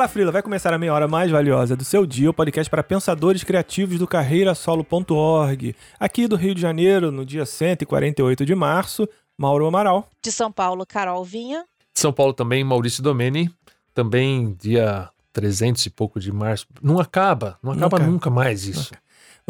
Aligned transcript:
Fala, 0.00 0.08
Frila! 0.08 0.32
Vai 0.32 0.40
começar 0.40 0.72
a 0.72 0.78
meia 0.78 0.94
hora 0.94 1.06
mais 1.06 1.30
valiosa 1.30 1.76
do 1.76 1.84
seu 1.84 2.06
dia, 2.06 2.30
o 2.30 2.32
podcast 2.32 2.70
para 2.70 2.82
pensadores 2.82 3.44
criativos 3.44 3.98
do 3.98 4.06
carreirasolo.org. 4.06 5.76
Aqui 5.98 6.26
do 6.26 6.36
Rio 6.36 6.54
de 6.54 6.60
Janeiro, 6.62 7.12
no 7.12 7.22
dia 7.22 7.44
148 7.44 8.46
de 8.46 8.54
março, 8.54 9.06
Mauro 9.36 9.66
Amaral. 9.66 10.08
De 10.22 10.32
São 10.32 10.50
Paulo, 10.50 10.86
Carol 10.86 11.22
Vinha. 11.22 11.66
De 11.92 12.00
São 12.00 12.14
Paulo 12.14 12.32
também, 12.32 12.64
Maurício 12.64 13.02
Domeni. 13.02 13.50
Também 13.92 14.56
dia 14.58 15.10
300 15.34 15.84
e 15.84 15.90
pouco 15.90 16.18
de 16.18 16.32
março. 16.32 16.66
Não 16.80 16.98
acaba, 16.98 17.58
não 17.62 17.72
acaba 17.72 17.98
Nunca. 17.98 18.10
nunca 18.10 18.30
mais 18.30 18.64
isso. 18.64 18.94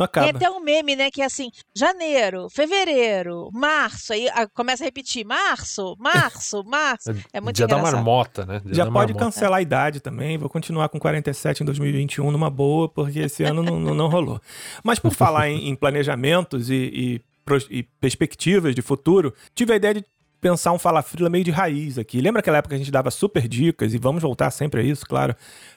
Não 0.00 0.06
Tem 0.08 0.22
acaba. 0.22 0.38
até 0.38 0.50
um 0.50 0.60
meme, 0.60 0.96
né, 0.96 1.10
que 1.10 1.20
é 1.20 1.26
assim, 1.26 1.50
janeiro, 1.76 2.48
fevereiro, 2.48 3.50
março, 3.52 4.14
aí 4.14 4.28
ah, 4.30 4.46
começa 4.48 4.82
a 4.82 4.86
repetir, 4.86 5.26
março, 5.26 5.94
março, 5.98 6.64
março. 6.66 7.10
É 7.32 7.40
muito 7.40 7.56
Dia 7.56 7.66
da 7.66 7.76
engraçado. 7.76 7.96
marmota, 7.96 8.46
né? 8.46 8.62
Dia 8.64 8.74
Já 8.74 8.84
da 8.86 8.90
pode 8.90 9.12
marmota. 9.12 9.24
cancelar 9.26 9.58
a 9.58 9.62
idade 9.62 10.00
também. 10.00 10.38
Vou 10.38 10.48
continuar 10.48 10.88
com 10.88 10.98
47 10.98 11.62
em 11.62 11.66
2021 11.66 12.30
numa 12.30 12.48
boa, 12.48 12.88
porque 12.88 13.18
esse 13.18 13.44
ano 13.44 13.62
não, 13.62 13.78
não, 13.78 13.94
não 13.94 14.08
rolou. 14.08 14.40
Mas 14.82 14.98
por 14.98 15.12
falar 15.12 15.50
em, 15.50 15.68
em 15.68 15.76
planejamentos 15.76 16.70
e, 16.70 16.74
e 16.74 17.30
e 17.68 17.82
perspectivas 18.00 18.76
de 18.76 18.82
futuro, 18.82 19.34
tive 19.56 19.72
a 19.72 19.76
ideia 19.76 19.94
de 19.94 20.04
pensar 20.40 20.72
um 20.72 20.78
Fala 20.78 21.02
Frila 21.02 21.28
meio 21.28 21.42
de 21.44 21.50
raiz 21.50 21.98
aqui. 21.98 22.20
Lembra 22.20 22.38
aquela 22.40 22.58
época 22.58 22.70
que 22.70 22.76
a 22.76 22.78
gente 22.78 22.92
dava 22.92 23.10
super 23.10 23.48
dicas, 23.48 23.92
e 23.92 23.98
vamos 23.98 24.22
voltar 24.22 24.50
sempre 24.52 24.80
a 24.80 24.84
isso, 24.84 25.04
claro, 25.04 25.34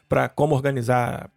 para 0.07 0.29
como 0.29 0.53
organizar 0.53 1.31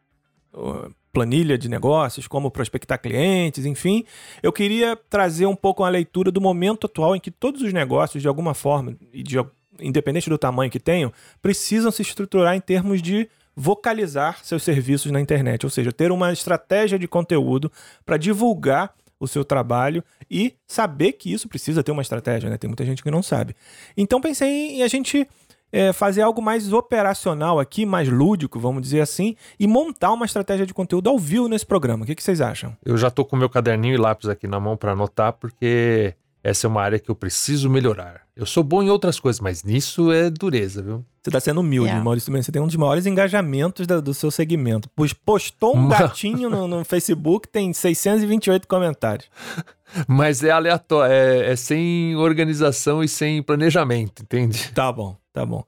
uh, 0.52 0.94
planilha 1.16 1.56
de 1.56 1.66
negócios, 1.66 2.28
como 2.28 2.50
prospectar 2.50 3.00
clientes, 3.00 3.64
enfim. 3.64 4.04
Eu 4.42 4.52
queria 4.52 4.94
trazer 5.08 5.46
um 5.46 5.56
pouco 5.56 5.82
a 5.82 5.88
leitura 5.88 6.30
do 6.30 6.42
momento 6.42 6.84
atual 6.84 7.16
em 7.16 7.20
que 7.20 7.30
todos 7.30 7.62
os 7.62 7.72
negócios, 7.72 8.20
de 8.20 8.28
alguma 8.28 8.52
forma, 8.52 8.94
e 9.14 9.22
de, 9.22 9.42
independente 9.80 10.28
do 10.28 10.36
tamanho 10.36 10.70
que 10.70 10.78
tenham, 10.78 11.10
precisam 11.40 11.90
se 11.90 12.02
estruturar 12.02 12.54
em 12.54 12.60
termos 12.60 13.00
de 13.00 13.30
vocalizar 13.56 14.44
seus 14.44 14.62
serviços 14.62 15.10
na 15.10 15.18
internet, 15.18 15.64
ou 15.64 15.70
seja, 15.70 15.90
ter 15.90 16.12
uma 16.12 16.34
estratégia 16.34 16.98
de 16.98 17.08
conteúdo 17.08 17.72
para 18.04 18.18
divulgar 18.18 18.92
o 19.18 19.26
seu 19.26 19.42
trabalho 19.42 20.04
e 20.30 20.52
saber 20.66 21.12
que 21.12 21.32
isso 21.32 21.48
precisa 21.48 21.82
ter 21.82 21.92
uma 21.92 22.02
estratégia, 22.02 22.50
né? 22.50 22.58
Tem 22.58 22.68
muita 22.68 22.84
gente 22.84 23.02
que 23.02 23.10
não 23.10 23.22
sabe. 23.22 23.56
Então 23.96 24.20
pensei 24.20 24.76
em 24.76 24.82
a 24.82 24.88
gente 24.88 25.26
é, 25.72 25.92
fazer 25.92 26.22
algo 26.22 26.40
mais 26.40 26.72
operacional 26.72 27.58
aqui, 27.60 27.84
mais 27.84 28.08
lúdico, 28.08 28.58
vamos 28.58 28.82
dizer 28.82 29.00
assim, 29.00 29.36
e 29.58 29.66
montar 29.66 30.12
uma 30.12 30.24
estratégia 30.26 30.66
de 30.66 30.72
conteúdo 30.74 31.08
ao 31.10 31.18
vivo 31.18 31.48
nesse 31.48 31.66
programa. 31.66 32.04
O 32.04 32.06
que, 32.06 32.14
que 32.14 32.22
vocês 32.22 32.40
acham? 32.40 32.76
Eu 32.84 32.96
já 32.96 33.10
tô 33.10 33.24
com 33.24 33.36
meu 33.36 33.48
caderninho 33.48 33.94
e 33.94 33.98
lápis 33.98 34.28
aqui 34.28 34.46
na 34.46 34.58
mão 34.60 34.76
para 34.76 34.92
anotar, 34.92 35.32
porque 35.34 36.14
essa 36.42 36.66
é 36.66 36.68
uma 36.68 36.80
área 36.82 36.98
que 36.98 37.10
eu 37.10 37.14
preciso 37.14 37.68
melhorar. 37.68 38.20
Eu 38.36 38.46
sou 38.46 38.62
bom 38.62 38.82
em 38.82 38.90
outras 38.90 39.18
coisas, 39.18 39.40
mas 39.40 39.64
nisso 39.64 40.12
é 40.12 40.30
dureza, 40.30 40.82
viu? 40.82 41.04
Você 41.22 41.30
tá 41.30 41.40
sendo 41.40 41.60
humilde, 41.60 41.90
É. 41.90 41.98
Maurício. 41.98 42.26
Também. 42.26 42.40
Você 42.42 42.52
tem 42.52 42.62
um 42.62 42.66
dos 42.68 42.76
maiores 42.76 43.04
engajamentos 43.04 43.84
da- 43.84 43.98
do 43.98 44.14
seu 44.14 44.30
segmento. 44.30 44.88
Pois 44.94 45.12
postou 45.12 45.76
um 45.76 45.88
gatinho 45.88 46.48
no, 46.48 46.68
no 46.68 46.84
Facebook, 46.84 47.48
tem 47.48 47.72
628 47.72 48.68
comentários. 48.68 49.28
Mas 50.06 50.44
é 50.44 50.50
aleatório, 50.50 51.12
é, 51.12 51.52
é 51.52 51.56
sem 51.56 52.14
organização 52.16 53.02
e 53.02 53.08
sem 53.08 53.42
planejamento, 53.42 54.22
entende? 54.22 54.70
Tá 54.72 54.92
bom, 54.92 55.16
tá 55.36 55.44
bom. 55.44 55.62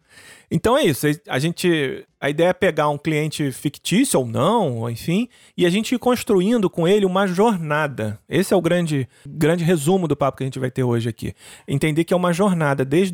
Então 0.51 0.79
é 0.79 0.85
isso. 0.85 1.07
A 1.29 1.39
gente. 1.39 2.07
A 2.21 2.29
ideia 2.29 2.49
é 2.49 2.53
pegar 2.53 2.89
um 2.89 2.99
cliente 2.99 3.53
fictício 3.53 4.19
ou 4.19 4.27
não, 4.27 4.91
enfim, 4.91 5.29
e 5.57 5.65
a 5.65 5.71
gente 5.71 5.95
ir 5.95 5.99
construindo 5.99 6.69
com 6.69 6.89
ele 6.89 7.07
uma 7.07 7.29
jornada. 7.29 8.19
Esse 8.29 8.53
é 8.53 8.57
o 8.57 8.61
grande, 8.61 9.09
grande 9.25 9.63
resumo 9.63 10.09
do 10.09 10.17
papo 10.17 10.39
que 10.39 10.43
a 10.43 10.47
gente 10.47 10.59
vai 10.59 10.69
ter 10.69 10.83
hoje 10.83 11.09
aqui. 11.09 11.33
Entender 11.69 12.03
que 12.03 12.13
é 12.13 12.17
uma 12.17 12.33
jornada, 12.33 12.85
desde 12.85 13.13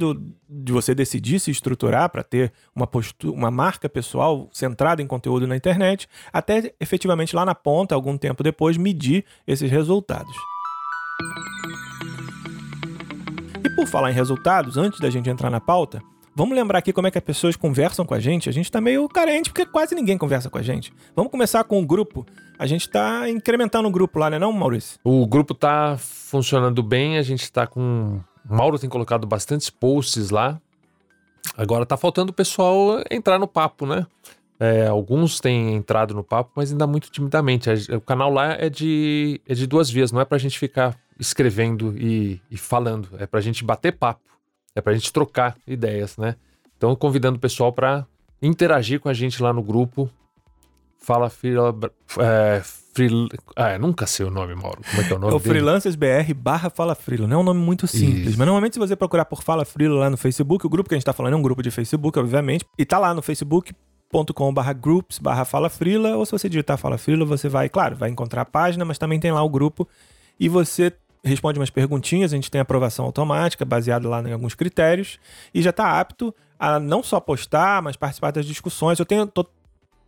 de 0.48 0.72
você 0.72 0.94
decidir 0.94 1.38
se 1.38 1.50
estruturar 1.50 2.08
para 2.08 2.22
ter 2.22 2.50
uma, 2.74 2.86
postu, 2.86 3.30
uma 3.32 3.50
marca 3.50 3.90
pessoal 3.90 4.48
centrada 4.52 5.02
em 5.02 5.06
conteúdo 5.06 5.46
na 5.46 5.56
internet, 5.56 6.08
até 6.32 6.72
efetivamente 6.80 7.36
lá 7.36 7.44
na 7.44 7.54
ponta, 7.54 7.94
algum 7.94 8.16
tempo 8.16 8.42
depois, 8.42 8.78
medir 8.78 9.24
esses 9.46 9.70
resultados. 9.70 10.34
E 13.62 13.68
por 13.70 13.86
falar 13.86 14.10
em 14.10 14.14
resultados, 14.14 14.78
antes 14.78 14.98
da 14.98 15.10
gente 15.10 15.28
entrar 15.28 15.50
na 15.50 15.60
pauta, 15.60 16.00
vamos 16.34 16.56
lembrar 16.56 16.78
aqui 16.78 16.92
como 16.92 17.06
é 17.06 17.10
que 17.10 17.18
as 17.18 17.24
pessoas 17.24 17.56
conversam 17.56 18.04
com 18.04 18.14
a 18.14 18.20
gente. 18.20 18.48
A 18.48 18.52
gente 18.52 18.70
tá 18.70 18.80
meio 18.80 19.08
carente 19.08 19.50
porque 19.50 19.64
quase 19.64 19.94
ninguém 19.94 20.18
conversa 20.18 20.50
com 20.50 20.58
a 20.58 20.62
gente. 20.62 20.92
Vamos 21.14 21.30
começar 21.30 21.64
com 21.64 21.80
o 21.80 21.86
grupo. 21.86 22.26
A 22.58 22.66
gente 22.66 22.88
tá 22.88 23.28
incrementando 23.28 23.88
o 23.88 23.90
grupo 23.90 24.18
lá, 24.18 24.30
né 24.30 24.38
não, 24.38 24.52
Maurício? 24.52 24.98
O 25.04 25.26
grupo 25.26 25.54
tá 25.54 25.96
funcionando 25.98 26.82
bem, 26.82 27.18
a 27.18 27.22
gente 27.22 27.50
tá 27.50 27.66
com. 27.66 28.20
O 28.48 28.54
Mauro 28.54 28.78
tem 28.78 28.90
colocado 28.90 29.26
bastantes 29.26 29.70
posts 29.70 30.30
lá. 30.30 30.60
Agora 31.56 31.86
tá 31.86 31.96
faltando 31.96 32.30
o 32.30 32.34
pessoal 32.34 33.02
entrar 33.10 33.38
no 33.38 33.46
papo, 33.46 33.86
né? 33.86 34.06
É, 34.58 34.86
alguns 34.86 35.40
têm 35.40 35.74
entrado 35.74 36.14
no 36.14 36.22
papo, 36.22 36.52
mas 36.54 36.70
ainda 36.70 36.86
muito 36.86 37.10
timidamente. 37.10 37.68
O 37.92 38.00
canal 38.00 38.32
lá 38.32 38.52
é 38.52 38.70
de, 38.70 39.40
é 39.46 39.54
de 39.54 39.66
duas 39.66 39.90
vias, 39.90 40.12
não 40.12 40.20
é 40.20 40.24
pra 40.24 40.38
gente 40.38 40.58
ficar 40.58 40.96
escrevendo 41.18 41.94
e, 41.96 42.40
e 42.50 42.56
falando, 42.56 43.08
é 43.18 43.26
pra 43.26 43.40
gente 43.40 43.64
bater 43.64 43.92
papo, 43.92 44.22
é 44.74 44.80
pra 44.80 44.92
gente 44.94 45.12
trocar 45.12 45.56
ideias, 45.66 46.16
né? 46.16 46.36
Então, 46.76 46.94
convidando 46.96 47.36
o 47.36 47.40
pessoal 47.40 47.72
pra 47.72 48.06
interagir 48.42 49.00
com 49.00 49.08
a 49.08 49.12
gente 49.14 49.42
lá 49.42 49.52
no 49.52 49.62
grupo. 49.62 50.10
Fala 50.98 51.28
Frila. 51.28 51.74
É, 52.18 52.62
fril, 52.94 53.28
ah, 53.54 53.78
nunca 53.78 54.06
sei 54.06 54.24
o 54.24 54.30
nome, 54.30 54.54
Mauro. 54.54 54.80
Como 54.90 55.02
é 55.02 55.06
que 55.06 55.12
é 55.12 55.16
o 55.16 55.18
É 55.18 55.20
nome 55.20 55.34
o 55.34 55.38
dele? 55.38 55.50
freelancers.br 55.50 56.34
barra 56.36 56.70
Fala 56.70 56.94
Frilo. 56.94 57.26
Não 57.28 57.36
é 57.38 57.40
um 57.40 57.44
nome 57.44 57.60
muito 57.60 57.86
simples, 57.86 58.28
Isso. 58.30 58.38
mas 58.38 58.46
normalmente 58.46 58.74
se 58.74 58.78
você 58.78 58.96
procurar 58.96 59.24
por 59.26 59.42
Fala 59.42 59.64
Frilo 59.64 59.96
lá 59.96 60.08
no 60.08 60.16
Facebook, 60.16 60.66
o 60.66 60.68
grupo 60.68 60.88
que 60.88 60.94
a 60.94 60.98
gente 60.98 61.04
tá 61.04 61.12
falando 61.12 61.34
é 61.34 61.36
um 61.36 61.42
grupo 61.42 61.62
de 61.62 61.70
Facebook, 61.70 62.18
obviamente, 62.18 62.64
e 62.78 62.84
tá 62.86 62.98
lá 62.98 63.12
no 63.14 63.20
facebook.com 63.20 64.54
barra 64.54 64.72
groups 64.72 65.18
barra 65.18 65.44
Fala 65.44 65.68
Frila, 65.68 66.16
ou 66.16 66.24
se 66.24 66.32
você 66.32 66.48
digitar 66.48 66.78
Fala 66.78 66.96
Frila, 66.96 67.24
você 67.24 67.48
vai, 67.48 67.68
claro, 67.68 67.96
vai 67.96 68.08
encontrar 68.10 68.42
a 68.42 68.46
página, 68.46 68.84
mas 68.84 68.96
também 68.98 69.20
tem 69.20 69.30
lá 69.32 69.42
o 69.42 69.48
grupo, 69.48 69.86
e 70.40 70.48
você 70.48 70.92
responde 71.24 71.58
umas 71.58 71.70
perguntinhas, 71.70 72.32
a 72.32 72.36
gente 72.36 72.50
tem 72.50 72.60
aprovação 72.60 73.04
automática, 73.04 73.64
baseado 73.64 74.08
lá 74.08 74.22
em 74.22 74.32
alguns 74.32 74.54
critérios, 74.54 75.18
e 75.52 75.62
já 75.62 75.72
tá 75.72 75.98
apto 75.98 76.34
a 76.58 76.78
não 76.78 77.02
só 77.02 77.18
postar, 77.18 77.82
mas 77.82 77.96
participar 77.96 78.30
das 78.30 78.46
discussões. 78.46 78.98
Eu 78.98 79.06
tenho, 79.06 79.26
tô, 79.26 79.46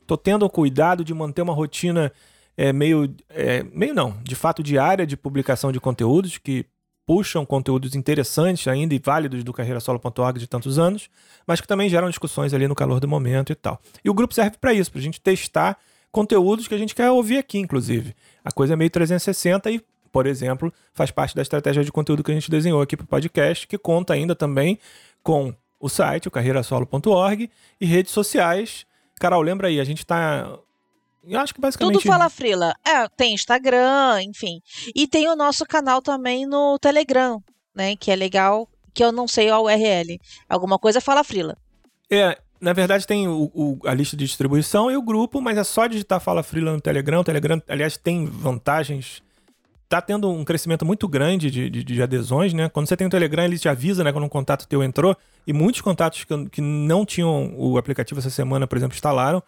tô 0.07 0.17
tendo 0.17 0.45
o 0.45 0.51
cuidado 0.51 1.05
de 1.05 1.15
manter 1.15 1.43
uma 1.43 1.55
rotina 1.55 2.13
é, 2.57 2.73
meio, 2.73 3.15
é, 3.31 3.63
meio 3.73 3.95
não, 3.95 4.17
de 4.23 4.35
fato 4.35 4.63
diária 4.63 5.07
de 5.07 5.17
publicação 5.17 5.73
de 5.73 5.81
conteúdos 5.81 6.39
que 6.39 6.67
puxam 7.07 7.47
conteúdos 7.47 7.95
interessantes 7.95 8.67
ainda 8.67 8.95
e 8.95 8.99
válidos 8.99 9.45
do 9.45 9.53
carreirasolo.org 9.53 10.41
de 10.41 10.47
tantos 10.47 10.79
anos, 10.79 11.09
mas 11.47 11.61
que 11.61 11.67
também 11.69 11.89
geram 11.89 12.09
discussões 12.09 12.53
ali 12.53 12.67
no 12.67 12.75
calor 12.75 12.99
do 12.99 13.07
momento 13.07 13.53
e 13.53 13.55
tal. 13.55 13.81
E 14.05 14.11
o 14.11 14.15
grupo 14.15 14.35
serve 14.35 14.57
para 14.59 14.73
isso, 14.73 14.91
para 14.91 14.99
a 14.99 15.03
gente 15.03 15.21
testar 15.21 15.79
conteúdos 16.11 16.67
que 16.67 16.75
a 16.75 16.79
gente 16.79 16.95
quer 16.95 17.11
ouvir 17.11 17.39
aqui, 17.39 17.59
inclusive. 17.59 18.15
A 18.45 18.51
coisa 18.51 18.73
é 18.73 18.77
meio 18.77 18.91
360 18.91 19.71
e 19.71 19.81
por 20.13 20.27
exemplo, 20.27 20.73
faz 20.95 21.11
parte 21.11 21.35
da 21.35 21.43
estratégia 21.43 21.85
de 21.85 21.93
conteúdo 21.93 22.23
que 22.23 22.31
a 22.31 22.35
gente 22.35 22.51
desenhou 22.51 22.81
aqui 22.81 22.97
para 22.97 23.05
o 23.05 23.09
podcast, 23.09 23.67
que 23.67 23.79
conta 23.79 24.15
ainda 24.15 24.35
também 24.35 24.79
com 25.23 25.55
o 25.79 25.89
site, 25.89 26.29
o 26.29 26.31
carreirasolo.org, 26.31 27.51
e 27.81 27.87
redes 27.87 28.13
sociais. 28.13 28.87
Carol, 29.19 29.43
lembra 29.43 29.69
aí, 29.69 29.81
a 29.81 29.85
gente 29.85 29.99
está 29.99 30.59
eu 31.27 31.41
acho 31.41 31.53
que 31.53 31.61
basicamente. 31.61 31.95
Tudo 31.95 32.07
fala 32.07 32.31
Frila. 32.31 32.73
É, 32.87 33.09
tem 33.09 33.35
Instagram, 33.35 34.23
enfim. 34.23 34.63
E 34.95 35.09
tem 35.09 35.29
o 35.29 35.35
nosso 35.35 35.67
canal 35.67 36.01
também 36.01 36.47
no 36.47 36.79
Telegram, 36.79 37.43
né? 37.75 37.97
Que 37.97 38.13
é 38.13 38.17
legal, 38.17 38.69
que 38.95 39.03
eu 39.03 39.11
não 39.11 39.27
sei 39.27 39.51
a 39.51 39.59
URL. 39.59 40.21
Alguma 40.49 40.79
coisa 40.79 41.01
fala 41.01 41.25
Frila. 41.25 41.59
É, 42.09 42.39
na 42.61 42.73
verdade 42.73 43.07
tem 43.07 43.27
o, 43.27 43.51
o, 43.53 43.79
a 43.85 43.93
lista 43.93 44.17
de 44.17 44.25
distribuição 44.25 44.91
e 44.91 44.97
o 44.97 45.03
grupo, 45.03 45.41
mas 45.41 45.59
é 45.59 45.65
só 45.65 45.87
digitar 45.87 46.21
Fala 46.21 46.43
Frila 46.43 46.73
no 46.73 46.81
Telegram. 46.81 47.21
O 47.21 47.25
Telegram, 47.25 47.61
aliás, 47.69 47.97
tem 47.97 48.25
vantagens. 48.27 49.23
Tá 49.89 50.01
tendo 50.01 50.29
um 50.31 50.45
crescimento 50.45 50.85
muito 50.85 51.07
grande 51.07 51.51
de, 51.51 51.71
de, 51.71 51.85
de 51.85 52.03
adesões, 52.03 52.53
né? 52.53 52.69
Quando 52.69 52.89
você 52.89 52.97
tem 52.97 53.07
o 53.07 53.11
Telegram, 53.11 53.45
ele 53.45 53.59
te 53.59 53.69
avisa, 53.69 54.03
né? 54.03 54.13
Quando 54.13 54.25
um 54.25 54.29
contato 54.29 54.67
teu 54.67 54.83
entrou. 54.83 55.17
E 55.47 55.53
muitos 55.53 55.81
contatos 55.81 56.25
que, 56.25 56.49
que 56.49 56.61
não 56.61 57.07
tinham 57.07 57.55
o 57.57 57.79
aplicativo 57.79 58.19
essa 58.19 58.31
semana, 58.31 58.67
por 58.67 58.77
exemplo, 58.77 58.95
instalaram. 58.95 59.43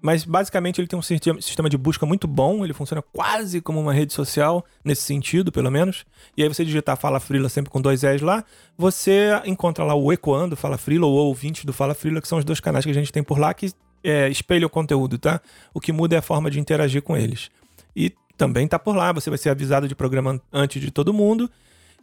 Mas 0.00 0.24
basicamente 0.24 0.80
ele 0.80 0.86
tem 0.86 0.98
um 0.98 1.02
sistema 1.02 1.68
de 1.68 1.78
busca 1.78 2.04
muito 2.04 2.26
bom, 2.28 2.62
ele 2.62 2.74
funciona 2.74 3.02
quase 3.02 3.60
como 3.60 3.80
uma 3.80 3.92
rede 3.92 4.12
social, 4.12 4.64
nesse 4.84 5.02
sentido, 5.02 5.50
pelo 5.50 5.70
menos. 5.70 6.04
E 6.36 6.42
aí 6.42 6.48
você 6.48 6.64
digitar 6.64 6.96
Fala 6.96 7.20
Frila 7.20 7.48
sempre 7.48 7.70
com 7.70 7.80
dois 7.80 8.04
S 8.04 8.22
lá, 8.22 8.44
você 8.76 9.30
encontra 9.46 9.84
lá 9.84 9.94
o 9.94 10.12
Ecoando 10.12 10.56
Fala 10.56 10.76
Frila 10.76 11.06
ou 11.06 11.12
o 11.14 11.26
ouvinte 11.26 11.64
do 11.66 11.72
Fala 11.72 11.94
Frila, 11.94 12.20
que 12.20 12.28
são 12.28 12.38
os 12.38 12.44
dois 12.44 12.60
canais 12.60 12.84
que 12.84 12.90
a 12.90 12.94
gente 12.94 13.12
tem 13.12 13.22
por 13.22 13.38
lá 13.38 13.54
que 13.54 13.72
é, 14.02 14.28
espelham 14.28 14.66
o 14.66 14.70
conteúdo, 14.70 15.16
tá? 15.18 15.40
O 15.72 15.80
que 15.80 15.92
muda 15.92 16.14
é 16.14 16.18
a 16.18 16.22
forma 16.22 16.50
de 16.50 16.60
interagir 16.60 17.00
com 17.00 17.16
eles. 17.16 17.50
E 17.96 18.12
também 18.36 18.66
tá 18.66 18.78
por 18.78 18.94
lá, 18.96 19.12
você 19.12 19.30
vai 19.30 19.38
ser 19.38 19.50
avisado 19.50 19.88
de 19.88 19.94
programa 19.94 20.40
antes 20.52 20.80
de 20.80 20.90
todo 20.90 21.12
mundo 21.12 21.50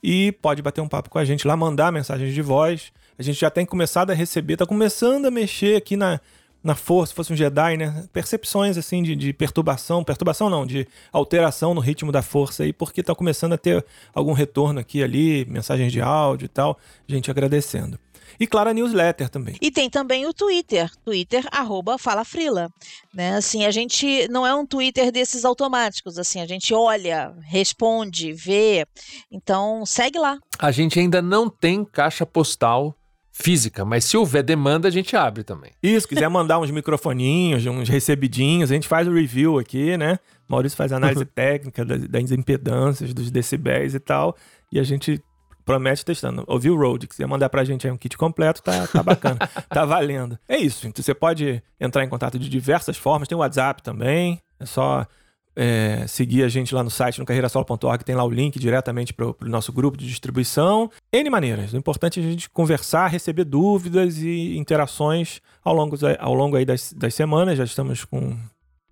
e 0.03 0.31
pode 0.33 0.61
bater 0.61 0.81
um 0.81 0.87
papo 0.87 1.09
com 1.09 1.19
a 1.19 1.25
gente 1.25 1.47
lá, 1.47 1.55
mandar 1.55 1.91
mensagens 1.91 2.33
de 2.33 2.41
voz. 2.41 2.91
A 3.17 3.23
gente 3.23 3.39
já 3.39 3.49
tem 3.49 3.65
começado 3.65 4.11
a 4.11 4.13
receber, 4.13 4.57
tá 4.57 4.65
começando 4.65 5.25
a 5.25 5.31
mexer 5.31 5.75
aqui 5.75 5.95
na 5.95 6.19
na 6.63 6.75
força, 6.75 7.13
fosse 7.13 7.33
um 7.33 7.35
Jedi, 7.35 7.77
né? 7.77 8.07
Percepções 8.13 8.77
assim 8.77 9.01
de, 9.01 9.15
de, 9.15 9.33
perturbação, 9.33 10.03
perturbação 10.03 10.49
não, 10.49 10.65
de 10.65 10.87
alteração 11.11 11.73
no 11.73 11.81
ritmo 11.81 12.11
da 12.11 12.21
força 12.21 12.63
aí, 12.63 12.71
porque 12.71 13.01
tá 13.01 13.15
começando 13.15 13.53
a 13.53 13.57
ter 13.57 13.83
algum 14.13 14.33
retorno 14.33 14.79
aqui 14.79 15.01
ali, 15.01 15.45
mensagens 15.45 15.91
de 15.91 16.01
áudio 16.01 16.45
e 16.45 16.49
tal, 16.49 16.77
gente 17.07 17.31
agradecendo. 17.31 17.97
E 18.39 18.47
claro, 18.47 18.69
a 18.69 18.73
newsletter 18.73 19.29
também. 19.29 19.55
E 19.61 19.71
tem 19.71 19.89
também 19.89 20.25
o 20.25 20.33
Twitter, 20.33 20.89
Twitter 21.03 21.45
arroba 21.51 21.97
Fala 21.97 22.23
Frila, 22.23 22.69
né? 23.13 23.35
Assim, 23.35 23.65
a 23.65 23.71
gente 23.71 24.27
não 24.29 24.45
é 24.45 24.53
um 24.53 24.65
Twitter 24.65 25.11
desses 25.11 25.45
automáticos, 25.45 26.17
assim, 26.17 26.39
a 26.41 26.47
gente 26.47 26.73
olha, 26.73 27.33
responde, 27.43 28.33
vê. 28.33 28.85
Então, 29.31 29.85
segue 29.85 30.19
lá. 30.19 30.37
A 30.59 30.71
gente 30.71 30.99
ainda 30.99 31.21
não 31.21 31.49
tem 31.49 31.83
caixa 31.83 32.25
postal 32.25 32.95
física, 33.31 33.85
mas 33.85 34.05
se 34.05 34.17
houver 34.17 34.43
demanda, 34.43 34.87
a 34.87 34.91
gente 34.91 35.15
abre 35.15 35.43
também. 35.43 35.71
Isso, 35.81 36.07
quiser 36.07 36.27
mandar 36.29 36.59
uns 36.59 36.69
microfoninhos, 36.69 37.65
uns 37.65 37.89
recebidinhos, 37.89 38.71
a 38.71 38.73
gente 38.73 38.87
faz 38.87 39.07
o 39.07 39.13
review 39.13 39.57
aqui, 39.57 39.97
né? 39.97 40.19
Maurício 40.47 40.77
faz 40.77 40.91
análise 40.91 41.25
técnica 41.33 41.85
das, 41.85 42.07
das 42.07 42.31
impedâncias, 42.31 43.13
dos 43.13 43.31
decibéis 43.31 43.95
e 43.95 43.99
tal, 43.99 44.35
e 44.71 44.79
a 44.79 44.83
gente 44.83 45.21
promete 45.71 46.03
testando. 46.03 46.43
Ouviu 46.47 46.75
o 46.75 46.77
Road, 46.77 47.07
quiser 47.07 47.25
mandar 47.25 47.49
pra 47.49 47.63
gente 47.63 47.87
aí 47.87 47.93
um 47.93 47.97
kit 47.97 48.17
completo, 48.17 48.61
tá, 48.61 48.85
tá 48.87 49.01
bacana, 49.01 49.37
tá 49.69 49.85
valendo. 49.85 50.37
É 50.47 50.57
isso, 50.57 50.87
então 50.87 51.01
você 51.01 51.13
pode 51.13 51.63
entrar 51.79 52.03
em 52.03 52.09
contato 52.09 52.37
de 52.37 52.49
diversas 52.49 52.97
formas, 52.97 53.27
tem 53.27 53.37
o 53.37 53.39
WhatsApp 53.39 53.81
também, 53.81 54.41
é 54.59 54.65
só 54.65 55.07
é, 55.55 56.05
seguir 56.07 56.43
a 56.43 56.49
gente 56.49 56.75
lá 56.75 56.83
no 56.83 56.89
site, 56.89 57.19
no 57.19 57.25
carreirasolo.org, 57.25 58.03
tem 58.03 58.15
lá 58.15 58.23
o 58.23 58.29
link 58.29 58.59
diretamente 58.59 59.13
para 59.13 59.27
o 59.27 59.35
nosso 59.41 59.71
grupo 59.71 59.97
de 59.97 60.05
distribuição. 60.07 60.91
N 61.11 61.29
maneiras. 61.29 61.71
O 61.71 61.77
importante 61.77 62.19
é 62.19 62.23
a 62.23 62.25
gente 62.25 62.49
conversar, 62.49 63.07
receber 63.07 63.45
dúvidas 63.45 64.17
e 64.17 64.57
interações 64.57 65.41
ao 65.63 65.73
longo, 65.73 65.95
ao 66.19 66.33
longo 66.33 66.57
aí 66.57 66.65
das, 66.65 66.91
das 66.93 67.13
semanas. 67.13 67.57
Já 67.57 67.63
estamos 67.63 68.03
com 68.03 68.37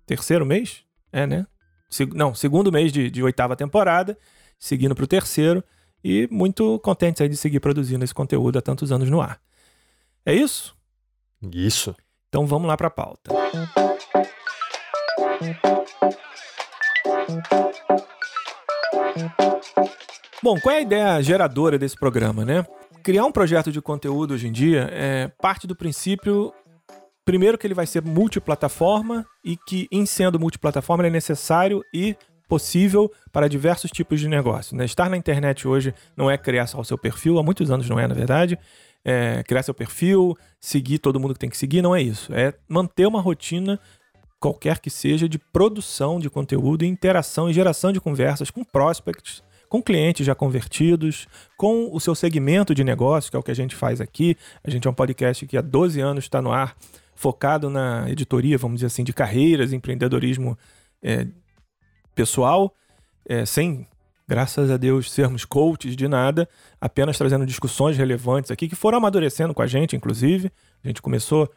terceiro 0.06 0.46
mês? 0.46 0.82
É, 1.12 1.26
né? 1.26 1.46
Se, 1.88 2.06
não, 2.06 2.34
segundo 2.34 2.72
mês 2.72 2.92
de, 2.92 3.10
de 3.10 3.22
oitava 3.22 3.56
temporada, 3.56 4.16
seguindo 4.58 4.94
para 4.94 5.04
o 5.04 5.08
terceiro. 5.08 5.62
E 6.02 6.28
muito 6.30 6.78
contentes 6.80 7.20
aí 7.20 7.28
de 7.28 7.36
seguir 7.36 7.60
produzindo 7.60 8.04
esse 8.04 8.14
conteúdo 8.14 8.58
há 8.58 8.62
tantos 8.62 8.90
anos 8.90 9.10
no 9.10 9.20
ar. 9.20 9.40
É 10.24 10.34
isso? 10.34 10.76
Isso. 11.52 11.94
Então 12.28 12.46
vamos 12.46 12.68
lá 12.68 12.76
para 12.76 12.88
a 12.88 12.90
pauta. 12.90 13.30
Bom, 20.42 20.58
qual 20.60 20.74
é 20.74 20.78
a 20.78 20.82
ideia 20.82 21.22
geradora 21.22 21.78
desse 21.78 21.96
programa, 21.96 22.44
né? 22.44 22.64
Criar 23.02 23.24
um 23.26 23.32
projeto 23.32 23.70
de 23.70 23.80
conteúdo 23.80 24.34
hoje 24.34 24.48
em 24.48 24.52
dia 24.52 24.88
é 24.92 25.28
parte 25.28 25.66
do 25.66 25.76
princípio 25.76 26.52
primeiro 27.24 27.58
que 27.58 27.66
ele 27.66 27.74
vai 27.74 27.86
ser 27.86 28.02
multiplataforma 28.02 29.24
e 29.44 29.56
que 29.56 29.86
em 29.92 30.04
sendo 30.06 30.40
multiplataforma 30.40 31.02
ele 31.02 31.08
é 31.08 31.12
necessário 31.12 31.82
e 31.94 32.16
possível 32.50 33.08
para 33.32 33.48
diversos 33.48 33.92
tipos 33.92 34.18
de 34.18 34.28
negócio. 34.28 34.76
Né? 34.76 34.84
Estar 34.84 35.08
na 35.08 35.16
internet 35.16 35.68
hoje 35.68 35.94
não 36.16 36.28
é 36.28 36.36
criar 36.36 36.66
só 36.66 36.80
o 36.80 36.84
seu 36.84 36.98
perfil, 36.98 37.38
há 37.38 37.42
muitos 37.44 37.70
anos 37.70 37.88
não 37.88 37.98
é, 37.98 38.08
na 38.08 38.14
verdade. 38.14 38.58
É 39.04 39.42
criar 39.44 39.62
seu 39.62 39.72
perfil, 39.72 40.36
seguir 40.60 40.98
todo 40.98 41.20
mundo 41.20 41.32
que 41.32 41.40
tem 41.40 41.48
que 41.48 41.56
seguir, 41.56 41.80
não 41.80 41.94
é 41.94 42.02
isso. 42.02 42.34
É 42.34 42.52
manter 42.68 43.06
uma 43.06 43.20
rotina 43.20 43.78
qualquer 44.40 44.80
que 44.80 44.90
seja, 44.90 45.28
de 45.28 45.38
produção 45.38 46.18
de 46.18 46.28
conteúdo, 46.28 46.84
interação 46.84 47.48
e 47.48 47.52
geração 47.52 47.92
de 47.92 48.00
conversas 48.00 48.50
com 48.50 48.64
prospects, 48.64 49.42
com 49.68 49.80
clientes 49.80 50.26
já 50.26 50.34
convertidos, 50.34 51.28
com 51.56 51.88
o 51.94 52.00
seu 52.00 52.14
segmento 52.14 52.74
de 52.74 52.82
negócio, 52.82 53.30
que 53.30 53.36
é 53.36 53.38
o 53.38 53.42
que 53.42 53.50
a 53.52 53.54
gente 53.54 53.76
faz 53.76 54.00
aqui. 54.00 54.36
A 54.64 54.70
gente 54.70 54.88
é 54.88 54.90
um 54.90 54.94
podcast 54.94 55.46
que 55.46 55.56
há 55.56 55.60
12 55.60 56.00
anos 56.00 56.24
está 56.24 56.42
no 56.42 56.50
ar, 56.50 56.74
focado 57.14 57.70
na 57.70 58.10
editoria, 58.10 58.58
vamos 58.58 58.78
dizer 58.78 58.86
assim, 58.86 59.04
de 59.04 59.12
carreiras, 59.12 59.72
empreendedorismo 59.72 60.58
é, 61.02 61.26
pessoal, 62.20 62.74
é, 63.26 63.46
sem, 63.46 63.86
graças 64.28 64.70
a 64.70 64.76
Deus, 64.76 65.10
sermos 65.10 65.46
coaches 65.46 65.96
de 65.96 66.06
nada, 66.06 66.46
apenas 66.78 67.16
trazendo 67.16 67.46
discussões 67.46 67.96
relevantes 67.96 68.50
aqui, 68.50 68.68
que 68.68 68.74
foram 68.74 68.98
amadurecendo 68.98 69.54
com 69.54 69.62
a 69.62 69.66
gente, 69.66 69.96
inclusive. 69.96 70.52
A 70.84 70.88
gente 70.88 71.00
começou 71.00 71.50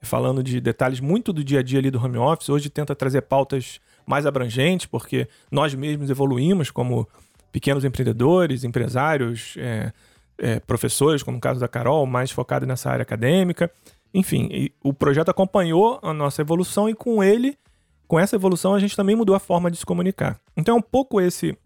falando 0.00 0.42
de 0.42 0.58
detalhes 0.58 1.00
muito 1.00 1.34
do 1.34 1.44
dia 1.44 1.60
a 1.60 1.62
dia 1.62 1.80
ali 1.80 1.90
do 1.90 2.02
home 2.02 2.16
office. 2.16 2.48
Hoje 2.48 2.70
tenta 2.70 2.94
trazer 2.94 3.22
pautas 3.22 3.78
mais 4.06 4.24
abrangentes, 4.24 4.86
porque 4.86 5.28
nós 5.50 5.74
mesmos 5.74 6.08
evoluímos 6.08 6.70
como 6.70 7.06
pequenos 7.52 7.84
empreendedores, 7.84 8.64
empresários, 8.64 9.54
é, 9.58 9.92
é, 10.38 10.60
professores, 10.60 11.22
como 11.22 11.34
no 11.34 11.40
caso 11.42 11.60
da 11.60 11.68
Carol, 11.68 12.06
mais 12.06 12.30
focado 12.30 12.64
nessa 12.64 12.88
área 12.90 13.02
acadêmica. 13.02 13.70
Enfim, 14.14 14.70
o 14.82 14.94
projeto 14.94 15.28
acompanhou 15.28 16.00
a 16.02 16.14
nossa 16.14 16.40
evolução 16.40 16.88
e 16.88 16.94
com 16.94 17.22
ele, 17.22 17.58
com 18.06 18.18
essa 18.18 18.36
evolução, 18.36 18.74
a 18.74 18.78
gente 18.78 18.96
também 18.96 19.16
mudou 19.16 19.34
a 19.34 19.40
forma 19.40 19.70
de 19.70 19.76
se 19.76 19.86
comunicar. 19.86 20.40
Então 20.56 20.76
é 20.76 20.78
um 20.78 20.82
pouco 20.82 21.20
esse 21.20 21.56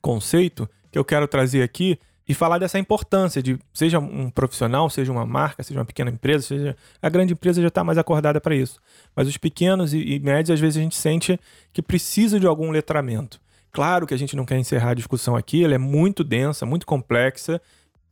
conceito 0.00 0.68
que 0.90 0.98
eu 0.98 1.04
quero 1.04 1.28
trazer 1.28 1.62
aqui 1.62 1.98
e 2.28 2.34
falar 2.34 2.58
dessa 2.58 2.78
importância 2.78 3.42
de, 3.42 3.58
seja 3.72 3.98
um 3.98 4.28
profissional, 4.28 4.90
seja 4.90 5.10
uma 5.10 5.24
marca, 5.24 5.62
seja 5.62 5.80
uma 5.80 5.86
pequena 5.86 6.10
empresa, 6.10 6.46
seja 6.46 6.76
a 7.00 7.08
grande 7.08 7.32
empresa 7.32 7.62
já 7.62 7.68
está 7.68 7.82
mais 7.82 7.96
acordada 7.96 8.38
para 8.38 8.54
isso. 8.54 8.78
Mas 9.16 9.26
os 9.26 9.38
pequenos 9.38 9.94
e, 9.94 9.98
e, 9.98 10.20
médios, 10.20 10.50
às 10.50 10.60
vezes 10.60 10.76
a 10.76 10.82
gente 10.82 10.96
sente 10.96 11.40
que 11.72 11.80
precisa 11.80 12.38
de 12.38 12.46
algum 12.46 12.70
letramento. 12.70 13.40
Claro 13.72 14.06
que 14.06 14.12
a 14.12 14.16
gente 14.16 14.36
não 14.36 14.44
quer 14.44 14.58
encerrar 14.58 14.90
a 14.90 14.94
discussão 14.94 15.36
aqui, 15.36 15.64
ela 15.64 15.74
é 15.74 15.78
muito 15.78 16.22
densa, 16.22 16.66
muito 16.66 16.86
complexa. 16.86 17.60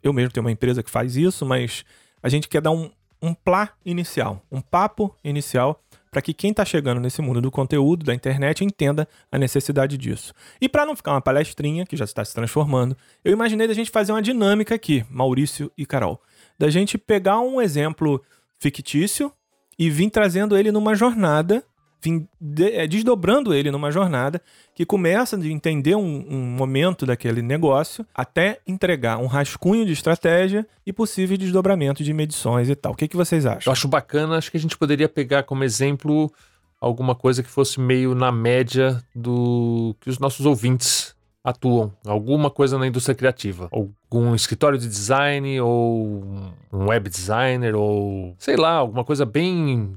Eu 0.03 0.15
mesmo 0.15 0.33
tenho 0.33 0.45
uma 0.45 0.53
empresa 0.53 0.83
que 0.83 0.91
faz 0.91 1.17
isso, 1.17 1.45
mas 1.45 1.85
a 2.23 2.31
gente 2.31 2.49
quer 2.49 2.63
dar 2.63 2.71
um, 2.71 2.91
um 3.21 3.35
plá 3.35 3.71
inicial, 3.85 4.43
um 4.51 4.63
papo 4.63 5.15
inicial 5.23 5.83
para 6.17 6.23
que 6.23 6.33
quem 6.33 6.51
está 6.51 6.65
chegando 6.65 6.99
nesse 6.99 7.21
mundo 7.21 7.43
do 7.43 7.51
conteúdo, 7.51 8.03
da 8.03 8.15
internet, 8.15 8.65
entenda 8.65 9.07
a 9.31 9.37
necessidade 9.37 9.99
disso. 9.99 10.33
E 10.59 10.67
para 10.67 10.87
não 10.87 10.97
ficar 10.97 11.11
uma 11.11 11.21
palestrinha, 11.21 11.85
que 11.85 11.95
já 11.95 12.07
está 12.07 12.25
se 12.25 12.33
transformando, 12.33 12.97
eu 13.23 13.35
imaginei 13.35 13.69
da 13.69 13.75
gente 13.75 13.91
fazer 13.91 14.13
uma 14.13 14.23
dinâmica 14.23 14.75
aqui, 14.75 15.05
Maurício 15.11 15.71
e 15.77 15.85
Carol. 15.85 16.19
Da 16.59 16.71
gente 16.71 16.97
pegar 16.97 17.41
um 17.41 17.61
exemplo 17.61 18.25
fictício 18.59 19.31
e 19.79 19.91
vir 19.91 20.09
trazendo 20.09 20.57
ele 20.57 20.73
numa 20.73 20.95
jornada 20.95 21.63
vim 22.01 22.29
é, 22.61 22.87
desdobrando 22.87 23.55
ele 23.55 23.71
numa 23.71 23.91
jornada 23.91 24.41
que 24.75 24.85
começa 24.85 25.37
de 25.37 25.51
entender 25.53 25.95
um, 25.95 26.27
um, 26.29 26.43
momento 26.43 27.07
daquele 27.07 27.43
negócio 27.43 28.07
até 28.15 28.61
entregar 28.67 29.19
um 29.19 29.27
rascunho 29.27 29.85
de 29.85 29.93
estratégia 29.93 30.67
e 30.87 30.93
possíveis 30.93 31.39
desdobramentos 31.39 32.05
de 32.05 32.13
medições 32.13 32.69
e 32.69 32.75
tal. 32.75 32.93
O 32.93 32.97
que, 32.97 33.09
que 33.09 33.17
vocês 33.17 33.47
acham? 33.47 33.71
Eu 33.71 33.73
acho 33.73 33.89
bacana, 33.89 34.37
acho 34.37 34.51
que 34.51 34.57
a 34.57 34.61
gente 34.61 34.77
poderia 34.77 35.09
pegar 35.09 35.43
como 35.43 35.65
exemplo 35.65 36.33
alguma 36.81 37.15
coisa 37.15 37.43
que 37.43 37.49
fosse 37.49 37.81
meio 37.81 38.15
na 38.15 38.31
média 38.31 39.03
do 39.15 39.97
que 40.01 40.11
os 40.11 40.19
nossos 40.19 40.45
ouvintes 40.47 41.17
atuam, 41.43 41.93
alguma 42.05 42.51
coisa 42.51 42.77
na 42.77 42.89
indústria 42.89 43.15
criativa, 43.15 43.69
algum 43.71 44.35
escritório 44.35 44.77
de 44.77 44.89
design 44.89 45.61
ou 45.61 46.25
um 46.73 46.87
web 46.89 47.09
designer 47.09 47.77
ou 47.77 48.35
sei 48.37 48.57
lá, 48.57 48.73
alguma 48.73 49.05
coisa 49.05 49.25
bem 49.25 49.97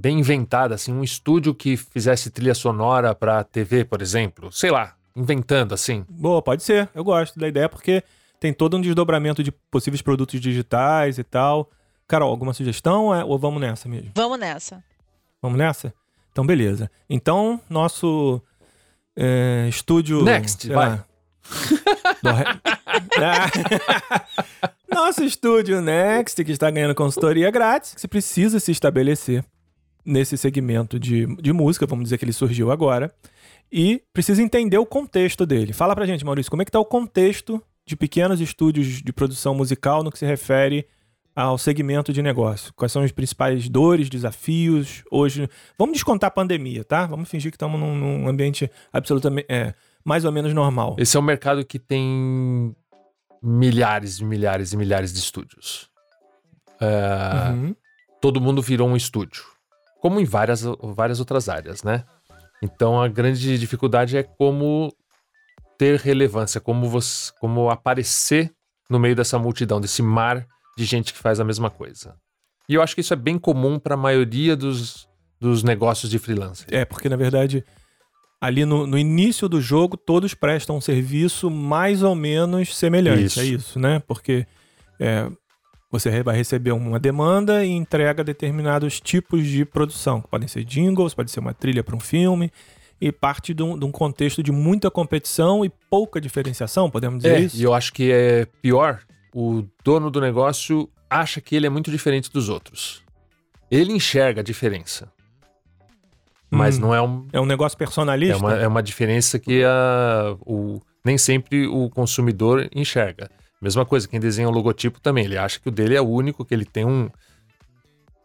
bem 0.00 0.18
inventada, 0.20 0.74
assim, 0.74 0.92
um 0.92 1.04
estúdio 1.04 1.54
que 1.54 1.76
fizesse 1.76 2.30
trilha 2.30 2.54
sonora 2.54 3.14
para 3.14 3.44
TV, 3.44 3.84
por 3.84 4.00
exemplo. 4.00 4.50
Sei 4.50 4.70
lá, 4.70 4.94
inventando 5.14 5.74
assim. 5.74 6.06
Boa, 6.08 6.40
pode 6.40 6.62
ser. 6.62 6.88
Eu 6.94 7.04
gosto 7.04 7.38
da 7.38 7.46
ideia 7.46 7.68
porque 7.68 8.02
tem 8.40 8.52
todo 8.52 8.76
um 8.78 8.80
desdobramento 8.80 9.42
de 9.42 9.52
possíveis 9.70 10.00
produtos 10.00 10.40
digitais 10.40 11.18
e 11.18 11.24
tal. 11.24 11.70
Carol, 12.08 12.30
alguma 12.30 12.54
sugestão 12.54 13.14
é- 13.14 13.24
ou 13.24 13.38
vamos 13.38 13.60
nessa 13.60 13.88
mesmo? 13.88 14.10
Vamos 14.14 14.38
nessa. 14.38 14.82
Vamos 15.42 15.58
nessa? 15.58 15.92
Então, 16.32 16.46
beleza. 16.46 16.90
Então, 17.08 17.60
nosso 17.68 18.42
é, 19.14 19.66
estúdio. 19.68 20.22
Next, 20.22 20.66
vai. 20.68 20.90
lá, 20.90 21.06
do. 22.22 22.30
Nosso 24.92 25.22
estúdio 25.22 25.80
Next, 25.80 26.42
que 26.44 26.50
está 26.50 26.68
ganhando 26.68 26.96
consultoria 26.96 27.48
grátis, 27.50 27.94
que 27.94 28.00
você 28.00 28.08
precisa 28.08 28.58
se 28.58 28.72
estabelecer 28.72 29.44
nesse 30.04 30.36
segmento 30.36 30.98
de, 30.98 31.26
de 31.36 31.52
música, 31.52 31.86
vamos 31.86 32.04
dizer 32.04 32.18
que 32.18 32.24
ele 32.24 32.32
surgiu 32.32 32.70
agora, 32.70 33.12
e 33.72 34.02
precisa 34.12 34.42
entender 34.42 34.78
o 34.78 34.86
contexto 34.86 35.46
dele. 35.46 35.72
Fala 35.72 35.94
pra 35.94 36.06
gente, 36.06 36.24
Maurício, 36.24 36.50
como 36.50 36.62
é 36.62 36.64
que 36.64 36.70
tá 36.70 36.80
o 36.80 36.84
contexto 36.84 37.62
de 37.86 37.96
pequenos 37.96 38.40
estúdios 38.40 39.02
de 39.02 39.12
produção 39.12 39.54
musical 39.54 40.02
no 40.02 40.10
que 40.10 40.18
se 40.18 40.26
refere 40.26 40.86
ao 41.34 41.56
segmento 41.56 42.12
de 42.12 42.22
negócio? 42.22 42.72
Quais 42.74 42.90
são 42.90 43.02
as 43.02 43.12
principais 43.12 43.68
dores, 43.68 44.08
desafios 44.08 45.04
hoje? 45.10 45.48
Vamos 45.78 45.94
descontar 45.94 46.28
a 46.28 46.32
pandemia, 46.32 46.84
tá? 46.84 47.06
Vamos 47.06 47.28
fingir 47.28 47.50
que 47.50 47.56
estamos 47.56 47.78
num, 47.78 47.94
num 47.94 48.28
ambiente 48.28 48.70
absolutamente 48.92 49.46
é, 49.48 49.74
mais 50.04 50.24
ou 50.24 50.32
menos 50.32 50.52
normal. 50.52 50.96
Esse 50.98 51.16
é 51.16 51.20
um 51.20 51.22
mercado 51.22 51.64
que 51.64 51.78
tem 51.78 52.74
milhares 53.42 54.18
e 54.18 54.24
milhares 54.24 54.72
e 54.72 54.76
milhares 54.76 55.12
de 55.12 55.18
estúdios. 55.18 55.88
É, 56.80 57.50
Uhum. 57.52 57.76
Todo 58.20 58.40
mundo 58.40 58.60
virou 58.60 58.88
um 58.88 58.96
estúdio. 58.96 59.42
Como 60.00 60.20
em 60.20 60.24
várias, 60.24 60.62
várias 60.82 61.20
outras 61.20 61.48
áreas, 61.48 61.82
né? 61.82 62.04
Então 62.62 63.00
a 63.00 63.08
grande 63.08 63.58
dificuldade 63.58 64.16
é 64.16 64.22
como 64.22 64.94
ter 65.78 65.98
relevância, 65.98 66.60
como, 66.60 66.88
você, 66.88 67.32
como 67.40 67.70
aparecer 67.70 68.52
no 68.88 68.98
meio 68.98 69.16
dessa 69.16 69.38
multidão, 69.38 69.80
desse 69.80 70.02
mar 70.02 70.46
de 70.76 70.84
gente 70.84 71.12
que 71.12 71.18
faz 71.18 71.40
a 71.40 71.44
mesma 71.44 71.70
coisa. 71.70 72.16
E 72.68 72.74
eu 72.74 72.82
acho 72.82 72.94
que 72.94 73.00
isso 73.00 73.12
é 73.12 73.16
bem 73.16 73.38
comum 73.38 73.78
para 73.78 73.94
a 73.94 73.96
maioria 73.96 74.54
dos, 74.54 75.08
dos 75.40 75.62
negócios 75.62 76.10
de 76.10 76.18
freelancer. 76.18 76.66
É, 76.70 76.84
porque 76.84 77.08
na 77.08 77.16
verdade, 77.16 77.64
ali 78.40 78.64
no, 78.64 78.86
no 78.86 78.98
início 78.98 79.48
do 79.48 79.60
jogo, 79.60 79.96
todos 79.96 80.34
prestam 80.34 80.76
um 80.76 80.80
serviço 80.80 81.50
mais 81.50 82.02
ou 82.02 82.14
menos 82.14 82.76
semelhante. 82.76 83.24
Isso. 83.24 83.40
É 83.40 83.44
isso, 83.44 83.78
né? 83.78 84.02
Porque 84.06 84.46
é, 84.98 85.30
você 85.90 86.22
vai 86.22 86.36
receber 86.36 86.72
uma 86.72 86.98
demanda 87.00 87.64
e 87.64 87.70
entrega 87.70 88.22
determinados 88.22 89.00
tipos 89.00 89.46
de 89.46 89.64
produção, 89.64 90.20
que 90.20 90.28
podem 90.28 90.46
ser 90.48 90.64
jingles, 90.64 91.14
pode 91.14 91.30
ser 91.30 91.40
uma 91.40 91.52
trilha 91.52 91.82
para 91.82 91.96
um 91.96 92.00
filme, 92.00 92.52
e 93.00 93.10
parte 93.10 93.52
de 93.54 93.62
um, 93.62 93.78
de 93.78 93.84
um 93.84 93.90
contexto 93.90 94.42
de 94.42 94.52
muita 94.52 94.90
competição 94.90 95.64
e 95.64 95.70
pouca 95.90 96.20
diferenciação, 96.20 96.90
podemos 96.90 97.22
dizer 97.22 97.36
É, 97.36 97.40
isso? 97.40 97.56
e 97.56 97.62
eu 97.62 97.72
acho 97.74 97.92
que 97.92 98.10
é 98.12 98.46
pior, 98.62 99.00
o 99.34 99.64
dono 99.82 100.10
do 100.10 100.20
negócio 100.20 100.88
acha 101.08 101.40
que 101.40 101.56
ele 101.56 101.66
é 101.66 101.70
muito 101.70 101.90
diferente 101.90 102.30
dos 102.30 102.48
outros. 102.48 103.02
Ele 103.70 103.92
enxerga 103.92 104.40
a 104.42 104.44
diferença. 104.44 105.10
Mas 106.50 106.76
Hum. 106.76 106.80
não 106.82 106.94
é 106.94 107.00
um. 107.00 107.26
É 107.32 107.40
um 107.40 107.46
negócio 107.46 107.78
personalista? 107.78 108.34
É 108.34 108.38
uma, 108.38 108.54
é 108.54 108.66
uma 108.66 108.82
diferença 108.82 109.38
que 109.38 109.62
a, 109.64 110.36
o, 110.40 110.80
nem 111.04 111.16
sempre 111.16 111.66
o 111.66 111.88
consumidor 111.88 112.68
enxerga. 112.74 113.30
Mesma 113.60 113.84
coisa, 113.84 114.08
quem 114.08 114.18
desenha 114.18 114.48
o 114.48 114.52
logotipo 114.52 115.00
também. 115.00 115.24
Ele 115.24 115.36
acha 115.36 115.60
que 115.60 115.68
o 115.68 115.72
dele 115.72 115.94
é 115.94 116.00
único, 116.00 116.44
que 116.44 116.54
ele 116.54 116.64
tem 116.64 116.84
um, 116.84 117.10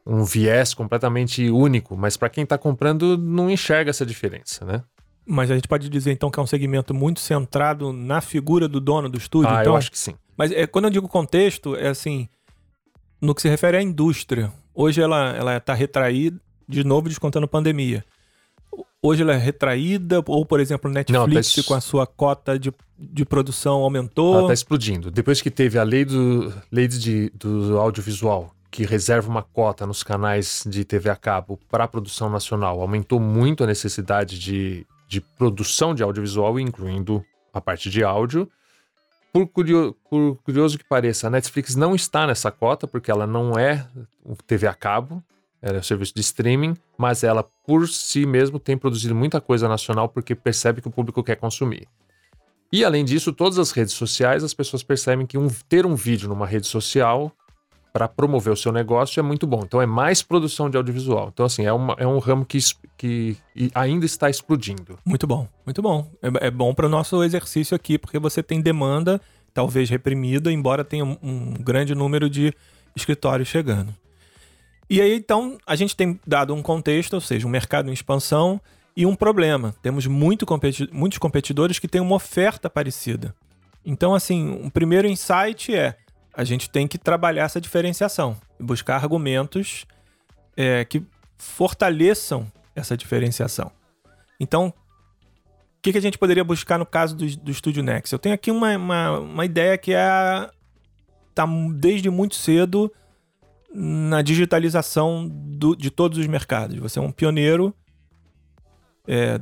um 0.06 0.24
viés 0.24 0.74
completamente 0.74 1.50
único. 1.50 1.98
Mas 1.98 2.16
para 2.16 2.30
quem 2.30 2.46
tá 2.46 2.58
comprando, 2.58 3.18
não 3.18 3.50
enxerga 3.50 3.90
essa 3.90 4.06
diferença, 4.06 4.64
né? 4.64 4.84
Mas 5.26 5.50
a 5.52 5.56
gente 5.56 5.68
pode 5.68 5.90
dizer 5.90 6.12
então 6.12 6.30
que 6.30 6.40
é 6.40 6.44
um 6.44 6.48
segmento 6.48 6.94
muito 6.94 7.20
centrado 7.20 7.92
na 7.92 8.22
figura 8.22 8.68
do 8.68 8.80
dono 8.80 9.10
do 9.10 9.18
estúdio. 9.18 9.50
ah, 9.50 9.62
então, 9.62 9.74
eu 9.74 9.78
acho 9.78 9.92
que 9.92 9.98
sim. 9.98 10.14
Mas 10.38 10.52
é, 10.52 10.68
quando 10.68 10.86
eu 10.86 10.92
digo 10.92 11.08
contexto, 11.10 11.76
é 11.76 11.88
assim, 11.88 12.30
no 13.20 13.34
que 13.34 13.42
se 13.42 13.50
refere 13.50 13.78
à 13.78 13.82
indústria. 13.82 14.54
Hoje 14.74 15.02
ela 15.02 15.36
ela 15.36 15.58
está 15.58 15.74
retraída, 15.74 16.40
de 16.68 16.84
novo 16.84 17.10
descontando 17.10 17.48
pandemia. 17.48 18.06
Hoje 19.06 19.22
ela 19.22 19.34
é 19.34 19.38
retraída, 19.38 20.24
ou 20.28 20.46
por 20.46 20.60
exemplo, 20.60 20.90
Netflix 20.90 21.56
Não, 21.58 21.64
tá 21.64 21.68
com 21.68 21.74
a 21.76 21.82
sua 21.82 22.08
cota 22.08 22.58
de, 22.58 22.74
de 22.98 23.26
produção 23.26 23.76
aumentou. 23.82 24.38
Ela 24.40 24.48
tá 24.48 24.54
explodindo. 24.54 25.12
Depois 25.12 25.42
que 25.42 25.52
teve 25.52 25.78
a 25.78 25.84
lei 25.84 26.04
do, 26.06 26.52
lei 26.72 26.88
de, 26.88 27.30
do 27.36 27.78
audiovisual, 27.80 28.54
que 28.72 28.84
reserva 28.86 29.30
uma 29.30 29.44
cota 29.44 29.86
nos 29.86 30.04
canais 30.04 30.64
de 30.68 30.84
TV 30.84 31.10
a 31.10 31.16
cabo 31.16 31.60
para 31.70 31.84
a 31.84 31.88
produção 31.88 32.30
nacional, 32.30 32.82
aumentou 32.82 33.20
muito 33.20 33.64
a 33.64 33.68
necessidade 33.68 34.40
de, 34.40 34.86
de 35.08 35.22
produção 35.22 35.94
de 35.96 36.04
audiovisual, 36.04 36.60
incluindo 36.60 37.24
a 37.54 37.62
parte 37.62 37.90
de 37.90 38.04
áudio. 38.04 38.50
Por, 39.32 39.48
curio- 39.48 39.96
por 40.10 40.38
curioso 40.44 40.78
que 40.78 40.84
pareça, 40.84 41.28
a 41.28 41.30
Netflix 41.30 41.76
não 41.76 41.94
está 41.94 42.26
nessa 42.26 42.50
cota, 42.52 42.88
porque 42.88 43.12
ela 43.12 43.28
não 43.28 43.58
é 43.60 43.86
o 44.24 44.36
TV 44.36 44.66
a 44.66 44.74
cabo, 44.74 45.22
ela 45.66 45.78
é 45.78 45.80
um 45.80 45.84
serviço 45.84 46.14
de 46.14 46.22
streaming, 46.22 46.76
mas 46.96 47.24
ela, 47.24 47.44
por 47.66 47.90
si 47.90 48.24
mesmo, 48.24 48.60
tem 48.60 48.78
produzido 48.78 49.16
muita 49.16 49.42
coisa 49.42 49.68
nacional 49.68 50.08
porque 50.08 50.36
percebe 50.36 50.80
que 50.80 50.88
o 50.88 50.92
público 50.92 51.24
quer 51.24 51.38
consumir. 51.38 51.88
E 52.72 52.86
além 52.86 53.04
disso, 53.04 53.34
todas 53.34 53.58
as 53.58 53.72
redes 53.72 53.96
sociais, 53.96 54.44
as 54.44 54.54
pessoas 54.54 54.84
percebem 54.84 55.26
que 55.26 55.40
um- 55.40 55.50
ter 55.68 55.84
um 55.84 55.96
vídeo 55.96 56.30
numa 56.30 56.46
rede 56.46 56.68
social 56.68 57.32
para 57.92 58.08
promover 58.08 58.54
o 58.54 58.56
seu 58.56 58.72
negócio 58.72 59.20
é 59.20 59.24
muito 59.24 59.48
bom. 59.48 59.62
Então 59.64 59.82
é 59.82 59.88
mais 59.88 60.22
produção 60.22 60.70
de 60.70 60.78
audiovisual. 60.78 61.30
Então, 61.34 61.46
assim, 61.48 61.66
é, 61.66 61.74
uma- 61.74 61.96
é 61.98 62.06
um 62.06 62.20
ramo 62.20 62.46
que, 62.46 62.60
que 62.96 63.36
ainda 63.74 64.06
está 64.06 64.30
explodindo. 64.30 65.00
Muito 65.04 65.26
bom, 65.26 65.48
muito 65.66 65.82
bom. 65.82 66.08
É, 66.22 66.48
é 66.48 66.52
bom 66.52 66.76
para 66.76 66.86
o 66.86 66.90
nosso 66.90 67.24
exercício 67.24 67.74
aqui, 67.74 67.98
porque 67.98 68.20
você 68.20 68.44
tem 68.44 68.62
demanda, 68.62 69.20
talvez 69.52 69.90
reprimida, 69.90 70.52
embora 70.52 70.84
tenha 70.84 71.06
um, 71.06 71.18
um 71.24 71.54
grande 71.54 71.96
número 71.96 72.30
de 72.30 72.54
escritórios 72.96 73.48
chegando. 73.48 73.92
E 74.90 75.02
aí, 75.02 75.16
então, 75.16 75.58
a 75.66 75.76
gente 75.76 75.96
tem 75.96 76.20
dado 76.26 76.54
um 76.54 76.62
contexto, 76.62 77.14
ou 77.16 77.22
seja, 77.22 77.48
um 77.48 77.50
mercado 77.50 77.90
em 77.90 77.94
expansão 77.94 78.62
e 78.96 79.06
um 79.06 79.16
problema. 79.16 79.74
Temos 79.82 80.06
muito 80.06 80.46
competi- 80.46 80.90
muitos 80.92 81.18
competidores 81.18 81.80
que 81.80 81.88
têm 81.88 82.02
uma 82.02 82.16
oferta 82.16 82.70
parecida. 82.70 83.36
Então, 83.84 84.14
assim, 84.14 84.50
um 84.64 84.70
primeiro 84.70 85.08
insight 85.08 85.74
é 85.76 85.98
a 86.34 86.44
gente 86.44 86.70
tem 86.70 86.88
que 86.88 86.98
trabalhar 86.98 87.46
essa 87.46 87.62
diferenciação 87.62 88.38
e 88.60 88.64
buscar 88.64 88.96
argumentos 88.96 89.86
é, 90.56 90.84
que 90.86 91.04
fortaleçam 91.38 92.52
essa 92.76 92.98
diferenciação. 92.98 93.72
Então, 94.40 94.68
o 94.68 95.82
que, 95.82 95.92
que 95.92 95.98
a 95.98 96.02
gente 96.02 96.18
poderia 96.18 96.44
buscar 96.44 96.78
no 96.78 96.86
caso 96.86 97.16
do, 97.16 97.26
do 97.38 97.52
Estúdio 97.52 97.84
Next? 97.84 98.12
Eu 98.12 98.20
tenho 98.20 98.36
aqui 98.36 98.52
uma, 98.52 98.76
uma, 98.76 99.20
uma 99.20 99.46
ideia 99.46 99.78
que 99.78 99.94
é 99.94 100.50
tá 101.34 101.46
desde 101.74 102.10
muito 102.10 102.36
cedo 102.36 102.92
na 103.78 104.22
digitalização 104.22 105.28
do- 105.28 105.76
de 105.76 105.92
todos 105.92 106.18
os 106.18 106.28
mercados. 106.28 106.78
Você 106.78 106.98
é 107.00 107.02
um 107.02 107.12
pioneiro 107.12 107.76
é, 109.08 109.40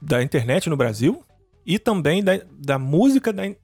da 0.00 0.22
internet 0.22 0.70
no 0.70 0.76
Brasil 0.76 1.24
e 1.66 1.78
também 1.78 2.22
da, 2.22 2.32
da 2.52 2.78
música 2.78 3.32
da 3.32 3.46
in- 3.46 3.56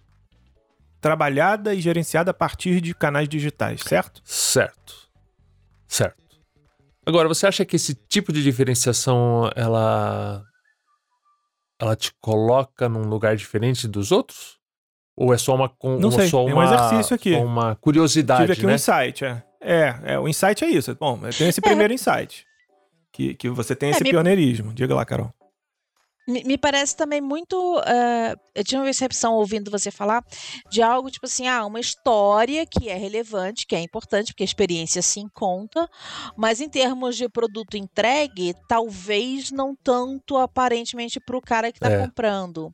trabalhada 1.01 1.75
e 1.75 1.81
gerenciada 1.81 2.31
a 2.31 2.35
partir 2.35 2.81
de 2.81 2.95
canais 2.95 3.29
digitais, 3.29 3.81
certo? 3.83 4.21
Certo. 4.25 4.95
Certo. 5.89 6.21
Agora, 7.07 7.27
você 7.29 7.47
acha 7.47 7.65
que 7.65 7.77
esse 7.77 7.95
tipo 7.95 8.33
de 8.33 8.43
diferenciação, 8.43 9.51
ela 9.57 10.43
ela 11.81 11.97
te 11.97 12.13
coloca 12.21 12.89
num 12.91 13.05
lugar 13.09 13.35
diferente 13.37 13.89
dos 13.89 14.13
outros? 14.13 14.59
Ou 15.17 15.33
é 15.33 15.39
só 15.39 15.55
uma 15.55 15.69
com- 15.69 15.99
Não 15.99 16.11
uma- 16.11 16.19
sei, 16.19 16.29
só 16.29 16.45
tem 16.45 16.53
um 16.53 16.57
uma, 16.59 16.65
exercício 16.65 17.15
aqui. 17.17 17.35
uma 17.35 17.75
curiosidade, 17.77 18.43
Tive 18.43 18.53
aqui 18.53 18.65
um 18.67 18.69
né? 18.69 18.75
insight, 18.75 19.25
é. 19.25 19.43
É, 19.61 19.95
é, 20.05 20.19
o 20.19 20.27
insight 20.27 20.65
é 20.65 20.69
isso. 20.71 20.97
Bom, 20.99 21.21
eu 21.23 21.33
tenho 21.33 21.51
esse 21.51 21.61
primeiro 21.61 21.93
insight. 21.93 22.47
Que, 23.13 23.35
que 23.35 23.49
você 23.51 23.75
tem 23.75 23.89
É, 23.91 23.93
esse 23.93 24.05
pioneirismo. 24.05 24.73
Diga 24.73 24.95
lá, 24.95 25.05
Carol. 25.05 25.33
Me, 26.31 26.45
me 26.45 26.57
parece 26.59 26.97
também 26.97 27.21
muito. 27.21 27.81
eh, 27.87 28.35
eu 28.55 28.65
tinha 28.65 28.81
uma 28.81 28.87
recepção 28.87 29.35
ouvindo 29.35 29.71
você 29.71 29.91
falar 29.91 30.23
de 30.71 30.81
algo 30.83 31.11
tipo 31.11 31.27
assim: 31.27 31.49
ah, 31.49 31.65
uma 31.67 31.81
história 31.81 32.65
que 32.67 32.89
é 32.89 32.95
relevante, 32.97 33.67
que 33.67 33.75
é 33.75 33.81
importante, 33.81 34.29
porque 34.33 34.43
a 34.43 34.47
experiência 34.47 35.03
sim 35.03 35.27
conta, 35.35 35.89
mas 36.37 36.61
em 36.61 36.69
termos 36.69 37.17
de 37.17 37.29
produto 37.29 37.77
entregue, 37.77 38.55
talvez 38.69 39.51
não 39.51 39.75
tanto 39.75 40.37
aparentemente 40.37 41.19
para 41.19 41.37
o 41.37 41.41
cara 41.43 41.73
que 41.73 41.79
está 41.79 41.91
É. 41.91 41.99
comprando. 42.07 42.71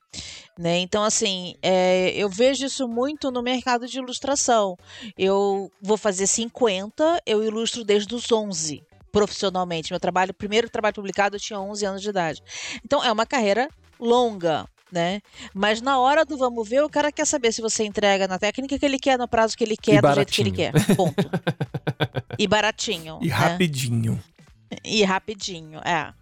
Né? 0.58 0.78
Então, 0.78 1.02
assim, 1.04 1.54
eh, 1.62 2.12
eu 2.16 2.28
vejo 2.30 2.64
isso 2.66 2.88
muito 2.88 3.30
no 3.30 3.42
mercado 3.42 3.86
de 3.86 3.98
ilustração. 3.98 4.74
Eu 5.18 5.70
vou 5.82 5.96
fazer 5.98 6.26
50, 6.26 7.20
eu 7.26 7.42
ilustro 7.44 7.84
desde 7.84 8.14
os 8.14 8.30
11 8.32 8.82
profissionalmente. 9.16 9.90
Meu 9.90 9.98
trabalho, 9.98 10.34
primeiro 10.34 10.68
trabalho 10.68 10.94
publicado, 10.94 11.36
eu 11.36 11.40
tinha 11.40 11.58
11 11.58 11.86
anos 11.86 12.02
de 12.02 12.10
idade. 12.10 12.42
Então 12.84 13.02
é 13.02 13.10
uma 13.10 13.24
carreira 13.24 13.66
longa, 13.98 14.66
né? 14.92 15.22
Mas 15.54 15.80
na 15.80 15.98
hora 15.98 16.22
do 16.22 16.36
vamos 16.36 16.68
ver, 16.68 16.82
o 16.82 16.88
cara 16.90 17.10
quer 17.10 17.24
saber 17.24 17.50
se 17.50 17.62
você 17.62 17.84
entrega 17.84 18.28
na 18.28 18.38
técnica 18.38 18.78
que 18.78 18.84
ele 18.84 18.98
quer, 18.98 19.18
no 19.18 19.26
prazo 19.26 19.56
que 19.56 19.64
ele 19.64 19.76
quer, 19.76 20.02
do 20.02 20.12
jeito 20.12 20.32
que 20.32 20.42
ele 20.42 20.52
quer. 20.52 20.72
Ponto. 20.94 21.14
e 22.38 22.46
baratinho. 22.46 23.18
E 23.22 23.28
né? 23.28 23.34
rapidinho. 23.34 24.22
E 24.84 25.02
rapidinho, 25.02 25.78
é. 25.78 26.12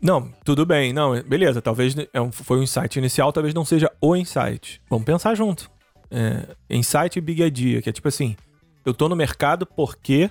Não, 0.00 0.32
tudo 0.44 0.64
bem. 0.64 0.92
Não, 0.92 1.20
beleza. 1.22 1.60
Talvez 1.60 1.96
é 2.12 2.20
um, 2.20 2.30
foi 2.30 2.60
um 2.60 2.62
insight 2.62 2.96
inicial, 2.96 3.32
talvez 3.32 3.52
não 3.52 3.64
seja 3.64 3.90
o 4.00 4.14
insight. 4.14 4.80
Vamos 4.88 5.04
pensar 5.04 5.34
junto. 5.34 5.68
É, 6.12 6.54
insight 6.70 7.18
e 7.18 7.20
big 7.20 7.42
idea, 7.42 7.82
que 7.82 7.88
é 7.88 7.92
tipo 7.92 8.06
assim, 8.06 8.36
eu 8.84 8.94
tô 8.94 9.08
no 9.08 9.16
mercado 9.16 9.66
porque 9.66 10.30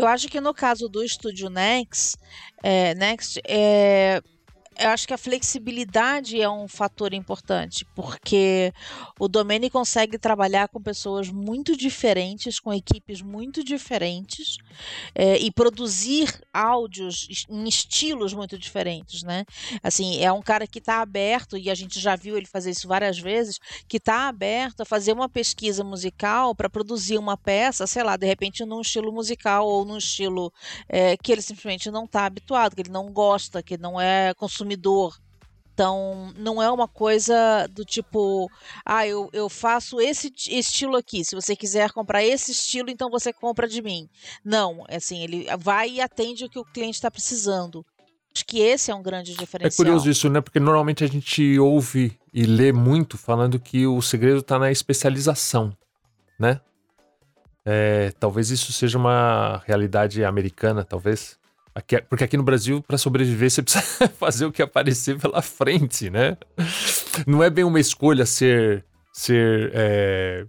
eu 0.00 0.06
acho 0.06 0.28
que 0.28 0.40
no 0.40 0.54
caso 0.54 0.88
do 0.88 1.02
estúdio 1.02 1.48
Next, 1.48 2.16
é, 2.62 2.94
Next 2.94 3.40
é, 3.46 4.22
eu 4.78 4.90
acho 4.90 5.08
que 5.08 5.14
a 5.14 5.18
flexibilidade 5.18 6.40
é 6.40 6.48
um 6.48 6.68
fator 6.68 7.12
importante, 7.12 7.84
porque 7.96 8.72
o 9.18 9.26
Domene 9.26 9.68
consegue 9.68 10.16
trabalhar 10.18 10.68
com 10.68 10.80
pessoas 10.80 11.28
muito 11.28 11.76
diferentes, 11.76 12.60
com 12.60 12.72
equipes 12.72 13.20
muito 13.20 13.64
diferentes, 13.64 14.56
é, 15.14 15.36
e 15.38 15.50
produzir 15.50 16.40
áudios 16.52 17.44
em 17.50 17.66
estilos 17.66 18.32
muito 18.32 18.56
diferentes, 18.56 19.24
né? 19.24 19.44
Assim, 19.82 20.22
é 20.22 20.30
um 20.30 20.42
cara 20.42 20.66
que 20.66 20.78
está 20.78 21.00
aberto, 21.00 21.58
e 21.58 21.68
a 21.68 21.74
gente 21.74 21.98
já 21.98 22.14
viu 22.14 22.36
ele 22.36 22.46
fazer 22.46 22.70
isso 22.70 22.86
várias 22.86 23.18
vezes, 23.18 23.58
que 23.88 23.96
está 23.96 24.28
aberto 24.28 24.82
a 24.82 24.84
fazer 24.84 25.12
uma 25.12 25.28
pesquisa 25.28 25.82
musical 25.82 26.54
para 26.54 26.70
produzir 26.70 27.18
uma 27.18 27.36
peça, 27.36 27.84
sei 27.86 28.04
lá, 28.04 28.16
de 28.16 28.26
repente 28.26 28.64
num 28.64 28.80
estilo 28.80 29.12
musical 29.12 29.66
ou 29.66 29.84
num 29.84 29.98
estilo 29.98 30.52
é, 30.88 31.16
que 31.16 31.32
ele 31.32 31.42
simplesmente 31.42 31.90
não 31.90 32.04
está 32.04 32.26
habituado, 32.26 32.76
que 32.76 32.82
ele 32.82 32.90
não 32.90 33.10
gosta, 33.12 33.62
que 33.62 33.76
não 33.76 34.00
é 34.00 34.32
consumidor 34.34 34.67
consumidor. 34.68 35.18
Então, 35.72 36.32
não 36.36 36.60
é 36.60 36.68
uma 36.68 36.88
coisa 36.88 37.68
do 37.68 37.84
tipo, 37.84 38.50
ah, 38.84 39.06
eu, 39.06 39.30
eu 39.32 39.48
faço 39.48 40.00
esse 40.00 40.32
estilo 40.48 40.96
aqui. 40.96 41.24
Se 41.24 41.36
você 41.36 41.54
quiser 41.54 41.92
comprar 41.92 42.24
esse 42.24 42.50
estilo, 42.50 42.90
então 42.90 43.08
você 43.08 43.32
compra 43.32 43.68
de 43.68 43.80
mim. 43.80 44.08
Não, 44.44 44.84
é 44.88 44.96
assim, 44.96 45.22
ele 45.22 45.46
vai 45.56 45.88
e 45.88 46.00
atende 46.00 46.44
o 46.44 46.50
que 46.50 46.58
o 46.58 46.64
cliente 46.64 46.96
está 46.96 47.08
precisando. 47.08 47.86
Acho 48.34 48.44
que 48.44 48.58
esse 48.60 48.90
é 48.90 48.94
um 48.94 49.02
grande 49.02 49.34
diferencial. 49.36 49.72
É 49.72 49.76
curioso 49.76 50.10
isso, 50.10 50.28
né? 50.28 50.40
Porque 50.40 50.58
normalmente 50.58 51.04
a 51.04 51.06
gente 51.06 51.58
ouve 51.60 52.18
e 52.34 52.44
lê 52.44 52.72
muito 52.72 53.16
falando 53.16 53.58
que 53.60 53.86
o 53.86 54.02
segredo 54.02 54.40
está 54.40 54.58
na 54.58 54.72
especialização, 54.72 55.76
né? 56.36 56.60
É, 57.64 58.12
talvez 58.18 58.50
isso 58.50 58.72
seja 58.72 58.98
uma 58.98 59.62
realidade 59.64 60.24
americana, 60.24 60.84
talvez. 60.84 61.38
Aqui, 61.78 62.00
porque 62.02 62.24
aqui 62.24 62.36
no 62.36 62.42
Brasil, 62.42 62.82
para 62.82 62.98
sobreviver, 62.98 63.48
você 63.48 63.62
precisa 63.62 64.08
fazer 64.18 64.46
o 64.46 64.50
que 64.50 64.60
aparecer 64.60 65.16
pela 65.16 65.40
frente, 65.40 66.10
né? 66.10 66.36
Não 67.24 67.40
é 67.40 67.48
bem 67.48 67.62
uma 67.62 67.78
escolha 67.78 68.26
ser. 68.26 68.84
ser 69.12 69.70
é, 69.72 70.44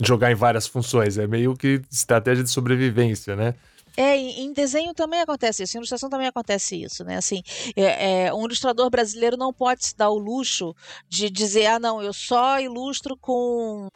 jogar 0.00 0.30
em 0.30 0.36
várias 0.36 0.68
funções, 0.68 1.18
é 1.18 1.26
meio 1.26 1.56
que 1.56 1.82
estratégia 1.90 2.44
de 2.44 2.50
sobrevivência, 2.50 3.34
né? 3.34 3.56
É, 3.96 4.16
em 4.16 4.52
desenho 4.52 4.94
também 4.94 5.20
acontece 5.20 5.64
isso, 5.64 5.76
em 5.76 5.80
ilustração 5.80 6.08
também 6.08 6.28
acontece 6.28 6.80
isso, 6.80 7.02
né? 7.02 7.16
Assim, 7.16 7.42
é, 7.74 8.26
é, 8.26 8.34
um 8.34 8.44
ilustrador 8.44 8.88
brasileiro 8.88 9.36
não 9.36 9.52
pode 9.52 9.84
se 9.84 9.96
dar 9.96 10.10
o 10.10 10.18
luxo 10.18 10.74
de 11.08 11.28
dizer, 11.28 11.66
ah, 11.66 11.80
não, 11.80 12.00
eu 12.00 12.12
só 12.12 12.60
ilustro 12.60 13.16
com, 13.16 13.88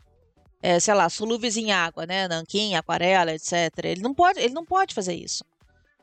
é, 0.60 0.80
sei 0.80 0.94
lá, 0.94 1.08
solúveis 1.08 1.56
em 1.56 1.70
água, 1.70 2.06
né? 2.06 2.26
Nanquim, 2.26 2.74
aquarela, 2.74 3.32
etc. 3.32 3.70
Ele 3.84 4.02
não 4.02 4.12
pode, 4.12 4.40
ele 4.40 4.52
não 4.52 4.64
pode 4.64 4.92
fazer 4.92 5.14
isso. 5.14 5.44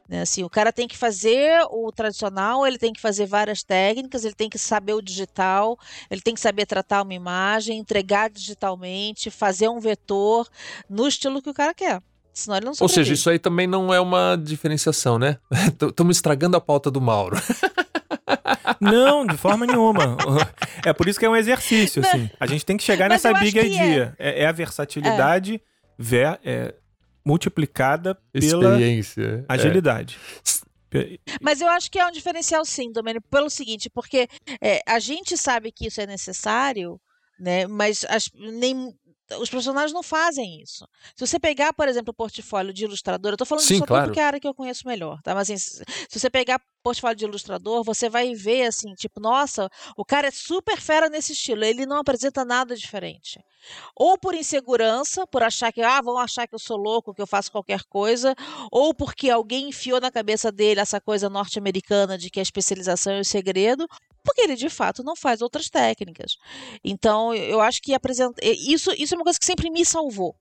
Né? 0.08 0.22
Assim, 0.22 0.44
o 0.44 0.50
cara 0.50 0.72
tem 0.72 0.88
que 0.88 0.98
fazer 0.98 1.66
o 1.70 1.92
tradicional, 1.92 2.68
ele 2.68 2.78
tem 2.78 2.92
que 2.92 3.00
fazer 3.00 3.26
várias 3.26 3.64
técnicas, 3.64 4.26
ele 4.26 4.36
tem 4.36 4.50
que 4.50 4.60
saber 4.60 4.94
o 4.94 5.02
digital, 5.02 5.78
ele 6.10 6.22
tem 6.22 6.34
que 6.34 6.42
saber 6.42 6.66
tratar 6.66 7.04
uma 7.04 7.14
imagem, 7.14 7.80
entregar 7.80 8.30
digitalmente, 8.30 9.32
fazer 9.32 9.70
um 9.70 9.80
vetor 9.80 10.48
no 10.90 11.08
estilo 11.08 11.42
que 11.42 11.50
o 11.50 11.54
cara 11.54 11.74
quer. 11.74 12.02
Senão 12.34 12.58
ele 12.58 12.66
não 12.66 12.74
Ou 12.80 12.90
seja, 12.90 13.14
isso 13.14 13.30
aí 13.30 13.38
também 13.38 13.68
não 13.68 13.94
é 13.94 14.00
uma 14.00 14.36
diferenciação, 14.36 15.20
né? 15.20 15.38
Estamos 15.88 16.18
estragando 16.18 16.58
a 16.58 16.62
pauta 16.62 16.90
do 16.90 17.00
Mauro. 17.00 17.38
Não, 18.80 19.26
de 19.26 19.38
forma 19.38 19.66
nenhuma. 19.66 20.18
É 20.86 20.92
por 20.92 21.08
isso 21.08 21.18
que 21.18 21.26
é 21.26 21.30
um 21.30 21.36
exercício, 21.36 22.06
assim. 22.06 22.30
A 22.38 22.46
gente 22.46 22.66
tem 22.66 22.76
que 22.76 22.84
chegar 22.84 23.08
Mas 23.08 23.24
nessa 23.24 23.40
big 23.40 23.58
idea. 23.58 24.14
É. 24.18 24.42
É, 24.42 24.44
é. 24.44 24.46
a 24.46 24.52
versatilidade, 24.52 25.56
é. 25.56 25.60
Ver, 25.98 26.40
é, 26.44 26.74
multiplicada 27.26 28.18
pela 28.32 28.82
é. 28.82 29.46
agilidade. 29.48 30.20
É. 30.94 31.18
Mas 31.42 31.60
eu 31.60 31.68
acho 31.70 31.90
que 31.90 31.98
é 31.98 32.06
um 32.06 32.12
diferencial 32.12 32.64
sim, 32.66 32.92
Domênico, 32.92 33.28
pelo 33.30 33.50
seguinte, 33.50 33.90
porque 33.90 34.28
é, 34.62 34.82
a 34.88 35.00
gente 35.00 35.36
sabe 35.38 35.72
que 35.72 35.88
isso 35.88 36.00
é 36.00 36.06
necessário, 36.06 37.00
né? 37.40 37.66
Mas 37.66 38.06
as, 38.08 38.30
nem, 38.36 38.94
os 39.40 39.50
profissionais 39.50 39.94
não 39.94 40.04
fazem 40.04 40.62
isso. 40.62 40.88
Se 41.16 41.26
você 41.26 41.40
pegar, 41.40 41.74
por 41.74 41.88
exemplo, 41.88 42.12
o 42.12 42.14
portfólio 42.14 42.74
de 42.74 42.84
ilustrador, 42.84 43.32
eu 43.32 43.36
estou 43.36 43.48
falando 43.48 43.64
Sim, 43.64 43.76
disso 43.76 43.86
claro. 43.86 44.08
porque 44.08 44.20
é 44.20 44.24
a 44.24 44.28
área 44.28 44.40
que 44.40 44.48
eu 44.48 44.54
conheço 44.54 44.88
melhor, 44.88 45.22
tá? 45.22 45.34
Mas 45.34 45.50
assim, 45.50 45.58
se 45.58 46.20
você 46.20 46.30
pegar 46.30 46.62
portfólio 46.84 47.16
de 47.16 47.26
ilustrador, 47.26 47.84
você 47.84 48.10
vai 48.10 48.36
ver 48.36 48.68
assim, 48.68 48.94
tipo, 48.94 49.20
nossa, 49.20 49.70
o 49.96 50.04
cara 50.04 50.28
é 50.28 50.32
super 50.32 50.80
fera 50.80 51.10
nesse 51.10 51.32
estilo, 51.32 51.64
ele 51.64 51.86
não 51.86 51.98
apresenta 51.98 52.44
nada 52.44 52.76
diferente. 52.76 53.40
Ou 53.96 54.18
por 54.18 54.36
insegurança, 54.36 55.26
por 55.26 55.42
achar 55.42 55.72
que, 55.72 55.82
ah, 55.82 56.02
vão 56.02 56.18
achar 56.18 56.46
que 56.46 56.54
eu 56.54 56.60
sou 56.60 56.76
louco, 56.76 57.14
que 57.14 57.22
eu 57.22 57.28
faço 57.28 57.52
qualquer 57.52 57.84
coisa, 57.84 58.36
ou 58.70 58.94
porque 58.94 59.30
alguém 59.30 59.70
enfiou 59.70 60.02
na 60.02 60.12
cabeça 60.12 60.52
dele 60.52 60.82
essa 60.82 61.00
coisa 61.00 61.30
norte-americana 61.30 62.18
de 62.18 62.30
que 62.30 62.40
a 62.40 62.44
especialização 62.44 63.14
é 63.14 63.22
o 63.22 63.26
segredo, 63.26 63.88
porque 64.24 64.42
ele 64.42 64.56
de 64.56 64.70
fato 64.70 65.04
não 65.04 65.16
faz 65.16 65.42
outras 65.42 65.70
técnicas. 65.70 66.38
Então, 66.84 67.34
eu 67.34 67.62
acho 67.62 67.82
que 67.82 67.94
apresenta... 67.94 68.40
isso, 68.44 68.92
isso 68.98 69.14
é 69.14 69.18
uma 69.18 69.24
coisa 69.24 69.40
que 69.40 69.46
sempre 69.46 69.70
me 69.70 69.86
salvou. 69.86 70.36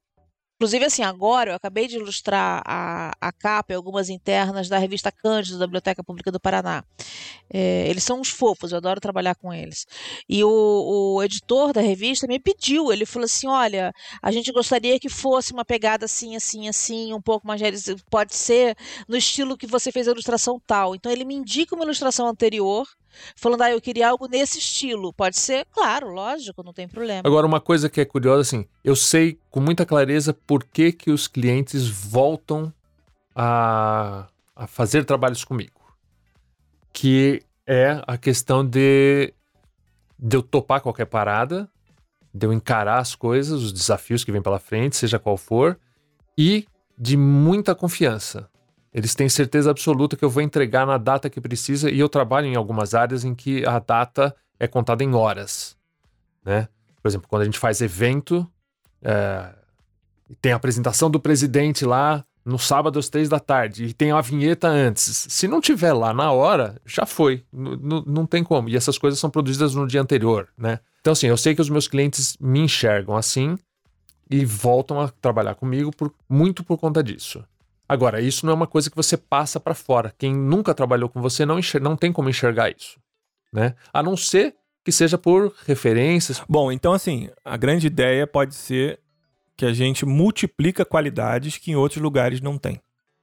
Inclusive, 0.62 0.84
assim, 0.84 1.02
agora 1.02 1.50
eu 1.50 1.56
acabei 1.56 1.88
de 1.88 1.96
ilustrar 1.96 2.62
a, 2.64 3.10
a 3.20 3.32
capa 3.32 3.72
e 3.72 3.74
algumas 3.74 4.08
internas 4.08 4.68
da 4.68 4.78
revista 4.78 5.10
Cândido, 5.10 5.58
da 5.58 5.66
Biblioteca 5.66 6.04
Pública 6.04 6.30
do 6.30 6.38
Paraná. 6.38 6.84
É, 7.52 7.88
eles 7.88 8.04
são 8.04 8.20
uns 8.20 8.28
fofos, 8.28 8.70
eu 8.70 8.78
adoro 8.78 9.00
trabalhar 9.00 9.34
com 9.34 9.52
eles. 9.52 9.84
E 10.28 10.44
o, 10.44 11.16
o, 11.16 11.22
editor 11.24 11.72
da 11.72 11.80
revista 11.80 12.28
me 12.28 12.38
pediu, 12.38 12.92
ele 12.92 13.04
falou 13.04 13.24
assim: 13.24 13.48
olha, 13.48 13.92
a 14.22 14.30
gente 14.30 14.52
gostaria 14.52 15.00
que 15.00 15.08
fosse 15.08 15.52
uma 15.52 15.64
pegada 15.64 16.04
assim, 16.04 16.36
assim, 16.36 16.68
assim, 16.68 17.12
um 17.12 17.20
pouco 17.20 17.44
mais. 17.44 17.60
Pode 18.08 18.32
ser 18.32 18.76
no 19.08 19.16
estilo 19.16 19.58
que 19.58 19.66
você 19.66 19.90
fez 19.90 20.06
a 20.06 20.12
ilustração 20.12 20.62
tal. 20.64 20.94
Então 20.94 21.10
ele 21.10 21.24
me 21.24 21.34
indica 21.34 21.74
uma 21.74 21.82
ilustração 21.84 22.28
anterior 22.28 22.86
falando, 23.36 23.62
ah, 23.62 23.70
eu 23.70 23.80
queria 23.80 24.08
algo 24.08 24.26
nesse 24.26 24.58
estilo. 24.58 25.12
Pode 25.12 25.38
ser? 25.38 25.66
Claro, 25.72 26.10
lógico, 26.10 26.62
não 26.62 26.72
tem 26.72 26.88
problema. 26.88 27.22
Agora, 27.24 27.46
uma 27.46 27.60
coisa 27.60 27.88
que 27.88 28.00
é 28.00 28.04
curiosa, 28.04 28.42
assim, 28.42 28.66
eu 28.84 28.96
sei 28.96 29.38
com 29.50 29.60
muita 29.60 29.86
clareza 29.86 30.32
por 30.32 30.64
que, 30.64 30.92
que 30.92 31.10
os 31.10 31.26
clientes 31.28 31.88
voltam 31.88 32.72
a, 33.34 34.26
a 34.54 34.66
fazer 34.66 35.04
trabalhos 35.04 35.44
comigo. 35.44 35.80
Que 36.92 37.42
é 37.66 38.02
a 38.06 38.18
questão 38.18 38.64
de, 38.66 39.32
de 40.18 40.36
eu 40.36 40.42
topar 40.42 40.80
qualquer 40.80 41.06
parada, 41.06 41.68
de 42.34 42.46
eu 42.46 42.52
encarar 42.52 42.98
as 42.98 43.14
coisas, 43.14 43.62
os 43.62 43.72
desafios 43.72 44.24
que 44.24 44.32
vêm 44.32 44.42
pela 44.42 44.58
frente, 44.58 44.96
seja 44.96 45.18
qual 45.18 45.36
for, 45.36 45.78
e 46.36 46.66
de 46.96 47.16
muita 47.16 47.74
confiança. 47.74 48.48
Eles 48.92 49.14
têm 49.14 49.28
certeza 49.28 49.70
absoluta 49.70 50.16
que 50.16 50.24
eu 50.24 50.30
vou 50.30 50.42
entregar 50.42 50.86
na 50.86 50.98
data 50.98 51.30
que 51.30 51.40
precisa 51.40 51.90
e 51.90 51.98
eu 51.98 52.08
trabalho 52.08 52.46
em 52.46 52.56
algumas 52.56 52.94
áreas 52.94 53.24
em 53.24 53.34
que 53.34 53.64
a 53.64 53.78
data 53.78 54.34
é 54.60 54.66
contada 54.66 55.02
em 55.02 55.14
horas, 55.14 55.76
né? 56.44 56.68
Por 57.02 57.08
exemplo, 57.08 57.26
quando 57.28 57.42
a 57.42 57.44
gente 57.46 57.58
faz 57.58 57.80
evento, 57.80 58.46
é, 59.02 59.52
tem 60.40 60.52
a 60.52 60.56
apresentação 60.56 61.10
do 61.10 61.18
presidente 61.18 61.84
lá 61.84 62.24
no 62.44 62.58
sábado 62.58 62.98
às 62.98 63.08
três 63.08 63.28
da 63.28 63.40
tarde 63.40 63.86
e 63.86 63.92
tem 63.92 64.12
a 64.12 64.20
vinheta 64.20 64.68
antes. 64.68 65.26
Se 65.28 65.48
não 65.48 65.60
tiver 65.60 65.92
lá 65.92 66.12
na 66.12 66.30
hora, 66.32 66.80
já 66.84 67.06
foi. 67.06 67.44
Não 67.52 68.26
tem 68.26 68.42
como. 68.42 68.68
E 68.68 68.76
essas 68.76 68.98
coisas 68.98 69.18
são 69.18 69.30
produzidas 69.30 69.74
no 69.74 69.86
dia 69.86 70.00
anterior, 70.00 70.48
né? 70.56 70.80
Então, 71.00 71.12
assim, 71.12 71.26
eu 71.26 71.36
sei 71.36 71.54
que 71.54 71.60
os 71.60 71.68
meus 71.68 71.88
clientes 71.88 72.36
me 72.40 72.60
enxergam 72.60 73.16
assim 73.16 73.58
e 74.30 74.44
voltam 74.44 75.00
a 75.00 75.08
trabalhar 75.08 75.54
comigo 75.54 75.90
por, 75.94 76.12
muito 76.28 76.64
por 76.64 76.78
conta 76.78 77.02
disso. 77.02 77.44
Agora, 77.92 78.22
isso 78.22 78.46
não 78.46 78.54
é 78.54 78.56
uma 78.56 78.66
coisa 78.66 78.88
que 78.88 78.96
você 78.96 79.18
passa 79.18 79.60
para 79.60 79.74
fora. 79.74 80.14
Quem 80.16 80.34
nunca 80.34 80.72
trabalhou 80.72 81.10
com 81.10 81.20
você 81.20 81.44
não, 81.44 81.60
não 81.82 81.94
tem 81.94 82.10
como 82.10 82.30
enxergar 82.30 82.70
isso, 82.74 82.98
né? 83.52 83.74
A 83.92 84.02
não 84.02 84.16
ser 84.16 84.54
que 84.82 84.90
seja 84.90 85.18
por 85.18 85.54
referências. 85.66 86.42
Bom, 86.48 86.72
então 86.72 86.94
assim, 86.94 87.28
a 87.44 87.54
grande 87.54 87.86
ideia 87.86 88.26
pode 88.26 88.54
ser 88.54 88.98
que 89.54 89.66
a 89.66 89.74
gente 89.74 90.06
multiplica 90.06 90.86
qualidades 90.86 91.58
que 91.58 91.70
em 91.70 91.76
outros 91.76 92.00
lugares 92.02 92.40
não 92.40 92.56
tem. 92.56 92.80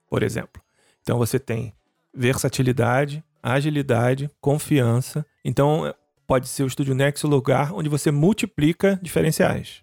Por 0.08 0.22
exemplo, 0.22 0.62
então 1.02 1.18
você 1.18 1.40
tem 1.40 1.74
versatilidade, 2.14 3.24
agilidade, 3.42 4.30
confiança. 4.40 5.26
Então 5.44 5.92
pode 6.28 6.48
ser 6.48 6.62
o 6.62 6.70
Studio 6.70 6.94
Next 6.94 7.26
o 7.26 7.30
lugar 7.30 7.74
onde 7.74 7.90
você 7.90 8.12
multiplica 8.12 9.00
diferenciais. 9.02 9.82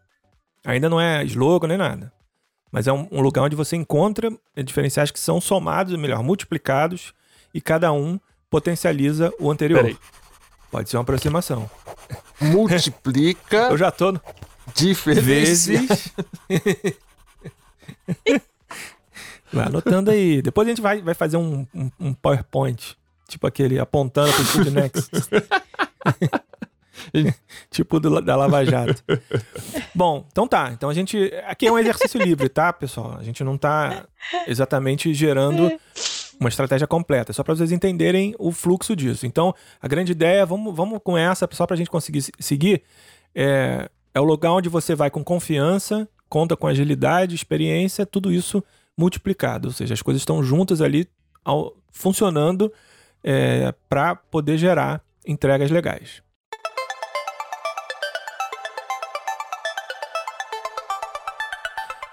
Ainda 0.65 0.89
não 0.89 1.01
é 1.01 1.25
slogan 1.25 1.67
nem 1.67 1.77
nada. 1.77 2.13
Mas 2.71 2.87
é 2.87 2.93
um, 2.93 3.09
um 3.11 3.21
lugar 3.21 3.43
onde 3.43 3.57
você 3.57 3.77
encontra 3.77 4.31
diferenciais 4.65 5.11
que 5.11 5.21
são 5.21 5.41
somados, 5.41 5.97
melhor, 5.97 6.23
multiplicados, 6.23 7.15
e 7.55 7.61
cada 7.61 7.93
um 7.93 8.19
potencializa 8.51 9.33
o 9.39 9.51
anterior. 9.51 9.83
Peraí. 9.83 9.99
Pode 10.71 10.91
ser 10.91 10.97
uma 10.97 11.03
aproximação. 11.03 11.71
Multiplica. 12.41 13.69
Eu 13.71 13.79
já 13.79 13.91
tô. 13.91 14.13
No... 14.13 14.21
Vezes. 15.05 16.13
Vai 19.53 19.67
anotando 19.67 20.11
aí. 20.11 20.43
Depois 20.43 20.67
a 20.67 20.71
gente 20.71 20.83
vai, 20.83 21.01
vai 21.01 21.15
fazer 21.15 21.37
um, 21.37 21.67
um, 21.75 21.91
um 22.01 22.13
PowerPoint. 22.13 22.97
Tipo 23.29 23.47
aquele 23.47 23.79
apontando 23.79 24.33
pro 24.53 24.71
Next. 24.71 25.11
tipo 27.71 28.01
do, 28.01 28.21
da 28.21 28.37
Lava 28.37 28.65
Jato. 28.65 29.03
Bom, 29.95 30.27
então 30.31 30.47
tá. 30.47 30.71
Então 30.73 30.89
a 30.89 30.95
gente. 30.95 31.33
Aqui 31.47 31.67
é 31.67 31.73
um 31.73 31.79
exercício 31.79 32.21
livre, 32.21 32.49
tá, 32.49 32.73
pessoal? 32.73 33.17
A 33.19 33.23
gente 33.23 33.43
não 33.45 33.57
tá 33.57 34.07
exatamente 34.47 35.13
gerando 35.15 35.71
uma 36.39 36.49
estratégia 36.49 36.87
completa, 36.87 37.33
é 37.33 37.35
só 37.35 37.43
para 37.43 37.55
vocês 37.55 37.73
entenderem 37.73 38.35
o 38.39 38.53
fluxo 38.53 38.95
disso. 38.95 39.27
Então, 39.27 39.55
a 39.81 39.89
grande 39.89 40.13
ideia, 40.13 40.45
vamos, 40.45 40.75
vamos 40.75 41.01
com 41.03 41.17
essa, 41.17 41.49
só 41.53 41.67
para 41.67 41.75
a 41.75 41.77
gente 41.77 41.91
conseguir 41.91 42.23
seguir, 42.39 42.83
é, 43.35 43.89
é 44.15 44.21
o 44.21 44.25
lugar 44.25 44.53
onde 44.53 44.69
você 44.69 44.95
vai 44.95 45.11
com 45.11 45.25
confiança, 45.25 46.09
conta 46.29 46.57
com 46.57 46.67
agilidade, 46.67 47.35
experiência, 47.35 48.05
tudo 48.05 48.33
isso 48.33 48.63
multiplicado. 48.97 49.69
Ou 49.69 49.73
seja, 49.73 49.95
as 49.95 50.03
coisas 50.03 50.21
estão 50.21 50.43
juntas 50.43 50.81
ali, 50.81 51.09
ao, 51.45 51.75
funcionando 51.91 52.73
é, 53.23 53.75
para 53.89 54.15
poder 54.15 54.59
gerar 54.59 55.03
entregas 55.27 55.71
legais. 55.71 56.23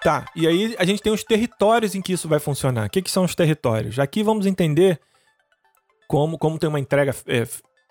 Tá, 0.04 0.26
e 0.36 0.46
aí 0.46 0.76
a 0.78 0.84
gente 0.84 1.02
tem 1.02 1.14
os 1.14 1.24
territórios 1.24 1.96
em 1.96 2.02
que 2.02 2.12
isso 2.12 2.28
vai 2.28 2.40
funcionar. 2.40 2.88
O 2.88 2.90
que, 2.90 3.02
que 3.02 3.10
são 3.10 3.24
os 3.24 3.34
territórios? 3.34 3.98
Aqui 4.00 4.22
vamos 4.22 4.46
entender 4.46 5.00
como, 6.08 6.38
como 6.38 6.60
tem 6.60 6.68
uma 6.68 6.80
entrega, 6.80 7.16
é, 7.26 7.48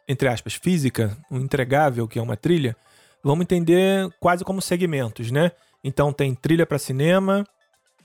entre 0.06 0.28
aspas, 0.28 0.54
física, 0.54 1.16
um 1.30 1.40
entregável, 1.40 2.06
que 2.06 2.18
é 2.18 2.22
uma 2.22 2.36
trilha, 2.36 2.76
vamos 3.24 3.44
entender 3.44 4.10
quase 4.20 4.44
como 4.44 4.60
segmentos, 4.60 5.30
né? 5.30 5.52
Então 5.82 6.12
tem 6.12 6.34
trilha 6.34 6.66
para 6.66 6.78
cinema, 6.78 7.46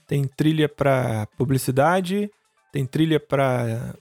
tem 0.06 0.24
trilha 0.24 0.70
para 0.70 1.26
publicidade, 1.36 2.30
tem 2.72 2.86
trilha 2.86 3.20
para 3.20 3.94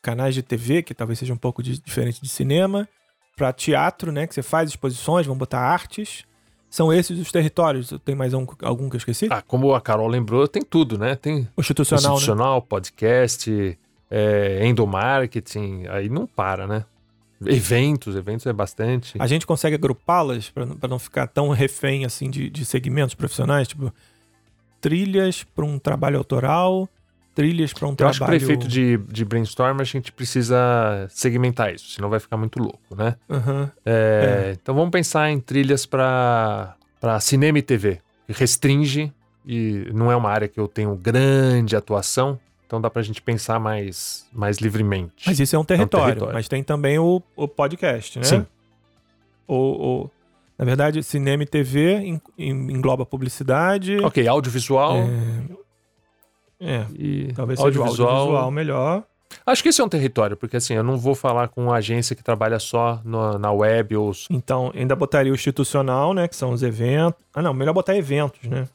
canais 0.00 0.34
de 0.34 0.42
TV, 0.42 0.82
que 0.82 0.94
talvez 0.94 1.18
seja 1.18 1.34
um 1.34 1.38
pouco 1.38 1.62
de, 1.62 1.78
diferente 1.78 2.20
de 2.22 2.28
cinema, 2.28 2.88
para 3.36 3.52
teatro, 3.52 4.10
né, 4.10 4.26
que 4.26 4.34
você 4.34 4.42
faz 4.42 4.70
exposições, 4.70 5.26
vamos 5.26 5.38
botar 5.38 5.60
artes, 5.60 6.24
são 6.70 6.92
esses 6.92 7.18
os 7.18 7.32
territórios? 7.32 7.92
Tem 8.04 8.14
mais 8.14 8.32
um, 8.32 8.46
algum 8.62 8.88
que 8.88 8.94
eu 8.94 8.98
esqueci? 8.98 9.26
Ah, 9.28 9.42
como 9.42 9.74
a 9.74 9.80
Carol 9.80 10.06
lembrou, 10.06 10.46
tem 10.46 10.62
tudo, 10.62 10.96
né? 10.96 11.16
Tem 11.16 11.48
institucional, 11.58 12.14
institucional 12.14 12.60
né? 12.60 12.66
podcast, 12.68 13.78
é, 14.08 14.66
endomarketing, 14.66 15.86
aí 15.88 16.08
não 16.08 16.26
para, 16.26 16.68
né? 16.68 16.84
Eventos, 17.44 18.14
eventos 18.14 18.46
é 18.46 18.52
bastante. 18.52 19.14
A 19.18 19.26
gente 19.26 19.46
consegue 19.46 19.74
agrupá-las 19.74 20.50
para 20.50 20.88
não 20.88 20.98
ficar 20.98 21.26
tão 21.26 21.48
refém 21.48 22.04
assim 22.04 22.30
de, 22.30 22.48
de 22.50 22.64
segmentos 22.64 23.14
profissionais, 23.14 23.66
tipo 23.66 23.92
trilhas 24.80 25.42
para 25.42 25.64
um 25.64 25.78
trabalho 25.78 26.18
autoral, 26.18 26.88
trilhas 27.34 27.72
para 27.72 27.86
um 27.86 27.90
Eu 27.90 27.96
trabalho. 27.96 28.10
acho 28.10 28.18
que 28.20 28.24
para 28.26 28.36
efeito 28.36 28.66
de, 28.68 28.96
de 28.96 29.24
brainstorm 29.24 29.80
a 29.80 29.84
gente 29.84 30.10
precisa 30.12 31.06
segmentar 31.08 31.74
isso, 31.74 31.88
senão 31.90 32.08
vai 32.10 32.18
ficar 32.20 32.36
muito 32.36 32.58
louco, 32.58 32.80
né? 32.96 33.16
Uhum. 33.28 33.68
É, 33.86 34.56
Então 34.60 34.74
vamos 34.74 34.90
pensar 34.90 35.30
em 35.30 35.38
trilhas 35.40 35.86
para 35.86 36.74
cinema 37.20 37.58
e 37.58 37.62
TV, 37.62 38.00
que 38.26 38.32
restringe 38.32 39.12
e 39.46 39.86
não 39.94 40.10
é 40.12 40.16
uma 40.16 40.28
área 40.30 40.48
que 40.48 40.60
eu 40.60 40.68
tenho 40.68 40.94
grande 40.96 41.74
atuação, 41.76 42.38
então 42.66 42.80
dá 42.80 42.90
pra 42.90 43.02
gente 43.02 43.20
pensar 43.22 43.58
mais, 43.58 44.26
mais 44.32 44.58
livremente. 44.58 45.24
Mas 45.26 45.40
isso 45.40 45.56
é 45.56 45.58
um 45.58 45.64
território, 45.64 46.06
território. 46.08 46.34
mas 46.34 46.46
tem 46.48 46.62
também 46.62 46.98
o, 46.98 47.22
o 47.34 47.48
podcast, 47.48 48.18
né? 48.18 48.24
Sim. 48.24 48.46
O, 49.48 49.54
o- 50.04 50.10
na 50.58 50.64
verdade, 50.66 51.02
cinema 51.02 51.42
e 51.42 51.46
TV 51.46 51.94
en- 52.00 52.20
en- 52.38 52.70
engloba 52.70 53.06
publicidade. 53.06 53.96
Ok, 54.04 54.28
audiovisual 54.28 54.98
É, 54.98 55.42
é, 56.60 56.84
e 56.94 57.32
talvez 57.34 57.58
seja 57.58 57.68
o 57.78 57.82
audiovisual. 57.82 58.10
audiovisual 58.10 58.50
melhor. 58.50 59.02
Acho 59.46 59.62
que 59.62 59.68
esse 59.68 59.80
é 59.80 59.84
um 59.84 59.88
território, 59.88 60.36
porque 60.36 60.56
assim, 60.56 60.74
eu 60.74 60.82
não 60.82 60.98
vou 60.98 61.14
falar 61.14 61.48
com 61.48 61.62
uma 61.64 61.76
agência 61.76 62.16
que 62.16 62.22
trabalha 62.22 62.58
só 62.58 63.00
no- 63.04 63.38
na 63.38 63.52
web 63.52 63.96
ou 63.96 64.12
Então, 64.28 64.72
ainda 64.74 64.94
botaria 64.96 65.30
o 65.30 65.34
institucional, 65.34 66.12
né? 66.12 66.26
Que 66.26 66.34
são 66.34 66.50
os 66.50 66.62
eventos. 66.64 67.22
Ah, 67.32 67.40
não, 67.40 67.54
melhor 67.54 67.72
botar 67.72 67.96
eventos, 67.96 68.40
né? 68.48 68.66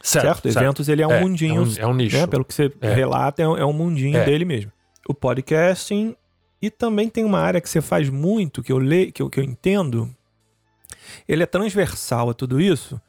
Certo? 0.00 0.46
Eventos, 0.46 0.88
ele 0.88 1.02
é 1.02 1.06
um 1.06 1.10
É, 1.12 1.20
mundinho. 1.20 1.62
é 1.62 1.64
um- 1.64 1.74
é 1.78 1.86
um 1.88 1.94
nicho. 1.94 2.16
né? 2.16 2.26
Pelo 2.28 2.44
que 2.44 2.54
você 2.54 2.72
É. 2.80 2.94
relata, 2.94 3.42
é 3.42 3.48
um, 3.48 3.56
é 3.56 3.64
mundinho 3.72 4.16
É. 4.18 4.24
dele 4.24 4.44
mesmo. 4.44 4.70
O 5.08 5.12
podcasting. 5.12 6.14
E 6.62 6.70
também 6.70 7.08
tem 7.08 7.24
uma 7.24 7.40
área 7.40 7.60
que 7.60 7.68
você 7.68 7.80
faz 7.80 8.08
muito, 8.08 8.62
que 8.62 8.72
eu 8.72 8.78
leio, 8.78 9.12
que 9.12 9.20
eu, 9.22 9.28
que 9.28 9.38
eu 9.40 9.44
entendo. 9.44 10.08
Ele 11.28 11.42
é 11.42 11.46
transversal 11.46 12.30
a 12.30 12.34
tudo 12.34 12.60
isso, 12.60 13.00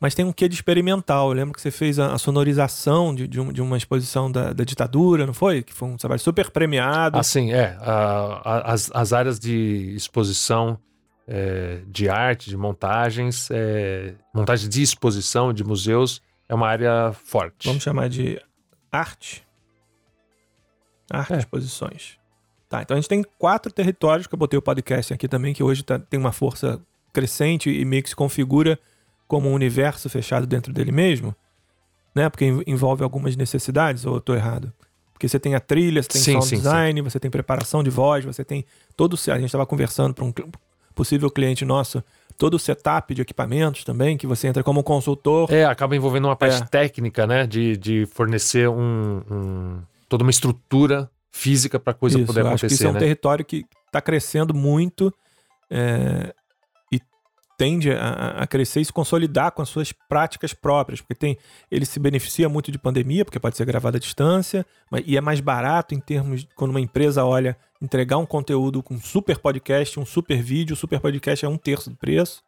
mas 0.00 0.14
tem 0.14 0.24
um 0.24 0.32
quê 0.32 0.48
de 0.48 0.54
experimental. 0.54 1.28
Eu 1.28 1.34
lembro 1.34 1.52
que 1.54 1.60
você 1.60 1.70
fez 1.70 1.98
a, 1.98 2.14
a 2.14 2.18
sonorização 2.18 3.14
de, 3.14 3.28
de, 3.28 3.38
um- 3.40 3.52
de 3.52 3.60
uma 3.60 3.76
exposição 3.76 4.32
da, 4.32 4.52
da 4.52 4.64
ditadura, 4.64 5.26
não 5.26 5.34
foi? 5.34 5.62
Que 5.62 5.72
foi 5.74 5.88
um 5.88 5.96
trabalho 5.96 6.20
super 6.20 6.50
premiado. 6.50 7.18
Assim, 7.18 7.52
é. 7.52 7.76
a- 7.80 8.40
a- 8.44 8.72
as, 8.72 8.90
as 8.94 9.12
áreas 9.12 9.38
de 9.38 9.92
exposição 9.94 10.78
é, 11.28 11.82
de 11.86 12.08
arte, 12.08 12.48
de 12.50 12.56
montagens, 12.56 13.48
é, 13.52 14.14
montagem 14.34 14.68
de 14.68 14.82
exposição 14.82 15.52
de 15.52 15.62
museus, 15.62 16.20
é 16.48 16.54
uma 16.54 16.66
área 16.66 17.12
forte. 17.12 17.68
Vamos 17.68 17.82
chamar 17.84 18.08
de 18.08 18.40
arte. 18.90 19.46
Arte 21.12 21.34
É. 21.34 21.38
exposições. 21.38 22.18
Tá, 22.68 22.82
então 22.82 22.96
a 22.96 23.00
gente 23.00 23.08
tem 23.08 23.24
quatro 23.38 23.72
territórios 23.72 24.26
que 24.26 24.34
eu 24.34 24.38
botei 24.38 24.56
o 24.58 24.62
podcast 24.62 25.12
aqui 25.12 25.26
também, 25.28 25.52
que 25.52 25.62
hoje 25.62 25.82
tá- 25.82 25.98
tem 25.98 26.18
uma 26.18 26.32
força 26.32 26.80
crescente 27.12 27.68
e 27.70 27.84
meio 27.84 28.02
que 28.02 28.08
se 28.08 28.16
configura 28.16 28.78
como 29.30 29.48
um 29.48 29.54
universo 29.54 30.10
fechado 30.10 30.44
dentro 30.44 30.72
dele 30.72 30.90
mesmo, 30.90 31.32
né? 32.12 32.28
Porque 32.28 32.44
en- 32.46 32.64
envolve 32.66 33.04
algumas 33.04 33.36
necessidades, 33.36 34.04
ou 34.04 34.16
eu 34.16 34.20
tô 34.20 34.34
errado? 34.34 34.72
Porque 35.12 35.28
você 35.28 35.38
tem 35.38 35.54
a 35.54 35.60
trilha, 35.60 36.02
você 36.02 36.08
tem 36.08 36.20
Sim, 36.20 36.32
sound 36.32 36.46
sim, 36.48 36.56
design, 36.56 37.00
você 37.00 37.20
tem 37.20 37.30
preparação 37.30 37.82
de 37.84 37.90
voz, 37.90 38.24
você 38.24 38.44
tem 38.44 38.64
todo 38.96 39.14
o... 39.14 39.30
A 39.30 39.36
gente 39.36 39.44
estava 39.46 39.64
conversando 39.64 40.12
para 40.12 40.24
um 40.24 40.32
possível 40.94 41.30
cliente 41.30 41.64
nosso, 41.64 42.02
todo 42.36 42.54
o 42.54 42.58
setup 42.58 43.14
de 43.14 43.22
equipamentos 43.22 43.84
também, 43.84 44.16
que 44.16 44.26
você 44.26 44.48
entra 44.48 44.64
como 44.64 44.82
consultor. 44.82 45.48
É, 45.52 45.64
acaba 45.64 45.94
envolvendo 45.94 46.24
uma 46.26 46.34
parte 46.34 46.60
É. 46.62 46.66
técnica, 46.66 47.24
né? 47.26 47.46
De, 47.46 47.76
de 47.76 48.06
fornecer 48.06 48.68
um, 48.68 49.22
um- 49.30 49.78
toda 50.08 50.24
uma 50.24 50.30
estrutura 50.30 51.08
física 51.30 51.78
para 51.78 51.92
a 51.92 51.94
coisa 51.94 52.18
Isso, 52.18 52.26
poder 52.26 52.40
eu 52.40 52.46
acho 52.48 52.56
que 52.56 52.66
acontecer, 52.66 52.74
isso 52.74 52.86
é 52.86 52.90
um 52.90 52.94
né? 52.94 52.98
território 52.98 53.44
que 53.44 53.64
está 53.86 54.00
crescendo 54.00 54.52
muito 54.52 55.14
é, 55.70 56.34
tende 57.60 57.92
a, 57.92 58.36
a 58.38 58.46
crescer 58.46 58.80
e 58.80 58.84
se 58.86 58.90
consolidar 58.90 59.52
com 59.52 59.60
as 59.60 59.68
suas 59.68 59.92
práticas 59.92 60.54
próprias, 60.54 61.02
porque 61.02 61.14
tem 61.14 61.36
ele 61.70 61.84
se 61.84 62.00
beneficia 62.00 62.48
muito 62.48 62.72
de 62.72 62.78
pandemia, 62.78 63.22
porque 63.22 63.38
pode 63.38 63.54
ser 63.54 63.66
gravado 63.66 63.98
à 63.98 64.00
distância, 64.00 64.64
mas, 64.90 65.04
e 65.06 65.14
é 65.14 65.20
mais 65.20 65.40
barato 65.40 65.94
em 65.94 66.00
termos 66.00 66.40
de 66.40 66.48
quando 66.56 66.70
uma 66.70 66.80
empresa 66.80 67.22
olha 67.22 67.54
entregar 67.82 68.16
um 68.16 68.24
conteúdo 68.24 68.82
com 68.82 68.98
super 68.98 69.36
podcast, 69.36 70.00
um 70.00 70.06
super 70.06 70.42
vídeo, 70.42 70.72
o 70.72 70.76
super 70.76 71.00
podcast 71.00 71.44
é 71.44 71.48
um 71.50 71.58
terço 71.58 71.90
do 71.90 71.96
preço. 71.96 72.42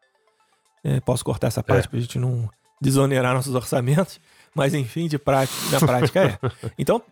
É, 0.83 0.99
posso 1.01 1.23
cortar 1.23 1.49
essa 1.49 1.63
parte 1.63 1.85
É. 1.85 1.89
para 1.89 1.99
a 1.99 2.01
gente 2.01 2.19
não 2.19 2.49
desonerar 2.81 3.35
nossos 3.35 3.55
orçamentos, 3.55 4.19
mas 4.55 4.73
enfim, 4.73 5.09
de 5.09 5.19
prática, 5.19 5.59
na 5.73 5.79
prática 5.87 6.25
é. 6.25 6.39
Então 6.79 7.03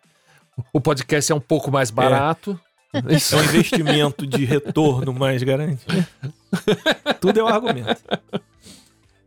O 0.72 0.80
podcast 0.80 1.30
é 1.30 1.34
um 1.34 1.40
pouco 1.40 1.70
mais 1.70 1.90
barato. 1.90 2.58
Isso. 3.10 3.36
É 3.36 3.38
um 3.40 3.44
investimento 3.44 4.26
de 4.26 4.46
retorno 4.46 5.12
mais 5.12 5.42
garantido. 5.42 6.02
Tudo 7.20 7.40
é 7.40 7.44
um 7.44 7.48
argumento. 7.48 8.02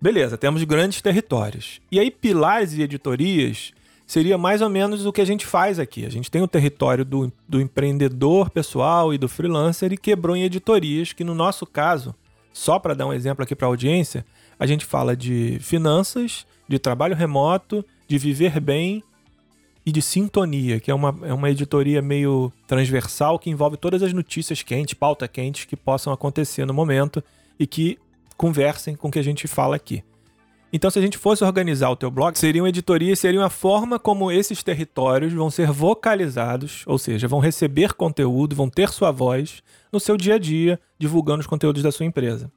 Beleza, 0.02 0.38
temos 0.38 0.64
grandes 0.64 1.02
territórios. 1.02 1.80
E 1.92 2.00
aí, 2.00 2.12
pilares 2.12 2.74
e 2.74 2.82
editorias 2.82 3.72
seria 4.06 4.38
mais 4.38 4.62
ou 4.62 4.70
menos 4.70 5.06
o 5.06 5.14
que 5.14 5.22
a 5.22 5.26
gente 5.26 5.46
faz 5.46 5.80
aqui. 5.80 6.06
A 6.06 6.10
gente 6.10 6.30
tem 6.30 6.42
o 6.42 6.48
território 6.48 7.06
do, 7.06 7.32
do 7.48 7.62
empreendedor 7.62 8.50
pessoal 8.50 9.14
e 9.14 9.18
do 9.18 9.30
freelancer 9.30 9.94
e 9.94 9.98
quebrou 9.98 10.36
em 10.36 10.44
editorias, 10.44 11.14
que 11.14 11.24
no 11.24 11.34
nosso 11.34 11.66
caso, 11.66 12.14
só 12.52 12.78
para 12.80 12.94
dar 12.94 13.08
um 13.08 13.14
exemplo 13.14 13.44
aqui 13.44 13.56
para 13.56 13.66
a 13.66 13.70
audiência, 13.70 14.26
a 14.60 14.66
gente 14.66 14.86
fala 14.86 15.16
de 15.16 15.58
finanças, 15.62 16.46
de 16.68 16.78
trabalho 16.78 17.16
remoto, 17.16 17.84
de 18.08 18.18
viver 18.18 18.60
bem 18.60 19.04
e 19.86 19.92
de 19.92 20.02
Sintonia, 20.02 20.80
que 20.80 20.90
é 20.90 20.94
uma, 20.94 21.16
é 21.24 21.34
uma 21.34 21.50
editoria 21.50 22.02
meio 22.02 22.52
transversal 22.68 23.38
que 23.38 23.50
envolve 23.50 23.78
todas 23.78 24.02
as 24.02 24.14
notícias 24.14 24.64
quentes, 24.64 24.94
pauta 24.94 25.28
quentes 25.28 25.66
que 25.66 25.76
possam 25.76 26.14
acontecer 26.14 26.66
no 26.66 26.74
momento 26.74 27.24
e 27.60 27.68
que 27.68 28.00
conversem 28.38 28.96
com 28.96 29.08
o 29.08 29.12
que 29.12 29.20
a 29.20 29.24
gente 29.24 29.48
fala 29.48 29.76
aqui. 29.76 30.04
Então, 30.76 30.90
se 30.90 30.98
a 30.98 31.02
gente 31.04 31.20
fosse 31.20 31.44
organizar 31.44 31.92
o 31.92 31.96
teu 31.96 32.10
blog, 32.10 32.36
seriam 32.36 32.68
editorias, 32.68 33.20
seriam 33.20 33.44
a 33.44 33.50
forma 33.50 34.00
como 34.00 34.32
esses 34.32 34.64
territórios 34.64 35.32
vão 35.32 35.52
ser 35.52 35.72
vocalizados, 35.72 36.84
ou 36.88 36.98
seja, 36.98 37.28
vão 37.28 37.40
receber 37.40 37.94
conteúdo, 37.94 38.56
vão 38.56 38.68
ter 38.68 38.90
sua 38.90 39.12
voz 39.12 39.62
no 39.92 40.00
seu 40.00 40.18
dia 40.18 40.36
a 40.36 40.40
dia, 40.40 40.80
divulgando 40.98 41.42
os 41.42 41.48
conteúdos 41.48 41.84
da 41.84 41.92
sua 41.92 42.08
empresa. 42.08 42.52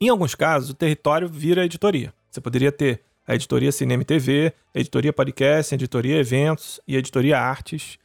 Em 0.00 0.10
alguns 0.10 0.36
casos, 0.36 0.70
o 0.70 0.74
território 0.74 1.28
vira 1.28 1.64
editoria. 1.64 2.14
Você 2.30 2.40
poderia 2.40 2.70
ter 2.70 3.02
a 3.26 3.34
editoria 3.34 3.70
Cinema 3.70 4.02
e 4.02 4.06
TV, 4.06 4.52
a 4.74 4.80
editoria 4.80 5.12
Podcast, 5.12 5.74
a 5.74 5.76
editoria 5.76 6.18
Eventos 6.18 6.80
e 6.86 6.96
a 6.96 6.98
editoria 6.98 7.38
Artes 7.38 7.98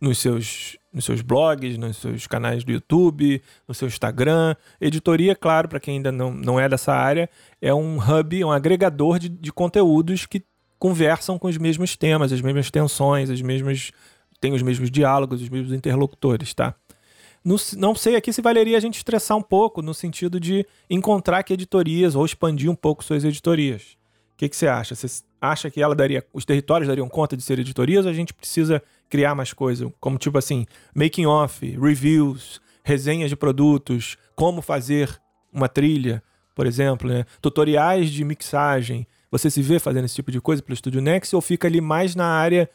nos 0.00 0.18
seus, 0.18 0.76
nos 0.92 1.04
seus 1.04 1.20
blogs, 1.20 1.78
nos 1.78 1.96
seus 1.96 2.26
canais 2.26 2.64
do 2.64 2.72
YouTube, 2.72 3.42
no 3.66 3.74
seu 3.74 3.88
Instagram. 3.88 4.54
Editoria, 4.80 5.34
claro, 5.34 5.68
para 5.68 5.80
quem 5.80 5.96
ainda 5.96 6.10
não, 6.10 6.32
não 6.32 6.58
é 6.58 6.68
dessa 6.68 6.92
área, 6.92 7.30
é 7.60 7.72
um 7.72 7.98
hub, 7.98 8.44
um 8.44 8.50
agregador 8.50 9.18
de, 9.18 9.28
de 9.28 9.52
conteúdos 9.52 10.26
que 10.26 10.44
conversam 10.78 11.38
com 11.38 11.46
os 11.46 11.58
mesmos 11.58 11.96
temas, 11.96 12.32
as 12.32 12.40
mesmas 12.40 12.70
tensões, 12.70 13.30
as 13.30 13.40
mesmas 13.42 13.92
têm 14.40 14.54
os 14.54 14.62
mesmos 14.62 14.90
diálogos, 14.90 15.42
os 15.42 15.48
mesmos 15.48 15.72
interlocutores, 15.72 16.54
tá? 16.54 16.74
Não 17.42 17.94
sei 17.94 18.16
aqui 18.16 18.32
se 18.34 18.42
valeria 18.42 18.76
a 18.76 18.80
gente 18.80 18.98
estressar 18.98 19.36
um 19.36 19.42
pouco 19.42 19.80
no 19.80 19.94
sentido 19.94 20.38
de 20.38 20.66
encontrar 20.90 21.42
que 21.42 21.54
editorias 21.54 22.14
ou 22.14 22.24
expandir 22.24 22.70
um 22.70 22.74
pouco 22.74 23.02
suas 23.02 23.24
editorias. 23.24 23.99
Que, 24.40 24.48
que 24.48 24.56
você 24.56 24.68
acha? 24.68 24.94
Você 24.94 25.22
acha 25.38 25.70
que 25.70 25.82
ela 25.82 25.94
daria, 25.94 26.24
os 26.32 26.46
territórios 26.46 26.88
dariam 26.88 27.06
conta 27.10 27.36
de 27.36 27.42
ser 27.42 27.58
editorias 27.58 28.06
ou 28.06 28.10
a 28.10 28.14
gente 28.14 28.32
precisa 28.32 28.82
criar 29.06 29.34
mais 29.34 29.52
coisa? 29.52 29.92
Como 30.00 30.16
tipo 30.16 30.38
assim, 30.38 30.64
making 30.94 31.26
off, 31.26 31.76
reviews, 31.78 32.58
resenhas 32.82 33.28
de 33.28 33.36
produtos, 33.36 34.16
como 34.34 34.62
fazer 34.62 35.14
uma 35.52 35.68
trilha, 35.68 36.22
por 36.54 36.66
exemplo, 36.66 37.06
né? 37.06 37.26
tutoriais 37.42 38.08
de 38.08 38.24
mixagem. 38.24 39.06
Você 39.30 39.50
se 39.50 39.60
vê 39.60 39.78
fazendo 39.78 40.06
esse 40.06 40.14
tipo 40.14 40.32
de 40.32 40.40
coisa 40.40 40.62
pelo 40.62 40.72
Estúdio 40.72 41.02
Next 41.02 41.36
ou 41.36 41.42
fica 41.42 41.68
ali 41.68 41.82
mais 41.82 42.16
na 42.16 42.24
área 42.24 42.66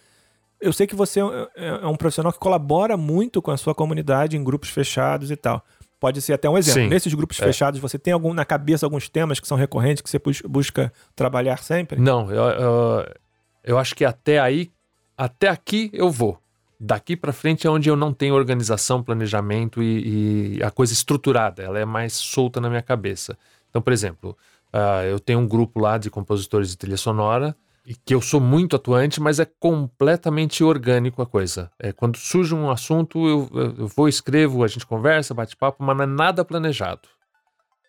eu 0.62 0.72
sei 0.72 0.88
que 0.88 0.96
você 0.96 1.20
é, 1.20 1.24
é, 1.56 1.68
é 1.68 1.88
um 1.88 1.96
profissional 1.96 2.32
que 2.32 2.40
colabora 2.40 2.96
muito 2.96 3.42
com 3.42 3.52
a 3.52 3.58
sua 3.58 3.76
comunidade 3.76 4.38
em 4.38 4.44
grupos 4.44 4.70
fechados 4.70 5.30
e 5.30 5.36
tal. 5.36 5.64
Pode 6.00 6.22
ser 6.22 6.34
até 6.34 6.50
um 6.50 6.58
exemplo. 6.58 6.84
Sim, 6.84 6.90
Nesses 6.90 7.14
grupos 7.14 7.40
é. 7.40 7.46
fechados, 7.46 7.80
você 7.80 7.98
tem 7.98 8.14
algum, 8.14 8.34
na 8.34 8.46
cabeça 8.46 8.86
alguns 8.86 9.10
temas 9.10 9.40
que 9.40 9.48
são 9.48 9.58
recorrentes, 9.58 10.02
que 10.02 10.10
você 10.10 10.20
busca 10.48 10.92
trabalhar 11.16 11.58
sempre? 11.64 12.00
Não, 12.00 12.30
eu, 12.30 12.44
eu, 12.44 13.06
eu 13.64 13.78
acho 13.78 13.96
que 13.96 14.04
até 14.04 14.40
aí, 14.40 14.72
até 15.18 15.48
aqui 15.48 15.90
eu 15.94 16.12
vou. 16.12 16.40
Daqui 16.78 17.16
para 17.16 17.32
frente 17.32 17.66
é 17.66 17.70
onde 17.70 17.90
eu 17.90 17.96
não 17.96 18.14
tenho 18.14 18.36
organização, 18.36 19.02
planejamento 19.02 19.82
e, 19.82 20.58
e, 20.58 20.64
a 20.64 20.70
coisa 20.70 20.92
estruturada. 20.92 21.64
Ela 21.64 21.80
é 21.80 21.86
mais 21.86 22.14
solta 22.14 22.60
na 22.60 22.70
minha 22.70 22.82
cabeça. 22.82 23.38
Então, 23.70 23.82
por 23.82 23.94
exemplo, 23.94 24.38
uh, 24.74 25.06
eu 25.06 25.20
tenho 25.20 25.40
um 25.40 25.48
grupo 25.48 25.80
lá 25.80 25.98
de 25.98 26.10
compositores 26.10 26.70
de 26.70 26.78
trilha 26.78 26.98
sonora 26.98 27.56
que 28.06 28.16
eu 28.16 28.22
sou 28.22 28.42
muito 28.42 28.76
atuante, 28.76 29.22
mas 29.22 29.40
é 29.40 29.46
completamente 29.46 30.64
orgânico 30.64 31.22
a 31.22 31.26
coisa. 31.26 31.72
É, 31.80 31.92
quando 31.92 32.18
surge 32.18 32.56
um 32.56 32.70
assunto, 32.70 33.28
eu, 33.28 33.50
eu 33.78 33.88
vou, 33.88 34.08
escrevo, 34.08 34.64
a 34.64 34.68
gente 34.68 34.86
conversa, 34.86 35.34
bate 35.34 35.56
papo, 35.56 35.84
mas 35.84 35.96
não 35.96 36.04
é 36.04 36.08
nada 36.08 36.44
planejado, 36.44 37.08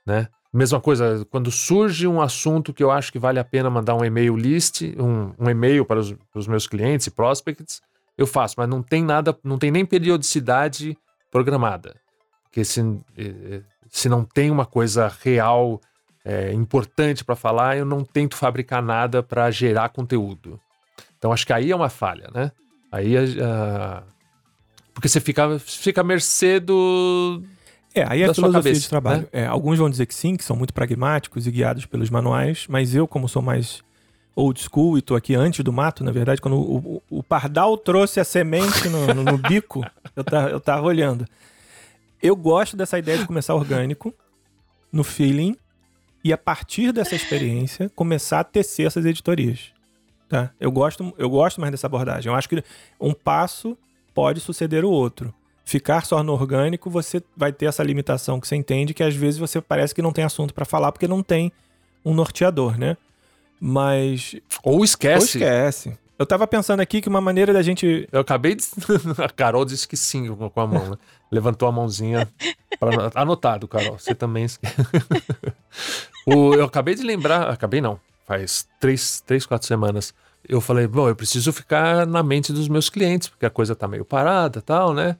né? 0.06 0.28
Mesma 0.52 0.80
coisa, 0.80 1.26
quando 1.30 1.50
surge 1.50 2.06
um 2.06 2.20
assunto 2.20 2.72
que 2.72 2.82
eu 2.82 2.90
acho 2.90 3.12
que 3.12 3.18
vale 3.18 3.38
a 3.38 3.44
pena 3.44 3.68
mandar 3.68 3.94
um 3.94 4.04
e-mail 4.04 4.36
list, 4.36 4.82
um, 4.98 5.32
um 5.38 5.50
e-mail 5.50 5.84
para 5.84 6.00
os, 6.00 6.12
para 6.12 6.38
os 6.38 6.46
meus 6.46 6.66
clientes 6.66 7.06
e 7.06 7.10
prospects, 7.10 7.82
eu 8.16 8.26
faço, 8.26 8.54
mas 8.56 8.68
não 8.68 8.82
tem 8.82 9.04
nada, 9.04 9.36
não 9.44 9.58
tem 9.58 9.70
nem 9.70 9.84
periodicidade 9.84 10.96
programada. 11.30 11.94
Porque 12.44 12.64
se, 12.64 12.80
eh, 13.18 13.34
eh, 13.50 13.62
se 13.90 14.08
não 14.08 14.24
tem 14.24 14.50
uma 14.50 14.64
coisa 14.64 15.12
real 15.22 15.78
é, 16.26 16.52
importante 16.52 17.24
para 17.24 17.36
falar, 17.36 17.78
eu 17.78 17.84
não 17.84 18.04
tento 18.04 18.36
fabricar 18.36 18.82
nada 18.82 19.22
para 19.22 19.48
gerar 19.52 19.90
conteúdo. 19.90 20.60
Então 21.16 21.32
acho 21.32 21.46
que 21.46 21.52
aí 21.52 21.70
é 21.70 21.76
uma 21.76 21.88
falha, 21.88 22.28
né? 22.34 22.50
Aí 22.90 23.16
uh, 23.16 24.02
porque 24.92 25.08
você 25.08 25.20
fica, 25.20 25.58
fica 25.58 26.00
à 26.00 26.04
mercê 26.04 26.58
do. 26.58 27.42
É, 27.94 28.04
aí 28.08 28.22
é 28.22 28.30
a 28.30 28.34
filosofia 28.34 28.62
cabeça, 28.62 28.80
de 28.80 28.88
trabalho. 28.88 29.20
Né? 29.22 29.28
É, 29.30 29.46
alguns 29.46 29.78
vão 29.78 29.88
dizer 29.88 30.06
que 30.06 30.14
sim, 30.14 30.36
que 30.36 30.42
são 30.42 30.56
muito 30.56 30.74
pragmáticos 30.74 31.46
e 31.46 31.50
guiados 31.50 31.86
pelos 31.86 32.10
manuais, 32.10 32.66
mas 32.68 32.94
eu, 32.94 33.06
como 33.06 33.28
sou 33.28 33.40
mais 33.40 33.82
old 34.34 34.60
school 34.60 34.98
e 34.98 35.02
tô 35.02 35.14
aqui 35.14 35.34
antes 35.34 35.62
do 35.64 35.72
mato, 35.72 36.02
na 36.02 36.10
verdade, 36.10 36.40
quando 36.40 36.56
o, 36.56 36.76
o, 37.08 37.18
o 37.18 37.22
pardal 37.22 37.76
trouxe 37.78 38.20
a 38.20 38.24
semente 38.24 38.88
no, 38.88 39.06
no, 39.14 39.22
no 39.22 39.38
bico, 39.38 39.82
eu, 40.16 40.24
tá, 40.24 40.50
eu 40.50 40.60
tava 40.60 40.86
olhando. 40.86 41.24
Eu 42.22 42.34
gosto 42.34 42.76
dessa 42.76 42.98
ideia 42.98 43.18
de 43.18 43.26
começar 43.26 43.54
orgânico, 43.54 44.12
no 44.90 45.04
feeling, 45.04 45.56
e 46.26 46.32
a 46.32 46.38
partir 46.38 46.90
dessa 46.90 47.14
experiência 47.14 47.88
começar 47.94 48.40
a 48.40 48.44
tecer 48.44 48.84
essas 48.84 49.04
editorias. 49.04 49.72
Tá? 50.28 50.50
Eu, 50.58 50.72
gosto, 50.72 51.14
eu 51.16 51.30
gosto 51.30 51.60
mais 51.60 51.70
dessa 51.70 51.86
abordagem. 51.86 52.28
Eu 52.30 52.36
acho 52.36 52.48
que 52.48 52.64
um 53.00 53.12
passo 53.12 53.78
pode 54.12 54.40
suceder 54.40 54.84
o 54.84 54.90
outro. 54.90 55.32
Ficar 55.64 56.04
só 56.04 56.24
no 56.24 56.32
orgânico, 56.32 56.90
você 56.90 57.22
vai 57.36 57.52
ter 57.52 57.66
essa 57.66 57.84
limitação 57.84 58.40
que 58.40 58.48
você 58.48 58.56
entende 58.56 58.92
que 58.92 59.04
às 59.04 59.14
vezes 59.14 59.38
você 59.38 59.60
parece 59.60 59.94
que 59.94 60.02
não 60.02 60.12
tem 60.12 60.24
assunto 60.24 60.52
para 60.52 60.64
falar 60.64 60.90
porque 60.90 61.06
não 61.06 61.22
tem 61.22 61.52
um 62.04 62.12
norteador, 62.12 62.76
né? 62.76 62.96
Mas. 63.60 64.34
Ou 64.64 64.84
esquece. 64.84 65.38
Ou 65.38 65.44
esquece. 65.44 65.98
Eu 66.18 66.26
tava 66.26 66.46
pensando 66.46 66.80
aqui 66.80 67.00
que 67.00 67.08
uma 67.08 67.20
maneira 67.20 67.52
da 67.52 67.62
gente. 67.62 68.08
Eu 68.10 68.20
acabei 68.20 68.56
de. 68.56 68.64
a 69.22 69.28
Carol 69.28 69.64
disse 69.64 69.86
que 69.86 69.96
sim 69.96 70.34
com 70.34 70.60
a 70.60 70.66
mão, 70.66 70.90
né? 70.90 70.96
Levantou 71.30 71.68
a 71.68 71.72
mãozinha. 71.72 72.28
Pra... 72.80 73.12
Anotado, 73.14 73.68
Carol. 73.68 73.96
Você 73.98 74.14
também. 74.14 74.46
o... 76.26 76.54
Eu 76.54 76.64
acabei 76.64 76.94
de 76.94 77.02
lembrar. 77.02 77.48
Acabei 77.48 77.80
não. 77.80 77.98
Faz 78.26 78.66
três, 78.80 79.22
três, 79.24 79.46
quatro 79.46 79.66
semanas. 79.66 80.12
Eu 80.48 80.60
falei, 80.60 80.86
bom, 80.86 81.08
eu 81.08 81.16
preciso 81.16 81.52
ficar 81.52 82.06
na 82.06 82.22
mente 82.22 82.52
dos 82.52 82.68
meus 82.68 82.88
clientes, 82.88 83.28
porque 83.28 83.46
a 83.46 83.50
coisa 83.50 83.74
tá 83.74 83.88
meio 83.88 84.04
parada 84.04 84.60
tal, 84.60 84.92
né? 84.92 85.16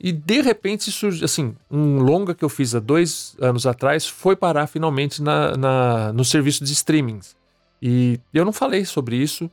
E 0.00 0.12
de 0.12 0.40
repente 0.40 0.92
surge, 0.92 1.24
assim, 1.24 1.56
um 1.70 1.98
longa 1.98 2.34
que 2.34 2.44
eu 2.44 2.48
fiz 2.48 2.74
há 2.74 2.78
dois 2.78 3.34
anos 3.40 3.66
atrás 3.66 4.06
foi 4.06 4.36
parar 4.36 4.68
finalmente 4.68 5.20
na, 5.20 5.56
na, 5.56 6.12
no 6.12 6.24
serviço 6.24 6.64
de 6.64 6.72
streamings. 6.72 7.36
E 7.82 8.20
eu 8.32 8.44
não 8.44 8.52
falei 8.52 8.84
sobre 8.84 9.16
isso, 9.16 9.50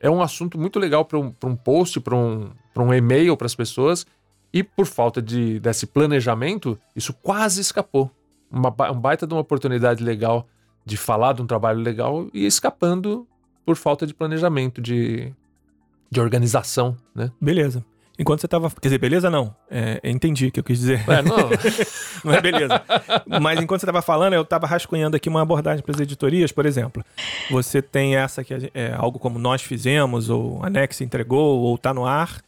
é 0.00 0.10
um 0.10 0.20
assunto 0.20 0.58
muito 0.58 0.78
legal 0.78 1.04
para 1.04 1.18
um, 1.18 1.32
um 1.44 1.56
post, 1.56 2.00
para 2.00 2.16
um, 2.16 2.50
um 2.76 2.92
e-mail 2.92 3.36
para 3.36 3.46
as 3.46 3.54
pessoas, 3.54 4.04
e 4.52 4.62
por 4.62 4.86
falta 4.86 5.22
de, 5.22 5.60
desse 5.60 5.86
planejamento, 5.86 6.78
isso 6.94 7.12
quase 7.12 7.60
escapou. 7.60 8.10
Uma, 8.54 8.92
um 8.92 9.00
baita 9.00 9.26
de 9.26 9.34
uma 9.34 9.40
oportunidade 9.40 10.02
legal 10.02 10.46
de 10.84 10.96
falar 10.96 11.32
de 11.32 11.42
um 11.42 11.46
trabalho 11.46 11.80
legal 11.80 12.26
e 12.32 12.46
escapando 12.46 13.26
por 13.64 13.76
falta 13.76 14.06
de 14.06 14.12
planejamento, 14.12 14.80
de, 14.80 15.32
de 16.10 16.20
organização, 16.20 16.96
né? 17.14 17.30
Beleza. 17.40 17.84
Enquanto 18.16 18.40
você 18.40 18.48
tava. 18.48 18.70
Quer 18.70 18.88
dizer, 18.88 18.98
beleza 18.98 19.28
não. 19.28 19.54
É, 19.68 20.00
entendi 20.04 20.46
o 20.46 20.52
que 20.52 20.60
eu 20.60 20.64
quis 20.64 20.78
dizer. 20.78 21.04
É, 21.08 21.20
não. 21.20 21.50
não 22.24 22.32
é 22.32 22.40
beleza. 22.40 22.80
Mas 23.42 23.60
enquanto 23.60 23.80
você 23.80 23.86
tava 23.86 24.02
falando, 24.02 24.34
eu 24.34 24.44
tava 24.44 24.68
rascunhando 24.68 25.16
aqui 25.16 25.28
uma 25.28 25.42
abordagem 25.42 25.82
para 25.82 25.94
as 25.94 26.00
editorias, 26.00 26.52
por 26.52 26.64
exemplo. 26.64 27.04
Você 27.50 27.82
tem 27.82 28.14
essa 28.14 28.44
que 28.44 28.54
é 28.72 28.94
algo 28.96 29.18
como 29.18 29.38
nós 29.38 29.62
fizemos, 29.62 30.30
ou 30.30 30.64
a 30.64 30.70
Nex 30.70 31.00
entregou, 31.00 31.60
ou 31.60 31.76
tá 31.76 31.92
no 31.92 32.06
ar, 32.06 32.40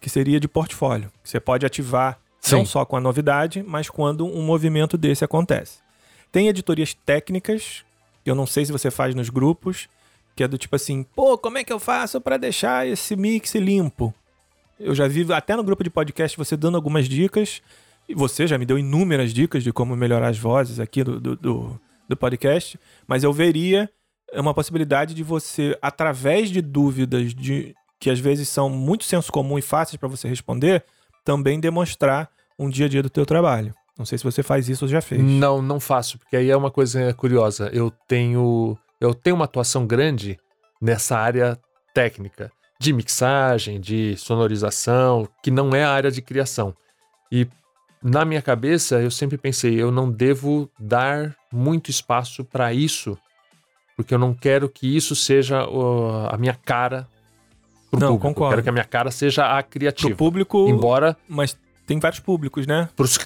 que 0.00 0.10
seria 0.10 0.40
de 0.40 0.48
portfólio. 0.48 1.08
Que 1.22 1.30
você 1.30 1.38
pode 1.38 1.64
ativar 1.64 2.18
Sim. 2.50 2.56
não 2.56 2.66
só 2.66 2.84
com 2.84 2.96
a 2.96 3.00
novidade, 3.00 3.62
mas 3.62 3.88
quando 3.88 4.26
um 4.26 4.42
movimento 4.42 4.98
desse 4.98 5.24
acontece. 5.24 5.78
Tem 6.30 6.48
editorias 6.48 6.94
técnicas, 6.94 7.84
que 8.24 8.30
eu 8.30 8.34
não 8.34 8.46
sei 8.46 8.64
se 8.64 8.72
você 8.72 8.90
faz 8.90 9.14
nos 9.14 9.30
grupos, 9.30 9.88
que 10.34 10.42
é 10.42 10.48
do 10.48 10.58
tipo 10.58 10.74
assim, 10.74 11.02
pô, 11.02 11.36
como 11.38 11.58
é 11.58 11.64
que 11.64 11.72
eu 11.72 11.78
faço 11.78 12.20
para 12.20 12.36
deixar 12.36 12.86
esse 12.86 13.14
mix 13.16 13.54
limpo? 13.54 14.14
Eu 14.78 14.94
já 14.94 15.06
vi 15.06 15.30
até 15.32 15.54
no 15.54 15.62
grupo 15.62 15.84
de 15.84 15.90
podcast 15.90 16.36
você 16.36 16.56
dando 16.56 16.76
algumas 16.76 17.08
dicas. 17.08 17.62
E 18.08 18.14
você 18.14 18.48
já 18.48 18.58
me 18.58 18.66
deu 18.66 18.78
inúmeras 18.78 19.32
dicas 19.32 19.62
de 19.62 19.72
como 19.72 19.94
melhorar 19.94 20.28
as 20.28 20.38
vozes 20.38 20.80
aqui 20.80 21.04
do, 21.04 21.20
do, 21.20 21.36
do, 21.36 21.80
do 22.08 22.16
podcast. 22.16 22.78
Mas 23.06 23.22
eu 23.22 23.32
veria 23.32 23.88
uma 24.34 24.52
possibilidade 24.52 25.14
de 25.14 25.22
você, 25.22 25.78
através 25.80 26.50
de 26.50 26.60
dúvidas 26.60 27.32
de 27.34 27.74
que 28.00 28.10
às 28.10 28.18
vezes 28.18 28.48
são 28.48 28.68
muito 28.68 29.04
senso 29.04 29.30
comum 29.30 29.56
e 29.56 29.62
fáceis 29.62 29.96
para 29.96 30.08
você 30.08 30.26
responder, 30.26 30.84
também 31.24 31.60
demonstrar 31.60 32.28
um 32.58 32.68
dia 32.68 32.86
a 32.86 32.88
dia 32.88 33.02
do 33.02 33.10
teu 33.10 33.26
trabalho. 33.26 33.74
Não 33.98 34.06
sei 34.06 34.18
se 34.18 34.24
você 34.24 34.42
faz 34.42 34.68
isso 34.68 34.84
ou 34.84 34.88
já 34.88 35.00
fez. 35.00 35.22
Não, 35.22 35.60
não 35.60 35.78
faço, 35.78 36.18
porque 36.18 36.36
aí 36.36 36.50
é 36.50 36.56
uma 36.56 36.70
coisa 36.70 37.12
curiosa. 37.14 37.70
Eu 37.72 37.90
tenho, 38.08 38.76
eu 39.00 39.14
tenho 39.14 39.36
uma 39.36 39.44
atuação 39.44 39.86
grande 39.86 40.38
nessa 40.80 41.16
área 41.18 41.58
técnica 41.94 42.50
de 42.78 42.92
mixagem, 42.92 43.80
de 43.80 44.16
sonorização, 44.16 45.28
que 45.42 45.50
não 45.50 45.70
é 45.74 45.84
a 45.84 45.90
área 45.90 46.10
de 46.10 46.20
criação. 46.20 46.74
E 47.30 47.46
na 48.02 48.24
minha 48.24 48.42
cabeça 48.42 49.00
eu 49.00 49.10
sempre 49.10 49.38
pensei, 49.38 49.80
eu 49.80 49.92
não 49.92 50.10
devo 50.10 50.68
dar 50.78 51.36
muito 51.52 51.90
espaço 51.90 52.44
para 52.44 52.72
isso, 52.72 53.16
porque 53.96 54.12
eu 54.12 54.18
não 54.18 54.34
quero 54.34 54.68
que 54.68 54.96
isso 54.96 55.14
seja 55.14 55.64
uh, 55.68 56.26
a 56.28 56.36
minha 56.36 56.54
cara 56.54 57.06
pro 57.92 58.00
não, 58.00 58.08
público. 58.08 58.28
Concordo. 58.28 58.50
Quero 58.54 58.62
que 58.62 58.68
a 58.70 58.72
minha 58.72 58.84
cara 58.84 59.10
seja 59.10 59.58
a 59.58 59.62
criativa. 59.62 60.08
Pro 60.08 60.16
público, 60.16 60.66
embora 60.68 61.16
mas 61.28 61.56
tem 61.86 61.98
vários 61.98 62.20
públicos, 62.20 62.66
né? 62.66 62.88
Pros, 62.96 63.18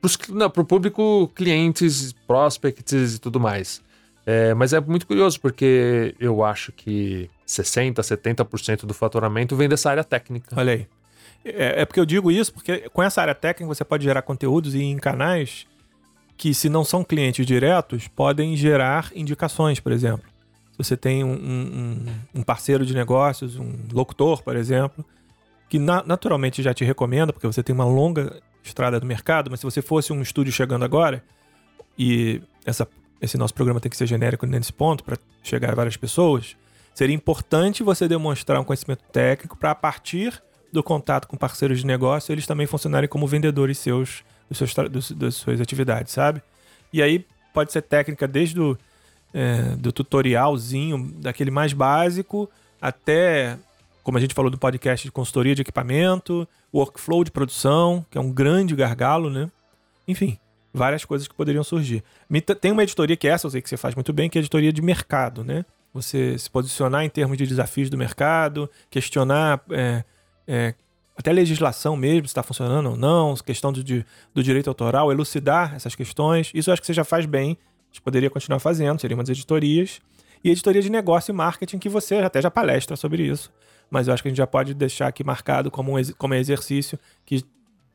pros, 0.00 0.18
não, 0.28 0.50
pro 0.50 0.64
público 0.64 1.30
clientes, 1.34 2.12
prospects 2.26 3.14
e 3.14 3.18
tudo 3.18 3.40
mais. 3.40 3.82
É, 4.26 4.52
mas 4.52 4.72
é 4.74 4.80
muito 4.80 5.06
curioso 5.06 5.40
porque 5.40 6.14
eu 6.20 6.44
acho 6.44 6.70
que 6.72 7.30
60%, 7.48 7.94
70% 7.94 8.84
do 8.84 8.92
faturamento 8.92 9.56
vem 9.56 9.68
dessa 9.68 9.90
área 9.90 10.04
técnica. 10.04 10.54
Olha 10.56 10.74
aí. 10.74 10.86
É, 11.42 11.80
é, 11.80 11.84
porque 11.86 11.98
eu 11.98 12.04
digo 12.04 12.30
isso 12.30 12.52
porque 12.52 12.90
com 12.90 13.02
essa 13.02 13.22
área 13.22 13.34
técnica 13.34 13.74
você 13.74 13.82
pode 13.82 14.04
gerar 14.04 14.20
conteúdos 14.20 14.74
e 14.74 14.82
em 14.82 14.98
canais 14.98 15.66
que, 16.36 16.52
se 16.52 16.68
não 16.68 16.84
são 16.84 17.02
clientes 17.02 17.46
diretos, 17.46 18.08
podem 18.08 18.54
gerar 18.56 19.10
indicações, 19.14 19.80
por 19.80 19.92
exemplo. 19.92 20.29
Você 20.82 20.96
tem 20.96 21.24
um, 21.24 21.32
um, 21.32 22.06
um 22.36 22.42
parceiro 22.42 22.84
de 22.84 22.94
negócios, 22.94 23.56
um 23.56 23.72
locutor, 23.92 24.42
por 24.42 24.56
exemplo, 24.56 25.04
que 25.68 25.78
na, 25.78 26.02
naturalmente 26.04 26.62
já 26.62 26.72
te 26.72 26.84
recomenda, 26.84 27.32
porque 27.32 27.46
você 27.46 27.62
tem 27.62 27.74
uma 27.74 27.84
longa 27.84 28.40
estrada 28.62 29.00
no 29.00 29.06
mercado, 29.06 29.50
mas 29.50 29.60
se 29.60 29.64
você 29.64 29.80
fosse 29.82 30.12
um 30.12 30.20
estúdio 30.20 30.52
chegando 30.52 30.84
agora 30.84 31.22
e 31.98 32.42
essa, 32.64 32.86
esse 33.20 33.36
nosso 33.36 33.54
programa 33.54 33.80
tem 33.80 33.90
que 33.90 33.96
ser 33.96 34.06
genérico 34.06 34.46
nesse 34.46 34.72
ponto 34.72 35.02
para 35.02 35.16
chegar 35.42 35.72
a 35.72 35.74
várias 35.74 35.96
pessoas, 35.96 36.56
Seria 36.94 37.14
importante 37.14 37.82
você 37.82 38.08
demonstrar 38.08 38.60
um 38.60 38.64
conhecimento 38.64 39.02
técnico 39.12 39.56
para, 39.56 39.70
a 39.70 39.74
partir 39.74 40.42
do 40.72 40.82
contato 40.82 41.26
com 41.26 41.36
parceiros 41.36 41.80
de 41.80 41.86
negócio, 41.86 42.32
eles 42.32 42.46
também 42.46 42.66
funcionarem 42.66 43.08
como 43.08 43.26
vendedores 43.26 43.78
seus, 43.78 44.22
dos 44.48 44.58
seus 44.58 44.74
dos, 44.90 45.10
das 45.12 45.34
suas 45.36 45.60
atividades, 45.60 46.12
sabe? 46.12 46.42
E 46.92 47.02
aí 47.02 47.24
pode 47.54 47.72
ser 47.72 47.82
técnica 47.82 48.28
desde 48.28 48.60
o 48.60 48.76
é, 49.32 49.76
do 49.76 49.92
tutorialzinho, 49.92 51.12
daquele 51.18 51.50
mais 51.50 51.72
básico, 51.72 52.50
até, 52.80 53.58
como 54.02 54.18
a 54.18 54.20
gente 54.20 54.34
falou 54.34 54.50
do 54.50 54.58
podcast 54.58 55.06
de 55.06 55.12
consultoria 55.12 55.54
de 55.54 55.62
equipamento, 55.62 56.46
workflow 56.72 57.24
de 57.24 57.30
produção, 57.30 58.04
que 58.10 58.18
é 58.18 58.20
um 58.20 58.32
grande 58.32 58.74
gargalo, 58.74 59.30
né? 59.30 59.50
Enfim, 60.06 60.38
várias 60.72 61.04
coisas 61.04 61.28
que 61.28 61.34
poderiam 61.34 61.64
surgir. 61.64 62.02
Tem 62.60 62.72
uma 62.72 62.82
editoria 62.82 63.16
que 63.16 63.28
é 63.28 63.32
essa 63.32 63.46
eu 63.46 63.50
sei 63.50 63.60
que 63.60 63.68
você 63.68 63.76
faz 63.76 63.94
muito 63.94 64.12
bem, 64.12 64.28
que 64.28 64.38
é 64.38 64.40
a 64.40 64.42
editoria 64.42 64.72
de 64.72 64.82
mercado, 64.82 65.44
né? 65.44 65.64
Você 65.92 66.38
se 66.38 66.48
posicionar 66.48 67.04
em 67.04 67.08
termos 67.08 67.36
de 67.36 67.46
desafios 67.46 67.90
do 67.90 67.98
mercado, 67.98 68.70
questionar 68.88 69.60
é, 69.70 70.04
é, 70.46 70.74
até 71.16 71.32
legislação 71.32 71.96
mesmo, 71.96 72.28
se 72.28 72.30
está 72.30 72.42
funcionando 72.42 72.90
ou 72.90 72.96
não, 72.96 73.34
questão 73.36 73.72
do, 73.72 73.82
do 73.82 74.42
direito 74.42 74.68
autoral, 74.68 75.10
elucidar 75.10 75.74
essas 75.74 75.94
questões. 75.94 76.50
Isso 76.54 76.70
eu 76.70 76.72
acho 76.72 76.80
que 76.80 76.86
você 76.86 76.94
já 76.94 77.04
faz 77.04 77.26
bem. 77.26 77.58
A 77.90 77.92
gente 77.92 78.02
poderia 78.02 78.30
continuar 78.30 78.60
fazendo, 78.60 79.00
seriam 79.00 79.18
umas 79.18 79.28
editorias. 79.28 80.00
E 80.42 80.50
editoria 80.50 80.80
de 80.80 80.90
negócio 80.90 81.32
e 81.32 81.34
marketing, 81.34 81.78
que 81.78 81.88
você 81.88 82.16
até 82.16 82.40
já 82.40 82.50
palestra 82.50 82.96
sobre 82.96 83.24
isso. 83.24 83.52
Mas 83.90 84.06
eu 84.06 84.14
acho 84.14 84.22
que 84.22 84.28
a 84.28 84.30
gente 84.30 84.38
já 84.38 84.46
pode 84.46 84.72
deixar 84.72 85.08
aqui 85.08 85.24
marcado 85.24 85.70
como 85.70 85.98
um 85.98 86.02
como 86.16 86.34
exercício 86.34 86.98
que 87.26 87.44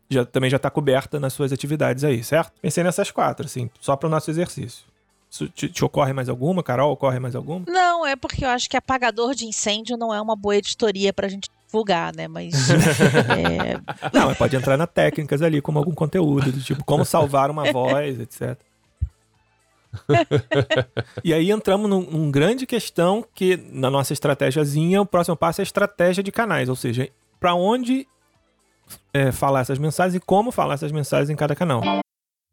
já, 0.09 0.25
também 0.25 0.49
já 0.49 0.57
está 0.57 0.69
coberta 0.69 1.19
nas 1.19 1.33
suas 1.33 1.51
atividades 1.51 2.03
aí, 2.03 2.23
certo? 2.23 2.51
Pensei 2.61 2.83
nessas 2.83 3.09
quatro, 3.09 3.45
assim, 3.45 3.69
só 3.79 3.95
para 3.95 4.07
o 4.07 4.09
nosso 4.09 4.29
exercício. 4.29 4.85
Te, 5.53 5.67
te, 5.67 5.83
ocorre 5.83 6.13
mais 6.13 6.29
alguma, 6.29 6.63
Carol? 6.63 6.93
Ocorre 6.93 7.19
mais 7.19 7.35
alguma? 7.35 7.65
Não, 7.67 8.05
é 8.05 8.15
porque 8.15 8.45
eu 8.45 8.49
acho 8.49 8.69
que 8.69 8.77
apagador 8.77 9.35
de 9.35 9.45
incêndio 9.45 9.97
não 9.97 10.13
é 10.13 10.21
uma 10.21 10.35
boa 10.35 10.55
editoria 10.55 11.11
para 11.11 11.25
a 11.25 11.29
gente 11.29 11.49
divulgar, 11.65 12.15
né? 12.15 12.25
Mas. 12.25 12.53
é... 12.69 13.73
Não, 14.13 14.27
mas 14.27 14.37
pode 14.37 14.55
entrar 14.55 14.77
na 14.77 14.87
técnicas 14.87 15.41
ali, 15.41 15.61
como 15.61 15.77
algum 15.77 15.93
conteúdo, 15.93 16.53
do 16.53 16.61
tipo 16.61 16.85
como 16.85 17.03
salvar 17.03 17.51
uma 17.51 17.69
voz, 17.73 18.17
etc. 18.17 18.57
e 21.23 21.33
aí 21.33 21.51
entramos 21.51 21.89
num, 21.89 22.01
num, 22.01 22.31
grande 22.31 22.65
questão 22.65 23.25
que 23.33 23.57
na 23.71 23.89
nossa 23.89 24.13
estratégiazinha 24.13 25.01
o 25.01 25.05
próximo 25.05 25.35
passo 25.35 25.61
é 25.61 25.63
a 25.63 25.63
estratégia 25.63 26.23
de 26.23 26.31
canais, 26.31 26.69
ou 26.69 26.75
seja, 26.75 27.09
para 27.39 27.53
onde 27.53 28.07
é, 29.13 29.31
falar 29.31 29.61
essas 29.61 29.79
mensagens 29.79 30.15
e 30.15 30.19
como 30.19 30.51
falar 30.51 30.75
essas 30.75 30.91
mensagens 30.91 31.29
em 31.29 31.35
cada 31.35 31.55
canal. 31.55 31.81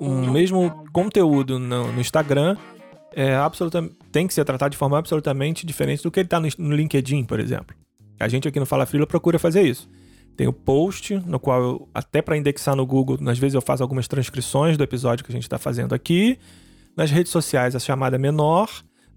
O 0.00 0.30
mesmo 0.30 0.84
conteúdo 0.92 1.58
no, 1.58 1.92
no 1.92 2.00
Instagram 2.00 2.56
é 3.12 3.34
absolutamente 3.34 3.98
tem 4.10 4.26
que 4.26 4.34
ser 4.34 4.44
tratado 4.44 4.72
de 4.72 4.76
forma 4.76 4.98
absolutamente 4.98 5.66
diferente 5.66 6.02
do 6.02 6.10
que 6.10 6.20
ele 6.20 6.26
está 6.26 6.40
no, 6.40 6.48
no, 6.58 6.74
LinkedIn, 6.74 7.24
por 7.24 7.38
exemplo. 7.40 7.74
A 8.18 8.28
gente 8.28 8.48
aqui 8.48 8.58
no 8.58 8.66
Fala 8.66 8.86
Frila 8.86 9.06
procura 9.06 9.38
fazer 9.38 9.62
isso. 9.62 9.88
Tem 10.36 10.46
o 10.46 10.52
post, 10.52 11.14
no 11.26 11.38
qual 11.38 11.62
eu, 11.62 11.88
até 11.94 12.22
para 12.22 12.36
indexar 12.36 12.74
no 12.74 12.86
Google, 12.86 13.18
às 13.28 13.38
vezes 13.38 13.54
eu 13.54 13.60
faço 13.60 13.82
algumas 13.82 14.06
transcrições 14.08 14.76
do 14.76 14.84
episódio 14.84 15.24
que 15.24 15.30
a 15.30 15.34
gente 15.34 15.42
está 15.42 15.58
fazendo 15.58 15.94
aqui. 15.94 16.38
Nas 16.96 17.10
redes 17.10 17.30
sociais, 17.30 17.76
a 17.76 17.78
chamada 17.78 18.16
é 18.16 18.18
menor. 18.18 18.68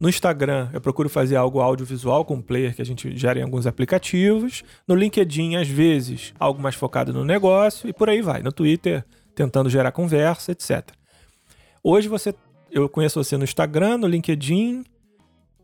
No 0.01 0.09
Instagram, 0.09 0.67
eu 0.73 0.81
procuro 0.81 1.07
fazer 1.07 1.35
algo 1.35 1.59
audiovisual 1.59 2.25
com 2.25 2.41
player 2.41 2.75
que 2.75 2.81
a 2.81 2.85
gente 2.85 3.15
gera 3.15 3.39
em 3.39 3.43
alguns 3.43 3.67
aplicativos. 3.67 4.63
No 4.87 4.95
LinkedIn, 4.95 5.57
às 5.57 5.67
vezes, 5.67 6.33
algo 6.39 6.59
mais 6.59 6.73
focado 6.73 7.13
no 7.13 7.23
negócio 7.23 7.87
e 7.87 7.93
por 7.93 8.09
aí 8.09 8.19
vai. 8.19 8.41
No 8.41 8.51
Twitter, 8.51 9.05
tentando 9.35 9.69
gerar 9.69 9.91
conversa, 9.91 10.53
etc. 10.53 10.89
Hoje 11.83 12.07
você 12.07 12.33
eu 12.71 12.89
conheço 12.89 13.23
você 13.23 13.37
no 13.37 13.43
Instagram, 13.43 13.99
no 13.99 14.07
LinkedIn 14.07 14.83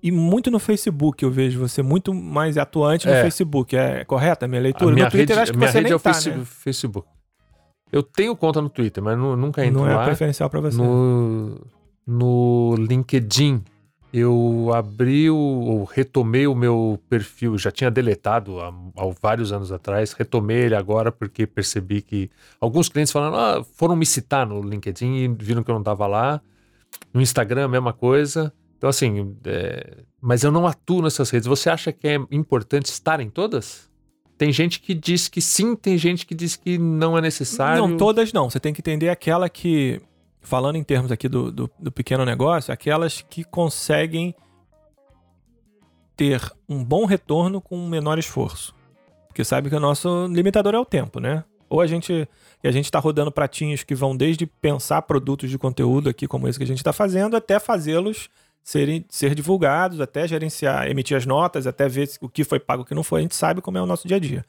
e 0.03 0.11
muito 0.11 0.51
no 0.51 0.59
Facebook. 0.59 1.23
Eu 1.23 1.31
vejo 1.31 1.59
você 1.59 1.81
muito 1.81 2.13
mais 2.13 2.59
atuante 2.59 3.07
no 3.07 3.13
é. 3.13 3.23
Facebook. 3.23 3.75
É 3.75 4.05
correta 4.05 4.45
a 4.45 4.47
minha 4.47 4.61
leitura? 4.61 4.91
A 4.91 4.93
minha 4.93 5.05
no 5.05 5.11
Twitter 5.11 5.35
rede, 5.35 5.41
acho 5.41 5.51
que 5.51 5.57
minha 5.57 5.71
você 5.71 5.79
rede 5.79 5.85
nem 5.85 5.93
é 5.93 5.95
o 5.95 5.99
tá, 5.99 6.11
né? 6.11 6.45
Facebook. 6.45 7.07
Eu 7.91 8.03
tenho 8.03 8.35
conta 8.35 8.61
no 8.61 8.69
Twitter, 8.69 9.03
mas 9.03 9.17
nunca 9.17 9.65
entro 9.65 9.81
lá. 9.81 9.87
Não 9.87 10.01
é 10.01 10.05
preferencial 10.05 10.47
para 10.47 10.59
você. 10.59 10.77
No, 10.77 11.59
no 12.05 12.75
LinkedIn, 12.77 13.63
eu 14.13 14.71
abri 14.73 15.29
o, 15.29 15.35
ou 15.35 15.83
retomei 15.83 16.47
o 16.47 16.55
meu 16.55 16.99
perfil, 17.09 17.57
já 17.57 17.71
tinha 17.71 17.91
deletado 17.91 18.59
há, 18.59 18.69
há, 18.95 19.13
vários 19.21 19.51
anos 19.51 19.71
atrás, 19.71 20.13
retomei 20.13 20.57
ele 20.57 20.75
agora 20.75 21.11
porque 21.11 21.45
percebi 21.45 22.01
que 22.01 22.29
alguns 22.59 22.89
clientes 22.89 23.11
falaram, 23.11 23.35
ah, 23.35 23.63
foram 23.75 23.95
me 23.95 24.05
citar 24.05 24.45
no 24.45 24.61
LinkedIn 24.61 25.13
e 25.15 25.27
viram 25.27 25.63
que 25.63 25.69
eu 25.69 25.73
não 25.73 25.81
estava 25.81 26.07
lá. 26.07 26.41
No 27.13 27.21
Instagram, 27.21 27.65
a 27.65 27.67
mesma 27.67 27.93
coisa. 27.93 28.53
Então, 28.77 28.89
assim, 28.89 29.35
é... 29.45 30.03
mas 30.21 30.43
eu 30.43 30.51
não 30.51 30.65
atuo 30.65 31.01
nessas 31.01 31.29
redes. 31.29 31.47
Você 31.47 31.69
acha 31.69 31.91
que 31.91 32.07
é 32.07 32.15
importante 32.31 32.85
estar 32.85 33.19
em 33.19 33.29
todas? 33.29 33.89
Tem 34.37 34.51
gente 34.51 34.79
que 34.79 34.93
diz 34.93 35.27
que 35.27 35.41
sim, 35.41 35.75
tem 35.75 35.97
gente 35.97 36.25
que 36.25 36.35
diz 36.35 36.55
que 36.55 36.77
não 36.77 37.17
é 37.17 37.21
necessário. 37.21 37.85
Não, 37.85 37.97
todas 37.97 38.31
não. 38.31 38.49
Você 38.49 38.59
tem 38.59 38.71
que 38.71 38.81
entender 38.81 39.09
aquela 39.09 39.49
que, 39.49 39.99
falando 40.41 40.75
em 40.75 40.83
termos 40.83 41.11
aqui 41.11 41.27
do, 41.27 41.51
do, 41.51 41.69
do 41.77 41.91
pequeno 41.91 42.25
negócio, 42.25 42.73
aquelas 42.73 43.21
que 43.21 43.43
conseguem 43.43 44.35
ter 46.15 46.41
um 46.67 46.83
bom 46.83 47.05
retorno 47.05 47.61
com 47.61 47.77
um 47.77 47.87
menor 47.87 48.17
esforço. 48.17 48.73
Porque 49.27 49.43
sabe 49.43 49.69
que 49.69 49.75
o 49.75 49.79
nosso 49.79 50.27
limitador 50.27 50.73
é 50.73 50.79
o 50.79 50.85
tempo, 50.85 51.19
né? 51.19 51.43
Ou 51.69 51.81
a 51.81 51.87
gente 51.87 52.27
a 52.63 52.71
gente 52.71 52.85
está 52.85 52.99
rodando 52.99 53.31
pratinhos 53.31 53.83
que 53.83 53.93
vão 53.93 54.15
desde 54.17 54.45
pensar 54.45 55.01
produtos 55.03 55.49
de 55.49 55.57
conteúdo 55.57 56.09
aqui, 56.09 56.27
como 56.27 56.47
esse 56.47 56.57
que 56.57 56.63
a 56.63 56.67
gente 56.67 56.79
está 56.79 56.91
fazendo, 56.91 57.37
até 57.37 57.59
fazê-los 57.59 58.29
serem 58.63 59.05
ser 59.07 59.33
divulgados, 59.33 60.01
até 60.01 60.27
gerenciar, 60.27 60.89
emitir 60.89 61.15
as 61.15 61.25
notas, 61.25 61.65
até 61.65 61.87
ver 61.87 62.09
o 62.19 62.27
que 62.27 62.43
foi 62.43 62.59
pago 62.59 62.81
o 62.81 62.85
que 62.85 62.93
não 62.93 63.03
foi. 63.03 63.19
A 63.19 63.21
gente 63.21 63.35
sabe 63.35 63.61
como 63.61 63.77
é 63.77 63.81
o 63.81 63.85
nosso 63.85 64.07
dia 64.07 64.17
a 64.17 64.19
dia. 64.19 64.43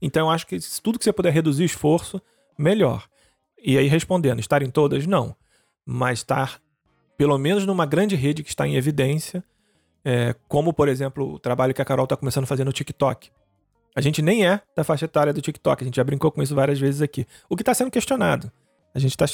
Então, 0.00 0.28
eu 0.28 0.30
acho 0.30 0.46
que 0.46 0.58
tudo 0.82 0.98
que 0.98 1.04
você 1.04 1.12
puder 1.12 1.32
reduzir 1.32 1.64
esforço, 1.64 2.22
melhor. 2.56 3.06
E 3.62 3.76
aí, 3.76 3.88
respondendo, 3.88 4.40
estar 4.40 4.62
em 4.62 4.70
todas? 4.70 5.06
Não. 5.06 5.34
Mas 5.84 6.20
estar, 6.20 6.60
pelo 7.16 7.36
menos, 7.38 7.66
numa 7.66 7.86
grande 7.86 8.14
rede 8.14 8.42
que 8.42 8.48
está 8.48 8.66
em 8.66 8.76
evidência, 8.76 9.42
é, 10.04 10.34
como, 10.46 10.72
por 10.72 10.88
exemplo, 10.88 11.34
o 11.34 11.38
trabalho 11.38 11.74
que 11.74 11.82
a 11.82 11.84
Carol 11.84 12.04
está 12.04 12.16
começando 12.16 12.44
a 12.44 12.46
fazer 12.46 12.64
no 12.64 12.72
TikTok. 12.72 13.30
A 13.94 14.00
gente 14.00 14.22
nem 14.22 14.46
é 14.46 14.60
da 14.76 14.84
faixa 14.84 15.06
etária 15.06 15.32
do 15.32 15.40
TikTok, 15.40 15.82
a 15.82 15.86
gente 15.86 15.96
já 15.96 16.04
brincou 16.04 16.30
com 16.30 16.42
isso 16.42 16.54
várias 16.54 16.78
vezes 16.78 17.02
aqui. 17.02 17.26
O 17.48 17.56
que 17.56 17.62
está 17.62 17.74
sendo 17.74 17.90
questionado. 17.90 18.50
A 18.94 18.98
gente 18.98 19.16
tá, 19.16 19.26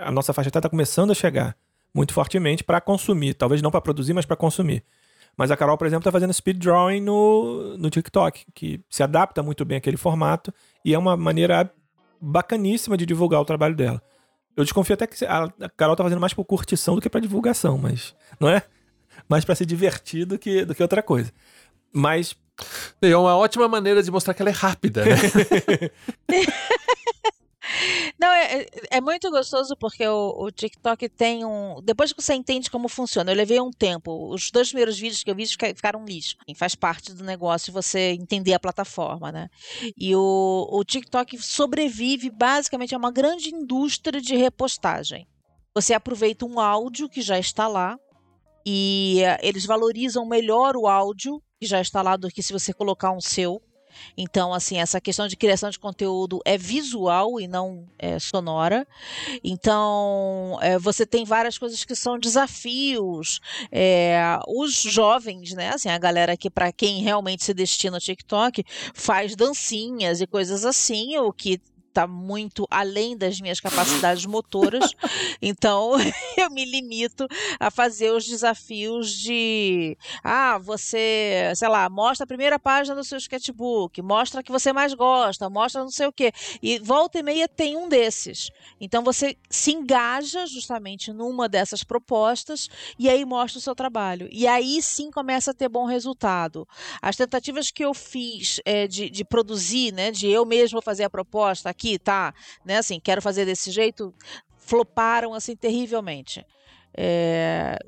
a 0.00 0.10
nossa 0.10 0.32
faixa 0.32 0.48
etária 0.48 0.60
está 0.60 0.70
começando 0.70 1.10
a 1.10 1.14
chegar 1.14 1.56
muito 1.94 2.12
fortemente 2.12 2.64
para 2.64 2.80
consumir, 2.80 3.34
talvez 3.34 3.60
não 3.60 3.70
para 3.70 3.80
produzir, 3.80 4.12
mas 4.12 4.24
para 4.24 4.36
consumir. 4.36 4.84
Mas 5.36 5.50
a 5.50 5.56
Carol, 5.56 5.78
por 5.78 5.86
exemplo, 5.86 6.02
está 6.02 6.12
fazendo 6.12 6.32
speed 6.32 6.58
drawing 6.58 7.00
no, 7.00 7.76
no 7.78 7.88
TikTok, 7.88 8.44
que 8.54 8.80
se 8.88 9.02
adapta 9.02 9.42
muito 9.42 9.64
bem 9.64 9.78
àquele 9.78 9.96
formato 9.96 10.52
e 10.84 10.94
é 10.94 10.98
uma 10.98 11.16
maneira 11.16 11.72
bacaníssima 12.22 12.96
de 12.96 13.04
divulgar 13.04 13.40
o 13.40 13.44
trabalho 13.44 13.74
dela. 13.74 14.00
Eu 14.56 14.62
desconfio 14.62 14.94
até 14.94 15.06
que 15.06 15.24
a 15.24 15.50
Carol 15.76 15.94
está 15.94 16.04
fazendo 16.04 16.20
mais 16.20 16.32
por 16.32 16.44
curtição 16.44 16.94
do 16.94 17.00
que 17.00 17.10
para 17.10 17.20
divulgação, 17.20 17.76
mas 17.76 18.14
não 18.38 18.48
é? 18.48 18.62
Mais 19.28 19.44
para 19.44 19.54
se 19.54 19.66
divertir 19.66 20.24
do 20.24 20.38
que, 20.38 20.64
do 20.64 20.74
que 20.74 20.82
outra 20.82 21.02
coisa. 21.02 21.32
Mas 21.92 22.36
é 23.00 23.16
uma 23.16 23.36
ótima 23.36 23.66
maneira 23.66 24.02
de 24.02 24.10
mostrar 24.10 24.34
que 24.34 24.42
ela 24.42 24.50
é 24.50 24.54
rápida, 24.54 25.04
né? 25.04 25.16
Não, 28.22 28.32
é, 28.32 28.60
é, 28.60 28.66
é 28.92 29.00
muito 29.00 29.28
gostoso 29.32 29.74
porque 29.76 30.06
o, 30.06 30.44
o, 30.44 30.52
TikTok 30.52 31.08
tem 31.08 31.44
um. 31.44 31.80
Depois 31.82 32.12
que 32.12 32.22
você 32.22 32.34
entende 32.34 32.70
como 32.70 32.88
funciona, 32.88 33.32
eu 33.32 33.36
levei 33.36 33.60
um 33.60 33.72
tempo. 33.72 34.32
Os 34.32 34.48
dois 34.52 34.68
primeiros 34.68 34.96
vídeos 34.96 35.24
que 35.24 35.30
eu 35.32 35.34
vi 35.34 35.44
ficaram 35.44 36.04
lixo. 36.04 36.36
Faz 36.54 36.76
parte 36.76 37.12
do 37.12 37.24
negócio 37.24 37.72
você 37.72 38.12
entender 38.12 38.54
a 38.54 38.60
plataforma, 38.60 39.32
né? 39.32 39.48
E 39.98 40.14
o, 40.14 40.68
o 40.70 40.84
TikTok 40.84 41.36
sobrevive 41.42 42.30
basicamente 42.30 42.94
a 42.94 42.98
uma 42.98 43.10
grande 43.10 43.52
indústria 43.52 44.20
de 44.20 44.36
repostagem. 44.36 45.26
Você 45.74 45.92
aproveita 45.92 46.46
um 46.46 46.60
áudio 46.60 47.08
que 47.08 47.22
já 47.22 47.40
está 47.40 47.66
lá 47.66 47.96
e 48.64 49.20
uh, 49.24 49.38
eles 49.42 49.66
valorizam 49.66 50.24
melhor 50.24 50.76
o 50.76 50.86
áudio 50.86 51.42
que 51.60 51.66
já 51.66 51.80
está 51.80 52.00
lá 52.02 52.16
do 52.16 52.28
que 52.28 52.40
se 52.40 52.52
você 52.52 52.72
colocar 52.72 53.10
um 53.10 53.20
seu. 53.20 53.60
Então, 54.16 54.52
assim, 54.52 54.78
essa 54.78 55.00
questão 55.00 55.26
de 55.26 55.36
criação 55.36 55.70
de 55.70 55.78
conteúdo 55.78 56.40
é 56.44 56.56
visual 56.56 57.40
e 57.40 57.46
não 57.46 57.86
é, 57.98 58.18
sonora. 58.18 58.86
Então, 59.42 60.58
é, 60.60 60.78
você 60.78 61.06
tem 61.06 61.24
várias 61.24 61.58
coisas 61.58 61.84
que 61.84 61.94
são 61.94 62.18
desafios. 62.18 63.40
É, 63.70 64.38
os 64.46 64.74
jovens, 64.74 65.52
né? 65.52 65.70
Assim, 65.70 65.88
a 65.88 65.98
galera 65.98 66.36
que, 66.36 66.50
para 66.50 66.72
quem 66.72 67.02
realmente 67.02 67.44
se 67.44 67.54
destina 67.54 67.96
ao 67.96 68.00
TikTok, 68.00 68.64
faz 68.94 69.36
dancinhas 69.36 70.20
e 70.20 70.26
coisas 70.26 70.64
assim, 70.64 71.18
o 71.18 71.32
que 71.32 71.60
está 71.92 72.06
muito 72.06 72.66
além 72.70 73.16
das 73.16 73.40
minhas 73.40 73.60
capacidades 73.60 74.26
motoras. 74.26 74.90
Então, 75.44 75.92
eu 76.36 76.50
me 76.50 76.64
limito 76.64 77.26
a 77.58 77.70
fazer 77.70 78.12
os 78.12 78.26
desafios 78.26 79.12
de 79.12 79.96
ah, 80.22 80.56
você, 80.58 81.52
sei 81.56 81.68
lá, 81.68 81.88
mostra 81.88 82.24
a 82.24 82.26
primeira 82.26 82.58
página 82.58 82.94
do 82.94 83.02
seu 83.02 83.18
sketchbook, 83.18 84.00
mostra 84.02 84.42
que 84.42 84.52
você 84.52 84.72
mais 84.72 84.94
gosta, 84.94 85.50
mostra 85.50 85.82
não 85.82 85.90
sei 85.90 86.06
o 86.06 86.12
quê. 86.12 86.32
E 86.62 86.78
volta 86.78 87.18
e 87.18 87.22
meia 87.22 87.48
tem 87.48 87.76
um 87.76 87.88
desses. 87.88 88.50
Então 88.80 89.02
você 89.02 89.36
se 89.50 89.72
engaja 89.72 90.46
justamente 90.46 91.12
numa 91.12 91.48
dessas 91.48 91.82
propostas 91.82 92.68
e 92.98 93.08
aí 93.08 93.24
mostra 93.24 93.58
o 93.58 93.62
seu 93.62 93.74
trabalho. 93.74 94.28
E 94.30 94.46
aí 94.46 94.80
sim 94.80 95.10
começa 95.10 95.50
a 95.50 95.54
ter 95.54 95.68
bom 95.68 95.86
resultado. 95.86 96.66
As 97.00 97.16
tentativas 97.16 97.70
que 97.70 97.84
eu 97.84 97.92
fiz 97.92 98.60
é, 98.64 98.86
de, 98.86 99.10
de 99.10 99.24
produzir, 99.24 99.92
né, 99.92 100.10
de 100.10 100.28
eu 100.28 100.44
mesmo 100.46 100.80
fazer 100.80 101.04
a 101.04 101.10
proposta 101.10 101.68
aqui, 101.82 101.98
tá, 101.98 102.32
né, 102.64 102.78
assim, 102.78 103.00
quero 103.00 103.20
fazer 103.20 103.44
desse 103.44 103.70
jeito, 103.70 104.14
floparam 104.56 105.34
assim 105.34 105.56
terrivelmente. 105.56 106.46
É, 106.96 107.78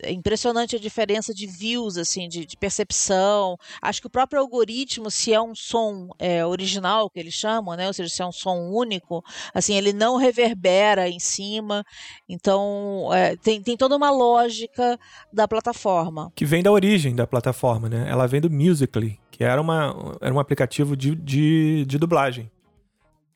é 0.00 0.12
impressionante 0.12 0.76
a 0.76 0.78
diferença 0.78 1.32
de 1.32 1.46
views, 1.46 1.96
assim, 1.96 2.28
de, 2.28 2.44
de, 2.44 2.56
percepção. 2.58 3.56
Acho 3.80 4.02
que 4.02 4.06
o 4.06 4.10
próprio 4.10 4.40
algoritmo, 4.40 5.10
se 5.10 5.32
é 5.32 5.40
um 5.40 5.54
som 5.54 6.08
é, 6.18 6.44
original, 6.44 7.08
que 7.08 7.18
eles 7.18 7.32
chamam, 7.32 7.74
né? 7.74 7.86
Ou 7.86 7.92
seja, 7.92 8.10
se 8.10 8.20
é 8.20 8.26
um 8.26 8.32
som 8.32 8.68
único, 8.70 9.24
assim, 9.54 9.74
ele 9.74 9.94
não 9.94 10.16
reverbera 10.16 11.08
em 11.08 11.18
cima. 11.18 11.82
Então, 12.28 13.08
é, 13.14 13.34
tem, 13.36 13.62
tem 13.62 13.76
toda 13.76 13.96
uma 13.96 14.10
lógica 14.10 14.98
da 15.32 15.48
plataforma. 15.48 16.30
Que 16.34 16.44
vem 16.44 16.62
da 16.62 16.70
origem 16.70 17.14
da 17.14 17.26
plataforma, 17.26 17.88
né? 17.88 18.06
Ela 18.06 18.26
vem 18.26 18.42
do 18.42 18.50
Musical.ly, 18.50 19.18
que 19.30 19.42
era, 19.42 19.60
uma, 19.60 20.16
era 20.20 20.34
um 20.34 20.38
aplicativo 20.38 20.94
de, 20.94 21.14
de, 21.14 21.86
de 21.86 21.98
dublagem 21.98 22.50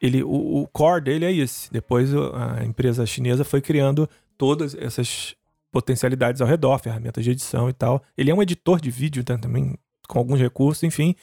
ele, 0.01 0.23
o, 0.23 0.63
o 0.63 0.69
core 0.69 1.03
dele 1.03 1.25
é 1.25 1.33
esse. 1.33 1.73
Depois 1.73 2.15
a 2.15 2.65
empresa 2.65 3.05
chinesa 3.05 3.45
foi 3.45 3.61
criando 3.61 4.09
todas 4.37 4.75
essas 4.75 5.35
potencialidades 5.71 6.41
ao 6.41 6.49
redor, 6.49 6.79
ferramentas 6.79 7.25
de 7.25 7.31
edição 7.31 7.69
e 7.69 7.73
tal. 7.73 8.03
Ele 8.17 8.31
é 8.31 8.35
um 8.35 8.43
editor 8.43 8.81
de 8.81 8.91
vídeo 8.91 9.25
né, 9.29 9.37
também, 9.37 9.77
com 10.09 10.19
alguns 10.19 10.41
recursos, 10.41 10.83
enfim. 10.83 11.15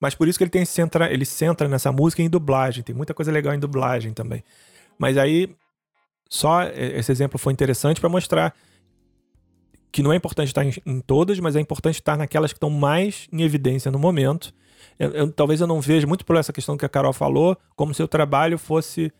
Mas 0.00 0.14
por 0.14 0.28
isso 0.28 0.38
que 0.38 0.44
ele 0.44 0.50
tem 0.50 0.64
centra, 0.64 1.12
ele 1.12 1.24
centra 1.24 1.68
nessa 1.68 1.90
música 1.90 2.22
em 2.22 2.30
dublagem. 2.30 2.84
Tem 2.84 2.94
muita 2.94 3.14
coisa 3.14 3.32
legal 3.32 3.54
em 3.54 3.58
dublagem 3.58 4.12
também. 4.12 4.44
Mas 4.98 5.16
aí, 5.16 5.54
só 6.28 6.62
esse 6.64 7.10
exemplo 7.10 7.38
foi 7.38 7.52
interessante 7.52 8.00
para 8.00 8.08
mostrar 8.08 8.54
que 9.92 10.02
não 10.02 10.12
é 10.12 10.16
importante 10.16 10.48
estar 10.48 10.64
em, 10.64 10.72
em 10.86 11.00
todas, 11.00 11.40
mas 11.40 11.56
é 11.56 11.60
importante 11.60 11.96
estar 11.96 12.16
naquelas 12.16 12.52
que 12.52 12.56
estão 12.56 12.70
mais 12.70 13.26
em 13.32 13.42
evidência 13.42 13.90
no 13.90 13.98
momento 13.98 14.54
eu, 15.00 15.10
eu, 15.12 15.32
talvez 15.32 15.62
eu 15.62 15.66
não 15.66 15.80
veja, 15.80 16.06
muito 16.06 16.26
por 16.26 16.36
essa 16.36 16.52
questão 16.52 16.76
que 16.76 16.84
a 16.84 16.88
Carol 16.88 17.14
falou, 17.14 17.56
como 17.74 17.94
se 17.94 18.02
o 18.02 18.06
trabalho 18.06 18.58
fosse 18.58 19.10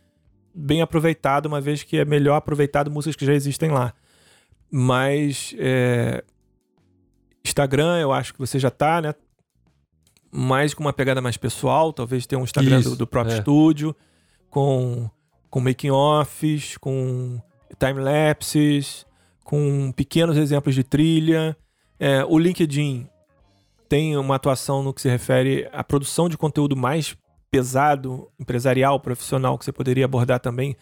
bem 0.54 0.82
aproveitado, 0.82 1.46
uma 1.46 1.58
vez 1.58 1.82
que 1.82 1.96
é 1.96 2.04
melhor 2.04 2.36
aproveitado 2.36 2.90
músicas 2.90 3.16
que 3.16 3.24
já 3.24 3.32
existem 3.32 3.70
lá. 3.70 3.94
Mas 4.70 5.54
é, 5.58 6.22
Instagram, 7.42 7.98
eu 7.98 8.12
acho 8.12 8.34
que 8.34 8.38
você 8.38 8.58
já 8.58 8.70
tá, 8.70 9.00
né? 9.00 9.14
Mais 10.30 10.74
com 10.74 10.84
uma 10.84 10.92
pegada 10.92 11.22
mais 11.22 11.38
pessoal, 11.38 11.94
talvez 11.94 12.26
tenha 12.26 12.38
um 12.38 12.44
Instagram 12.44 12.82
do, 12.82 12.94
do, 12.94 13.06
próprio 13.06 13.34
é. 13.34 13.38
estúdio, 13.38 13.96
com, 14.50 15.08
com 15.48 15.60
making-offs, 15.60 16.76
com 16.76 17.40
time-lapses, 17.78 19.06
com 19.42 19.90
pequenos 19.92 20.36
exemplos 20.36 20.74
de 20.74 20.84
trilha. 20.84 21.56
É, 21.98 22.22
o 22.22 22.38
LinkedIn 22.38 23.08
tem 23.90 24.16
uma 24.16 24.36
atuação 24.36 24.84
no 24.84 24.94
que 24.94 25.02
se 25.02 25.08
refere 25.08 25.68
à 25.72 25.82
produção 25.82 26.28
de 26.28 26.38
conteúdo 26.38 26.76
mais 26.76 27.16
pesado, 27.50 28.28
empresarial, 28.38 29.00
profissional, 29.00 29.58
que 29.58 29.64
você 29.64 29.72
poderia 29.72 30.04
abordar 30.04 30.38
também. 30.38 30.76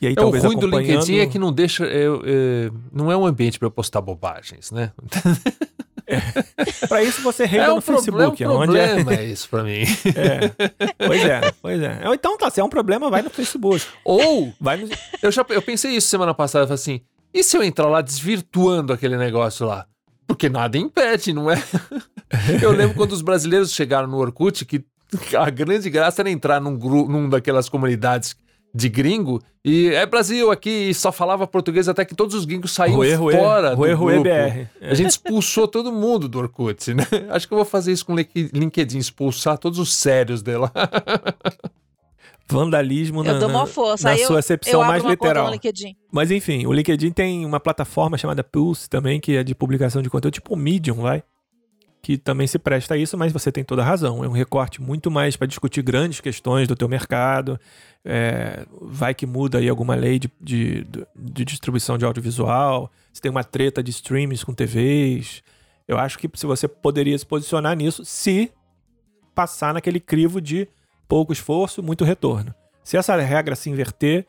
E 0.00 0.06
aí, 0.06 0.12
é, 0.12 0.14
talvez 0.14 0.44
o 0.44 0.46
ruim 0.46 0.56
acompanhando... 0.56 0.86
do 0.86 0.92
LinkedIn 0.92 1.18
é 1.18 1.26
que 1.26 1.36
não 1.36 1.52
deixa. 1.52 1.84
É, 1.84 2.04
é, 2.04 2.70
não 2.92 3.10
é 3.10 3.16
um 3.16 3.26
ambiente 3.26 3.58
para 3.58 3.66
eu 3.66 3.72
postar 3.72 4.00
bobagens, 4.00 4.70
né? 4.70 4.92
É. 6.10 6.86
Para 6.86 7.02
isso 7.02 7.20
você 7.20 7.44
reina 7.44 7.66
é 7.66 7.72
um 7.72 7.74
no 7.74 7.80
Facebook. 7.82 8.42
É 8.42 8.48
um 8.48 8.56
problema 8.56 9.14
é... 9.14 9.24
isso 9.26 9.46
para 9.46 9.62
mim. 9.62 9.82
É. 10.16 10.48
Pois 11.06 11.22
é, 11.22 11.52
pois 11.60 11.82
é. 11.82 12.00
Então 12.14 12.38
tá, 12.38 12.48
se 12.48 12.62
é 12.62 12.64
um 12.64 12.68
problema, 12.70 13.10
vai 13.10 13.20
no 13.20 13.28
Facebook. 13.28 13.84
Ou, 14.06 14.50
vai 14.58 14.78
no... 14.78 14.88
eu, 15.22 15.30
já, 15.30 15.44
eu 15.50 15.60
pensei 15.60 15.90
isso 15.90 16.08
semana 16.08 16.32
passada, 16.32 16.64
falei 16.64 16.76
assim, 16.76 17.02
e 17.34 17.44
se 17.44 17.58
eu 17.58 17.62
entrar 17.62 17.88
lá 17.88 18.00
desvirtuando 18.00 18.90
aquele 18.90 19.18
negócio 19.18 19.66
lá? 19.66 19.86
Porque 20.28 20.48
nada 20.48 20.76
impede, 20.76 21.32
não 21.32 21.50
é? 21.50 21.56
Eu 22.62 22.70
lembro 22.70 22.94
quando 22.94 23.12
os 23.12 23.22
brasileiros 23.22 23.72
chegaram 23.72 24.06
no 24.06 24.18
Orkut 24.18 24.64
que 24.66 24.84
a 25.34 25.48
grande 25.48 25.88
graça 25.88 26.20
era 26.20 26.30
entrar 26.30 26.60
num, 26.60 26.76
grupo, 26.76 27.10
num 27.10 27.28
daquelas 27.30 27.68
comunidades 27.68 28.36
de 28.74 28.90
gringo 28.90 29.42
e 29.64 29.88
é 29.88 30.04
Brasil 30.04 30.50
aqui 30.50 30.90
e 30.90 30.94
só 30.94 31.10
falava 31.10 31.46
português 31.46 31.88
até 31.88 32.04
que 32.04 32.14
todos 32.14 32.34
os 32.34 32.44
gringos 32.44 32.72
saíram 32.72 32.96
ruê, 32.96 33.16
fora 33.16 33.74
ruê, 33.74 33.90
do 33.90 33.96
ruê, 33.96 34.14
grupo. 34.14 34.28
BR. 34.28 34.86
A 34.90 34.94
gente 34.94 35.10
expulsou 35.10 35.66
todo 35.66 35.90
mundo 35.90 36.28
do 36.28 36.38
Orkut, 36.38 36.92
né? 36.92 37.06
Acho 37.30 37.48
que 37.48 37.54
eu 37.54 37.56
vou 37.56 37.64
fazer 37.64 37.92
isso 37.92 38.04
com 38.04 38.12
o 38.12 38.16
LinkedIn, 38.18 38.98
expulsar 38.98 39.56
todos 39.56 39.78
os 39.78 39.94
sérios 39.94 40.42
dela. 40.42 40.70
vandalismo 42.50 43.22
na, 43.22 43.34
na, 43.34 43.48
na 44.16 44.16
sua 44.26 44.38
acepção 44.38 44.82
mais 44.82 45.04
literal. 45.04 45.50
Mas 46.10 46.30
enfim, 46.30 46.66
o 46.66 46.72
LinkedIn 46.72 47.10
tem 47.10 47.44
uma 47.44 47.60
plataforma 47.60 48.16
chamada 48.16 48.42
Pulse 48.42 48.88
também, 48.88 49.20
que 49.20 49.36
é 49.36 49.44
de 49.44 49.54
publicação 49.54 50.00
de 50.00 50.08
conteúdo, 50.08 50.34
tipo 50.34 50.54
o 50.54 50.56
Medium, 50.56 50.96
vai? 51.02 51.22
Que 52.00 52.16
também 52.16 52.46
se 52.46 52.58
presta 52.58 52.94
a 52.94 52.96
isso, 52.96 53.18
mas 53.18 53.32
você 53.32 53.52
tem 53.52 53.62
toda 53.62 53.82
a 53.82 53.84
razão. 53.84 54.24
É 54.24 54.28
um 54.28 54.32
recorte 54.32 54.80
muito 54.80 55.10
mais 55.10 55.36
para 55.36 55.46
discutir 55.46 55.82
grandes 55.82 56.20
questões 56.20 56.66
do 56.66 56.76
teu 56.76 56.88
mercado. 56.88 57.60
É, 58.04 58.64
vai 58.80 59.14
que 59.14 59.26
muda 59.26 59.58
aí 59.58 59.68
alguma 59.68 59.94
lei 59.94 60.18
de, 60.18 60.30
de, 60.40 60.86
de 61.14 61.44
distribuição 61.44 61.98
de 61.98 62.04
audiovisual. 62.04 62.90
Se 63.12 63.20
tem 63.20 63.30
uma 63.30 63.44
treta 63.44 63.82
de 63.82 63.90
streams 63.90 64.44
com 64.44 64.54
TVs. 64.54 65.42
Eu 65.86 65.98
acho 65.98 66.18
que 66.18 66.30
se 66.34 66.46
você 66.46 66.68
poderia 66.68 67.18
se 67.18 67.26
posicionar 67.26 67.76
nisso, 67.76 68.04
se 68.04 68.50
passar 69.34 69.74
naquele 69.74 70.00
crivo 70.00 70.40
de 70.40 70.68
pouco 71.08 71.32
esforço, 71.32 71.82
muito 71.82 72.04
retorno. 72.04 72.54
Se 72.84 72.96
essa 72.96 73.16
regra 73.16 73.56
se 73.56 73.70
inverter, 73.70 74.26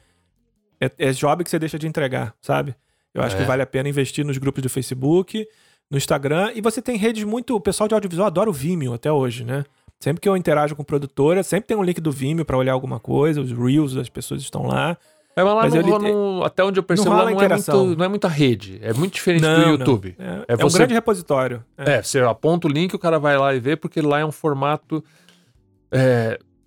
é, 0.80 0.89
é 0.97 1.11
job 1.11 1.43
que 1.43 1.49
você 1.49 1.59
deixa 1.59 1.77
de 1.77 1.88
entregar, 1.88 2.34
sabe? 2.41 2.75
Eu 3.13 3.21
acho 3.21 3.36
é. 3.36 3.39
que 3.39 3.45
vale 3.45 3.61
a 3.61 3.65
pena 3.65 3.89
investir 3.89 4.25
nos 4.25 4.38
grupos 4.38 4.63
do 4.63 4.69
Facebook, 4.69 5.47
no 5.89 5.97
Instagram. 5.97 6.51
E 6.55 6.61
você 6.61 6.82
tem 6.82 6.95
redes 6.95 7.23
muito. 7.23 7.55
O 7.55 7.59
pessoal 7.59 7.88
de 7.88 7.93
audiovisual 7.93 8.27
adora 8.27 8.49
o 8.49 8.53
Vimeo 8.53 8.93
até 8.93 9.11
hoje, 9.11 9.43
né? 9.43 9.65
Sempre 9.99 10.21
que 10.21 10.30
eu 10.30 10.38
interajo 10.38 10.75
com 10.75 10.84
produtora, 10.84 11.43
sempre 11.43 11.67
tem 11.67 11.75
um 11.75 11.84
link 11.84 11.99
do 11.99 12.11
Vimeo 12.11 12.45
para 12.45 12.57
olhar 12.57 12.71
alguma 12.71 12.99
coisa, 12.99 13.41
os 13.41 13.51
Reels 13.51 13.93
das 13.93 14.07
pessoas 14.07 14.41
estão 14.41 14.65
lá. 14.65 14.97
É, 15.36 15.43
mas 15.43 15.53
lá 15.53 15.61
mas 15.63 15.73
no, 15.73 15.99
no, 15.99 16.43
até 16.43 16.63
onde 16.63 16.80
eu 16.80 16.84
percebo, 16.84 17.09
não, 17.09 17.17
lá 17.17 17.23
não, 17.23 17.41
é 17.41 17.49
muito, 17.49 17.95
não 17.97 18.05
é 18.05 18.07
muita 18.07 18.27
rede. 18.27 18.80
É 18.82 18.93
muito 18.93 19.13
diferente 19.13 19.41
não, 19.41 19.63
do 19.63 19.69
YouTube. 19.71 20.15
É, 20.17 20.23
é, 20.23 20.55
é, 20.57 20.65
um 20.65 20.69
grande 20.69 20.93
repositório. 20.93 21.63
É. 21.77 21.93
é. 21.93 22.01
você 22.01 22.19
aponta 22.19 22.67
o 22.67 22.69
link, 22.69 22.93
o 22.93 22.99
cara 22.99 23.19
vai 23.19 23.38
lá 23.38 23.53
e 23.53 23.59
vê, 23.59 23.75
porque 23.75 24.01
lá 24.01 24.19
é 24.19 24.25
um 24.25 24.32
formato. 24.32 25.03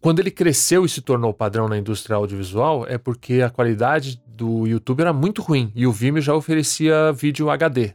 Quando 0.03 0.19
ele 0.19 0.33
cresceu 0.33 0.85
e 0.85 0.89
se 0.89 1.01
tornou 1.01 1.33
padrão 1.33 1.69
na 1.69 1.79
indústria 1.79 2.17
audiovisual, 2.17 2.85
é 2.89 2.99
porque 2.99 3.41
a 3.41 3.49
qualidade 3.49 4.21
do 4.27 4.67
YouTube 4.67 5.01
era 5.01 5.13
muito 5.13 5.41
ruim 5.41 5.71
e 5.77 5.87
o 5.87 5.93
Vimeo 5.93 6.21
já 6.21 6.35
oferecia 6.35 7.13
vídeo 7.13 7.49
HD. 7.49 7.95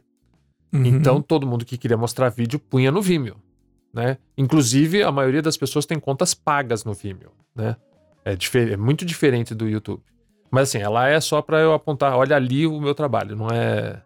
Uhum. 0.72 0.86
Então 0.86 1.20
todo 1.20 1.46
mundo 1.46 1.66
que 1.66 1.76
queria 1.76 1.98
mostrar 1.98 2.30
vídeo 2.30 2.58
punha 2.58 2.90
no 2.90 3.02
Vimeo, 3.02 3.36
né? 3.92 4.16
Inclusive 4.38 5.02
a 5.02 5.12
maioria 5.12 5.42
das 5.42 5.58
pessoas 5.58 5.84
tem 5.84 6.00
contas 6.00 6.32
pagas 6.32 6.82
no 6.82 6.94
Vimeo, 6.94 7.30
né? 7.54 7.76
É, 8.24 8.38
é 8.72 8.76
muito 8.78 9.04
diferente 9.04 9.54
do 9.54 9.68
YouTube. 9.68 10.02
Mas 10.50 10.70
assim, 10.70 10.78
ela 10.78 11.08
é 11.08 11.20
só 11.20 11.42
para 11.42 11.60
eu 11.60 11.74
apontar, 11.74 12.16
olha 12.16 12.36
ali 12.36 12.66
o 12.66 12.80
meu 12.80 12.94
trabalho, 12.94 13.36
não 13.36 13.48
é 13.50 14.00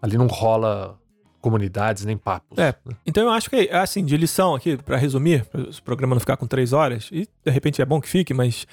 ali 0.00 0.16
não 0.16 0.28
rola 0.28 0.96
comunidades 1.40 2.04
nem 2.04 2.16
papos. 2.16 2.58
É. 2.58 2.74
Então 3.06 3.24
eu 3.24 3.30
acho 3.30 3.48
que, 3.48 3.68
assim, 3.70 4.04
de 4.04 4.16
lição 4.16 4.54
aqui, 4.54 4.76
para 4.76 4.96
resumir, 4.96 5.44
para 5.46 5.62
o 5.62 5.82
programa 5.82 6.14
não 6.14 6.20
ficar 6.20 6.36
com 6.36 6.46
três 6.46 6.72
horas, 6.72 7.08
e 7.10 7.28
de 7.44 7.50
repente 7.50 7.80
é 7.80 7.84
bom 7.84 8.00
que 8.00 8.08
fique, 8.08 8.34
mas 8.34 8.66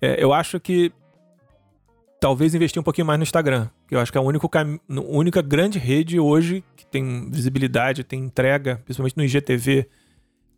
É, 0.00 0.22
eu 0.22 0.32
acho 0.34 0.60
que 0.60 0.92
talvez 2.20 2.54
investir 2.54 2.78
um 2.78 2.82
pouquinho 2.82 3.06
mais 3.06 3.18
no 3.18 3.22
Instagram, 3.22 3.68
que 3.88 3.94
eu 3.94 4.00
acho 4.00 4.12
que 4.12 4.18
é 4.18 4.20
a 4.20 4.24
único 4.24 4.48
cam... 4.48 4.78
a 4.88 5.00
única 5.00 5.40
grande 5.40 5.78
rede 5.78 6.20
hoje 6.20 6.62
que 6.76 6.84
tem 6.84 7.30
visibilidade, 7.30 8.04
tem 8.04 8.20
entrega, 8.20 8.82
principalmente 8.84 9.16
no 9.16 9.24
IGTV, 9.24 9.88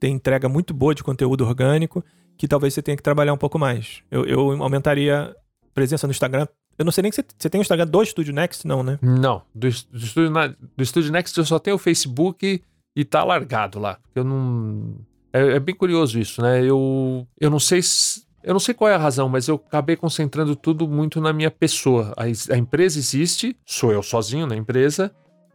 tem 0.01 0.15
entrega 0.15 0.49
muito 0.49 0.75
boa 0.75 0.95
de 0.95 1.05
conteúdo 1.05 1.45
orgânico, 1.45 2.05
que 2.37 2.49
talvez 2.49 2.75
você 2.75 2.83
tenha 2.83 2.97
que 2.97 3.03
trabalhar 3.03 3.33
um 3.33 3.39
pouco 3.39 3.59
mais. 3.59 4.03
Eu, 4.11 4.25
eu 4.25 4.63
aumentaria 4.63 5.23
a 5.23 5.35
presença 5.75 6.07
no 6.07 6.11
Instagram. 6.11 6.47
Eu 6.79 6.85
não 6.85 6.93
sei 6.93 7.03
nem 7.03 7.13
se 7.13 7.17
você, 7.17 7.27
você 7.39 7.51
tem 7.51 7.61
o 7.61 7.63
Instagram 7.63 7.87
do 7.87 8.05
Studio 8.05 8.35
Next, 8.35 8.67
não, 8.67 8.83
né? 8.83 8.99
Não, 9.01 9.43
do, 9.55 9.69
do, 9.69 10.07
Studio, 10.07 10.33
do 10.77 10.85
Studio 10.85 11.13
Next 11.13 11.37
eu 11.39 11.45
só 11.45 11.59
tenho 11.59 11.77
o 11.77 11.79
Facebook 11.79 12.63
e 12.95 13.05
tá 13.05 13.25
largado 13.25 13.79
lá. 13.79 13.99
Eu 14.15 14.25
não. 14.25 14.97
É, 15.33 15.57
é, 15.57 15.61
bem 15.61 15.75
curioso 15.75 16.19
isso, 16.19 16.41
né? 16.41 16.65
Eu, 16.65 17.27
eu 17.39 17.51
não 17.51 17.61
sei 17.61 17.83
se, 17.83 18.27
eu 18.43 18.53
não 18.53 18.61
sei 18.61 18.73
qual 18.75 18.91
é 18.91 18.95
a 18.95 18.99
razão, 18.99 19.29
mas 19.29 19.49
eu 19.49 19.57
acabei 19.57 19.97
concentrando 19.97 20.55
tudo 20.55 20.87
muito 20.87 21.21
na 21.21 21.33
minha 21.33 21.51
pessoa. 21.51 22.15
A, 22.17 22.25
a, 22.25 22.57
empresa 22.57 22.99
existe, 22.99 23.57
sou 23.67 23.93
eu 23.93 24.03
sozinho 24.03 24.47
na 24.47 24.57
empresa, 24.57 25.15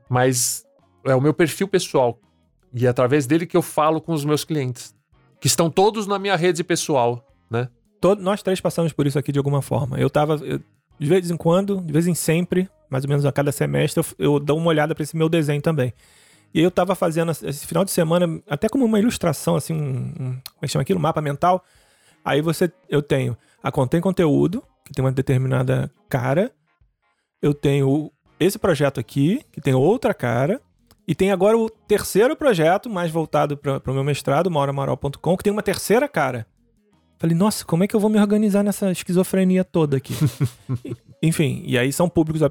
mas 0.10 0.66
é 1.06 1.16
o 1.16 1.22
meu 1.22 1.34
perfil 1.34 1.68
pessoal. 1.68 2.20
E 2.74 2.86
é 2.86 2.90
através 2.90 3.26
dele 3.26 3.46
que 3.46 3.58
eu 3.58 3.62
falo 3.62 4.02
com 4.02 4.14
os 4.14 4.24
meus 4.24 4.44
clientes, 4.44 4.96
que 5.40 5.48
estão 5.48 5.70
todos 5.70 6.06
na 6.06 6.20
minha 6.20 6.36
rede 6.36 6.64
pessoal, 6.64 7.26
né? 7.50 7.70
Todo, 8.00 8.22
nós 8.22 8.44
três 8.44 8.60
passamos 8.60 8.94
por 8.94 9.08
isso 9.08 9.18
aqui 9.18 9.32
de 9.32 9.40
alguma 9.40 9.62
forma. 9.62 10.00
Eu 10.00 10.10
tava. 10.10 10.36
Eu, 10.44 10.60
de 11.02 11.10
vez 11.10 11.32
em 11.32 11.36
quando, 11.38 11.82
de 11.82 11.92
vez 11.92 12.08
em 12.08 12.14
sempre, 12.14 12.70
mais 12.90 13.04
ou 13.04 13.10
menos 13.10 13.26
a 13.26 13.32
cada 13.32 13.52
semestre, 13.52 14.04
eu, 14.20 14.34
eu 14.34 14.40
dou 14.40 14.58
uma 14.58 14.68
olhada 14.68 14.94
para 14.94 15.04
esse 15.04 15.18
meu 15.18 15.28
desenho 15.28 15.62
também. 15.62 15.94
E 16.54 16.60
aí 16.60 16.64
eu 16.64 16.72
tava 16.72 16.94
fazendo 16.96 17.32
esse 17.32 17.66
final 17.66 17.84
de 17.84 17.92
semana, 17.92 18.42
até 18.48 18.70
como 18.70 18.86
uma 18.86 19.00
ilustração, 19.00 19.56
assim, 19.56 19.74
um, 19.74 19.78
um 19.78 20.14
como 20.16 20.62
é 20.62 20.66
que 20.66 20.68
chama 20.68 20.84
aquilo? 20.84 21.00
Um 21.00 21.02
mapa 21.02 21.22
mental 21.22 21.64
Aí 22.24 22.42
você, 22.42 22.72
eu 22.88 23.02
tenho 23.02 23.36
a 23.62 23.72
Contém 23.72 24.00
Conteúdo, 24.00 24.64
que 24.86 24.94
tem 24.94 25.04
uma 25.04 25.12
determinada 25.12 25.92
cara. 26.08 26.52
Eu 27.42 27.54
tenho 27.54 28.12
esse 28.40 28.60
projeto 28.60 29.00
aqui, 29.00 29.44
que 29.52 29.60
tem 29.60 29.74
outra 29.74 30.14
cara. 30.14 30.62
E 31.08 31.16
tem 31.16 31.32
agora 31.32 31.58
o 31.58 31.70
terceiro 31.70 32.36
projeto, 32.36 32.90
mais 32.90 33.12
voltado 33.12 33.58
para 33.58 33.82
o 33.88 33.94
meu 33.94 34.04
mestrado, 34.04 34.52
mauramaral.com, 34.52 35.36
que 35.36 35.44
tem 35.44 35.52
uma 35.52 35.64
terceira 35.64 36.08
cara. 36.08 36.46
Falei, 37.22 37.36
nossa, 37.36 37.64
como 37.64 37.84
é 37.84 37.88
que 37.88 37.96
eu 37.96 38.00
vou 38.00 38.10
me 38.10 38.20
organizar 38.20 38.64
nessa 38.64 38.92
esquizofrenia 38.92 39.64
toda 39.64 39.96
aqui? 39.96 40.16
Enfim, 41.22 41.62
e 41.68 41.78
aí 41.78 41.94
são 41.94 42.10
públicos. 42.10 42.42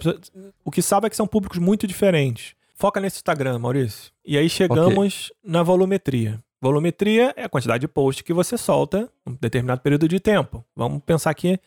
O 0.65 0.71
que 0.71 0.81
sabe 0.81 1.09
é 1.09 1.11
que 1.11 1.17
são 1.17 1.27
públicos 1.27 1.59
muito 1.59 1.89
diferentes. 1.89 2.55
Foca 2.77 3.01
nesse 3.01 3.17
Instagram, 3.17 3.59
Maurício. 3.59 4.13
E 4.25 4.39
aí 4.39 4.49
chegamos 4.49 5.33
okay. 5.33 5.53
na 5.53 5.65
volumetria. 5.65 6.39
Volumetria 6.63 7.35
é 7.37 7.43
a 7.43 7.49
quantidade 7.49 7.81
de 7.81 7.89
post 7.89 8.23
que 8.23 8.33
você 8.33 8.57
solta 8.57 9.11
em 9.27 9.33
um 9.33 9.37
determinado 9.41 9.81
período 9.81 10.07
de 10.07 10.21
tempo. 10.21 10.65
Vamos 10.77 11.03
pensar 11.03 11.31
aqui 11.31 11.59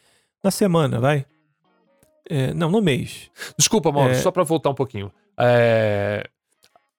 na 0.42 0.50
semana, 0.50 0.98
vai? 1.02 1.26
É, 2.30 2.54
não, 2.54 2.72
no 2.72 2.82
mês. 2.82 3.30
Desculpa, 3.58 3.92
Mauro, 3.92 4.12
é... 4.12 4.16
só 4.16 4.32
para 4.32 4.44
voltar 4.44 4.70
um 4.70 4.76
pouquinho. 4.76 5.12
É... 5.38 6.24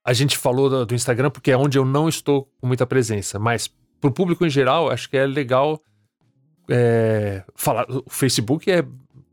A 0.05 0.13
gente 0.13 0.37
falou 0.37 0.69
do, 0.69 0.85
do, 0.85 0.95
Instagram 0.95 1.31
porque 1.31 1.51
é 1.51 1.57
onde 1.57 1.79
eu 1.79 1.85
não 1.87 2.11
estou 2.11 2.47
com 2.61 2.67
muita 2.67 2.87
presença, 2.87 3.39
mas 3.39 3.69
para 3.99 4.11
o 4.11 4.13
público 4.13 4.45
em 4.45 4.51
geral, 4.51 4.91
acho 4.91 5.09
que 5.09 5.17
é 5.17 5.25
legal 5.25 5.81
é, 6.69 7.43
falar. 7.55 7.87
O 7.89 8.11
Facebook 8.11 8.71
é 8.71 8.85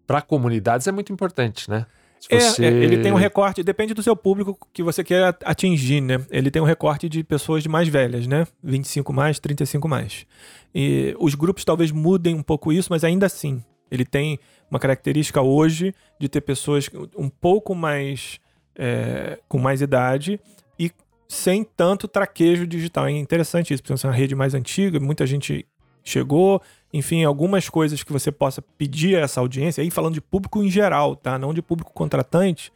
para 0.06 0.22
comunidades 0.22 0.88
é 0.88 0.92
muito 0.92 1.14
importante, 1.14 1.70
né? 1.70 1.86
Você... 2.20 2.66
É, 2.66 2.68
é, 2.68 2.72
ele 2.72 3.02
tem 3.02 3.12
um 3.12 3.16
recorte, 3.16 3.64
depende 3.64 3.94
do 3.94 4.04
seu 4.04 4.16
público 4.16 4.58
que 4.72 4.84
você 4.84 5.04
quer 5.04 5.36
atingir, 5.44 6.02
né? 6.02 6.24
Ele 6.30 6.52
tem 6.52 6.62
um 6.62 6.66
recorte 6.66 7.10
de 7.10 7.24
pessoas 7.24 7.64
de 7.64 7.70
mais 7.70 7.88
velhas, 7.88 8.28
né? 8.28 8.46
25 8.64 9.12
mais, 9.12 9.40
35 9.40 9.88
mais. 9.88 10.26
E 10.74 11.16
os 11.20 11.34
grupos 11.34 11.66
talvez 11.66 11.92
mudem 11.92 12.36
um 12.36 12.44
pouco 12.44 12.72
isso, 12.72 12.90
mas 12.92 13.04
ainda 13.04 13.26
assim, 13.26 13.64
ele 13.90 14.06
tem 14.06 14.40
uma 14.70 14.80
característica 14.80 15.42
hoje 15.42 15.96
de 16.20 16.30
ter 16.30 16.42
pessoas 16.42 16.90
um 17.18 17.28
pouco 17.28 17.74
mais 17.74 18.40
é, 18.76 19.40
com 19.48 19.58
mais 19.58 19.82
idade 19.82 20.40
e 20.80 20.92
sem 21.28 21.64
tanto 21.64 22.08
traquejo 22.08 22.68
digital. 22.68 23.08
É 23.08 23.12
interessante 23.12 23.74
isso, 23.74 23.82
porque 23.82 24.06
é 24.06 24.08
uma 24.08 24.16
rede 24.16 24.36
mais 24.36 24.54
antiga, 24.54 25.00
muita 25.00 25.26
gente 25.26 25.66
chegou, 26.04 26.62
enfim, 26.94 27.24
algumas 27.24 27.70
coisas 27.70 28.04
que 28.04 28.12
você 28.12 28.32
possa 28.32 28.62
pedir 28.62 29.18
a 29.18 29.22
essa 29.22 29.40
audiência, 29.40 29.82
aí 29.82 29.90
falando 29.90 30.16
de 30.16 30.22
público 30.22 30.64
em 30.64 30.70
geral, 30.70 31.16
tá? 31.16 31.38
Não 31.38 31.54
de 31.54 31.62
público 31.62 31.94
contratante, 31.94 32.72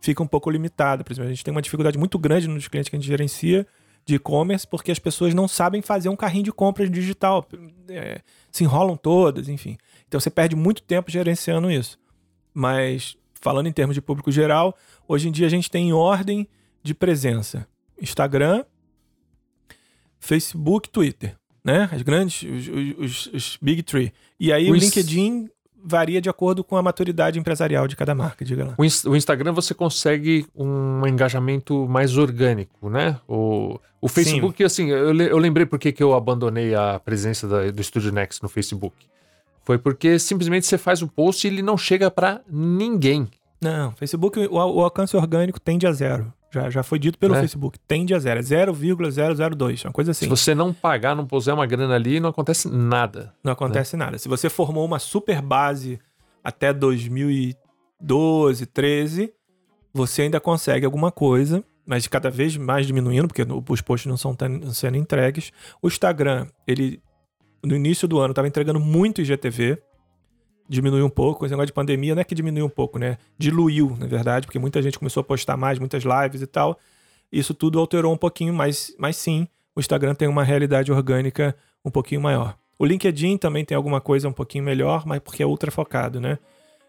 fica 0.00 0.22
um 0.22 0.26
pouco 0.26 0.50
limitado. 0.50 1.04
Por 1.04 1.12
exemplo, 1.12 1.28
a 1.28 1.30
gente 1.32 1.44
tem 1.44 1.52
uma 1.52 1.62
dificuldade 1.62 1.98
muito 1.98 2.18
grande 2.18 2.48
nos 2.48 2.66
clientes 2.66 2.88
que 2.88 2.96
a 2.96 2.98
gente 2.98 3.06
gerencia 3.06 3.66
de 4.04 4.16
e-commerce, 4.16 4.66
porque 4.66 4.90
as 4.90 4.98
pessoas 4.98 5.34
não 5.34 5.46
sabem 5.46 5.82
fazer 5.82 6.08
um 6.08 6.16
carrinho 6.16 6.44
de 6.44 6.52
compras 6.52 6.90
digital. 6.90 7.46
É, 7.88 8.20
se 8.50 8.64
enrolam 8.64 8.96
todas, 8.96 9.48
enfim. 9.48 9.76
Então 10.08 10.18
você 10.18 10.30
perde 10.30 10.56
muito 10.56 10.82
tempo 10.82 11.10
gerenciando 11.10 11.70
isso. 11.70 11.98
Mas, 12.52 13.16
falando 13.40 13.68
em 13.68 13.72
termos 13.72 13.94
de 13.94 14.02
público 14.02 14.32
geral, 14.32 14.76
hoje 15.06 15.28
em 15.28 15.32
dia 15.32 15.46
a 15.46 15.50
gente 15.50 15.70
tem 15.70 15.90
em 15.90 15.92
ordem 15.92 16.48
de 16.82 16.94
presença 16.94 17.68
Instagram, 18.00 18.64
Facebook, 20.18 20.88
Twitter 20.88 21.39
né? 21.64 21.88
As 21.92 22.02
grandes, 22.02 22.42
os, 22.42 22.68
os, 22.98 23.26
os 23.34 23.58
Big 23.60 23.82
Three. 23.82 24.12
E 24.38 24.52
aí 24.52 24.68
o, 24.68 24.72
o 24.72 24.74
LinkedIn 24.76 25.48
varia 25.82 26.20
de 26.20 26.28
acordo 26.28 26.62
com 26.62 26.76
a 26.76 26.82
maturidade 26.82 27.38
empresarial 27.38 27.88
de 27.88 27.96
cada 27.96 28.14
marca, 28.14 28.44
diga 28.44 28.64
lá. 28.64 28.74
O, 28.76 29.16
Instagram 29.16 29.52
você 29.52 29.74
consegue 29.74 30.46
um 30.54 31.06
engajamento 31.06 31.86
mais 31.88 32.16
orgânico, 32.16 32.88
né? 32.88 33.18
O, 33.26 33.78
o 34.00 34.08
Facebook, 34.08 34.58
Sim. 34.58 34.64
assim, 34.64 34.90
eu, 34.90 35.14
eu 35.14 35.38
lembrei 35.38 35.66
porque 35.66 35.92
que 35.92 36.02
eu 36.02 36.14
abandonei 36.14 36.74
a 36.74 37.00
presença 37.00 37.48
da, 37.48 37.70
do 37.70 37.82
Studio 37.82 38.12
Next 38.12 38.42
no 38.42 38.48
Facebook. 38.48 38.94
Foi 39.64 39.78
porque 39.78 40.18
simplesmente 40.18 40.66
você 40.66 40.78
faz 40.78 41.02
um 41.02 41.08
post 41.08 41.46
e 41.46 41.50
ele 41.50 41.62
não 41.62 41.76
chega 41.76 42.10
para 42.10 42.40
ninguém. 42.48 43.28
Não, 43.60 43.92
Facebook, 43.92 44.38
o, 44.38 44.54
o 44.54 44.82
alcance 44.82 45.16
orgânico 45.16 45.60
tende 45.60 45.86
a 45.86 45.92
zero. 45.92 46.32
Já, 46.52 46.68
já 46.68 46.82
foi 46.82 46.98
dito 46.98 47.18
pelo 47.18 47.34
é. 47.34 47.40
Facebook. 47.40 47.78
Tende 47.86 48.12
a 48.12 48.18
zero. 48.18 48.40
É 48.40 48.42
0,002. 48.42 49.84
Uma 49.84 49.92
coisa 49.92 50.10
assim. 50.10 50.24
Se 50.24 50.28
você 50.28 50.54
não 50.54 50.72
pagar, 50.72 51.14
não 51.14 51.26
puser 51.26 51.54
uma 51.54 51.66
grana 51.66 51.94
ali, 51.94 52.18
não 52.18 52.30
acontece 52.30 52.68
nada. 52.68 53.32
Não 53.42 53.52
acontece 53.52 53.96
né? 53.96 54.04
nada. 54.04 54.18
Se 54.18 54.28
você 54.28 54.50
formou 54.50 54.84
uma 54.84 54.98
super 54.98 55.40
base 55.40 56.00
até 56.42 56.72
2012, 56.72 58.66
13, 58.66 59.32
você 59.92 60.22
ainda 60.22 60.40
consegue 60.40 60.84
alguma 60.84 61.12
coisa, 61.12 61.62
mas 61.86 62.06
cada 62.08 62.30
vez 62.30 62.56
mais 62.56 62.86
diminuindo, 62.86 63.28
porque 63.28 63.46
os 63.68 63.80
posts 63.80 64.06
não 64.06 64.16
estão 64.16 64.36
sendo 64.72 64.96
entregues. 64.96 65.52
O 65.80 65.86
Instagram, 65.86 66.46
ele 66.66 67.00
no 67.62 67.76
início 67.76 68.08
do 68.08 68.18
ano 68.18 68.32
estava 68.32 68.48
entregando 68.48 68.80
muito 68.80 69.20
IGTV, 69.20 69.80
diminuiu 70.70 71.04
um 71.04 71.10
pouco. 71.10 71.44
Esse 71.44 71.52
negócio 71.52 71.66
de 71.66 71.72
pandemia 71.72 72.14
não 72.14 72.22
é 72.22 72.24
que 72.24 72.34
diminuiu 72.34 72.64
um 72.64 72.70
pouco, 72.70 72.98
né? 72.98 73.18
Diluiu, 73.36 73.96
na 73.98 74.06
verdade, 74.06 74.46
porque 74.46 74.58
muita 74.58 74.80
gente 74.80 74.98
começou 74.98 75.20
a 75.20 75.24
postar 75.24 75.56
mais, 75.56 75.80
muitas 75.80 76.04
lives 76.04 76.40
e 76.40 76.46
tal. 76.46 76.78
Isso 77.30 77.52
tudo 77.52 77.80
alterou 77.80 78.14
um 78.14 78.16
pouquinho, 78.16 78.54
mas, 78.54 78.94
mas 78.96 79.16
sim, 79.16 79.48
o 79.74 79.80
Instagram 79.80 80.14
tem 80.14 80.28
uma 80.28 80.44
realidade 80.44 80.92
orgânica 80.92 81.56
um 81.84 81.90
pouquinho 81.90 82.20
maior. 82.20 82.56
O 82.78 82.86
LinkedIn 82.86 83.36
também 83.36 83.64
tem 83.64 83.76
alguma 83.76 84.00
coisa 84.00 84.28
um 84.28 84.32
pouquinho 84.32 84.62
melhor, 84.62 85.04
mas 85.04 85.18
porque 85.18 85.42
é 85.42 85.46
ultra 85.46 85.70
focado, 85.70 86.20
né? 86.20 86.38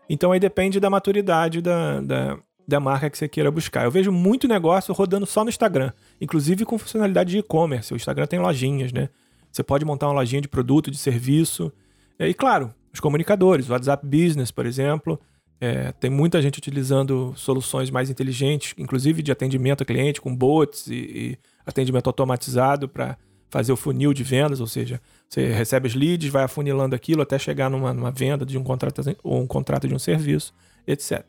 Então 0.07 0.31
aí 0.31 0.39
depende 0.39 0.79
da 0.79 0.89
maturidade 0.89 1.59
da, 1.59 1.99
da, 2.01 2.37
da 2.67 2.79
marca 2.79 3.09
que 3.09 3.17
você 3.17 3.27
queira 3.27 3.49
buscar. 3.49 3.85
Eu 3.85 3.91
vejo 3.91 4.11
muito 4.11 4.47
negócio 4.47 4.93
rodando 4.93 5.25
só 5.25 5.43
no 5.43 5.49
Instagram, 5.49 5.91
inclusive 6.19 6.65
com 6.65 6.77
funcionalidade 6.77 7.31
de 7.31 7.39
e-commerce. 7.39 7.93
O 7.93 7.95
Instagram 7.95 8.27
tem 8.27 8.39
lojinhas, 8.39 8.93
né? 8.93 9.09
Você 9.51 9.63
pode 9.63 9.83
montar 9.83 10.07
uma 10.07 10.13
lojinha 10.13 10.41
de 10.41 10.47
produto, 10.47 10.91
de 10.91 10.97
serviço. 10.97 11.71
E 12.19 12.33
claro, 12.33 12.73
os 12.93 12.99
comunicadores, 12.99 13.69
o 13.69 13.71
WhatsApp 13.71 14.05
Business, 14.05 14.51
por 14.51 14.65
exemplo. 14.65 15.19
É, 15.59 15.91
tem 15.91 16.09
muita 16.09 16.41
gente 16.41 16.57
utilizando 16.57 17.33
soluções 17.35 17.91
mais 17.91 18.09
inteligentes, 18.09 18.73
inclusive 18.77 19.21
de 19.21 19.31
atendimento 19.31 19.83
a 19.83 19.85
cliente, 19.85 20.19
com 20.19 20.35
bots 20.35 20.87
e, 20.87 20.95
e 20.95 21.37
atendimento 21.65 22.07
automatizado 22.07 22.89
para 22.89 23.15
fazer 23.51 23.71
o 23.71 23.77
funil 23.77 24.13
de 24.13 24.23
vendas, 24.23 24.61
ou 24.61 24.65
seja, 24.65 24.99
você 25.29 25.51
recebe 25.51 25.87
os 25.87 25.93
leads, 25.93 26.31
vai 26.31 26.43
afunilando 26.43 26.95
aquilo 26.95 27.21
até 27.21 27.37
chegar 27.37 27.69
numa, 27.69 27.93
numa 27.93 28.09
venda 28.09 28.45
de 28.45 28.57
um 28.57 28.63
contrato 28.63 29.01
ou 29.23 29.41
um 29.41 29.45
contrato 29.45 29.87
de 29.87 29.93
um 29.93 29.99
serviço, 29.99 30.53
etc. 30.87 31.21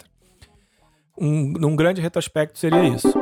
Um, 1.19 1.53
num 1.53 1.77
grande 1.77 2.01
retrospecto 2.01 2.59
seria 2.59 2.85
isso. 2.85 3.22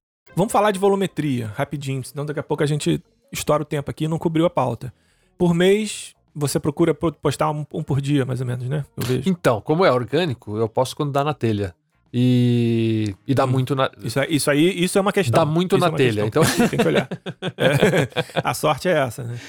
Vamos 0.35 0.51
falar 0.51 0.71
de 0.71 0.79
volumetria, 0.79 1.47
rapidinho, 1.55 2.03
senão 2.03 2.25
daqui 2.25 2.39
a 2.39 2.43
pouco 2.43 2.63
a 2.63 2.65
gente 2.65 3.03
estoura 3.31 3.63
o 3.63 3.65
tempo 3.65 3.91
aqui 3.91 4.05
e 4.05 4.07
não 4.07 4.17
cobriu 4.17 4.45
a 4.45 4.49
pauta. 4.49 4.93
Por 5.37 5.53
mês, 5.53 6.15
você 6.33 6.59
procura 6.59 6.93
postar 6.93 7.51
um, 7.51 7.65
um 7.73 7.83
por 7.83 8.01
dia, 8.01 8.25
mais 8.25 8.39
ou 8.41 8.47
menos, 8.47 8.67
né? 8.67 8.85
Eu 8.95 9.03
vejo. 9.03 9.29
Então, 9.29 9.61
como 9.61 9.85
é 9.85 9.91
orgânico, 9.91 10.57
eu 10.57 10.69
posto 10.69 10.95
quando 10.95 11.11
dá 11.11 11.23
na 11.23 11.33
telha. 11.33 11.75
E, 12.13 13.15
e 13.25 13.33
dá 13.33 13.45
hum. 13.45 13.47
muito 13.47 13.75
na. 13.75 13.89
Isso, 14.03 14.19
é, 14.19 14.27
isso 14.29 14.51
aí, 14.51 14.83
isso 14.83 14.97
é 14.97 15.01
uma 15.01 15.13
questão. 15.13 15.39
Dá 15.39 15.45
muito 15.45 15.77
isso 15.77 15.85
na 15.85 15.93
é 15.93 15.97
telha. 15.97 16.25
Então... 16.25 16.43
Tem 16.69 16.79
que 16.79 16.87
olhar. 16.87 17.07
É, 17.57 18.07
a 18.43 18.53
sorte 18.53 18.87
é 18.87 18.91
essa, 18.91 19.23
né? 19.23 19.39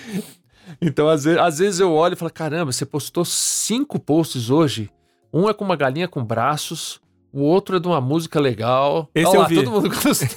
Então, 0.80 1.08
às 1.08 1.24
vezes, 1.24 1.40
às 1.40 1.58
vezes 1.58 1.80
eu 1.80 1.92
olho 1.92 2.14
e 2.14 2.16
falo: 2.16 2.32
caramba, 2.32 2.72
você 2.72 2.86
postou 2.86 3.24
cinco 3.24 3.98
posts 3.98 4.48
hoje. 4.48 4.90
Um 5.32 5.48
é 5.48 5.54
com 5.54 5.64
uma 5.64 5.76
galinha 5.76 6.06
com 6.06 6.22
braços, 6.22 7.00
o 7.32 7.40
outro 7.40 7.76
é 7.76 7.80
de 7.80 7.88
uma 7.88 8.00
música 8.00 8.38
legal. 8.38 9.08
Esse 9.14 9.26
Olha 9.28 9.36
eu 9.36 9.40
lá, 9.40 9.48
vi. 9.48 9.54
todo 9.56 9.70
mundo 9.70 9.88
gostou. 9.88 10.12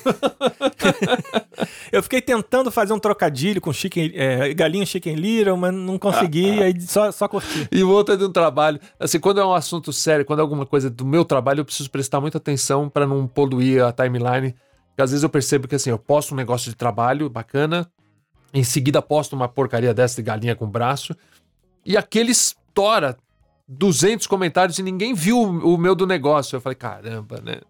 eu 1.91 2.01
fiquei 2.01 2.21
tentando 2.21 2.71
fazer 2.71 2.93
um 2.93 2.99
trocadilho 2.99 3.59
com 3.59 3.73
chicken, 3.73 4.11
é, 4.15 4.53
galinha 4.53 4.85
chicken 4.85 5.15
little, 5.15 5.57
mas 5.57 5.73
não 5.73 5.99
consegui, 5.99 6.61
ah, 6.61 6.65
aí 6.65 6.81
só, 6.81 7.11
só 7.11 7.27
curti. 7.27 7.67
E 7.69 7.83
o 7.83 7.89
outro 7.89 8.15
é 8.15 8.17
de 8.17 8.23
um 8.23 8.31
trabalho. 8.31 8.79
Assim, 8.97 9.19
quando 9.19 9.41
é 9.41 9.45
um 9.45 9.53
assunto 9.53 9.91
sério, 9.91 10.23
quando 10.23 10.39
é 10.39 10.41
alguma 10.41 10.65
coisa 10.65 10.89
do 10.89 11.05
meu 11.05 11.25
trabalho, 11.25 11.59
eu 11.59 11.65
preciso 11.65 11.91
prestar 11.91 12.21
muita 12.21 12.37
atenção 12.37 12.87
para 12.87 13.05
não 13.05 13.27
poluir 13.27 13.83
a 13.83 13.91
timeline. 13.91 14.55
Porque 14.89 15.01
às 15.01 15.11
vezes 15.11 15.23
eu 15.23 15.29
percebo 15.29 15.67
que 15.67 15.75
assim, 15.75 15.89
eu 15.89 15.99
posto 15.99 16.33
um 16.33 16.37
negócio 16.37 16.71
de 16.71 16.77
trabalho 16.77 17.29
bacana, 17.29 17.85
em 18.53 18.63
seguida 18.63 19.01
posto 19.01 19.35
uma 19.35 19.49
porcaria 19.49 19.93
dessa 19.93 20.15
de 20.15 20.21
galinha 20.21 20.55
com 20.55 20.65
braço, 20.65 21.13
e 21.85 21.97
aquele 21.97 22.31
estoura 22.31 23.17
200 23.67 24.27
comentários 24.27 24.77
e 24.79 24.83
ninguém 24.83 25.13
viu 25.13 25.39
o 25.39 25.77
meu 25.77 25.95
do 25.95 26.05
negócio. 26.05 26.55
Eu 26.55 26.61
falei, 26.61 26.75
caramba, 26.75 27.41
né? 27.43 27.61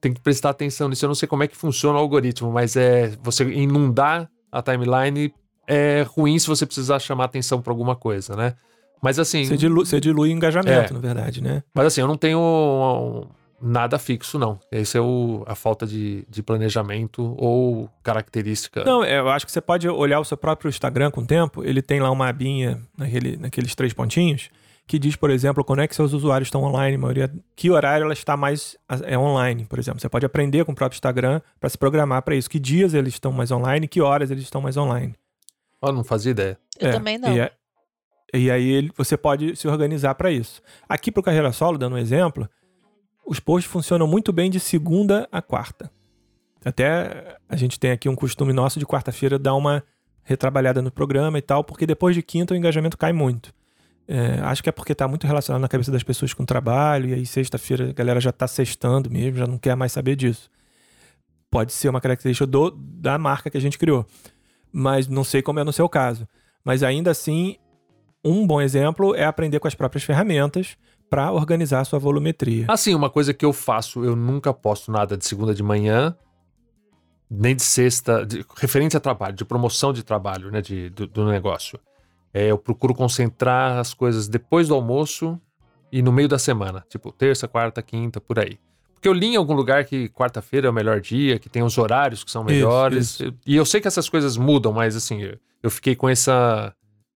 Tem 0.00 0.12
que 0.12 0.20
prestar 0.20 0.50
atenção 0.50 0.88
nisso. 0.88 1.04
Eu 1.04 1.08
não 1.08 1.14
sei 1.14 1.26
como 1.26 1.42
é 1.42 1.48
que 1.48 1.56
funciona 1.56 1.98
o 1.98 2.00
algoritmo, 2.00 2.52
mas 2.52 2.76
é 2.76 3.12
você 3.22 3.44
inundar 3.44 4.30
a 4.50 4.62
timeline 4.62 5.32
é 5.66 6.02
ruim 6.08 6.38
se 6.38 6.46
você 6.46 6.64
precisar 6.64 6.98
chamar 6.98 7.24
atenção 7.24 7.60
para 7.60 7.72
alguma 7.72 7.94
coisa, 7.94 8.34
né? 8.34 8.54
Mas 9.02 9.18
assim. 9.18 9.44
Você 9.44 9.56
dilui, 9.56 9.84
você 9.84 10.00
dilui 10.00 10.30
o 10.30 10.32
engajamento, 10.32 10.92
é, 10.92 10.94
na 10.94 10.98
verdade, 10.98 11.42
né? 11.42 11.62
Mas 11.74 11.86
assim, 11.86 12.00
eu 12.00 12.08
não 12.08 12.16
tenho 12.16 13.26
nada 13.60 13.98
fixo, 13.98 14.38
não. 14.38 14.58
Esse 14.72 14.96
é 14.96 15.00
o, 15.00 15.44
a 15.46 15.54
falta 15.54 15.86
de, 15.86 16.24
de 16.28 16.42
planejamento 16.42 17.34
ou 17.36 17.90
característica. 18.02 18.82
Não, 18.84 19.04
é, 19.04 19.18
eu 19.18 19.28
acho 19.28 19.44
que 19.44 19.52
você 19.52 19.60
pode 19.60 19.88
olhar 19.88 20.18
o 20.20 20.24
seu 20.24 20.36
próprio 20.36 20.68
Instagram 20.68 21.10
com 21.10 21.20
o 21.20 21.26
tempo. 21.26 21.62
Ele 21.62 21.82
tem 21.82 22.00
lá 22.00 22.10
uma 22.10 22.28
abinha 22.28 22.80
naquele, 22.96 23.36
naqueles 23.36 23.74
três 23.74 23.92
pontinhos 23.92 24.48
que 24.88 24.98
diz, 24.98 25.14
por 25.14 25.28
exemplo, 25.30 25.62
quando 25.62 25.82
é 25.82 25.86
que 25.86 25.94
seus 25.94 26.14
usuários 26.14 26.46
estão 26.46 26.64
online, 26.64 26.96
maioria, 26.96 27.30
que 27.54 27.70
horário 27.70 28.04
ela 28.04 28.14
está 28.14 28.38
mais 28.38 28.74
é 29.04 29.18
online, 29.18 29.66
por 29.66 29.78
exemplo. 29.78 30.00
Você 30.00 30.08
pode 30.08 30.24
aprender 30.24 30.64
com 30.64 30.72
o 30.72 30.74
próprio 30.74 30.96
Instagram 30.96 31.42
para 31.60 31.68
se 31.68 31.76
programar 31.76 32.22
para 32.22 32.34
isso. 32.34 32.48
Que 32.48 32.58
dias 32.58 32.94
eles 32.94 33.12
estão 33.12 33.30
mais 33.30 33.50
online, 33.50 33.86
que 33.86 34.00
horas 34.00 34.30
eles 34.30 34.44
estão 34.44 34.62
mais 34.62 34.78
online. 34.78 35.14
Oh, 35.82 35.92
não 35.92 36.02
fazia 36.02 36.30
ideia. 36.30 36.58
Eu 36.80 36.88
é, 36.88 36.92
também 36.92 37.18
não. 37.18 37.36
E, 37.36 37.38
é, 37.38 37.52
e 38.32 38.50
aí 38.50 38.90
você 38.96 39.14
pode 39.14 39.54
se 39.56 39.68
organizar 39.68 40.14
para 40.14 40.32
isso. 40.32 40.62
Aqui 40.88 41.12
para 41.12 41.20
o 41.20 41.22
Carreira 41.22 41.52
Solo, 41.52 41.76
dando 41.76 41.96
um 41.96 41.98
exemplo, 41.98 42.48
os 43.26 43.38
posts 43.38 43.70
funcionam 43.70 44.06
muito 44.06 44.32
bem 44.32 44.50
de 44.50 44.58
segunda 44.58 45.28
a 45.30 45.42
quarta. 45.42 45.90
Até 46.64 47.36
a 47.46 47.56
gente 47.56 47.78
tem 47.78 47.90
aqui 47.90 48.08
um 48.08 48.16
costume 48.16 48.54
nosso 48.54 48.78
de 48.78 48.86
quarta-feira 48.86 49.38
dar 49.38 49.54
uma 49.54 49.84
retrabalhada 50.22 50.80
no 50.80 50.90
programa 50.90 51.36
e 51.36 51.42
tal, 51.42 51.62
porque 51.62 51.86
depois 51.86 52.14
de 52.14 52.22
quinta 52.22 52.54
o 52.54 52.56
engajamento 52.56 52.96
cai 52.96 53.12
muito. 53.12 53.52
É, 54.10 54.40
acho 54.40 54.62
que 54.62 54.70
é 54.70 54.72
porque 54.72 54.94
tá 54.94 55.06
muito 55.06 55.26
relacionado 55.26 55.60
na 55.60 55.68
cabeça 55.68 55.92
das 55.92 56.02
pessoas 56.02 56.32
com 56.32 56.42
o 56.42 56.46
trabalho, 56.46 57.10
e 57.10 57.14
aí 57.14 57.26
sexta-feira 57.26 57.90
a 57.90 57.92
galera 57.92 58.18
já 58.18 58.32
tá 58.32 58.48
sextando 58.48 59.10
mesmo, 59.10 59.38
já 59.38 59.46
não 59.46 59.58
quer 59.58 59.76
mais 59.76 59.92
saber 59.92 60.16
disso. 60.16 60.50
Pode 61.50 61.74
ser 61.74 61.90
uma 61.90 62.00
característica 62.00 62.46
do, 62.46 62.70
da 62.70 63.18
marca 63.18 63.50
que 63.50 63.58
a 63.58 63.60
gente 63.60 63.78
criou. 63.78 64.06
Mas 64.72 65.06
não 65.08 65.24
sei 65.24 65.42
como 65.42 65.60
é 65.60 65.64
no 65.64 65.72
seu 65.72 65.88
caso. 65.88 66.26
Mas 66.64 66.82
ainda 66.82 67.10
assim, 67.10 67.56
um 68.24 68.46
bom 68.46 68.60
exemplo 68.60 69.14
é 69.14 69.24
aprender 69.24 69.60
com 69.60 69.68
as 69.68 69.74
próprias 69.74 70.04
ferramentas 70.04 70.76
para 71.10 71.30
organizar 71.32 71.80
a 71.80 71.84
sua 71.84 71.98
volumetria. 71.98 72.66
Assim, 72.68 72.94
uma 72.94 73.10
coisa 73.10 73.34
que 73.34 73.44
eu 73.44 73.52
faço, 73.52 74.04
eu 74.04 74.16
nunca 74.16 74.52
posto 74.54 74.90
nada 74.90 75.16
de 75.16 75.26
segunda 75.26 75.54
de 75.54 75.62
manhã, 75.62 76.16
nem 77.30 77.54
de 77.54 77.62
sexta, 77.62 78.24
de, 78.24 78.44
referente 78.56 78.96
a 78.96 79.00
trabalho, 79.00 79.34
de 79.34 79.44
promoção 79.44 79.92
de 79.92 80.02
trabalho, 80.02 80.50
né, 80.50 80.60
de, 80.60 80.90
do, 80.90 81.06
do 81.06 81.26
negócio. 81.26 81.78
É, 82.32 82.46
eu 82.50 82.58
procuro 82.58 82.94
concentrar 82.94 83.78
as 83.78 83.94
coisas 83.94 84.28
depois 84.28 84.68
do 84.68 84.74
almoço 84.74 85.40
e 85.90 86.02
no 86.02 86.12
meio 86.12 86.28
da 86.28 86.38
semana, 86.38 86.84
tipo 86.88 87.10
terça, 87.10 87.48
quarta, 87.48 87.82
quinta, 87.82 88.20
por 88.20 88.38
aí. 88.38 88.58
Porque 88.94 89.08
eu 89.08 89.12
li 89.12 89.28
em 89.28 89.36
algum 89.36 89.54
lugar 89.54 89.84
que 89.84 90.08
quarta-feira 90.08 90.66
é 90.66 90.70
o 90.70 90.72
melhor 90.72 91.00
dia, 91.00 91.38
que 91.38 91.48
tem 91.48 91.62
os 91.62 91.78
horários 91.78 92.24
que 92.24 92.30
são 92.30 92.42
melhores. 92.42 93.10
Isso, 93.10 93.24
isso. 93.24 93.34
E 93.46 93.56
eu 93.56 93.64
sei 93.64 93.80
que 93.80 93.86
essas 93.86 94.08
coisas 94.08 94.36
mudam, 94.36 94.72
mas 94.72 94.96
assim, 94.96 95.20
eu 95.62 95.70
fiquei 95.70 95.94
com 95.94 96.08
essa 96.08 96.74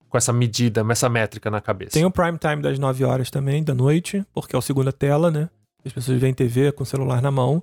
com 0.08 0.18
essa 0.18 0.32
medida, 0.32 0.84
essa 0.90 1.08
métrica 1.08 1.50
na 1.50 1.58
cabeça. 1.58 1.92
Tem 1.92 2.04
o 2.04 2.10
prime 2.10 2.36
time 2.36 2.60
das 2.60 2.78
9 2.78 3.02
horas 3.02 3.30
também, 3.30 3.64
da 3.64 3.74
noite, 3.74 4.22
porque 4.34 4.54
é 4.54 4.58
o 4.58 4.62
segunda 4.62 4.92
tela, 4.92 5.30
né? 5.30 5.48
As 5.82 5.90
pessoas 5.90 6.20
veem 6.20 6.34
TV 6.34 6.70
com 6.70 6.82
o 6.82 6.86
celular 6.86 7.22
na 7.22 7.30
mão. 7.30 7.62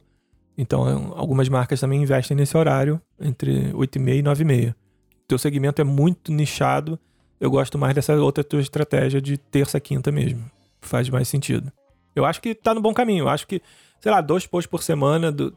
Então, 0.57 1.13
algumas 1.15 1.47
marcas 1.47 1.79
também 1.79 2.01
investem 2.01 2.35
nesse 2.35 2.57
horário, 2.57 2.99
entre 3.21 3.71
8 3.73 3.95
e 3.95 3.99
meia 3.99 4.19
e 4.19 4.23
9 4.23 4.41
e 4.41 4.45
meia. 4.45 4.75
O 5.23 5.27
teu 5.27 5.37
segmento 5.37 5.79
é 5.79 5.85
muito 5.85 6.31
nichado 6.31 6.99
eu 7.39 7.49
gosto 7.49 7.77
mais 7.77 7.95
dessa 7.95 8.15
outra 8.15 8.43
tua 8.43 8.61
estratégia 8.61 9.21
de 9.21 9.37
terça 9.37 9.79
quinta 9.79 10.11
mesmo. 10.11 10.49
Faz 10.81 11.09
mais 11.09 11.27
sentido. 11.27 11.71
Eu 12.15 12.25
acho 12.25 12.41
que 12.41 12.53
tá 12.53 12.73
no 12.73 12.81
bom 12.81 12.93
caminho. 12.93 13.23
Eu 13.23 13.29
acho 13.29 13.47
que, 13.47 13.61
sei 13.99 14.11
lá, 14.11 14.21
dois 14.21 14.45
posts 14.45 14.69
por 14.69 14.83
semana, 14.83 15.31
do, 15.31 15.55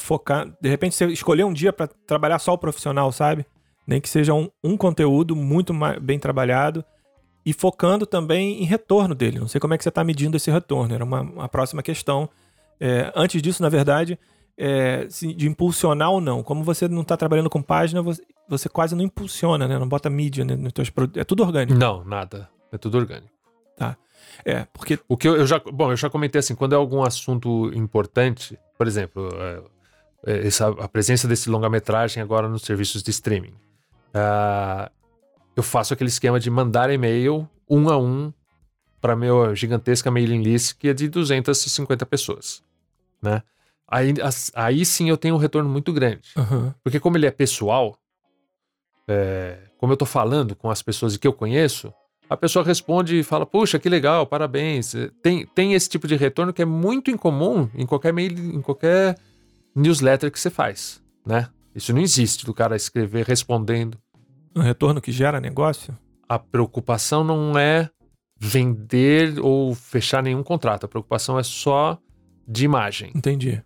focar. 0.00 0.48
De 0.60 0.68
repente, 0.68 0.94
você 0.94 1.06
escolher 1.06 1.44
um 1.44 1.52
dia 1.52 1.72
para 1.72 1.88
trabalhar 2.06 2.38
só 2.38 2.52
o 2.52 2.58
profissional, 2.58 3.12
sabe? 3.12 3.44
Nem 3.86 4.00
que 4.00 4.08
seja 4.08 4.34
um, 4.34 4.48
um 4.62 4.76
conteúdo 4.76 5.36
muito 5.36 5.72
mais, 5.74 5.98
bem 5.98 6.18
trabalhado 6.18 6.84
e 7.44 7.52
focando 7.52 8.06
também 8.06 8.62
em 8.62 8.64
retorno 8.64 9.14
dele. 9.14 9.38
Não 9.38 9.48
sei 9.48 9.60
como 9.60 9.74
é 9.74 9.78
que 9.78 9.82
você 9.82 9.88
está 9.88 10.04
medindo 10.04 10.36
esse 10.36 10.50
retorno. 10.50 10.94
Era 10.94 11.04
uma, 11.04 11.20
uma 11.20 11.48
próxima 11.48 11.82
questão. 11.82 12.28
É, 12.78 13.12
antes 13.14 13.40
disso, 13.42 13.62
na 13.62 13.68
verdade, 13.68 14.18
é, 14.62 15.06
de 15.06 15.48
impulsionar 15.48 16.10
ou 16.10 16.20
não. 16.20 16.42
Como 16.42 16.62
você 16.62 16.86
não 16.86 17.00
está 17.00 17.16
trabalhando 17.16 17.48
com 17.48 17.62
página, 17.62 18.02
você, 18.02 18.22
você, 18.46 18.68
quase 18.68 18.94
não 18.94 19.02
impulsiona, 19.02 19.66
né? 19.66 19.78
Não 19.78 19.88
bota 19.88 20.10
mídia 20.10 20.44
né, 20.44 20.54
nos 20.54 20.74
teus 20.74 20.90
produtos. 20.90 21.18
É 21.18 21.24
tudo 21.24 21.42
orgânico. 21.42 21.78
Não, 21.78 22.04
nada. 22.04 22.46
É 22.70 22.76
tudo 22.76 22.98
orgânico. 22.98 23.32
Tá. 23.74 23.96
É, 24.44 24.66
porque. 24.70 24.98
O 25.08 25.16
que 25.16 25.26
eu, 25.26 25.36
eu, 25.36 25.46
já. 25.46 25.58
Bom, 25.58 25.90
eu 25.90 25.96
já 25.96 26.10
comentei 26.10 26.40
assim, 26.40 26.54
quando 26.54 26.74
é 26.74 26.76
algum 26.76 27.02
assunto 27.02 27.72
importante, 27.74 28.58
por 28.76 28.86
exemplo, 28.86 29.30
é, 29.34 29.62
é 30.26 30.46
essa, 30.46 30.68
a 30.68 30.86
presença 30.86 31.26
desse 31.26 31.48
longa-metragem 31.48 32.22
agora 32.22 32.46
nos 32.46 32.60
serviços 32.62 33.02
de 33.02 33.10
streaming. 33.10 33.54
Uh, 34.14 34.90
eu 35.56 35.62
faço 35.62 35.94
aquele 35.94 36.10
esquema 36.10 36.38
de 36.38 36.50
mandar 36.50 36.90
e-mail 36.90 37.48
um 37.68 37.88
a 37.88 37.96
um 37.96 38.30
para 39.00 39.16
meu 39.16 39.54
gigantesca 39.54 40.10
mailing 40.10 40.42
list 40.42 40.76
que 40.76 40.88
é 40.88 40.92
de 40.92 41.08
250 41.08 42.04
pessoas, 42.04 42.62
né? 43.22 43.42
Aí, 43.90 44.14
aí 44.54 44.84
sim 44.84 45.08
eu 45.08 45.16
tenho 45.16 45.34
um 45.34 45.38
retorno 45.38 45.68
muito 45.68 45.92
grande. 45.92 46.28
Uhum. 46.36 46.72
Porque 46.82 47.00
como 47.00 47.16
ele 47.16 47.26
é 47.26 47.30
pessoal, 47.30 47.96
é, 49.08 49.58
como 49.78 49.92
eu 49.92 49.96
tô 49.96 50.06
falando 50.06 50.54
com 50.54 50.70
as 50.70 50.82
pessoas 50.82 51.16
que 51.16 51.26
eu 51.26 51.32
conheço, 51.32 51.92
a 52.28 52.36
pessoa 52.36 52.64
responde 52.64 53.18
e 53.18 53.24
fala, 53.24 53.44
puxa, 53.44 53.78
que 53.78 53.88
legal, 53.88 54.24
parabéns. 54.24 54.94
Tem, 55.20 55.44
tem 55.46 55.74
esse 55.74 55.88
tipo 55.88 56.06
de 56.06 56.14
retorno 56.14 56.52
que 56.52 56.62
é 56.62 56.64
muito 56.64 57.10
incomum 57.10 57.68
em 57.74 57.84
qualquer 57.84 58.12
mail, 58.12 58.32
em 58.38 58.62
qualquer 58.62 59.18
newsletter 59.74 60.30
que 60.30 60.38
você 60.38 60.50
faz, 60.50 61.02
né? 61.26 61.48
Isso 61.74 61.92
não 61.92 62.00
existe, 62.00 62.46
do 62.46 62.54
cara 62.54 62.76
escrever 62.76 63.26
respondendo. 63.26 63.98
Um 64.54 64.60
retorno 64.60 65.00
que 65.00 65.10
gera 65.10 65.40
negócio? 65.40 65.96
A 66.28 66.38
preocupação 66.38 67.24
não 67.24 67.58
é 67.58 67.90
vender 68.38 69.40
ou 69.40 69.74
fechar 69.74 70.22
nenhum 70.22 70.42
contrato. 70.42 70.84
A 70.84 70.88
preocupação 70.88 71.38
é 71.38 71.42
só 71.42 71.98
de 72.46 72.64
imagem. 72.64 73.12
Entendi. 73.14 73.62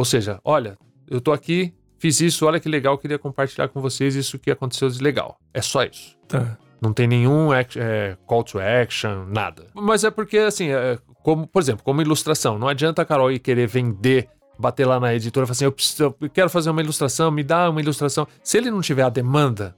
Ou 0.00 0.04
seja, 0.06 0.40
olha, 0.42 0.78
eu 1.10 1.20
tô 1.20 1.30
aqui, 1.30 1.74
fiz 1.98 2.22
isso, 2.22 2.46
olha 2.46 2.58
que 2.58 2.70
legal, 2.70 2.96
queria 2.96 3.18
compartilhar 3.18 3.68
com 3.68 3.82
vocês 3.82 4.14
isso 4.14 4.38
que 4.38 4.50
aconteceu 4.50 4.88
de 4.88 4.98
legal. 5.02 5.38
É 5.52 5.60
só 5.60 5.84
isso. 5.84 6.16
Tá. 6.26 6.56
Não 6.80 6.90
tem 6.90 7.06
nenhum 7.06 7.52
é, 7.52 8.16
call 8.24 8.42
to 8.42 8.58
action, 8.58 9.26
nada. 9.26 9.66
Mas 9.74 10.02
é 10.02 10.10
porque, 10.10 10.38
assim, 10.38 10.70
é, 10.70 10.98
como, 11.22 11.46
por 11.46 11.60
exemplo, 11.60 11.84
como 11.84 12.00
ilustração, 12.00 12.58
não 12.58 12.66
adianta 12.66 13.02
a 13.02 13.04
Carol 13.04 13.30
ir 13.30 13.40
querer 13.40 13.66
vender 13.66 14.26
bater 14.58 14.86
lá 14.86 14.98
na 14.98 15.14
editora 15.14 15.44
e 15.44 15.46
falar 15.46 15.52
assim: 15.52 15.64
eu, 15.66 15.72
preciso, 15.72 16.16
eu 16.18 16.30
quero 16.30 16.48
fazer 16.48 16.70
uma 16.70 16.80
ilustração, 16.80 17.30
me 17.30 17.42
dá 17.42 17.68
uma 17.68 17.82
ilustração. 17.82 18.26
Se 18.42 18.56
ele 18.56 18.70
não 18.70 18.80
tiver 18.80 19.02
a 19.02 19.10
demanda 19.10 19.76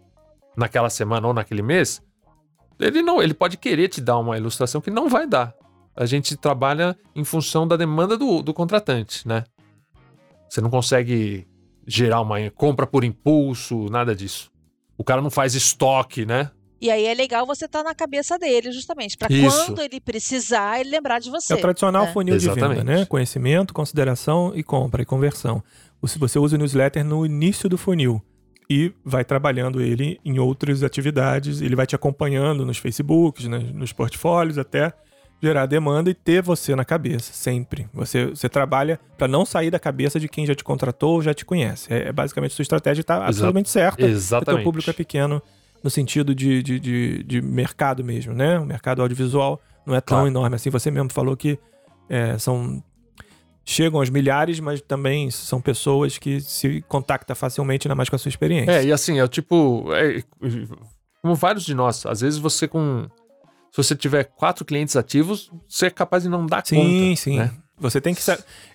naquela 0.56 0.88
semana 0.88 1.26
ou 1.26 1.34
naquele 1.34 1.62
mês, 1.62 2.00
ele 2.78 3.02
não, 3.02 3.20
ele 3.20 3.34
pode 3.34 3.56
querer 3.56 3.88
te 3.88 4.00
dar 4.00 4.18
uma 4.18 4.38
ilustração 4.38 4.80
que 4.80 4.88
não 4.88 5.08
vai 5.08 5.26
dar. 5.26 5.52
A 5.96 6.06
gente 6.06 6.36
trabalha 6.36 6.96
em 7.14 7.24
função 7.24 7.66
da 7.66 7.76
demanda 7.76 8.16
do, 8.16 8.40
do 8.40 8.54
contratante, 8.54 9.26
né? 9.26 9.44
Você 10.52 10.60
não 10.60 10.68
consegue 10.68 11.46
gerar 11.86 12.20
uma 12.20 12.50
compra 12.50 12.86
por 12.86 13.04
impulso, 13.04 13.86
nada 13.88 14.14
disso. 14.14 14.50
O 14.98 15.02
cara 15.02 15.22
não 15.22 15.30
faz 15.30 15.54
estoque, 15.54 16.26
né? 16.26 16.50
E 16.78 16.90
aí 16.90 17.06
é 17.06 17.14
legal 17.14 17.46
você 17.46 17.64
estar 17.64 17.78
tá 17.78 17.88
na 17.88 17.94
cabeça 17.94 18.38
dele, 18.38 18.70
justamente, 18.70 19.16
para 19.16 19.28
quando 19.28 19.80
ele 19.80 19.98
precisar, 19.98 20.78
ele 20.78 20.90
lembrar 20.90 21.20
de 21.20 21.30
você. 21.30 21.54
É 21.54 21.56
o 21.56 21.58
tradicional 21.58 22.04
né? 22.04 22.12
funil 22.12 22.34
Exatamente. 22.34 22.68
de 22.68 22.84
venda, 22.84 22.98
né? 22.98 23.06
Conhecimento, 23.06 23.72
consideração 23.72 24.52
e 24.54 24.62
compra 24.62 25.00
e 25.00 25.06
conversão. 25.06 25.64
Se 26.06 26.18
você 26.18 26.38
usa 26.38 26.56
o 26.56 26.58
newsletter 26.58 27.02
no 27.02 27.24
início 27.24 27.66
do 27.66 27.78
funil 27.78 28.20
e 28.68 28.92
vai 29.02 29.24
trabalhando 29.24 29.80
ele 29.80 30.20
em 30.22 30.38
outras 30.38 30.82
atividades, 30.82 31.62
ele 31.62 31.74
vai 31.74 31.86
te 31.86 31.96
acompanhando 31.96 32.66
nos 32.66 32.76
Facebooks, 32.76 33.48
né, 33.48 33.58
nos 33.72 33.90
portfólios, 33.94 34.58
até 34.58 34.92
gerar 35.42 35.66
demanda 35.66 36.08
e 36.08 36.14
ter 36.14 36.40
você 36.40 36.76
na 36.76 36.84
cabeça, 36.84 37.32
sempre. 37.32 37.88
Você, 37.92 38.26
você 38.26 38.48
trabalha 38.48 39.00
para 39.18 39.26
não 39.26 39.44
sair 39.44 39.70
da 39.70 39.78
cabeça 39.78 40.20
de 40.20 40.28
quem 40.28 40.46
já 40.46 40.54
te 40.54 40.62
contratou 40.62 41.14
ou 41.14 41.22
já 41.22 41.34
te 41.34 41.44
conhece. 41.44 41.92
É, 41.92 42.08
é 42.08 42.12
basicamente 42.12 42.52
a 42.52 42.54
sua 42.54 42.62
estratégia 42.62 43.00
está 43.00 43.26
absolutamente 43.26 43.68
certa. 43.68 44.06
Exatamente. 44.06 44.60
O 44.60 44.64
público 44.64 44.88
é 44.88 44.92
pequeno 44.92 45.42
no 45.82 45.90
sentido 45.90 46.32
de, 46.32 46.62
de, 46.62 46.78
de, 46.78 47.22
de, 47.24 47.42
mercado 47.42 48.04
mesmo, 48.04 48.32
né? 48.32 48.56
O 48.58 48.64
mercado 48.64 49.02
audiovisual 49.02 49.60
não 49.84 49.96
é 49.96 50.00
tão 50.00 50.18
claro. 50.18 50.28
enorme 50.28 50.54
assim. 50.54 50.70
Você 50.70 50.92
mesmo 50.92 51.10
falou 51.12 51.36
que 51.36 51.58
é, 52.08 52.38
são 52.38 52.80
chegam 53.64 53.98
aos 53.98 54.10
milhares, 54.10 54.60
mas 54.60 54.80
também 54.80 55.30
são 55.30 55.60
pessoas 55.60 56.18
que 56.18 56.40
se 56.40 56.82
contactam 56.82 57.34
facilmente, 57.34 57.86
ainda 57.86 57.94
mais 57.96 58.08
com 58.08 58.16
a 58.16 58.18
sua 58.18 58.28
experiência. 58.28 58.70
É, 58.70 58.84
e 58.84 58.92
assim, 58.92 59.18
é 59.18 59.24
o 59.24 59.28
tipo. 59.28 59.92
É, 59.92 60.22
como 61.20 61.34
vários 61.34 61.64
de 61.64 61.74
nós, 61.74 62.06
às 62.06 62.20
vezes 62.20 62.38
você 62.38 62.68
com. 62.68 63.08
Se 63.72 63.78
você 63.78 63.96
tiver 63.96 64.24
quatro 64.24 64.66
clientes 64.66 64.94
ativos, 64.96 65.50
você 65.66 65.86
é 65.86 65.90
capaz 65.90 66.22
de 66.24 66.28
não 66.28 66.44
dar 66.44 66.62
sim, 66.64 66.76
conta. 66.76 66.88
Sim, 66.88 67.16
sim. 67.16 67.38
Né? 67.38 67.50
Você 67.78 68.02
tem 68.02 68.14
que. 68.14 68.20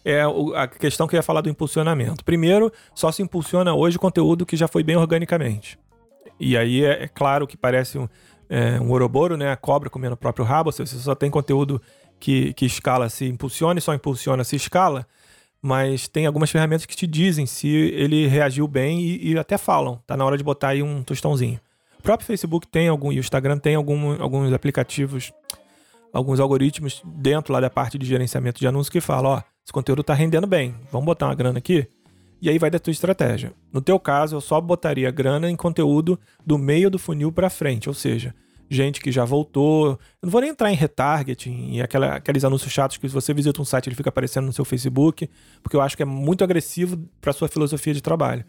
É 0.04 0.24
a 0.56 0.68
questão 0.68 1.08
que 1.08 1.16
eu 1.16 1.20
ia 1.20 1.24
falar 1.24 1.42
do 1.42 1.50
impulsionamento. 1.50 2.26
Primeiro, 2.26 2.74
só 2.96 3.12
se 3.12 3.22
impulsiona 3.22 3.76
hoje 3.76 4.00
conteúdo 4.00 4.44
que 4.44 4.58
já 4.58 4.68
foi 4.68 4.82
bem 4.82 4.96
organicamente. 4.96 5.78
E 6.40 6.58
aí 6.58 6.84
é, 6.84 7.04
é 7.04 7.08
claro 7.08 7.46
que 7.46 7.56
parece 7.56 8.00
um, 8.00 8.10
é, 8.50 8.80
um 8.82 8.92
oroboro, 8.92 9.38
né? 9.38 9.52
A 9.52 9.56
cobra 9.56 9.88
comendo 9.88 10.16
o 10.16 10.18
próprio 10.18 10.44
rabo. 10.44 10.72
Se 10.72 10.84
você 10.86 10.98
só 10.98 11.14
tem 11.14 11.30
conteúdo 11.30 11.80
que, 12.20 12.52
que 12.54 12.66
escala 12.66 13.08
se 13.08 13.26
impulsiona 13.26 13.78
e 13.78 13.82
só 13.82 13.94
impulsiona 13.94 14.44
se 14.44 14.56
escala, 14.56 15.06
mas 15.62 16.08
tem 16.08 16.26
algumas 16.26 16.50
ferramentas 16.50 16.88
que 16.88 16.96
te 16.96 17.06
dizem 17.06 17.46
se 17.46 17.68
ele 17.68 18.26
reagiu 18.26 18.68
bem 18.68 19.00
e, 19.00 19.34
e 19.34 19.38
até 19.38 19.60
falam. 19.60 20.02
Tá 20.08 20.18
na 20.18 20.26
hora 20.26 20.38
de 20.40 20.44
botar 20.44 20.70
aí 20.70 20.82
um 20.82 21.04
tostãozinho. 21.04 21.60
Próprio 22.08 22.26
Facebook 22.26 22.66
tem 22.70 22.88
algum, 22.88 23.12
e 23.12 23.18
o 23.18 23.20
Instagram 23.20 23.58
tem 23.58 23.76
algum, 23.76 24.14
alguns 24.22 24.54
aplicativos, 24.54 25.34
alguns 26.14 26.40
algoritmos 26.40 27.02
dentro 27.04 27.52
lá 27.52 27.60
da 27.60 27.70
parte 27.70 27.98
de 27.98 28.06
gerenciamento 28.06 28.62
de 28.62 28.66
anúncios 28.66 28.90
que 28.90 29.02
falam, 29.02 29.32
ó, 29.32 29.42
esse 29.62 29.74
conteúdo 29.74 30.02
tá 30.06 30.14
rendendo 30.14 30.48
bem, 30.48 30.74
vamos 30.90 31.06
botar 31.06 31.26
uma 31.26 31.36
grana 31.36 31.60
aqui? 31.60 31.86
E 32.42 32.50
aí 32.50 32.58
vai 32.58 32.70
da 32.70 32.80
tua 32.80 32.92
estratégia. 32.92 33.52
No 33.74 33.82
teu 33.82 34.00
caso, 34.00 34.38
eu 34.38 34.40
só 34.40 34.62
botaria 34.62 35.12
grana 35.12 35.52
em 35.52 35.56
conteúdo 35.58 36.18
do 36.46 36.58
meio 36.58 36.90
do 36.90 36.98
funil 36.98 37.30
para 37.30 37.50
frente, 37.50 37.90
ou 37.90 37.94
seja, 37.94 38.34
gente 38.70 39.02
que 39.02 39.12
já 39.12 39.26
voltou. 39.26 39.90
Eu 39.90 40.00
não 40.24 40.30
vou 40.30 40.40
nem 40.40 40.52
entrar 40.52 40.72
em 40.72 40.76
retargeting 40.76 41.74
e 41.74 41.82
aquela, 41.82 42.16
aqueles 42.16 42.46
anúncios 42.46 42.72
chatos 42.72 42.96
que 42.96 43.10
se 43.10 43.14
você 43.14 43.34
visita 43.34 43.62
um 43.62 43.66
site 43.66 43.90
ele 43.90 43.98
fica 43.98 44.08
aparecendo 44.08 44.46
no 44.46 44.54
seu 44.54 44.64
Facebook, 44.64 45.30
porque 45.62 45.76
eu 45.76 45.82
acho 45.82 45.98
que 45.98 46.04
é 46.04 46.06
muito 46.06 46.42
agressivo 46.42 46.98
para 47.20 47.34
sua 47.34 47.50
filosofia 47.50 47.94
de 47.94 48.02
trabalho. 48.02 48.46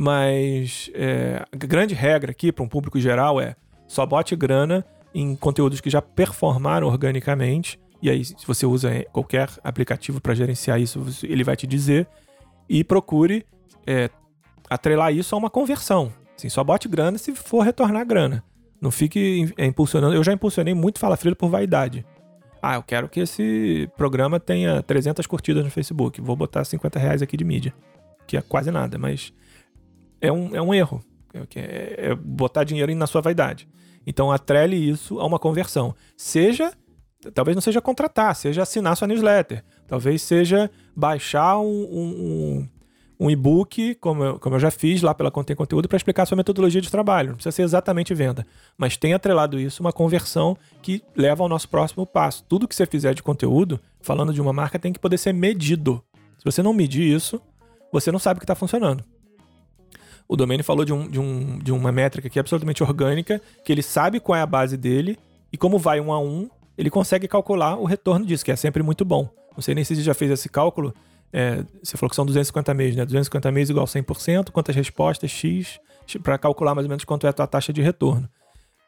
Mas 0.00 0.88
é, 0.94 1.44
a 1.52 1.56
grande 1.56 1.92
regra 1.92 2.30
aqui 2.30 2.52
para 2.52 2.62
um 2.62 2.68
público 2.68 3.00
geral 3.00 3.40
é 3.40 3.56
só 3.88 4.06
bote 4.06 4.36
grana 4.36 4.86
em 5.12 5.34
conteúdos 5.34 5.80
que 5.80 5.90
já 5.90 6.00
performaram 6.00 6.86
organicamente. 6.86 7.80
E 8.00 8.08
aí, 8.08 8.24
se 8.24 8.46
você 8.46 8.64
usa 8.64 9.04
qualquer 9.12 9.50
aplicativo 9.64 10.20
para 10.20 10.36
gerenciar 10.36 10.80
isso, 10.80 11.04
ele 11.24 11.42
vai 11.42 11.56
te 11.56 11.66
dizer. 11.66 12.06
E 12.68 12.84
procure 12.84 13.44
é, 13.84 14.08
atrelar 14.70 15.12
isso 15.12 15.34
a 15.34 15.38
uma 15.38 15.50
conversão. 15.50 16.12
Assim, 16.36 16.48
só 16.48 16.62
bote 16.62 16.86
grana 16.86 17.18
se 17.18 17.34
for 17.34 17.62
retornar 17.62 18.06
grana. 18.06 18.44
Não 18.80 18.92
fique 18.92 19.52
é, 19.58 19.66
impulsionando. 19.66 20.14
Eu 20.14 20.22
já 20.22 20.32
impulsionei 20.32 20.74
muito 20.74 21.00
Fala 21.00 21.16
Frilo 21.16 21.34
por 21.34 21.48
vaidade. 21.48 22.06
Ah, 22.62 22.76
eu 22.76 22.84
quero 22.84 23.08
que 23.08 23.18
esse 23.18 23.90
programa 23.96 24.38
tenha 24.38 24.80
300 24.80 25.26
curtidas 25.26 25.64
no 25.64 25.72
Facebook. 25.72 26.20
Vou 26.20 26.36
botar 26.36 26.64
50 26.64 27.00
reais 27.00 27.20
aqui 27.20 27.36
de 27.36 27.42
mídia. 27.42 27.74
Que 28.28 28.36
é 28.36 28.40
quase 28.40 28.70
nada, 28.70 28.96
mas 28.96 29.32
é 30.20 30.32
um, 30.32 30.54
é 30.54 30.62
um 30.62 30.74
erro. 30.74 31.02
É, 31.32 31.60
é, 31.60 32.10
é 32.10 32.14
botar 32.14 32.64
dinheiro 32.64 32.94
na 32.94 33.06
sua 33.06 33.20
vaidade. 33.20 33.68
Então 34.06 34.32
atrele 34.32 34.76
isso 34.76 35.20
a 35.20 35.26
uma 35.26 35.38
conversão. 35.38 35.94
Seja, 36.16 36.72
talvez 37.34 37.54
não 37.54 37.60
seja 37.60 37.80
contratar, 37.80 38.34
seja 38.34 38.62
assinar 38.62 38.96
sua 38.96 39.06
newsletter. 39.06 39.62
Talvez 39.86 40.22
seja 40.22 40.70
baixar 40.96 41.58
um, 41.58 41.66
um, 41.66 42.68
um 43.20 43.30
e-book, 43.30 43.96
como 43.96 44.24
eu, 44.24 44.38
como 44.38 44.56
eu 44.56 44.60
já 44.60 44.70
fiz 44.70 45.02
lá 45.02 45.14
pela 45.14 45.30
Contém 45.30 45.54
Conteúdo, 45.54 45.88
para 45.88 45.96
explicar 45.96 46.24
sua 46.24 46.36
metodologia 46.36 46.80
de 46.80 46.90
trabalho. 46.90 47.30
Não 47.30 47.34
precisa 47.36 47.52
ser 47.52 47.62
exatamente 47.62 48.14
venda. 48.14 48.46
Mas 48.76 48.96
tem 48.96 49.12
atrelado 49.12 49.60
isso 49.60 49.82
uma 49.82 49.92
conversão 49.92 50.56
que 50.80 51.02
leva 51.14 51.42
ao 51.42 51.48
nosso 51.48 51.68
próximo 51.68 52.06
passo. 52.06 52.44
Tudo 52.48 52.66
que 52.66 52.74
você 52.74 52.86
fizer 52.86 53.12
de 53.14 53.22
conteúdo, 53.22 53.78
falando 54.00 54.32
de 54.32 54.40
uma 54.40 54.52
marca, 54.52 54.78
tem 54.78 54.92
que 54.92 54.98
poder 54.98 55.18
ser 55.18 55.34
medido. 55.34 56.02
Se 56.38 56.44
você 56.44 56.62
não 56.62 56.72
medir 56.72 57.02
isso, 57.02 57.42
você 57.92 58.12
não 58.12 58.18
sabe 58.18 58.38
o 58.38 58.40
que 58.40 58.44
está 58.44 58.54
funcionando. 58.54 59.04
O 60.28 60.36
Domênio 60.36 60.62
falou 60.62 60.84
de, 60.84 60.92
um, 60.92 61.08
de, 61.08 61.18
um, 61.18 61.58
de 61.58 61.72
uma 61.72 61.90
métrica 61.90 62.28
que 62.28 62.38
é 62.38 62.40
absolutamente 62.40 62.82
orgânica, 62.82 63.40
que 63.64 63.72
ele 63.72 63.82
sabe 63.82 64.20
qual 64.20 64.36
é 64.36 64.42
a 64.42 64.46
base 64.46 64.76
dele 64.76 65.18
e 65.50 65.56
como 65.56 65.78
vai 65.78 66.00
um 66.00 66.12
a 66.12 66.20
um, 66.20 66.50
ele 66.76 66.90
consegue 66.90 67.26
calcular 67.26 67.76
o 67.76 67.84
retorno 67.84 68.26
disso, 68.26 68.44
que 68.44 68.52
é 68.52 68.56
sempre 68.56 68.82
muito 68.82 69.04
bom. 69.04 69.28
Não 69.56 69.62
sei 69.62 69.74
nem 69.74 69.82
se 69.82 69.96
você 69.96 70.02
já 70.02 70.14
fez 70.14 70.30
esse 70.30 70.48
cálculo, 70.48 70.94
é, 71.32 71.64
você 71.82 71.96
falou 71.96 72.10
que 72.10 72.16
são 72.16 72.26
250 72.26 72.74
meses, 72.74 72.96
né? 72.96 73.04
250 73.04 73.50
meses 73.50 73.70
igual 73.70 73.86
100%, 73.86 74.50
quantas 74.50 74.76
respostas, 74.76 75.30
X, 75.30 75.80
para 76.22 76.38
calcular 76.38 76.74
mais 76.74 76.84
ou 76.84 76.88
menos 76.88 77.04
quanto 77.04 77.26
é 77.26 77.30
a 77.30 77.32
tua 77.32 77.46
taxa 77.46 77.72
de 77.72 77.82
retorno. 77.82 78.28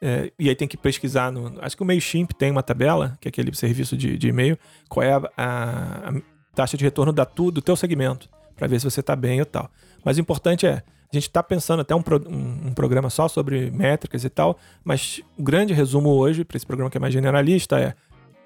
É, 0.03 0.33
e 0.39 0.49
aí 0.49 0.55
tem 0.55 0.67
que 0.67 0.77
pesquisar 0.77 1.31
no. 1.31 1.59
Acho 1.61 1.77
que 1.77 1.83
o 1.83 1.87
MailChimp 1.87 2.33
tem 2.33 2.51
uma 2.51 2.63
tabela, 2.63 3.19
que 3.21 3.29
é 3.29 3.31
aquele 3.31 3.55
serviço 3.55 3.97
de, 3.97 4.17
de 4.17 4.29
e-mail, 4.29 4.59
qual 4.89 5.05
é 5.05 5.13
a, 5.13 5.23
a, 5.37 6.09
a, 6.09 6.23
taxa 6.55 6.77
de 6.77 6.85
retorno 6.85 7.13
da 7.13 7.27
tu, 7.27 7.51
do 7.51 7.61
teu 7.61 7.77
segmento, 7.77 8.29
para 8.57 8.67
ver 8.67 8.79
se 8.81 8.91
você 8.91 9.01
está 9.01 9.15
bem 9.15 9.41
ou 9.41 9.47
tal. 9.47 9.71
Mas 10.03 10.17
o 10.17 10.21
importante 10.21 10.67
é, 10.67 10.83
a 11.13 11.17
gente 11.17 11.29
está 11.29 11.43
pensando 11.43 11.81
até 11.81 11.95
um, 11.95 12.03
pro, 12.03 12.23
um, 12.29 12.69
um, 12.69 12.73
programa 12.73 13.11
só 13.11 13.27
sobre 13.27 13.71
métricas 13.73 14.25
e 14.25 14.31
tal, 14.31 14.57
mas 14.85 15.21
o 15.37 15.43
grande 15.43 15.75
resumo 15.75 16.11
hoje, 16.11 16.45
para 16.45 16.57
esse 16.57 16.67
programa 16.67 16.89
que 16.89 16.97
é 16.97 17.01
mais 17.01 17.13
generalista, 17.13 17.81
é 17.81 17.95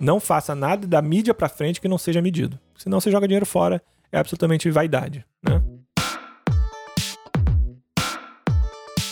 não 0.01 0.19
faça 0.19 0.55
nada 0.55 0.87
da 0.87 1.03
mídia 1.03 1.35
para 1.35 1.49
frente 1.49 1.81
que 1.81 1.89
não 1.89 1.99
seja 1.99 2.23
medido. 2.23 2.59
Senão 2.77 3.01
você 3.01 3.11
joga 3.11 3.29
dinheiro 3.29 3.45
fora, 3.45 3.83
é 4.11 4.19
absolutamente 4.19 4.71
vaidade, 4.71 5.25
né? 5.43 5.63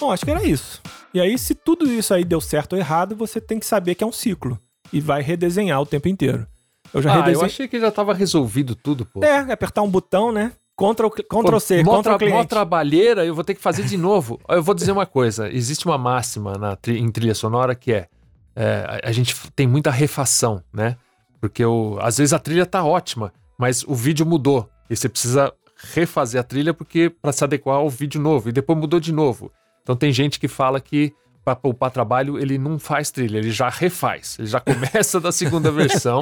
Bom, 0.00 0.10
acho 0.10 0.24
que 0.24 0.30
era 0.30 0.44
isso. 0.44 0.80
E 1.14 1.20
aí, 1.20 1.38
se 1.38 1.54
tudo 1.54 1.86
isso 1.86 2.14
aí 2.14 2.24
deu 2.24 2.40
certo 2.40 2.72
ou 2.72 2.78
errado, 2.78 3.14
você 3.14 3.40
tem 3.40 3.58
que 3.58 3.66
saber 3.66 3.94
que 3.94 4.02
é 4.02 4.06
um 4.06 4.12
ciclo. 4.12 4.58
E 4.92 5.00
vai 5.00 5.22
redesenhar 5.22 5.80
o 5.80 5.86
tempo 5.86 6.08
inteiro. 6.08 6.46
Eu 6.92 7.00
já 7.02 7.10
ah, 7.10 7.14
redesenhei... 7.16 7.42
eu 7.42 7.46
achei 7.46 7.68
que 7.68 7.78
já 7.78 7.88
estava 7.88 8.12
resolvido 8.12 8.74
tudo, 8.74 9.06
pô. 9.06 9.22
É, 9.22 9.52
apertar 9.52 9.82
um 9.82 9.90
botão, 9.90 10.32
né? 10.32 10.52
Ctrl, 10.76 11.08
Ctrl 11.08 11.58
C, 11.58 11.82
Ctrl 11.82 12.00
tra 12.02 12.18
cliente. 12.18 12.34
Mó 12.34 12.44
trabalheira, 12.44 13.24
eu 13.24 13.34
vou 13.34 13.44
ter 13.44 13.54
que 13.54 13.60
fazer 13.60 13.84
de 13.84 13.96
novo. 13.96 14.40
Eu 14.48 14.62
vou 14.62 14.74
dizer 14.74 14.92
uma 14.92 15.06
coisa. 15.06 15.50
Existe 15.52 15.86
uma 15.86 15.98
máxima 15.98 16.54
na 16.54 16.78
em 16.88 17.10
trilha 17.10 17.34
sonora 17.34 17.74
que 17.74 17.92
é 17.92 18.08
é, 18.54 19.00
a 19.02 19.12
gente 19.12 19.34
tem 19.52 19.66
muita 19.66 19.90
refação, 19.90 20.62
né? 20.72 20.96
Porque 21.40 21.64
o, 21.64 21.98
às 22.00 22.18
vezes 22.18 22.32
a 22.32 22.38
trilha 22.38 22.66
tá 22.66 22.84
ótima, 22.84 23.32
mas 23.58 23.82
o 23.84 23.94
vídeo 23.94 24.24
mudou. 24.24 24.68
E 24.88 24.96
você 24.96 25.08
precisa 25.08 25.52
refazer 25.94 26.40
a 26.40 26.44
trilha 26.44 26.72
porque 26.72 27.10
para 27.10 27.32
se 27.32 27.42
adequar 27.42 27.76
ao 27.76 27.90
vídeo 27.90 28.20
novo. 28.20 28.48
E 28.48 28.52
depois 28.52 28.78
mudou 28.78 29.00
de 29.00 29.12
novo. 29.12 29.50
Então 29.82 29.96
tem 29.96 30.12
gente 30.12 30.38
que 30.38 30.48
fala 30.48 30.80
que 30.80 31.12
para 31.44 31.56
poupar 31.56 31.90
trabalho 31.90 32.38
ele 32.38 32.56
não 32.56 32.78
faz 32.78 33.10
trilha, 33.10 33.38
ele 33.38 33.50
já 33.50 33.68
refaz. 33.68 34.36
Ele 34.38 34.48
já 34.48 34.60
começa 34.60 35.20
da 35.20 35.32
segunda 35.32 35.70
versão. 35.72 36.20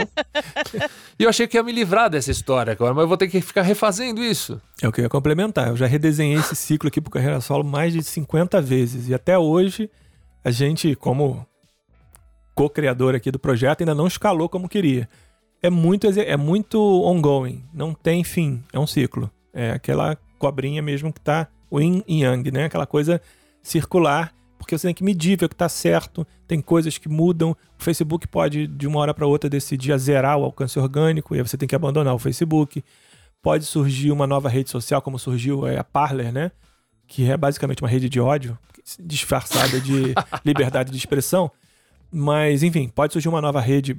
e 1.19 1.25
eu 1.25 1.29
achei 1.29 1.47
que 1.47 1.57
ia 1.57 1.63
me 1.63 1.73
livrar 1.73 2.09
dessa 2.09 2.31
história 2.31 2.73
agora, 2.73 2.95
mas 2.95 3.03
eu 3.03 3.09
vou 3.09 3.17
ter 3.17 3.29
que 3.29 3.41
ficar 3.41 3.63
refazendo 3.63 4.23
isso. 4.23 4.61
É 4.83 4.89
o 4.89 4.93
que 4.93 5.01
eu 5.01 5.05
ia 5.05 5.09
complementar. 5.09 5.69
Eu 5.69 5.77
já 5.77 5.87
redesenhei 5.87 6.39
esse 6.39 6.57
ciclo 6.57 6.89
aqui 6.89 7.01
pro 7.01 7.11
Carreira 7.11 7.41
Solo 7.41 7.65
mais 7.65 7.93
de 7.93 8.03
50 8.03 8.61
vezes. 8.63 9.09
E 9.09 9.15
até 9.15 9.39
hoje 9.39 9.91
a 10.43 10.51
gente, 10.51 10.95
como 10.95 11.47
co-criador 12.55 13.15
aqui 13.15 13.31
do 13.31 13.39
projeto, 13.39 13.83
ainda 13.83 13.95
não 13.95 14.07
escalou 14.07 14.49
como 14.49 14.69
queria. 14.69 15.09
É 15.63 15.69
muito, 15.69 16.07
é 16.07 16.37
muito 16.37 16.79
ongoing, 16.79 17.63
não 17.73 17.93
tem 17.93 18.25
fim, 18.25 18.63
é 18.73 18.79
um 18.79 18.87
ciclo. 18.87 19.31
É 19.53 19.73
aquela 19.73 20.17
cobrinha 20.39 20.81
mesmo 20.81 21.13
que 21.13 21.21
tá 21.21 21.49
o 21.71 21.79
yin 21.81 22.03
e 22.09 22.23
yang, 22.23 22.51
né? 22.51 22.65
Aquela 22.65 22.87
coisa 22.87 23.21
circular, 23.63 24.33
porque 24.61 24.77
você 24.77 24.89
tem 24.89 24.95
que 24.95 25.03
medir, 25.03 25.39
ver 25.39 25.47
o 25.47 25.49
que 25.49 25.57
tá 25.57 25.71
certo, 25.71 26.27
tem 26.47 26.61
coisas 26.61 26.99
que 26.99 27.09
mudam. 27.09 27.57
O 27.79 27.83
Facebook 27.83 28.29
pode, 28.29 28.67
de 28.67 28.87
uma 28.87 29.01
hora 29.01 29.15
para 29.15 29.27
outra, 29.27 29.49
decidir 29.49 29.91
a 29.91 29.97
zerar 29.97 30.37
o 30.37 30.45
alcance 30.45 30.79
orgânico, 30.79 31.35
e 31.35 31.39
aí 31.39 31.43
você 31.43 31.57
tem 31.57 31.67
que 31.67 31.75
abandonar 31.75 32.15
o 32.15 32.19
Facebook. 32.19 32.85
pode 33.41 33.65
surgir 33.65 34.13
uma 34.13 34.27
nova 34.27 34.51
rede 34.51 34.69
social, 34.69 35.01
como 35.01 35.19
surgiu 35.19 35.67
é, 35.67 35.79
a 35.79 35.85
Parler, 35.85 36.31
né? 36.31 36.53
Que 37.09 37.31
é 37.31 37.39
basicamente 37.39 37.83
uma 37.83 37.89
rede 37.89 38.11
de 38.11 38.21
ódio, 38.21 38.59
disfarçada 39.01 39.81
de 39.81 40.15
liberdade 40.45 40.91
de 40.91 40.99
expressão. 40.99 41.51
Mas, 42.13 42.63
enfim, 42.63 42.87
pode 42.89 43.15
surgir 43.15 43.31
uma 43.31 43.41
nova 43.41 43.63
rede 43.63 43.99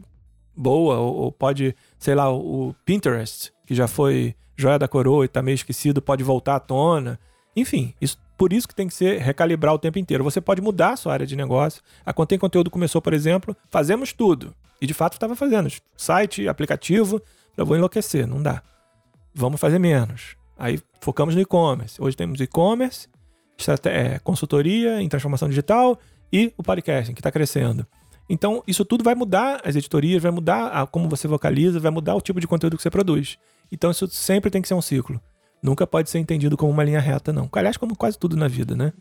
boa, 0.56 0.98
ou, 0.98 1.16
ou 1.16 1.32
pode, 1.32 1.76
sei 1.98 2.14
lá, 2.14 2.32
o 2.32 2.76
Pinterest, 2.86 3.52
que 3.66 3.74
já 3.74 3.88
foi 3.88 4.36
joia 4.56 4.78
da 4.78 4.88
coroa 4.88 5.26
e 5.26 5.28
tá 5.28 5.42
meio 5.42 5.56
esquecido, 5.56 6.04
pode 6.04 6.24
voltar 6.24 6.56
à 6.56 6.60
tona. 6.60 7.20
Enfim, 7.56 7.96
isso, 8.00 8.20
por 8.42 8.54
isso 8.54 8.68
que 8.68 8.74
tem 8.74 8.88
que 8.88 8.94
ser 8.96 9.20
recalibrar 9.20 9.72
o 9.72 9.78
tempo 9.78 10.00
inteiro. 10.00 10.24
Você 10.24 10.42
pode 10.42 10.64
mudar 10.64 10.94
a 10.94 10.96
sua 10.96 11.14
área 11.14 11.28
de 11.28 11.36
negócio. 11.36 11.80
A 12.04 12.12
Contém 12.12 12.40
Conteúdo 12.40 12.72
começou, 12.72 13.00
por 13.00 13.14
exemplo, 13.14 13.56
fazemos 13.70 14.14
tudo. 14.14 14.52
E 14.82 14.88
de 14.88 14.96
fato 14.96 15.14
estava 15.14 15.36
fazendo. 15.36 15.72
Site, 15.96 16.48
aplicativo, 16.48 17.22
eu 17.56 17.68
vou 17.68 17.78
enlouquecer, 17.78 18.26
não 18.26 18.42
dá. 18.42 18.64
Vamos 19.32 19.62
fazer 19.62 19.78
menos. 19.78 20.36
Aí 20.58 20.80
focamos 21.02 21.36
no 21.36 21.42
e-commerce. 21.42 22.02
Hoje 22.02 22.18
temos 22.18 22.42
e-commerce, 22.42 23.08
é, 23.86 24.18
consultoria 24.18 25.00
em 25.00 25.08
transformação 25.08 25.48
digital 25.48 26.00
e 26.34 26.52
o 26.58 26.64
podcasting, 26.64 27.14
que 27.14 27.20
está 27.20 27.32
crescendo. 27.32 27.86
Então, 28.28 28.64
isso 28.66 28.84
tudo 28.84 29.04
vai 29.04 29.14
mudar 29.14 29.62
as 29.64 29.76
editorias, 29.76 30.20
vai 30.24 30.32
mudar 30.32 30.88
como 30.88 31.08
você 31.08 31.28
vocaliza, 31.28 31.80
vai 31.80 31.92
mudar 31.92 32.16
o 32.16 32.22
tipo 32.22 32.40
de 32.40 32.48
conteúdo 32.48 32.76
que 32.76 32.82
você 32.82 32.90
produz. 32.90 33.38
Então, 33.72 33.92
isso 33.92 34.08
sempre 34.08 34.50
tem 34.50 34.64
que 34.64 34.68
ser 34.68 34.74
um 34.74 34.82
ciclo. 34.82 35.22
Nunca 35.62 35.86
pode 35.86 36.10
ser 36.10 36.18
entendido 36.18 36.58
como 36.58 36.72
uma 36.72 36.84
linha 36.84 37.00
reta, 37.00 37.32
não. 37.32 37.48
Aliás, 37.52 37.78
como 37.78 37.96
quase 37.96 38.18
tudo 38.18 38.36
na 38.36 38.48
vida, 38.48 38.76
né? 38.76 38.92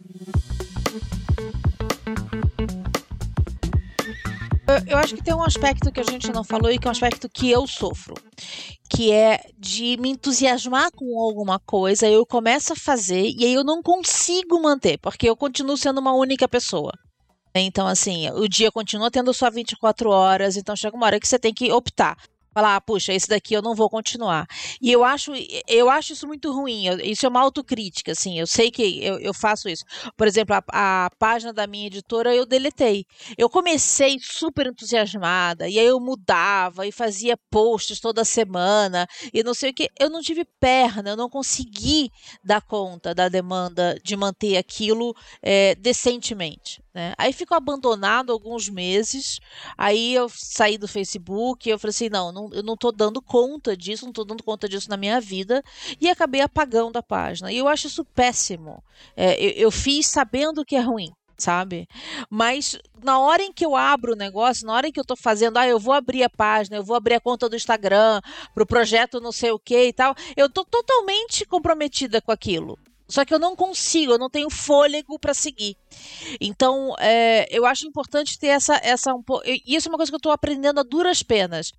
Eu 4.86 4.98
acho 4.98 5.16
que 5.16 5.24
tem 5.24 5.34
um 5.34 5.42
aspecto 5.42 5.90
que 5.90 5.98
a 5.98 6.04
gente 6.04 6.30
não 6.30 6.44
falou 6.44 6.70
e 6.70 6.78
que 6.78 6.86
é 6.86 6.90
um 6.90 6.92
aspecto 6.92 7.28
que 7.28 7.50
eu 7.50 7.66
sofro, 7.66 8.14
que 8.88 9.11
é 9.11 9.40
de 9.58 9.96
me 9.98 10.11
entusiasmar 10.11 10.92
com 10.92 11.18
alguma 11.18 11.58
coisa, 11.58 12.06
eu 12.06 12.24
começo 12.24 12.74
a 12.74 12.76
fazer 12.76 13.30
e 13.36 13.44
aí 13.44 13.54
eu 13.54 13.64
não 13.64 13.82
consigo 13.82 14.61
manter, 14.62 14.98
porque 14.98 15.28
eu 15.28 15.36
continuo 15.36 15.76
sendo 15.76 15.98
uma 15.98 16.12
única 16.12 16.46
pessoa. 16.46 16.92
Então, 17.52 17.86
assim, 17.86 18.30
o 18.30 18.46
dia 18.48 18.70
continua 18.70 19.11
tendo 19.11 19.34
só 19.34 19.50
24 19.50 20.08
horas, 20.08 20.56
então 20.56 20.76
chega 20.76 20.96
uma 20.96 21.06
hora 21.06 21.18
que 21.18 21.26
você 21.26 21.38
tem 21.38 21.52
que 21.52 21.72
optar 21.72 22.16
falar, 22.61 22.76
ah, 22.76 22.80
puxa, 22.80 23.12
esse 23.12 23.26
daqui 23.26 23.54
eu 23.54 23.62
não 23.62 23.74
vou 23.74 23.88
continuar. 23.88 24.46
E 24.80 24.92
eu 24.92 25.02
acho, 25.02 25.32
eu 25.66 25.88
acho 25.88 26.12
isso 26.12 26.26
muito 26.26 26.52
ruim. 26.52 26.86
Eu, 26.86 27.00
isso 27.00 27.24
é 27.24 27.28
uma 27.28 27.40
autocrítica, 27.40 28.12
assim. 28.12 28.38
Eu 28.38 28.46
sei 28.46 28.70
que 28.70 29.02
eu, 29.02 29.18
eu 29.18 29.32
faço 29.32 29.68
isso. 29.68 29.84
Por 30.16 30.26
exemplo, 30.26 30.54
a, 30.54 31.06
a, 31.06 31.11
página 31.18 31.52
da 31.52 31.66
minha 31.66 31.86
editora 31.86 32.34
eu 32.34 32.44
deletei. 32.44 33.06
Eu 33.38 33.48
comecei 33.48 34.18
super 34.20 34.66
entusiasmada, 34.66 35.68
e 35.68 35.78
aí 35.78 35.86
eu 35.86 35.98
mudava 35.98 36.86
e 36.86 36.92
fazia 36.92 37.36
posts 37.50 37.98
toda 37.98 38.24
semana 38.24 39.06
e 39.32 39.42
não 39.42 39.54
sei 39.54 39.70
o 39.70 39.74
que. 39.74 39.88
Eu 39.98 40.11
não 40.11 40.20
tive 40.20 40.44
perna, 40.44 41.11
eu 41.11 41.16
não 41.16 41.30
consegui 41.30 42.11
dar 42.44 42.61
conta 42.61 43.14
da 43.14 43.28
demanda 43.28 43.98
de 44.04 44.16
manter 44.16 44.56
aquilo 44.56 45.14
é, 45.42 45.74
decentemente. 45.76 46.82
Né? 46.93 47.14
Aí 47.16 47.32
ficou 47.32 47.57
abandonado 47.57 48.32
alguns 48.32 48.68
meses. 48.68 49.41
Aí 49.78 50.14
eu 50.14 50.28
saí 50.28 50.76
do 50.76 50.88
Facebook. 50.88 51.68
Eu 51.68 51.78
falei 51.78 51.91
assim: 51.91 52.09
não, 52.09 52.32
não 52.32 52.51
eu 52.53 52.62
não 52.62 52.74
estou 52.74 52.93
dando 52.93 53.22
conta 53.22 53.76
disso, 53.76 54.05
não 54.05 54.11
estou 54.11 54.24
dando 54.24 54.43
conta 54.43 54.68
disso 54.68 54.91
na 54.91 54.97
minha 54.97 55.20
vida. 55.20 55.62
E 56.01 56.09
acabei 56.09 56.41
apagando 56.41 56.97
a 56.97 57.03
página. 57.03 57.53
E 57.53 57.57
eu 57.59 57.68
acho 57.68 57.86
isso 57.86 58.05
péssimo. 58.05 58.82
É, 59.16 59.41
eu, 59.43 59.51
eu 59.51 59.70
fiz 59.70 60.07
sabendo 60.07 60.64
que 60.64 60.76
é 60.76 60.80
ruim 60.80 61.12
sabe? 61.41 61.88
Mas 62.28 62.78
na 63.03 63.18
hora 63.18 63.43
em 63.43 63.53
que 63.53 63.64
eu 63.64 63.74
abro 63.74 64.12
o 64.12 64.16
negócio, 64.16 64.66
na 64.66 64.74
hora 64.74 64.88
em 64.88 64.93
que 64.93 65.01
eu 65.01 65.03
estou 65.03 65.16
fazendo, 65.16 65.57
ah, 65.57 65.66
eu 65.66 65.78
vou 65.78 65.95
abrir 65.95 66.22
a 66.22 66.28
página, 66.28 66.76
eu 66.76 66.84
vou 66.84 66.95
abrir 66.95 67.14
a 67.14 67.20
conta 67.20 67.49
do 67.49 67.57
Instagram 67.57 68.20
para 68.55 68.62
o 68.62 68.66
projeto 68.66 69.20
não 69.20 69.32
sei 69.32 69.51
o 69.51 69.59
que 69.59 69.86
e 69.86 69.93
tal, 69.93 70.14
eu 70.36 70.47
estou 70.47 70.64
totalmente 70.64 71.47
comprometida 71.47 72.20
com 72.20 72.30
aquilo. 72.30 72.78
Só 73.11 73.24
que 73.24 73.34
eu 73.34 73.38
não 73.38 73.56
consigo, 73.56 74.12
eu 74.12 74.18
não 74.18 74.30
tenho 74.30 74.48
fôlego 74.48 75.18
para 75.18 75.34
seguir. 75.34 75.76
Então, 76.40 76.94
é, 76.98 77.46
eu 77.50 77.66
acho 77.66 77.86
importante 77.86 78.38
ter 78.38 78.48
essa. 78.48 78.80
essa 78.82 79.14
um. 79.14 79.22
E 79.44 79.76
isso 79.76 79.88
é 79.88 79.90
uma 79.90 79.98
coisa 79.98 80.11
que 80.11 80.14
eu 80.14 80.18
estou 80.18 80.32
aprendendo 80.32 80.80
a 80.80 80.84
duras 80.84 81.22
penas. 81.22 81.72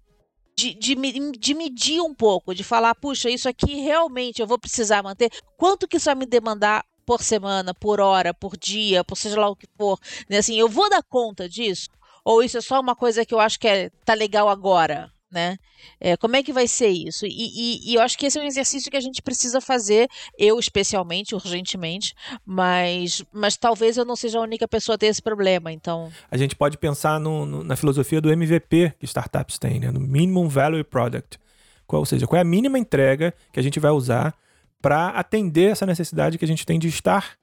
De, 0.54 0.74
de, 0.74 0.96
de, 1.40 1.54
medir 1.56 2.02
um 2.02 2.14
pouco, 2.14 2.54
de 2.54 2.64
falar, 2.64 2.94
puxa, 2.94 3.30
isso 3.30 3.48
aqui 3.48 3.80
realmente 3.80 4.42
eu 4.42 4.48
vou 4.48 4.60
precisar 4.60 5.02
manter. 5.02 5.32
Quanto 5.58 5.88
que 5.88 5.96
isso 5.96 6.06
vai 6.06 6.14
me 6.14 6.26
demandar 6.26 6.86
por 7.06 7.24
semana, 7.24 7.74
por 7.74 8.00
hora, 8.00 8.34
por 8.34 8.58
dia, 8.58 9.04
por 9.04 9.18
seja 9.18 9.40
lá 9.40 9.50
o 9.50 9.56
que 9.56 9.66
for? 9.78 9.98
Né? 10.30 10.38
Assim, 10.38 10.60
eu 10.60 10.68
vou 10.68 10.90
dar 10.90 11.02
conta 11.02 11.48
disso? 11.48 11.90
Ou 12.24 12.44
isso 12.44 12.58
é 12.58 12.62
só 12.62 12.80
uma 12.80 12.96
coisa 12.96 13.26
que 13.26 13.34
eu 13.34 13.40
acho 13.40 13.60
que 13.60 13.68
é, 13.68 13.90
tá 14.06 14.14
legal 14.14 14.50
agora? 14.50 15.12
Né? 15.32 15.58
É, 16.00 16.18
como 16.18 16.36
é 16.36 16.44
que 16.44 16.52
vai 16.52 16.68
ser 16.68 16.90
isso? 16.90 17.26
E, 17.26 17.30
e, 17.30 17.92
e, 17.92 17.96
eu 17.96 18.02
acho 18.02 18.18
que 18.18 18.26
esse 18.26 18.38
é 18.38 18.42
um 18.42 18.46
exercício 18.46 18.92
que 18.92 18.98
a 18.98 19.02
gente 19.02 19.22
precisa 19.22 19.62
fazer, 19.62 20.10
eu 20.38 20.60
especialmente, 20.60 21.34
urgentemente, 21.34 22.14
mas, 22.46 23.24
mas 23.32 23.58
talvez 23.58 23.98
eu 23.98 24.06
não 24.06 24.16
seja 24.16 24.40
a 24.40 24.42
única 24.42 24.68
pessoa 24.68 24.96
a 24.96 24.98
ter 24.98 25.08
esse 25.08 25.22
problema, 25.22 25.72
então... 25.72 26.12
A 26.30 26.38
gente 26.38 26.56
pode 26.56 26.78
pensar 26.78 27.20
no, 27.20 27.46
no, 27.46 27.64
na 27.64 27.76
filosofia 27.76 28.20
do 28.20 28.32
MVP 28.32 28.94
que 29.00 29.06
startups 29.06 29.58
têm, 29.58 29.80
né? 29.80 29.92
No 29.92 30.00
Minimum 30.00 30.48
Value 30.48 30.84
Product. 30.84 31.40
Qual, 31.88 32.02
ou 32.02 32.06
seja, 32.06 32.28
qual 32.28 32.38
é 32.38 32.42
a 32.42 32.46
mínima 32.46 32.78
entrega 32.78 33.34
que 33.52 33.60
a 33.60 33.64
gente 33.64 33.80
vai 33.80 33.92
usar 33.92 34.36
para 34.82 35.10
atender 35.10 35.72
essa 35.72 35.86
necessidade 35.86 36.38
que 36.38 36.46
a 36.46 36.48
gente 36.48 36.66
tem 36.66 36.80
de 36.80 36.88
estar 36.88 37.38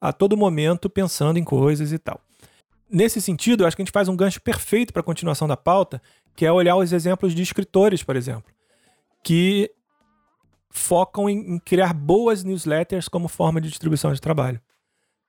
a 0.00 0.12
todo 0.12 0.36
momento 0.36 0.88
pensando 0.88 1.38
em 1.38 1.44
coisas 1.44 1.92
e 1.92 1.98
tal. 1.98 2.20
Nesse 2.90 3.20
sentido, 3.20 3.62
eu 3.62 3.66
acho 3.66 3.76
que 3.76 3.82
a 3.82 3.84
gente 3.84 3.92
faz 3.92 4.08
um 4.08 4.16
gancho 4.16 4.40
perfeito 4.40 4.92
para 4.92 5.00
a 5.00 5.04
continuação 5.04 5.46
da 5.46 5.56
pauta, 5.56 6.00
que 6.34 6.46
é 6.46 6.52
olhar 6.52 6.76
os 6.76 6.92
exemplos 6.92 7.34
de 7.34 7.42
escritores, 7.42 8.02
por 8.02 8.16
exemplo, 8.16 8.52
que 9.22 9.70
focam 10.70 11.28
em, 11.28 11.54
em 11.54 11.58
criar 11.58 11.92
boas 11.92 12.44
newsletters 12.44 13.08
como 13.08 13.28
forma 13.28 13.60
de 13.60 13.68
distribuição 13.68 14.12
de 14.12 14.20
trabalho. 14.20 14.60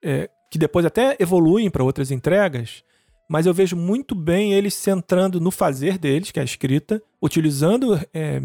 É, 0.02 0.30
que 0.50 0.58
depois 0.58 0.84
até 0.84 1.16
evoluem 1.20 1.70
para 1.70 1.84
outras 1.84 2.10
entregas, 2.10 2.82
mas 3.28 3.46
eu 3.46 3.54
vejo 3.54 3.76
muito 3.76 4.14
bem 4.14 4.54
eles 4.54 4.74
centrando 4.74 5.40
no 5.40 5.50
fazer 5.50 5.98
deles, 5.98 6.30
que 6.32 6.40
é 6.40 6.42
a 6.42 6.44
escrita, 6.44 7.00
utilizando 7.22 7.94
é, 8.12 8.42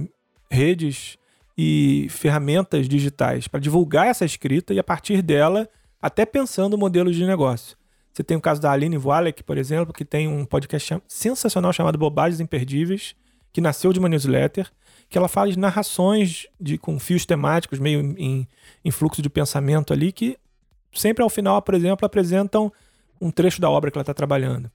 redes 0.52 1.18
e 1.58 2.08
ferramentas 2.10 2.88
digitais 2.88 3.48
para 3.48 3.60
divulgar 3.60 4.08
essa 4.08 4.26
escrita 4.26 4.74
e 4.74 4.80
a 4.80 4.84
partir 4.84 5.22
dela 5.22 5.68
até 6.02 6.26
pensando 6.26 6.78
modelos 6.78 7.16
de 7.16 7.26
negócio. 7.26 7.76
Você 8.16 8.24
tem 8.24 8.38
o 8.38 8.42
caso 8.42 8.62
da 8.62 8.72
Aline 8.72 8.98
Wallach, 8.98 9.44
por 9.44 9.58
exemplo, 9.58 9.94
que 9.94 10.06
tem 10.06 10.26
um 10.26 10.46
podcast 10.46 11.02
sensacional 11.06 11.74
chamado 11.74 11.98
Bobagens 11.98 12.40
Imperdíveis, 12.40 13.14
que 13.52 13.60
nasceu 13.60 13.92
de 13.92 14.00
uma 14.00 14.08
newsletter, 14.08 14.72
que 15.10 15.18
ela 15.18 15.28
faz 15.28 15.58
narrações 15.58 16.48
de, 16.58 16.78
com 16.78 16.98
fios 16.98 17.26
temáticos, 17.26 17.78
meio 17.78 18.00
em, 18.18 18.48
em 18.86 18.92
fluxo 18.92 19.22
de 19.22 19.30
pensamento 19.30 19.92
ali, 19.92 20.14
que 20.14 20.38
sempre 20.94 21.24
ao 21.24 21.30
final, 21.30 21.62
por 21.62 21.76
exemplo, 21.76 22.06
apresentam 22.06 22.72
um 23.20 23.30
trecho 23.30 23.60
da 23.60 23.70
obra 23.70 23.92
que 23.92 23.98
ela 23.98 24.04
está 24.04 24.14
trabalhando. 24.14 24.72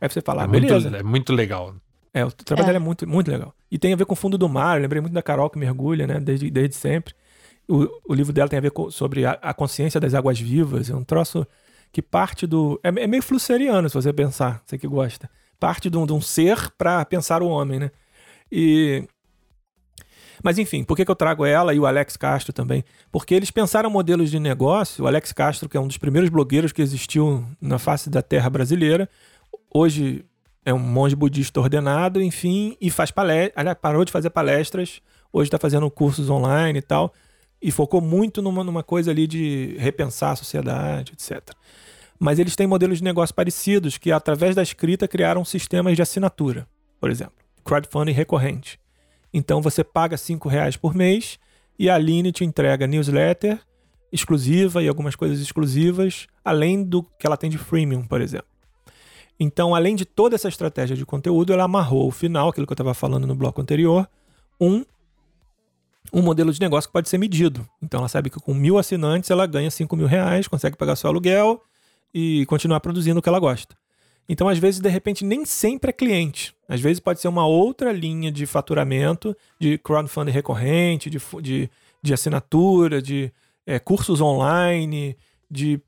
Aí 0.00 0.08
você 0.08 0.20
fala, 0.20 0.42
é 0.42 0.44
ah, 0.44 0.48
beleza. 0.48 0.88
Muito, 0.88 0.96
é 0.96 1.02
muito 1.02 1.32
legal. 1.32 1.74
É, 2.12 2.24
o 2.24 2.30
trabalho 2.30 2.66
é. 2.66 2.66
dela 2.66 2.76
é 2.76 2.86
muito, 2.86 3.08
muito 3.08 3.28
legal. 3.28 3.52
E 3.72 3.76
tem 3.76 3.92
a 3.92 3.96
ver 3.96 4.06
com 4.06 4.12
o 4.12 4.16
fundo 4.16 4.38
do 4.38 4.48
mar, 4.48 4.76
eu 4.76 4.82
lembrei 4.82 5.00
muito 5.00 5.14
da 5.14 5.22
Carol 5.22 5.50
que 5.50 5.58
mergulha, 5.58 6.06
né, 6.06 6.20
desde, 6.20 6.48
desde 6.48 6.76
sempre. 6.76 7.12
O, 7.66 7.88
o 8.06 8.14
livro 8.14 8.32
dela 8.32 8.48
tem 8.48 8.58
a 8.58 8.62
ver 8.62 8.70
com, 8.70 8.88
sobre 8.88 9.24
a, 9.26 9.32
a 9.42 9.52
consciência 9.52 9.98
das 9.98 10.14
águas 10.14 10.38
vivas, 10.38 10.90
é 10.90 10.94
um 10.94 11.02
troço 11.02 11.44
que 11.94 12.02
parte 12.02 12.44
do. 12.44 12.80
É, 12.82 12.88
é 12.88 13.06
meio 13.06 13.22
flusseriano, 13.22 13.88
se 13.88 13.94
você 13.94 14.12
pensar, 14.12 14.60
você 14.66 14.76
que 14.76 14.88
gosta. 14.88 15.30
Parte 15.60 15.88
de 15.88 15.96
um, 15.96 16.04
de 16.04 16.12
um 16.12 16.20
ser 16.20 16.72
para 16.76 17.04
pensar 17.04 17.40
o 17.40 17.46
homem, 17.46 17.78
né? 17.78 17.90
E. 18.50 19.06
Mas 20.42 20.58
enfim, 20.58 20.82
por 20.82 20.96
que, 20.96 21.04
que 21.04 21.10
eu 21.10 21.14
trago 21.14 21.46
ela 21.46 21.72
e 21.72 21.78
o 21.78 21.86
Alex 21.86 22.16
Castro 22.16 22.52
também? 22.52 22.84
Porque 23.12 23.32
eles 23.32 23.52
pensaram 23.52 23.88
modelos 23.88 24.28
de 24.28 24.40
negócio. 24.40 25.04
O 25.04 25.06
Alex 25.06 25.32
Castro, 25.32 25.68
que 25.68 25.76
é 25.76 25.80
um 25.80 25.86
dos 25.86 25.96
primeiros 25.96 26.28
blogueiros 26.28 26.72
que 26.72 26.82
existiu 26.82 27.46
na 27.60 27.78
face 27.78 28.10
da 28.10 28.20
terra 28.20 28.50
brasileira, 28.50 29.08
hoje 29.72 30.24
é 30.64 30.74
um 30.74 30.78
monge 30.78 31.14
budista 31.14 31.60
ordenado, 31.60 32.20
enfim, 32.20 32.76
e 32.80 32.90
faz 32.90 33.12
palestras. 33.12 33.74
Parou 33.80 34.04
de 34.04 34.10
fazer 34.10 34.30
palestras, 34.30 35.00
hoje 35.32 35.46
está 35.46 35.58
fazendo 35.58 35.88
cursos 35.88 36.28
online 36.28 36.80
e 36.80 36.82
tal 36.82 37.14
e 37.64 37.70
focou 37.70 37.98
muito 37.98 38.42
numa, 38.42 38.62
numa 38.62 38.82
coisa 38.82 39.10
ali 39.10 39.26
de 39.26 39.74
repensar 39.78 40.32
a 40.32 40.36
sociedade, 40.36 41.14
etc. 41.14 41.50
Mas 42.18 42.38
eles 42.38 42.56
têm 42.56 42.66
modelos 42.66 42.98
de 42.98 43.04
negócio 43.04 43.34
parecidos 43.34 43.98
que, 43.98 44.12
através 44.12 44.54
da 44.54 44.62
escrita, 44.62 45.08
criaram 45.08 45.44
sistemas 45.44 45.96
de 45.96 46.02
assinatura, 46.02 46.66
por 47.00 47.10
exemplo, 47.10 47.34
crowdfunding 47.64 48.12
recorrente. 48.12 48.78
Então 49.32 49.60
você 49.60 49.82
paga 49.82 50.16
cinco 50.16 50.48
reais 50.48 50.76
por 50.76 50.94
mês 50.94 51.38
e 51.78 51.90
a 51.90 51.96
Aline 51.96 52.30
te 52.30 52.44
entrega 52.44 52.86
newsletter 52.86 53.58
exclusiva 54.14 54.80
e 54.80 54.88
algumas 54.88 55.16
coisas 55.16 55.40
exclusivas, 55.40 56.28
além 56.44 56.84
do 56.84 57.02
que 57.02 57.26
ela 57.26 57.36
tem 57.36 57.50
de 57.50 57.58
freemium, 57.58 58.04
por 58.06 58.20
exemplo. 58.20 58.46
Então, 59.40 59.74
além 59.74 59.96
de 59.96 60.04
toda 60.04 60.36
essa 60.36 60.48
estratégia 60.48 60.94
de 60.94 61.04
conteúdo, 61.04 61.52
ela 61.52 61.64
amarrou 61.64 62.06
o 62.06 62.12
final, 62.12 62.48
aquilo 62.48 62.64
que 62.64 62.72
eu 62.72 62.76
estava 62.76 62.94
falando 62.94 63.26
no 63.26 63.34
bloco 63.34 63.60
anterior, 63.60 64.08
um 64.60 64.84
um 66.12 66.22
modelo 66.22 66.52
de 66.52 66.60
negócio 66.60 66.88
que 66.88 66.92
pode 66.92 67.08
ser 67.08 67.18
medido. 67.18 67.66
Então 67.82 67.98
ela 67.98 68.08
sabe 68.08 68.30
que 68.30 68.38
com 68.38 68.54
mil 68.54 68.78
assinantes 68.78 69.30
ela 69.30 69.46
ganha 69.46 69.70
cinco 69.70 69.96
mil 69.96 70.06
reais, 70.06 70.46
consegue 70.46 70.76
pagar 70.76 70.94
seu 70.94 71.10
aluguel 71.10 71.60
e 72.14 72.46
continuar 72.46 72.78
produzindo 72.80 73.18
o 73.18 73.22
que 73.22 73.28
ela 73.28 73.40
gosta. 73.40 73.76
Então, 74.28 74.48
às 74.48 74.58
vezes, 74.58 74.80
de 74.80 74.88
repente, 74.88 75.24
nem 75.24 75.44
sempre 75.44 75.90
é 75.90 75.92
cliente. 75.92 76.54
Às 76.68 76.80
vezes 76.80 77.00
pode 77.00 77.20
ser 77.20 77.28
uma 77.28 77.46
outra 77.46 77.92
linha 77.92 78.32
de 78.32 78.46
faturamento, 78.46 79.36
de 79.60 79.76
crowdfunding 79.76 80.30
recorrente, 80.30 81.10
de, 81.10 81.18
de, 81.42 81.70
de 82.02 82.14
assinatura, 82.14 83.02
de 83.02 83.30
é, 83.66 83.78
cursos 83.78 84.20
online, 84.20 85.16
de 85.50 85.80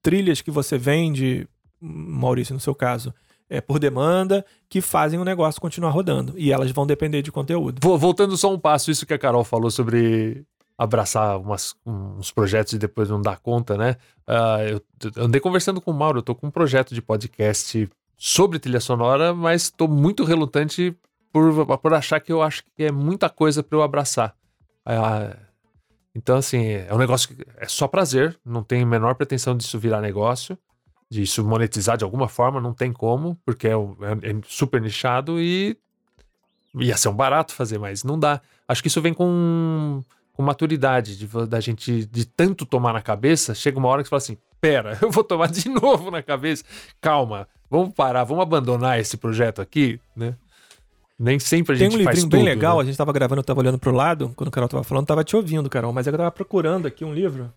trilhas 0.00 0.40
que 0.40 0.50
você 0.50 0.78
vende, 0.78 1.46
Maurício, 1.80 2.54
no 2.54 2.60
seu 2.60 2.74
caso, 2.74 3.12
é, 3.50 3.60
por 3.60 3.78
demanda, 3.78 4.44
que 4.68 4.80
fazem 4.80 5.18
o 5.18 5.24
negócio 5.24 5.60
continuar 5.60 5.90
rodando. 5.90 6.34
E 6.38 6.50
elas 6.50 6.70
vão 6.70 6.86
depender 6.86 7.20
de 7.20 7.32
conteúdo. 7.32 7.80
Voltando 7.98 8.36
só 8.36 8.52
um 8.52 8.58
passo, 8.58 8.90
isso 8.90 9.04
que 9.04 9.14
a 9.14 9.18
Carol 9.18 9.44
falou 9.44 9.70
sobre 9.70 10.46
abraçar 10.78 11.36
umas, 11.40 11.74
uns 11.84 12.30
projetos 12.30 12.72
e 12.72 12.78
depois 12.78 13.10
não 13.10 13.20
dar 13.20 13.40
conta, 13.40 13.76
né? 13.76 13.96
Uh, 14.28 14.80
eu 15.16 15.24
andei 15.24 15.40
conversando 15.40 15.80
com 15.80 15.90
o 15.90 15.94
Mauro, 15.94 16.20
eu 16.20 16.22
tô 16.22 16.36
com 16.36 16.46
um 16.46 16.50
projeto 16.52 16.94
de 16.94 17.02
podcast 17.02 17.90
sobre 18.16 18.60
trilha 18.60 18.78
sonora, 18.78 19.34
mas 19.34 19.64
estou 19.64 19.88
muito 19.88 20.22
relutante 20.22 20.96
por, 21.32 21.78
por 21.78 21.94
achar 21.94 22.20
que 22.20 22.32
eu 22.32 22.40
acho 22.40 22.62
que 22.76 22.84
é 22.84 22.92
muita 22.92 23.28
coisa 23.28 23.60
para 23.60 23.76
eu 23.76 23.82
abraçar. 23.82 24.36
Uh, 24.86 25.36
então, 26.14 26.36
assim, 26.36 26.64
é 26.64 26.88
um 26.92 26.98
negócio 26.98 27.34
que 27.34 27.44
é 27.56 27.66
só 27.66 27.88
prazer, 27.88 28.38
não 28.44 28.62
tem 28.62 28.82
a 28.82 28.86
menor 28.86 29.16
pretensão 29.16 29.56
disso 29.56 29.78
virar 29.80 30.00
negócio, 30.00 30.56
disso 31.10 31.44
monetizar 31.44 31.96
de 31.96 32.04
alguma 32.04 32.28
forma, 32.28 32.60
não 32.60 32.72
tem 32.72 32.92
como, 32.92 33.36
porque 33.44 33.66
é, 33.66 33.72
é, 33.72 34.30
é 34.30 34.40
super 34.46 34.80
nichado 34.80 35.40
e 35.40 35.76
ia 36.74 36.96
ser 36.96 37.08
um 37.08 37.14
barato 37.14 37.52
fazer, 37.52 37.78
mas 37.78 38.04
não 38.04 38.18
dá. 38.18 38.40
Acho 38.66 38.82
que 38.82 38.88
isso 38.88 39.02
vem 39.02 39.14
com 39.14 40.02
com 40.38 40.42
maturidade, 40.44 41.18
de, 41.18 41.26
da 41.48 41.58
gente 41.58 42.06
de 42.06 42.24
tanto 42.24 42.64
tomar 42.64 42.92
na 42.92 43.02
cabeça, 43.02 43.56
chega 43.56 43.76
uma 43.76 43.88
hora 43.88 44.04
que 44.04 44.08
você 44.08 44.10
fala 44.10 44.18
assim: 44.22 44.38
pera, 44.60 44.96
eu 45.02 45.10
vou 45.10 45.24
tomar 45.24 45.48
de 45.48 45.68
novo 45.68 46.12
na 46.12 46.22
cabeça. 46.22 46.62
Calma, 47.00 47.48
vamos 47.68 47.92
parar, 47.92 48.22
vamos 48.22 48.44
abandonar 48.44 49.00
esse 49.00 49.16
projeto 49.16 49.60
aqui, 49.60 50.00
né? 50.14 50.36
Nem 51.18 51.40
sempre 51.40 51.74
a 51.74 51.76
gente 51.76 51.90
Tem 51.90 52.00
um 52.02 52.04
faz 52.04 52.22
livrinho 52.22 52.30
bem 52.30 52.54
legal, 52.54 52.76
né? 52.76 52.82
a 52.82 52.86
gente 52.86 52.96
tava 52.96 53.12
gravando, 53.12 53.40
eu 53.40 53.44
tava 53.44 53.58
olhando 53.58 53.80
pro 53.80 53.90
lado, 53.90 54.32
quando 54.36 54.46
o 54.46 54.50
Carol 54.52 54.68
tava 54.68 54.84
falando, 54.84 55.06
tava 55.06 55.24
te 55.24 55.34
ouvindo, 55.34 55.68
Carol, 55.68 55.92
mas 55.92 56.06
eu 56.06 56.16
tava 56.16 56.30
procurando 56.30 56.86
aqui 56.86 57.04
um 57.04 57.12
livro. 57.12 57.52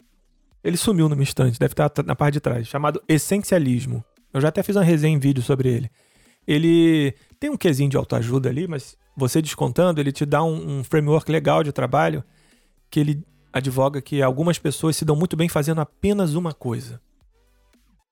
Ele 0.64 0.76
sumiu 0.76 1.08
numa 1.08 1.22
instante, 1.22 1.60
deve 1.60 1.74
estar 1.74 1.92
na 2.04 2.16
parte 2.16 2.34
de 2.34 2.40
trás, 2.40 2.68
chamado 2.68 3.00
Essencialismo. 3.08 4.04
Eu 4.34 4.42
já 4.42 4.48
até 4.48 4.64
fiz 4.64 4.76
uma 4.76 4.84
resenha 4.84 5.16
em 5.16 5.20
vídeo 5.20 5.44
sobre 5.44 5.70
ele. 5.70 5.92
Ele 6.48 7.14
tem 7.40 7.52
um 7.52 7.58
quesinho 7.58 7.92
de 7.92 7.98
autoajuda 7.98 8.50
ali, 8.50 8.68
mas 8.68 8.98
você 9.16 9.40
descontando, 9.40 10.02
ele 10.02 10.12
te 10.12 10.26
dá 10.26 10.44
um, 10.44 10.80
um 10.80 10.84
framework 10.84 11.32
legal 11.32 11.64
de 11.64 11.72
trabalho 11.72 12.24
que 12.92 13.00
ele 13.00 13.24
advoga 13.52 14.02
que 14.02 14.22
algumas 14.22 14.60
pessoas 14.60 14.96
se 14.96 15.06
dão 15.06 15.16
muito 15.16 15.36
bem 15.36 15.50
fazendo 15.50 15.82
apenas 15.82 16.36
uma 16.36 16.54
coisa. 16.54 17.02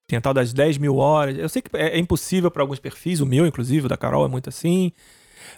Tem 0.08 0.18
a 0.18 0.22
tal 0.22 0.34
das 0.34 0.54
10 0.54 0.80
mil 0.80 0.96
horas. 0.96 1.38
Eu 1.38 1.48
sei 1.48 1.62
que 1.62 1.76
é, 1.78 1.96
é 1.96 2.00
impossível 2.00 2.50
para 2.50 2.64
alguns 2.64 2.80
perfis, 2.80 3.20
o 3.20 3.26
meu, 3.26 3.46
inclusive, 3.46 3.86
o 3.86 3.90
da 3.90 3.98
Carol, 3.98 4.26
é 4.26 4.28
muito 4.28 4.50
assim. 4.50 4.92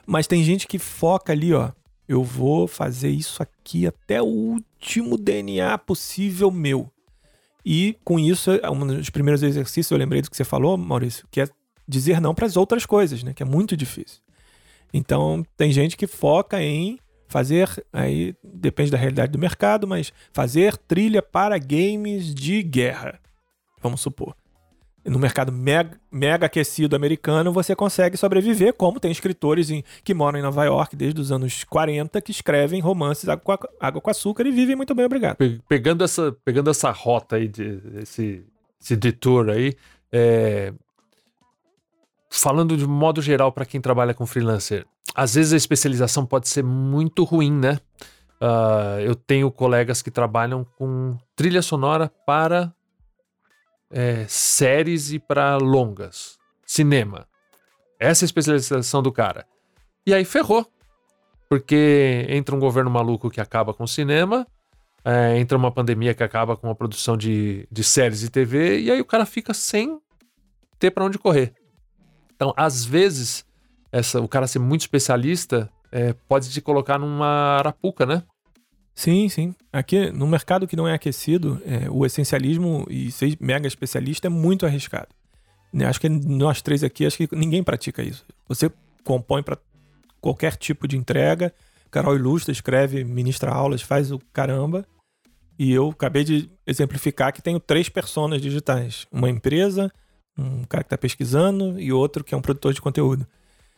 Mas 0.06 0.28
tem 0.28 0.44
gente 0.44 0.68
que 0.68 0.78
foca 0.78 1.32
ali, 1.32 1.54
ó. 1.54 1.72
Eu 2.08 2.24
vou 2.24 2.68
fazer 2.68 3.10
isso 3.10 3.42
aqui 3.42 3.88
até 3.88 4.22
o 4.22 4.26
último 4.26 5.18
DNA 5.18 5.78
possível 5.78 6.52
meu. 6.52 6.92
E 7.64 7.96
com 8.04 8.20
isso, 8.20 8.52
um 8.70 8.88
dos 8.88 9.10
primeiros 9.10 9.44
exercícios, 9.44 9.92
eu 9.92 9.98
lembrei 9.98 10.22
do 10.22 10.30
que 10.30 10.36
você 10.36 10.44
falou, 10.44 10.76
Maurício, 10.78 11.26
que 11.32 11.40
é 11.40 11.48
dizer 11.88 12.20
não 12.20 12.36
para 12.36 12.46
as 12.46 12.58
outras 12.58 12.86
coisas, 12.86 13.24
né? 13.24 13.34
Que 13.34 13.44
é 13.44 13.46
muito 13.46 13.78
difícil. 13.78 14.20
Então, 14.94 15.46
tem 15.56 15.72
gente 15.72 15.96
que 15.96 16.08
foca 16.08 16.62
em 16.62 17.00
fazer, 17.32 17.70
aí 17.92 18.36
depende 18.44 18.92
da 18.92 18.98
realidade 18.98 19.32
do 19.32 19.40
mercado, 19.40 19.88
mas 19.88 20.12
fazer 20.34 20.78
trilha 20.78 21.22
para 21.22 21.58
games 21.58 22.36
de 22.36 22.62
guerra, 22.62 23.20
vamos 23.82 24.02
supor. 24.02 24.36
No 25.04 25.18
mercado 25.18 25.52
mega, 25.52 26.00
mega 26.12 26.46
aquecido 26.46 26.96
americano, 26.96 27.52
você 27.52 27.76
consegue 27.76 28.16
sobreviver, 28.18 28.74
como 28.74 29.00
tem 29.00 29.12
escritores 29.12 29.72
em, 29.72 29.84
que 30.04 30.14
moram 30.14 30.38
em 30.38 30.44
Nova 30.44 30.64
York 30.64 30.96
desde 30.96 31.20
os 31.20 31.32
anos 31.32 31.64
40 31.64 32.22
que 32.22 32.30
escrevem 32.30 32.80
romances 32.80 33.28
água 33.28 33.58
com, 33.58 33.68
água 33.80 34.00
com 34.00 34.10
açúcar 34.12 34.46
e 34.46 34.52
vivem 34.52 34.76
muito 34.76 34.94
bem, 34.94 35.06
obrigado. 35.06 35.38
Pegando 35.68 36.04
essa, 36.04 36.36
pegando 36.46 36.70
essa 36.70 36.92
rota 36.92 37.38
aí, 37.38 37.48
de, 37.48 37.82
esse, 38.00 38.46
esse 38.80 38.96
detour 38.96 39.50
aí, 39.50 39.74
é, 40.12 40.72
falando 42.32 42.78
de 42.78 42.88
modo 42.88 43.22
geral 43.22 43.52
para 43.52 43.66
quem 43.66 43.82
trabalha 43.82 44.14
com 44.14 44.26
freelancer, 44.26 44.88
às 45.14 45.36
vezes 45.36 45.52
a 45.52 45.58
especialização 45.58 46.26
pode 46.26 46.48
ser 46.48 46.64
muito 46.64 47.26
ruim, 47.26 47.52
né? 47.52 47.78
Uh, 48.42 49.02
eu 49.02 49.14
tenho 49.14 49.52
colegas 49.52 50.02
que 50.02 50.10
trabalham 50.10 50.66
com 50.78 51.18
trilha 51.36 51.62
sonora 51.62 52.10
para 52.26 52.74
é, 53.92 54.26
séries 54.28 55.12
e 55.12 55.20
para 55.20 55.58
longas, 55.58 56.40
cinema. 56.66 57.28
Essa 58.00 58.24
é 58.24 58.26
a 58.26 58.28
especialização 58.28 59.04
do 59.04 59.12
cara. 59.12 59.46
E 60.08 60.14
aí 60.14 60.26
ferrou. 60.26 60.66
Porque 61.50 62.26
entra 62.30 62.56
um 62.56 62.60
governo 62.60 62.90
maluco 62.90 63.30
que 63.30 63.42
acaba 63.42 63.74
com 63.74 63.84
o 63.84 63.88
cinema, 63.88 64.48
é, 65.04 65.38
entra 65.38 65.58
uma 65.58 65.70
pandemia 65.70 66.14
que 66.14 66.24
acaba 66.24 66.56
com 66.56 66.70
a 66.70 66.76
produção 66.76 67.18
de, 67.18 67.68
de 67.70 67.84
séries 67.84 68.24
e 68.24 68.30
TV, 68.30 68.80
e 68.80 68.90
aí 68.90 69.02
o 69.02 69.06
cara 69.06 69.26
fica 69.26 69.54
sem 69.54 70.00
ter 70.80 70.92
para 70.92 71.04
onde 71.04 71.20
correr. 71.20 71.54
Então, 72.42 72.56
às 72.58 72.84
vezes, 72.84 73.46
essa, 73.92 74.20
o 74.20 74.28
cara 74.28 74.48
ser 74.48 74.58
muito 74.58 74.82
especialista 74.82 75.70
é, 75.92 76.14
pode 76.28 76.50
te 76.50 76.60
colocar 76.60 76.98
numa 76.98 77.60
arapuca, 77.60 78.04
né? 78.04 78.24
Sim, 78.96 79.30
sim. 79.30 79.54
Aqui, 79.72 80.10
no 80.10 80.26
mercado 80.26 80.68
que 80.68 80.76
não 80.76 80.88
é 80.88 80.96
aquecido, 80.96 81.62
é, 81.64 81.88
o 81.88 82.04
essencialismo 82.04 82.84
e 82.90 83.12
ser 83.12 83.38
mega 83.40 83.68
especialista 83.68 84.26
é 84.26 84.30
muito 84.32 84.66
arriscado. 84.66 85.10
Né, 85.72 85.86
acho 85.86 86.02
que 86.02 86.10
nós 86.10 86.64
três 86.64 86.84
aqui, 86.84 87.06
acho 87.06 87.16
que 87.16 87.30
ninguém 87.32 87.64
pratica 87.64 88.02
isso. 88.02 88.26
Você 88.48 88.72
compõe 89.04 89.44
para 89.44 89.60
qualquer 90.20 90.56
tipo 90.56 90.88
de 90.88 90.98
entrega. 90.98 91.54
Carol 91.92 92.16
ilustra, 92.16 92.52
escreve, 92.52 93.04
ministra 93.04 93.52
aulas, 93.52 93.84
faz 93.84 94.12
o 94.12 94.18
caramba. 94.34 94.84
E 95.60 95.72
eu 95.72 95.90
acabei 95.92 96.24
de 96.24 96.50
exemplificar 96.66 97.32
que 97.34 97.42
tenho 97.42 97.60
três 97.60 97.88
personas 97.88 98.42
digitais: 98.42 99.06
uma 99.12 99.30
empresa, 99.30 99.92
um 100.42 100.64
cara 100.66 100.84
que 100.84 100.88
está 100.88 100.98
pesquisando 100.98 101.80
e 101.80 101.92
outro 101.92 102.24
que 102.24 102.34
é 102.34 102.38
um 102.38 102.42
produtor 102.42 102.74
de 102.74 102.82
conteúdo. 102.82 103.26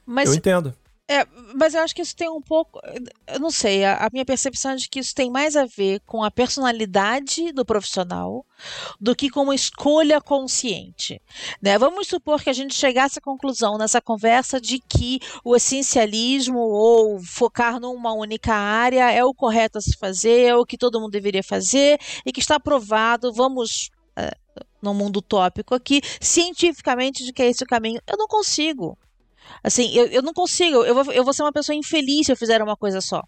Mas, 0.06 0.30
eu 0.30 0.36
entendo. 0.36 0.74
É, 1.06 1.28
mas 1.54 1.74
eu 1.74 1.82
acho 1.82 1.94
que 1.94 2.02
isso 2.02 2.16
tem 2.16 2.30
um 2.30 2.42
pouco. 2.42 2.80
Eu 3.28 3.40
não 3.40 3.52
sei, 3.52 3.84
a, 3.84 4.06
a, 4.06 4.10
minha 4.12 4.24
percepção 4.24 4.72
é 4.72 4.76
de 4.78 4.88
que 4.88 5.00
isso 5.00 5.14
tem 5.14 5.30
mais 5.30 5.56
a 5.58 5.66
ver 5.66 6.00
com 6.06 6.24
a 6.24 6.32
personalidade 6.32 7.52
do 7.52 7.66
profissional 7.66 8.46
do 9.02 9.14
que 9.14 9.30
com 9.30 9.44
uma 9.44 9.54
escolha 9.54 10.22
consciente. 10.22 11.22
Né? 11.62 11.78
Vamos 11.78 12.08
supor 12.08 12.42
que 12.42 12.50
a 12.50 12.54
gente 12.54 12.74
chegasse 12.74 13.20
à 13.20 13.22
conclusão 13.22 13.78
nessa 13.78 14.02
conversa 14.02 14.62
de 14.62 14.80
que 14.80 15.20
o 15.44 15.58
essencialismo 15.58 16.60
ou 16.60 17.20
focar 17.20 17.82
numa 17.82 18.14
única 18.14 18.54
área 18.54 19.12
é 19.12 19.26
o 19.26 19.34
correto 19.34 19.80
a 19.80 19.82
se 19.82 19.98
fazer, 19.98 20.48
é 20.48 20.56
o 20.56 20.66
que 20.66 20.78
todo 20.78 21.02
mundo 21.02 21.12
deveria 21.12 21.44
fazer 21.44 22.00
e 22.26 22.32
que 22.32 22.40
está 22.40 22.58
provado. 22.58 23.34
Vamos 23.34 23.92
no 24.84 24.94
mundo 24.94 25.18
utópico 25.18 25.74
aqui, 25.74 26.02
cientificamente, 26.20 27.24
de 27.24 27.32
que 27.32 27.42
é 27.42 27.50
esse 27.50 27.64
o 27.64 27.68
caminho. 27.68 28.02
Eu 28.06 28.18
não 28.18 28.28
consigo. 28.28 28.98
Assim, 29.64 29.92
eu, 29.96 30.06
eu 30.08 30.22
não 30.22 30.34
consigo. 30.34 30.84
Eu 30.84 30.94
vou, 30.94 31.14
eu 31.14 31.24
vou 31.24 31.34
ser 31.34 31.44
uma 31.44 31.54
pessoa 31.54 31.76
infeliz 31.76 32.26
se 32.26 32.32
eu 32.32 32.38
fizer 32.38 32.62
uma 32.62 32.76
coisa 32.76 33.02
só. 33.02 33.24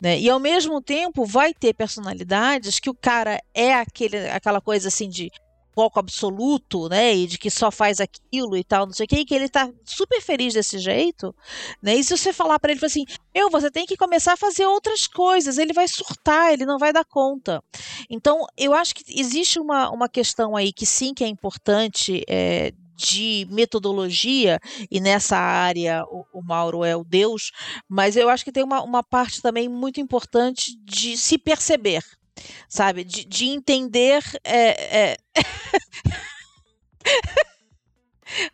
Né? 0.00 0.18
E 0.20 0.30
ao 0.30 0.38
mesmo 0.38 0.80
tempo 0.80 1.24
vai 1.24 1.52
ter 1.52 1.74
personalidades 1.74 2.78
que 2.78 2.90
o 2.90 2.94
cara 2.94 3.42
é 3.52 3.74
aquele, 3.74 4.28
aquela 4.28 4.60
coisa 4.60 4.88
assim 4.88 5.08
de 5.08 5.30
foco 5.74 5.98
absoluto, 5.98 6.88
né? 6.88 7.14
E 7.14 7.26
de 7.26 7.38
que 7.38 7.50
só 7.50 7.70
faz 7.70 8.00
aquilo 8.00 8.56
e 8.56 8.64
tal, 8.64 8.86
não 8.86 8.92
sei 8.92 9.04
o 9.04 9.08
que, 9.08 9.24
que 9.24 9.34
ele 9.34 9.48
tá 9.48 9.70
super 9.84 10.20
feliz 10.20 10.54
desse 10.54 10.78
jeito, 10.78 11.34
né? 11.82 11.94
E 11.96 12.04
se 12.04 12.16
você 12.16 12.32
falar 12.32 12.58
para 12.58 12.72
ele 12.72 12.84
assim, 12.84 13.04
eu, 13.34 13.50
você 13.50 13.70
tem 13.70 13.86
que 13.86 13.96
começar 13.96 14.34
a 14.34 14.36
fazer 14.36 14.66
outras 14.66 15.06
coisas, 15.06 15.58
ele 15.58 15.72
vai 15.72 15.88
surtar, 15.88 16.52
ele 16.52 16.66
não 16.66 16.78
vai 16.78 16.92
dar 16.92 17.04
conta. 17.04 17.62
Então, 18.08 18.46
eu 18.56 18.74
acho 18.74 18.94
que 18.94 19.04
existe 19.08 19.58
uma, 19.58 19.90
uma 19.90 20.08
questão 20.08 20.56
aí 20.56 20.72
que 20.72 20.86
sim 20.86 21.14
que 21.14 21.24
é 21.24 21.28
importante 21.28 22.24
é, 22.28 22.72
de 23.00 23.46
metodologia, 23.50 24.60
e 24.90 25.00
nessa 25.00 25.36
área 25.36 26.04
o, 26.04 26.24
o, 26.34 26.42
Mauro 26.42 26.84
é 26.84 26.94
o 26.94 27.02
Deus, 27.02 27.50
mas 27.88 28.14
eu 28.14 28.28
acho 28.28 28.44
que 28.44 28.52
tem 28.52 28.62
uma, 28.62 28.82
uma 28.82 29.02
parte 29.02 29.40
também 29.40 29.68
muito 29.68 30.00
importante 30.00 30.76
de 30.84 31.16
se 31.16 31.38
perceber, 31.38 32.04
sabe? 32.68 33.04
De, 33.04 33.24
de 33.24 33.46
entender. 33.46 34.22
É, 34.44 35.10
é... 35.10 35.16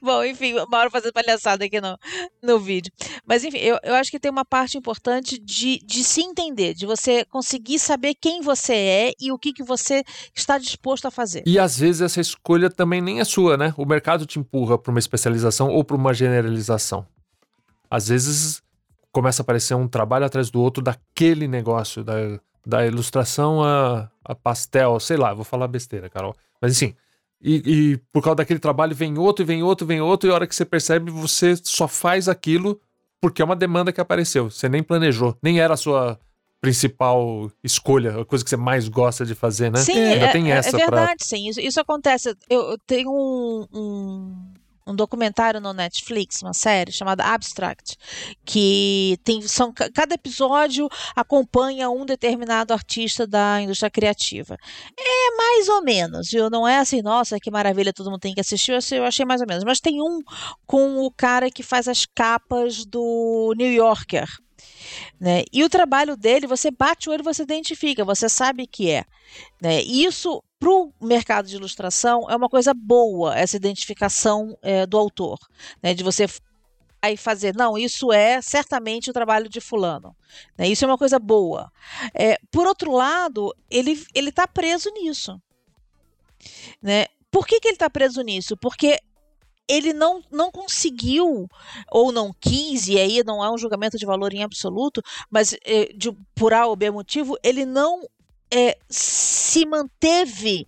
Bom, 0.00 0.24
enfim, 0.24 0.54
Mauro 0.70 0.90
fazendo 0.90 1.12
palhaçada 1.12 1.64
aqui 1.64 1.80
no, 1.80 1.98
no 2.42 2.58
vídeo. 2.58 2.92
Mas, 3.26 3.44
enfim, 3.44 3.58
eu, 3.58 3.78
eu 3.82 3.94
acho 3.94 4.10
que 4.10 4.18
tem 4.18 4.30
uma 4.30 4.44
parte 4.44 4.78
importante 4.78 5.38
de, 5.38 5.78
de 5.84 6.02
se 6.02 6.22
entender, 6.22 6.74
de 6.74 6.86
você 6.86 7.24
conseguir 7.26 7.78
saber 7.78 8.14
quem 8.14 8.40
você 8.40 8.74
é 8.74 9.12
e 9.20 9.30
o 9.30 9.38
que, 9.38 9.52
que 9.52 9.62
você 9.62 10.02
está 10.34 10.58
disposto 10.58 11.06
a 11.06 11.10
fazer. 11.10 11.42
E 11.46 11.58
às 11.58 11.78
vezes 11.78 12.00
essa 12.00 12.20
escolha 12.20 12.70
também 12.70 13.00
nem 13.00 13.20
é 13.20 13.24
sua, 13.24 13.56
né? 13.56 13.74
O 13.76 13.84
mercado 13.84 14.26
te 14.26 14.38
empurra 14.38 14.78
para 14.78 14.90
uma 14.90 14.98
especialização 14.98 15.68
ou 15.68 15.84
para 15.84 15.96
uma 15.96 16.14
generalização. 16.14 17.06
Às 17.90 18.08
vezes 18.08 18.62
começa 19.12 19.40
a 19.40 19.44
aparecer 19.44 19.74
um 19.74 19.88
trabalho 19.88 20.26
atrás 20.26 20.50
do 20.50 20.60
outro 20.60 20.82
daquele 20.82 21.48
negócio, 21.48 22.04
da, 22.04 22.38
da 22.66 22.84
ilustração 22.84 23.62
a, 23.62 24.10
a 24.24 24.34
pastel, 24.34 24.98
sei 24.98 25.16
lá, 25.16 25.32
vou 25.32 25.44
falar 25.44 25.68
besteira, 25.68 26.10
Carol. 26.10 26.34
Mas 26.60 26.72
assim, 26.72 26.94
e, 27.40 27.62
e, 27.64 27.96
por 28.12 28.22
causa 28.22 28.36
daquele 28.36 28.58
trabalho 28.58 28.94
vem 28.94 29.16
outro, 29.16 29.46
vem 29.46 29.62
outro, 29.62 29.86
vem 29.86 30.00
outro, 30.00 30.28
e 30.28 30.32
a 30.32 30.34
hora 30.34 30.46
que 30.46 30.54
você 30.54 30.64
percebe, 30.64 31.10
você 31.10 31.54
só 31.62 31.86
faz 31.86 32.28
aquilo 32.28 32.80
porque 33.20 33.40
é 33.40 33.44
uma 33.44 33.56
demanda 33.56 33.92
que 33.92 34.00
apareceu. 34.00 34.50
Você 34.50 34.68
nem 34.68 34.82
planejou, 34.82 35.36
nem 35.42 35.60
era 35.60 35.74
a 35.74 35.76
sua 35.76 36.18
principal 36.60 37.50
escolha, 37.62 38.20
a 38.20 38.24
coisa 38.24 38.42
que 38.42 38.50
você 38.50 38.56
mais 38.56 38.88
gosta 38.88 39.24
de 39.24 39.34
fazer, 39.34 39.70
né? 39.70 39.78
Sim, 39.78 39.98
Ainda 39.98 40.26
é, 40.26 40.32
tem 40.32 40.50
essa 40.50 40.70
é 40.70 40.72
verdade, 40.72 41.16
pra... 41.18 41.26
sim. 41.26 41.48
Isso, 41.48 41.60
isso 41.60 41.80
acontece. 41.80 42.36
Eu, 42.48 42.70
eu 42.70 42.78
tenho 42.86 43.10
um, 43.10 43.66
um 43.72 44.45
um 44.86 44.94
documentário 44.94 45.60
no 45.60 45.72
Netflix, 45.72 46.42
uma 46.42 46.54
série 46.54 46.92
chamada 46.92 47.24
Abstract, 47.24 47.96
que 48.44 49.18
tem 49.24 49.42
são 49.42 49.72
cada 49.72 50.14
episódio 50.14 50.88
acompanha 51.14 51.90
um 51.90 52.06
determinado 52.06 52.72
artista 52.72 53.26
da 53.26 53.60
indústria 53.60 53.90
criativa. 53.90 54.56
É 54.98 55.36
mais 55.36 55.68
ou 55.68 55.82
menos, 55.82 56.30
viu? 56.30 56.48
Não 56.48 56.66
é 56.66 56.78
assim, 56.78 57.02
nossa, 57.02 57.40
que 57.40 57.50
maravilha, 57.50 57.92
todo 57.92 58.10
mundo 58.10 58.20
tem 58.20 58.34
que 58.34 58.40
assistir. 58.40 58.72
Eu 58.92 59.04
achei 59.04 59.24
mais 59.24 59.40
ou 59.40 59.46
menos, 59.46 59.64
mas 59.64 59.80
tem 59.80 60.00
um 60.00 60.20
com 60.66 60.98
o 60.98 61.10
cara 61.10 61.50
que 61.50 61.62
faz 61.62 61.88
as 61.88 62.06
capas 62.06 62.84
do 62.84 63.52
New 63.56 63.72
Yorker. 63.72 64.28
Né? 65.20 65.44
E 65.52 65.64
o 65.64 65.68
trabalho 65.68 66.16
dele, 66.16 66.46
você 66.46 66.70
bate 66.70 67.08
o 67.08 67.12
olho, 67.12 67.24
você 67.24 67.42
identifica, 67.42 68.04
você 68.04 68.28
sabe 68.28 68.66
que 68.66 68.90
é. 68.90 69.04
Né? 69.60 69.82
Isso 69.82 70.42
para 70.58 70.70
o 70.70 70.92
mercado 71.00 71.48
de 71.48 71.56
ilustração 71.56 72.26
é 72.30 72.36
uma 72.36 72.48
coisa 72.48 72.72
boa 72.72 73.36
essa 73.36 73.56
identificação 73.56 74.56
é, 74.62 74.86
do 74.86 74.96
autor, 74.96 75.38
né? 75.82 75.92
de 75.94 76.02
você 76.02 76.26
aí 77.02 77.16
fazer, 77.16 77.54
não, 77.54 77.76
isso 77.78 78.12
é 78.12 78.40
certamente 78.40 79.10
o 79.10 79.12
trabalho 79.12 79.48
de 79.48 79.60
fulano. 79.60 80.16
Né? 80.58 80.68
Isso 80.68 80.84
é 80.84 80.88
uma 80.88 80.98
coisa 80.98 81.18
boa. 81.18 81.70
É, 82.14 82.38
por 82.50 82.66
outro 82.66 82.92
lado, 82.92 83.54
ele 83.70 84.04
ele 84.14 84.30
está 84.30 84.46
preso 84.46 84.90
nisso. 84.90 85.40
Né? 86.82 87.06
Por 87.30 87.46
que, 87.46 87.60
que 87.60 87.68
ele 87.68 87.74
está 87.74 87.90
preso 87.90 88.22
nisso? 88.22 88.56
Porque 88.56 88.98
ele 89.68 89.92
não, 89.92 90.22
não 90.30 90.50
conseguiu 90.50 91.48
ou 91.90 92.12
não 92.12 92.32
quis, 92.40 92.88
e 92.88 92.98
aí 92.98 93.22
não 93.24 93.44
é 93.44 93.50
um 93.50 93.58
julgamento 93.58 93.98
de 93.98 94.06
valor 94.06 94.32
em 94.32 94.42
absoluto, 94.42 95.02
mas 95.30 95.56
é, 95.64 95.92
de, 95.94 96.12
por 96.34 96.52
A 96.54 96.66
ou 96.66 96.76
B 96.76 96.90
motivo, 96.90 97.36
ele 97.42 97.64
não 97.64 98.02
é, 98.50 98.78
se 98.88 99.66
manteve 99.66 100.66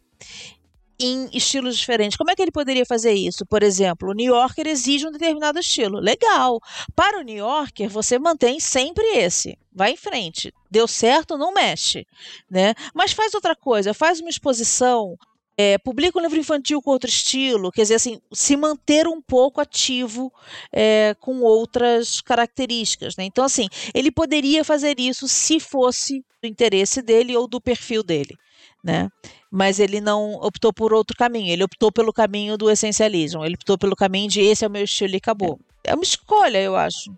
em 1.01 1.29
estilos 1.33 1.79
diferentes. 1.79 2.17
Como 2.17 2.31
é 2.31 2.35
que 2.35 2.43
ele 2.43 2.51
poderia 2.51 2.85
fazer 2.85 3.13
isso? 3.13 3.47
Por 3.47 3.63
exemplo, 3.63 4.11
o 4.11 4.13
New 4.13 4.35
Yorker 4.35 4.67
exige 4.67 5.07
um 5.07 5.13
determinado 5.13 5.59
estilo. 5.61 6.01
Legal. 6.01 6.61
Para 6.95 7.21
o 7.21 7.23
New 7.23 7.37
Yorker, 7.37 7.89
você 7.89 8.19
mantém 8.19 8.59
sempre 8.59 9.05
esse. 9.17 9.57
Vai 9.73 9.93
em 9.93 9.97
frente. 9.97 10.53
Deu 10.69 10.89
certo, 10.89 11.39
não 11.39 11.53
mexe. 11.53 12.05
Né? 12.51 12.75
Mas 12.93 13.13
faz 13.13 13.33
outra 13.33 13.55
coisa, 13.55 13.95
faz 13.95 14.21
uma 14.21 14.31
exposição. 14.31 15.17
É, 15.61 15.77
publica 15.77 16.17
um 16.17 16.23
livro 16.23 16.39
infantil 16.39 16.81
com 16.81 16.91
outro 16.91 17.11
estilo, 17.11 17.73
quer 17.73 17.83
dizer, 17.83 17.97
assim, 17.97 18.21
se 18.33 18.57
manter 18.57 19.09
um 19.09 19.21
pouco 19.21 19.61
ativo 19.61 20.33
é, 20.73 21.17
com 21.19 21.41
outras 21.41 22.21
características. 22.21 23.17
Né? 23.17 23.25
Então, 23.25 23.45
assim, 23.45 23.67
ele 23.93 24.13
poderia 24.13 24.63
fazer 24.65 25.01
isso 25.01 25.27
se 25.27 25.59
fosse 25.59 26.25
do 26.41 26.47
interesse 26.47 27.03
dele 27.03 27.37
ou 27.37 27.49
do 27.49 27.61
perfil 27.61 28.05
dele, 28.05 28.37
né? 28.85 29.09
Mas 29.51 29.81
ele 29.81 30.01
não 30.01 30.35
optou 30.35 30.73
por 30.73 30.93
outro 30.93 31.17
caminho, 31.17 31.53
ele 31.53 31.65
optou 31.65 31.91
pelo 31.91 32.13
caminho 32.13 32.57
do 32.57 32.71
essencialismo, 32.71 33.45
ele 33.45 33.55
optou 33.55 33.77
pelo 33.77 33.97
caminho 33.97 34.29
de 34.29 34.41
esse 34.41 34.65
é 34.65 34.69
o 34.69 34.71
meu 34.71 34.85
estilo 34.85 35.15
e 35.15 35.17
acabou. 35.17 35.59
É 35.85 35.95
uma 35.95 36.05
escolha, 36.05 36.59
eu 36.59 36.77
acho. 36.77 37.11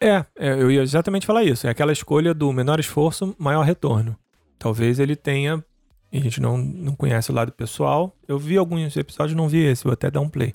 É, 0.00 0.24
é 0.36 0.52
eu 0.52 0.70
ia 0.70 0.82
exatamente 0.82 1.26
falar 1.26 1.44
isso. 1.44 1.66
É 1.66 1.70
aquela 1.70 1.92
escolha 1.92 2.34
do 2.34 2.52
menor 2.52 2.80
esforço, 2.80 3.34
maior 3.38 3.62
retorno. 3.62 4.16
Talvez 4.58 4.98
ele 4.98 5.16
tenha. 5.16 5.64
A 6.12 6.18
gente 6.18 6.40
não, 6.40 6.56
não 6.56 6.94
conhece 6.94 7.30
o 7.30 7.34
lado 7.34 7.52
pessoal. 7.52 8.16
Eu 8.26 8.38
vi 8.38 8.56
alguns 8.56 8.96
episódios, 8.96 9.36
não 9.36 9.48
vi 9.48 9.64
esse, 9.64 9.84
vou 9.84 9.92
até 9.92 10.10
dar 10.10 10.20
um 10.20 10.28
play. 10.28 10.54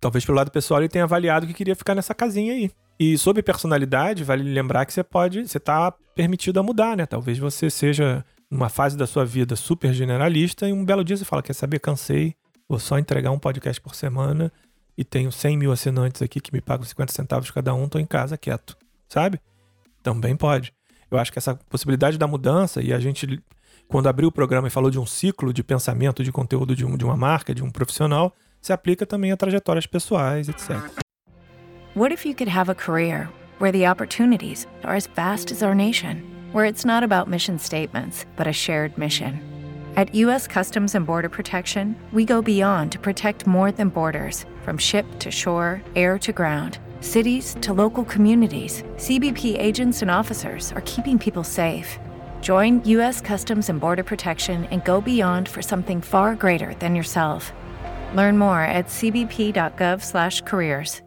Talvez 0.00 0.24
pelo 0.24 0.36
lado 0.36 0.50
pessoal 0.50 0.80
ele 0.80 0.88
tenha 0.88 1.04
avaliado 1.04 1.46
que 1.46 1.54
queria 1.54 1.74
ficar 1.74 1.94
nessa 1.94 2.14
casinha 2.14 2.52
aí. 2.52 2.70
E 2.98 3.18
sobre 3.18 3.42
personalidade, 3.42 4.22
vale 4.22 4.42
lembrar 4.44 4.86
que 4.86 4.92
você 4.92 5.02
pode, 5.02 5.48
você 5.48 5.58
está 5.58 5.92
permitido 6.14 6.60
a 6.60 6.62
mudar, 6.62 6.96
né? 6.96 7.06
Talvez 7.06 7.38
você 7.38 7.68
seja 7.68 8.24
numa 8.50 8.68
fase 8.68 8.96
da 8.96 9.06
sua 9.06 9.24
vida 9.24 9.56
super 9.56 9.92
generalista 9.92 10.68
e 10.68 10.72
um 10.72 10.84
belo 10.84 11.02
dia 11.02 11.16
você 11.16 11.24
fala, 11.24 11.42
quer 11.42 11.54
saber, 11.54 11.80
cansei, 11.80 12.34
vou 12.68 12.78
só 12.78 12.98
entregar 12.98 13.32
um 13.32 13.38
podcast 13.38 13.80
por 13.80 13.94
semana 13.94 14.52
e 14.96 15.04
tenho 15.04 15.32
100 15.32 15.56
mil 15.56 15.72
assinantes 15.72 16.22
aqui 16.22 16.40
que 16.40 16.52
me 16.52 16.60
pagam 16.60 16.84
50 16.84 17.12
centavos 17.12 17.50
cada 17.50 17.74
um, 17.74 17.88
tô 17.88 17.98
em 17.98 18.06
casa 18.06 18.38
quieto, 18.38 18.76
sabe? 19.08 19.40
Também 20.02 20.36
pode. 20.36 20.72
Eu 21.10 21.18
acho 21.18 21.32
que 21.32 21.38
essa 21.38 21.54
possibilidade 21.68 22.16
da 22.18 22.26
mudança, 22.26 22.80
e 22.80 22.92
a 22.92 23.00
gente, 23.00 23.42
quando 23.88 24.08
abriu 24.08 24.28
o 24.28 24.32
programa 24.32 24.68
e 24.68 24.70
falou 24.70 24.90
de 24.90 24.98
um 24.98 25.06
ciclo 25.06 25.52
de 25.52 25.62
pensamento, 25.62 26.22
de 26.22 26.32
conteúdo 26.32 26.74
de, 26.74 26.84
um, 26.84 26.96
de 26.96 27.04
uma 27.04 27.16
marca, 27.16 27.54
de 27.54 27.62
um 27.62 27.70
profissional, 27.70 28.34
se 28.60 28.72
aplica 28.72 29.04
também 29.06 29.30
a 29.30 29.36
trajetórias 29.36 29.86
pessoais, 29.86 30.48
etc. 30.48 30.80
What 31.94 32.12
if 32.12 32.26
you 32.26 32.34
could 32.34 32.50
have 32.50 32.70
a 32.70 32.74
career 32.74 33.28
where 33.60 33.70
the 33.70 33.88
opportunities 33.88 34.66
are 34.82 34.96
as 34.96 35.06
vast 35.06 35.52
as 35.52 35.62
our 35.62 35.74
nation, 35.74 36.22
where 36.52 36.68
it's 36.68 36.84
not 36.84 37.04
about 37.04 37.30
mission 37.30 37.58
statements, 37.58 38.26
but 38.36 38.48
a 38.48 38.52
shared 38.52 38.96
mission? 38.98 39.38
At 39.96 40.12
U.S. 40.16 40.48
Customs 40.48 40.96
and 40.96 41.06
Border 41.06 41.28
Protection, 41.28 41.94
we 42.12 42.24
go 42.24 42.42
beyond 42.42 42.90
to 42.92 42.98
protect 42.98 43.46
more 43.46 43.70
than 43.70 43.90
borders 43.90 44.44
from 44.64 44.76
ship 44.76 45.06
to 45.20 45.30
shore, 45.30 45.80
air 45.94 46.18
to 46.18 46.32
ground. 46.32 46.78
Cities 47.00 47.54
to 47.60 47.72
local 47.72 48.04
communities, 48.04 48.82
CBP 48.96 49.56
agents 49.56 50.02
and 50.02 50.10
officers 50.10 50.72
are 50.72 50.80
keeping 50.80 51.16
people 51.16 51.44
safe. 51.44 52.00
Join 52.44 52.82
U.S. 52.98 53.22
Customs 53.22 53.70
and 53.70 53.80
Border 53.80 54.04
Protection 54.04 54.68
and 54.70 54.84
go 54.84 55.00
beyond 55.00 55.48
for 55.48 55.62
something 55.62 56.02
far 56.02 56.36
greater 56.36 56.74
than 56.78 56.94
yourself. 56.94 57.54
Learn 58.14 58.36
more 58.36 58.60
at 58.60 58.88
cbp.gov/careers. 58.88 61.02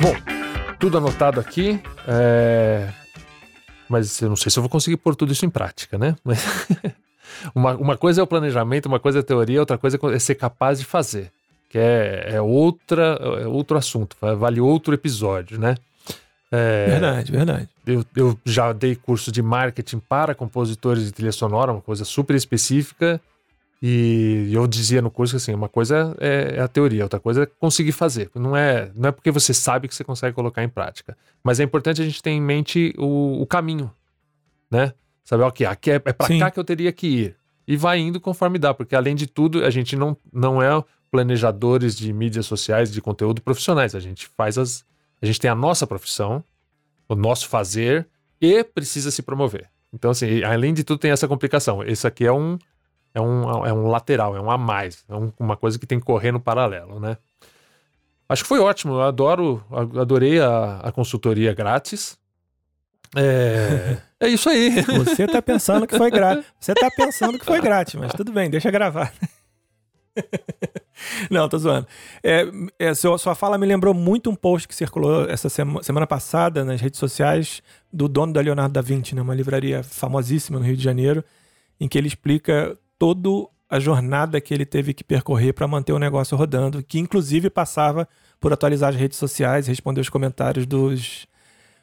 Bom, 0.00 0.14
tudo 0.80 0.96
anotado 0.96 1.38
aqui. 1.38 1.78
É... 2.08 2.88
Mas 3.86 4.22
eu 4.22 4.30
não 4.30 4.36
sei 4.36 4.50
se 4.50 4.58
eu 4.58 4.62
vou 4.62 4.70
conseguir 4.70 4.96
pôr 4.96 5.14
tudo 5.14 5.32
isso 5.32 5.44
em 5.44 5.50
prática, 5.50 5.98
né? 5.98 6.16
Mas 6.24 6.42
uma, 7.54 7.76
uma 7.76 7.98
coisa 7.98 8.22
é 8.22 8.24
o 8.24 8.26
planejamento, 8.26 8.86
uma 8.86 8.98
coisa 8.98 9.18
é 9.18 9.22
teoria, 9.22 9.60
outra 9.60 9.76
coisa 9.76 9.98
é 10.10 10.18
ser 10.18 10.36
capaz 10.36 10.78
de 10.78 10.86
fazer. 10.86 11.30
Que 11.72 11.78
é, 11.78 12.34
é, 12.34 12.40
outra, 12.42 13.18
é 13.40 13.46
outro 13.46 13.78
assunto, 13.78 14.14
vale 14.36 14.60
outro 14.60 14.92
episódio, 14.92 15.58
né? 15.58 15.74
É, 16.50 16.84
verdade, 16.86 17.32
verdade. 17.32 17.68
Eu, 17.86 18.04
eu 18.14 18.38
já 18.44 18.74
dei 18.74 18.94
curso 18.94 19.32
de 19.32 19.40
marketing 19.40 19.98
para 19.98 20.34
compositores 20.34 21.06
de 21.06 21.12
trilha 21.12 21.32
sonora, 21.32 21.72
uma 21.72 21.80
coisa 21.80 22.04
super 22.04 22.36
específica. 22.36 23.18
E 23.82 24.50
eu 24.52 24.66
dizia 24.66 25.00
no 25.00 25.10
curso 25.10 25.32
que 25.32 25.38
assim, 25.38 25.54
uma 25.54 25.68
coisa 25.68 26.14
é, 26.20 26.56
é, 26.58 26.60
a 26.60 26.68
teoria, 26.68 27.04
outra 27.04 27.18
coisa 27.18 27.44
é 27.44 27.46
conseguir 27.46 27.92
fazer. 27.92 28.30
Não 28.34 28.54
é, 28.54 28.90
não 28.94 29.08
é 29.08 29.12
porque 29.12 29.30
você 29.30 29.54
sabe 29.54 29.88
que 29.88 29.94
você 29.94 30.04
consegue 30.04 30.34
colocar 30.34 30.62
em 30.62 30.68
prática. 30.68 31.16
Mas 31.42 31.58
é 31.58 31.64
importante 31.64 32.02
a 32.02 32.04
gente 32.04 32.22
ter 32.22 32.30
em 32.32 32.40
mente 32.40 32.92
o, 32.98 33.40
o 33.40 33.46
caminho, 33.46 33.90
né? 34.70 34.92
Saber, 35.24 35.44
ok, 35.44 35.64
aqui 35.64 35.90
é, 35.90 35.94
é 35.94 35.98
para 35.98 36.38
cá 36.38 36.50
que 36.50 36.60
eu 36.60 36.64
teria 36.64 36.92
que 36.92 37.06
ir. 37.06 37.36
E 37.66 37.78
vai 37.78 37.98
indo 37.98 38.20
conforme 38.20 38.58
dá, 38.58 38.74
porque 38.74 38.94
além 38.94 39.14
de 39.16 39.26
tudo, 39.26 39.64
a 39.64 39.70
gente 39.70 39.96
não, 39.96 40.14
não 40.30 40.62
é 40.62 40.84
planejadores 41.12 41.94
de 41.94 42.10
mídias 42.12 42.46
sociais, 42.46 42.90
de 42.90 43.00
conteúdo 43.02 43.42
profissionais. 43.42 43.94
A 43.94 44.00
gente 44.00 44.26
faz 44.36 44.56
as. 44.56 44.84
A 45.20 45.26
gente 45.26 45.38
tem 45.38 45.50
a 45.50 45.54
nossa 45.54 45.86
profissão, 45.86 46.42
o 47.08 47.14
nosso 47.14 47.48
fazer, 47.48 48.08
e 48.40 48.64
precisa 48.64 49.10
se 49.12 49.22
promover. 49.22 49.70
Então, 49.92 50.10
assim, 50.10 50.42
além 50.42 50.74
de 50.74 50.82
tudo, 50.82 50.98
tem 50.98 51.12
essa 51.12 51.28
complicação. 51.28 51.84
Esse 51.84 52.06
aqui 52.06 52.24
é 52.24 52.32
um 52.32 52.58
é 53.14 53.20
um, 53.20 53.66
é 53.66 53.72
um 53.72 53.86
lateral, 53.88 54.34
é 54.34 54.40
um 54.40 54.50
a 54.50 54.56
mais, 54.56 55.04
é 55.06 55.14
um, 55.14 55.30
uma 55.38 55.54
coisa 55.54 55.78
que 55.78 55.86
tem 55.86 56.00
que 56.00 56.06
correr 56.06 56.32
no 56.32 56.40
paralelo, 56.40 56.98
né? 56.98 57.18
Acho 58.26 58.42
que 58.42 58.48
foi 58.48 58.58
ótimo, 58.58 58.94
eu 58.94 59.02
adoro, 59.02 59.62
adorei 59.70 60.40
a, 60.40 60.78
a 60.78 60.90
consultoria 60.90 61.52
grátis. 61.52 62.18
É, 63.14 63.98
é 64.18 64.28
isso 64.28 64.48
aí. 64.48 64.80
Você 65.04 65.26
tá 65.26 65.42
pensando 65.42 65.86
que 65.86 65.98
foi 65.98 66.10
grátis. 66.10 66.46
Você 66.58 66.72
tá 66.72 66.90
pensando 66.90 67.38
que 67.38 67.44
foi 67.44 67.60
grátis, 67.60 67.94
mas 67.96 68.12
tudo 68.14 68.32
bem, 68.32 68.48
deixa 68.48 68.70
gravar. 68.70 69.12
Não, 71.30 71.48
tô 71.48 71.58
zoando. 71.58 71.86
É, 72.22 72.46
é, 72.78 72.94
sua, 72.94 73.18
sua 73.18 73.34
fala 73.34 73.58
me 73.58 73.66
lembrou 73.66 73.94
muito 73.94 74.30
um 74.30 74.34
post 74.34 74.66
que 74.68 74.74
circulou 74.74 75.28
essa 75.28 75.48
sema, 75.48 75.82
semana 75.82 76.06
passada 76.06 76.64
nas 76.64 76.80
redes 76.80 76.98
sociais 76.98 77.62
do 77.92 78.08
dono 78.08 78.32
da 78.32 78.40
Leonardo 78.40 78.72
da 78.72 78.80
Vinci, 78.80 79.14
né, 79.14 79.22
uma 79.22 79.34
livraria 79.34 79.82
famosíssima 79.82 80.58
no 80.58 80.64
Rio 80.64 80.76
de 80.76 80.82
Janeiro, 80.82 81.24
em 81.80 81.88
que 81.88 81.98
ele 81.98 82.08
explica 82.08 82.76
toda 82.98 83.28
a 83.68 83.80
jornada 83.80 84.40
que 84.40 84.52
ele 84.52 84.66
teve 84.66 84.92
que 84.92 85.02
percorrer 85.02 85.54
para 85.54 85.66
manter 85.66 85.92
o 85.92 85.98
negócio 85.98 86.36
rodando, 86.36 86.82
que 86.82 86.98
inclusive 86.98 87.48
passava 87.48 88.06
por 88.38 88.52
atualizar 88.52 88.90
as 88.90 88.96
redes 88.96 89.16
sociais, 89.18 89.66
responder 89.66 90.00
os 90.00 90.08
comentários 90.08 90.66
dos, 90.66 91.26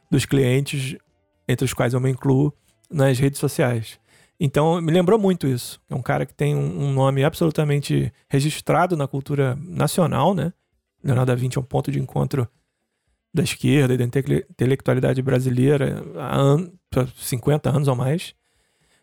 dos 0.09 0.25
clientes, 0.25 0.95
entre 1.47 1.65
os 1.65 1.73
quais 1.73 1.93
eu 1.93 1.99
me 1.99 2.11
incluo, 2.11 2.53
nas 2.91 3.17
redes 3.17 3.39
sociais. 3.39 3.99
Então, 4.39 4.79
me 4.79 4.91
lembrou 4.91 5.19
muito 5.19 5.47
isso. 5.47 5.81
É 5.89 5.95
um 5.95 6.01
cara 6.01 6.25
que 6.25 6.33
tem 6.33 6.55
um, 6.55 6.93
nome 6.93 7.23
absolutamente 7.23 8.11
registrado 8.29 8.95
na 8.95 9.07
cultura 9.07 9.57
nacional, 9.61 10.33
né? 10.33 10.53
Leonardo 11.03 11.31
da 11.31 11.35
Vinci 11.35 11.57
é 11.57 11.61
um 11.61 11.63
ponto 11.63 11.91
de 11.91 11.99
encontro 11.99 12.47
da 13.33 13.43
esquerda 13.43 13.93
e 13.93 13.97
da 13.97 14.03
intelectualidade 14.03 15.21
brasileira 15.21 16.03
há 16.17 17.05
50 17.15 17.69
anos 17.69 17.87
ou 17.87 17.95
mais 17.95 18.33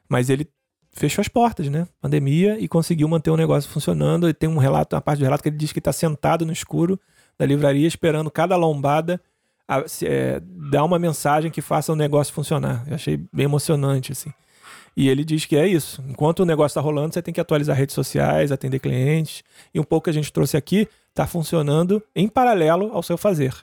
Mas 0.08 0.28
ele 0.30 0.48
fechou 0.90 1.20
as 1.20 1.28
portas, 1.28 1.68
né? 1.68 1.86
Pandemia 2.00 2.58
e 2.58 2.66
conseguiu 2.66 3.06
manter 3.06 3.30
o 3.30 3.36
negócio 3.36 3.70
funcionando. 3.70 4.28
E 4.28 4.34
tem 4.34 4.48
um 4.48 4.56
relato, 4.56 4.96
uma 4.96 5.02
parte 5.02 5.18
do 5.18 5.24
relato 5.24 5.42
que 5.42 5.50
ele 5.50 5.58
diz 5.58 5.70
que 5.70 5.78
está 5.78 5.92
sentado 5.92 6.46
no 6.46 6.52
escuro 6.52 6.98
da 7.38 7.44
livraria 7.44 7.86
esperando 7.86 8.30
cada 8.30 8.56
lombada 8.56 9.20
a, 9.68 9.84
é, 10.02 10.40
dar 10.70 10.84
uma 10.84 10.98
mensagem 10.98 11.50
que 11.50 11.60
faça 11.60 11.92
o 11.92 11.96
negócio 11.96 12.32
funcionar. 12.32 12.84
Eu 12.86 12.94
achei 12.94 13.18
bem 13.32 13.44
emocionante, 13.44 14.12
assim. 14.12 14.32
E 14.96 15.08
ele 15.08 15.24
diz 15.24 15.44
que 15.44 15.56
é 15.56 15.66
isso. 15.66 16.02
Enquanto 16.08 16.40
o 16.40 16.46
negócio 16.46 16.72
está 16.72 16.80
rolando, 16.80 17.12
você 17.12 17.20
tem 17.20 17.34
que 17.34 17.40
atualizar 17.40 17.76
redes 17.76 17.94
sociais, 17.94 18.50
atender 18.50 18.78
clientes. 18.78 19.44
E 19.74 19.78
um 19.78 19.84
pouco 19.84 20.04
que 20.04 20.10
a 20.10 20.12
gente 20.12 20.32
trouxe 20.32 20.56
aqui 20.56 20.88
está 21.10 21.26
funcionando 21.26 22.02
em 22.14 22.26
paralelo 22.28 22.90
ao 22.92 23.02
seu 23.02 23.18
fazer. 23.18 23.54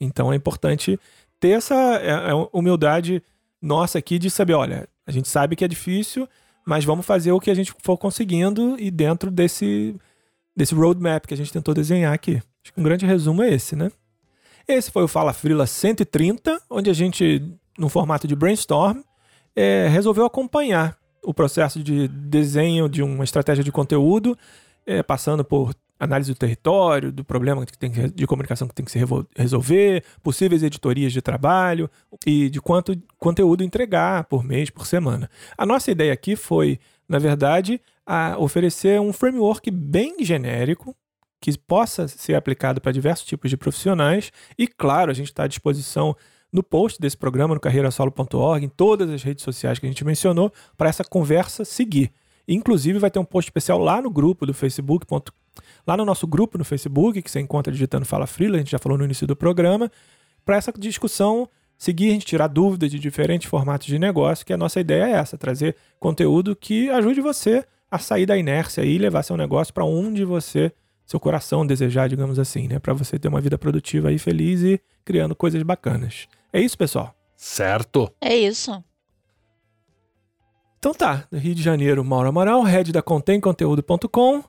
Então 0.00 0.32
é 0.32 0.36
importante 0.36 0.98
ter 1.38 1.50
essa 1.50 1.74
é, 1.74 2.30
é 2.30 2.48
humildade 2.52 3.22
nossa 3.60 3.98
aqui 3.98 4.18
de 4.18 4.30
saber, 4.30 4.54
olha, 4.54 4.88
a 5.06 5.12
gente 5.12 5.28
sabe 5.28 5.54
que 5.54 5.64
é 5.64 5.68
difícil, 5.68 6.26
mas 6.66 6.84
vamos 6.84 7.04
fazer 7.04 7.32
o 7.32 7.40
que 7.40 7.50
a 7.50 7.54
gente 7.54 7.74
for 7.82 7.98
conseguindo 7.98 8.76
e 8.78 8.90
dentro 8.90 9.30
desse, 9.30 9.94
desse 10.56 10.74
roadmap 10.74 11.26
que 11.26 11.34
a 11.34 11.36
gente 11.36 11.52
tentou 11.52 11.74
desenhar 11.74 12.14
aqui. 12.14 12.36
Acho 12.62 12.72
que 12.72 12.80
um 12.80 12.84
grande 12.84 13.04
resumo 13.04 13.42
é 13.42 13.52
esse, 13.52 13.76
né? 13.76 13.90
Esse 14.66 14.90
foi 14.90 15.02
o 15.02 15.08
Fala 15.08 15.32
Frila 15.32 15.66
130, 15.66 16.62
onde 16.70 16.88
a 16.88 16.92
gente, 16.92 17.42
no 17.78 17.88
formato 17.88 18.28
de 18.28 18.36
brainstorm, 18.36 19.00
é, 19.54 19.88
resolveu 19.88 20.24
acompanhar 20.24 20.96
o 21.22 21.34
processo 21.34 21.82
de 21.82 22.08
desenho 22.08 22.88
de 22.88 23.02
uma 23.02 23.24
estratégia 23.24 23.62
de 23.62 23.70
conteúdo, 23.70 24.36
é, 24.86 25.02
passando 25.02 25.44
por 25.44 25.74
análise 25.98 26.32
do 26.32 26.36
território, 26.36 27.12
do 27.12 27.22
problema 27.22 27.66
que 27.66 27.76
tem 27.76 27.90
que, 27.90 28.08
de 28.08 28.26
comunicação 28.26 28.66
que 28.66 28.74
tem 28.74 28.84
que 28.84 28.90
se 28.90 28.98
resolver, 29.36 30.02
possíveis 30.22 30.62
editorias 30.62 31.12
de 31.12 31.20
trabalho 31.20 31.90
e 32.26 32.48
de 32.48 32.58
quanto 32.58 32.96
conteúdo 33.18 33.62
entregar 33.62 34.24
por 34.24 34.42
mês, 34.42 34.70
por 34.70 34.86
semana. 34.86 35.28
A 35.58 35.66
nossa 35.66 35.90
ideia 35.90 36.10
aqui 36.10 36.36
foi, 36.36 36.80
na 37.06 37.18
verdade, 37.18 37.82
oferecer 38.38 38.98
um 38.98 39.12
framework 39.12 39.70
bem 39.70 40.24
genérico 40.24 40.96
que 41.38 41.56
possa 41.58 42.08
ser 42.08 42.34
aplicado 42.34 42.80
para 42.80 42.92
diversos 42.92 43.26
tipos 43.26 43.50
de 43.50 43.56
profissionais 43.56 44.32
e, 44.58 44.66
claro, 44.66 45.10
a 45.10 45.14
gente 45.14 45.28
está 45.28 45.44
à 45.44 45.48
disposição 45.48 46.16
no 46.52 46.62
post 46.62 47.00
desse 47.00 47.16
programa 47.16 47.54
no 47.54 47.60
carreirasolo.org, 47.60 48.64
em 48.64 48.68
todas 48.68 49.08
as 49.10 49.22
redes 49.22 49.44
sociais 49.44 49.78
que 49.78 49.86
a 49.86 49.88
gente 49.88 50.04
mencionou, 50.04 50.52
para 50.76 50.88
essa 50.88 51.04
conversa 51.04 51.64
seguir. 51.64 52.12
Inclusive, 52.48 52.98
vai 52.98 53.10
ter 53.10 53.18
um 53.18 53.24
post 53.24 53.48
especial 53.48 53.78
lá 53.78 54.02
no 54.02 54.10
grupo 54.10 54.44
do 54.44 54.52
Facebook, 54.52 55.06
lá 55.86 55.96
no 55.96 56.04
nosso 56.04 56.26
grupo 56.26 56.58
no 56.58 56.64
Facebook, 56.64 57.22
que 57.22 57.30
você 57.30 57.40
encontra 57.40 57.72
digitando 57.72 58.04
Fala 58.04 58.26
Frila, 58.26 58.56
a 58.56 58.58
gente 58.58 58.72
já 58.72 58.78
falou 58.78 58.98
no 58.98 59.04
início 59.04 59.26
do 59.26 59.36
programa, 59.36 59.90
para 60.44 60.56
essa 60.56 60.72
discussão 60.72 61.48
seguir, 61.78 62.10
a 62.10 62.12
gente 62.12 62.26
tirar 62.26 62.48
dúvidas 62.48 62.90
de 62.90 62.98
diferentes 62.98 63.48
formatos 63.48 63.86
de 63.86 63.98
negócio, 63.98 64.44
que 64.44 64.52
a 64.52 64.56
nossa 64.56 64.80
ideia 64.80 65.04
é 65.04 65.12
essa, 65.12 65.38
trazer 65.38 65.76
conteúdo 65.98 66.56
que 66.56 66.90
ajude 66.90 67.20
você 67.20 67.64
a 67.90 67.98
sair 67.98 68.26
da 68.26 68.36
inércia 68.36 68.82
e 68.84 68.98
levar 68.98 69.22
seu 69.22 69.36
negócio 69.36 69.72
para 69.72 69.84
onde 69.84 70.24
você, 70.24 70.72
seu 71.06 71.18
coração 71.18 71.66
desejar, 71.66 72.08
digamos 72.08 72.38
assim, 72.38 72.68
né? 72.68 72.78
Para 72.78 72.92
você 72.92 73.18
ter 73.18 73.28
uma 73.28 73.40
vida 73.40 73.56
produtiva 73.56 74.12
e 74.12 74.18
feliz 74.18 74.62
e 74.62 74.80
criando 75.04 75.34
coisas 75.34 75.62
bacanas. 75.62 76.28
É 76.52 76.60
isso, 76.60 76.76
pessoal? 76.76 77.14
Certo. 77.36 78.12
É 78.20 78.36
isso. 78.36 78.82
Então 80.78 80.92
tá, 80.92 81.26
do 81.30 81.38
Rio 81.38 81.54
de 81.54 81.62
Janeiro, 81.62 82.04
Mauro 82.04 82.28
Amaral, 82.28 82.62
head 82.62 82.90
da 82.90 83.02
contemconteúdo.com, 83.02 84.42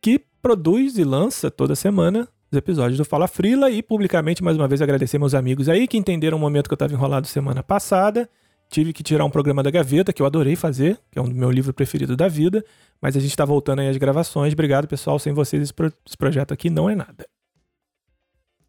que 0.00 0.18
produz 0.40 0.96
e 0.96 1.04
lança 1.04 1.50
toda 1.50 1.76
semana 1.76 2.26
os 2.50 2.58
episódios 2.58 2.98
do 2.98 3.04
Fala 3.04 3.26
Frila 3.26 3.70
e 3.70 3.82
publicamente, 3.82 4.44
mais 4.44 4.58
uma 4.58 4.68
vez, 4.68 4.82
agradecer 4.82 5.18
meus 5.18 5.34
amigos 5.34 5.70
aí 5.70 5.88
que 5.88 5.96
entenderam 5.96 6.36
o 6.36 6.40
momento 6.40 6.68
que 6.68 6.72
eu 6.72 6.76
estava 6.76 6.92
enrolado 6.92 7.26
semana 7.26 7.62
passada. 7.62 8.28
Tive 8.68 8.92
que 8.92 9.02
tirar 9.02 9.24
um 9.24 9.30
programa 9.30 9.62
da 9.62 9.70
gaveta, 9.70 10.12
que 10.12 10.20
eu 10.20 10.26
adorei 10.26 10.56
fazer, 10.56 10.98
que 11.10 11.18
é 11.18 11.22
um 11.22 11.28
do 11.28 11.34
meu 11.34 11.50
livro 11.50 11.72
preferido 11.72 12.14
da 12.16 12.28
vida, 12.28 12.64
mas 13.00 13.16
a 13.16 13.20
gente 13.20 13.30
está 13.30 13.44
voltando 13.44 13.80
aí 13.80 13.88
às 13.88 13.96
gravações. 13.96 14.52
Obrigado, 14.52 14.86
pessoal. 14.86 15.18
Sem 15.18 15.32
vocês, 15.32 15.62
esse, 15.62 15.74
pro 15.74 15.92
esse 16.06 16.16
projeto 16.16 16.52
aqui 16.52 16.68
não 16.68 16.88
é 16.88 16.94
nada. 16.94 17.26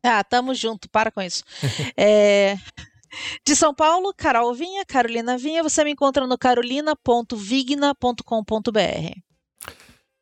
Ah, 0.04 0.24
tamo 0.24 0.54
junto, 0.54 0.88
para 0.90 1.12
com 1.12 1.22
isso. 1.22 1.44
é... 1.98 2.58
De 3.46 3.56
São 3.56 3.74
Paulo, 3.74 4.14
Carol 4.14 4.54
Vinha, 4.54 4.86
Carolina 4.86 5.38
Vinha, 5.38 5.64
você 5.64 5.84
me 5.84 5.92
encontra 5.92 6.28
no 6.28 6.38
carolina.vigna.com.br. 6.38 9.33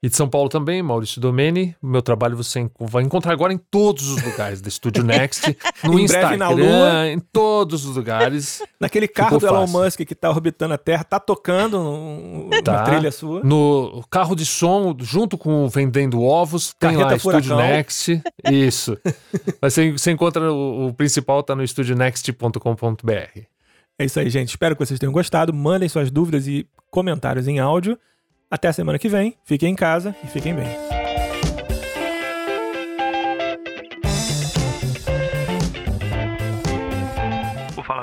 E 0.03 0.09
de 0.09 0.15
São 0.15 0.27
Paulo 0.27 0.49
também, 0.49 0.81
Maurício 0.81 1.21
Domene. 1.21 1.75
O 1.79 1.85
meu 1.85 2.01
trabalho 2.01 2.35
você 2.35 2.67
vai 2.79 3.03
encontrar 3.03 3.33
agora 3.33 3.53
em 3.53 3.57
todos 3.57 4.09
os 4.09 4.23
lugares 4.23 4.59
da 4.59 4.67
Studio 4.67 5.03
Next, 5.03 5.55
no 5.83 5.99
em 5.99 6.05
Instagram, 6.05 6.37
na 6.37 6.49
Lua, 6.49 7.07
em 7.07 7.19
todos 7.19 7.85
os 7.85 7.97
lugares. 7.97 8.63
Naquele 8.79 9.07
carro 9.07 9.37
do 9.37 9.45
Elon 9.45 9.67
Musk 9.67 9.99
que 9.99 10.15
tá 10.15 10.31
orbitando 10.31 10.73
a 10.73 10.77
Terra, 10.79 11.03
tá 11.03 11.19
tocando 11.19 11.79
um, 11.79 12.49
tá. 12.63 12.71
uma 12.71 12.83
trilha 12.83 13.11
sua. 13.11 13.43
No 13.43 14.03
carro 14.09 14.35
de 14.35 14.43
som, 14.43 14.97
junto 14.99 15.37
com 15.37 15.69
Vendendo 15.69 16.23
Ovos, 16.23 16.73
tem 16.79 16.97
Carreta 16.97 17.11
lá. 17.11 17.19
Studio 17.19 17.55
Next. 17.57 18.23
Isso. 18.51 18.97
você, 19.61 19.91
você 19.91 20.09
encontra 20.09 20.51
o, 20.51 20.87
o 20.87 20.93
principal, 20.95 21.43
tá 21.43 21.55
no 21.55 21.61
studionext.com.br. 21.67 23.41
É 23.99 24.05
isso 24.05 24.19
aí, 24.19 24.31
gente. 24.31 24.49
Espero 24.49 24.75
que 24.75 24.83
vocês 24.83 24.99
tenham 24.99 25.13
gostado. 25.13 25.53
Mandem 25.53 25.87
suas 25.87 26.09
dúvidas 26.09 26.47
e 26.47 26.67
comentários 26.89 27.47
em 27.47 27.59
áudio. 27.59 27.99
Até 28.51 28.67
a 28.67 28.73
semana 28.73 28.99
que 28.99 29.07
vem. 29.07 29.33
Fiquem 29.45 29.71
em 29.71 29.75
casa 29.75 30.13
e 30.21 30.27
fiquem 30.27 30.53
bem. 30.53 30.67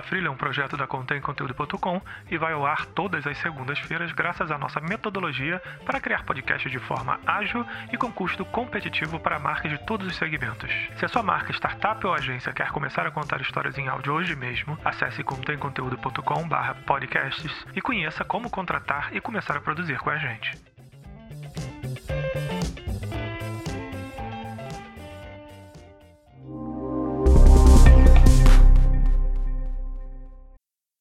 Freela 0.08 0.28
é 0.28 0.30
um 0.30 0.36
projeto 0.36 0.74
da 0.74 0.86
ContemConteúdo.com 0.86 2.00
e 2.30 2.38
vai 2.38 2.54
ao 2.54 2.64
ar 2.64 2.86
todas 2.86 3.26
as 3.26 3.36
segundas-feiras 3.38 4.10
graças 4.12 4.50
à 4.50 4.56
nossa 4.56 4.80
metodologia 4.80 5.60
para 5.84 6.00
criar 6.00 6.24
podcasts 6.24 6.72
de 6.72 6.78
forma 6.78 7.20
ágil 7.26 7.62
e 7.92 7.98
com 7.98 8.10
custo 8.10 8.42
competitivo 8.46 9.20
para 9.20 9.38
marcas 9.38 9.70
de 9.70 9.76
todos 9.84 10.06
os 10.06 10.16
segmentos. 10.16 10.72
Se 10.96 11.04
a 11.04 11.08
sua 11.08 11.22
marca, 11.22 11.52
startup 11.52 12.06
ou 12.06 12.14
agência 12.14 12.54
quer 12.54 12.70
começar 12.70 13.06
a 13.06 13.10
contar 13.10 13.42
histórias 13.42 13.76
em 13.76 13.86
áudio 13.86 14.14
hoje 14.14 14.34
mesmo, 14.34 14.78
acesse 14.82 15.22
contemconteúdo.com/podcasts 15.22 17.66
e 17.76 17.82
conheça 17.82 18.24
como 18.24 18.48
contratar 18.48 19.14
e 19.14 19.20
começar 19.20 19.58
a 19.58 19.60
produzir 19.60 19.98
com 19.98 20.08
a 20.08 20.16
gente. 20.16 20.56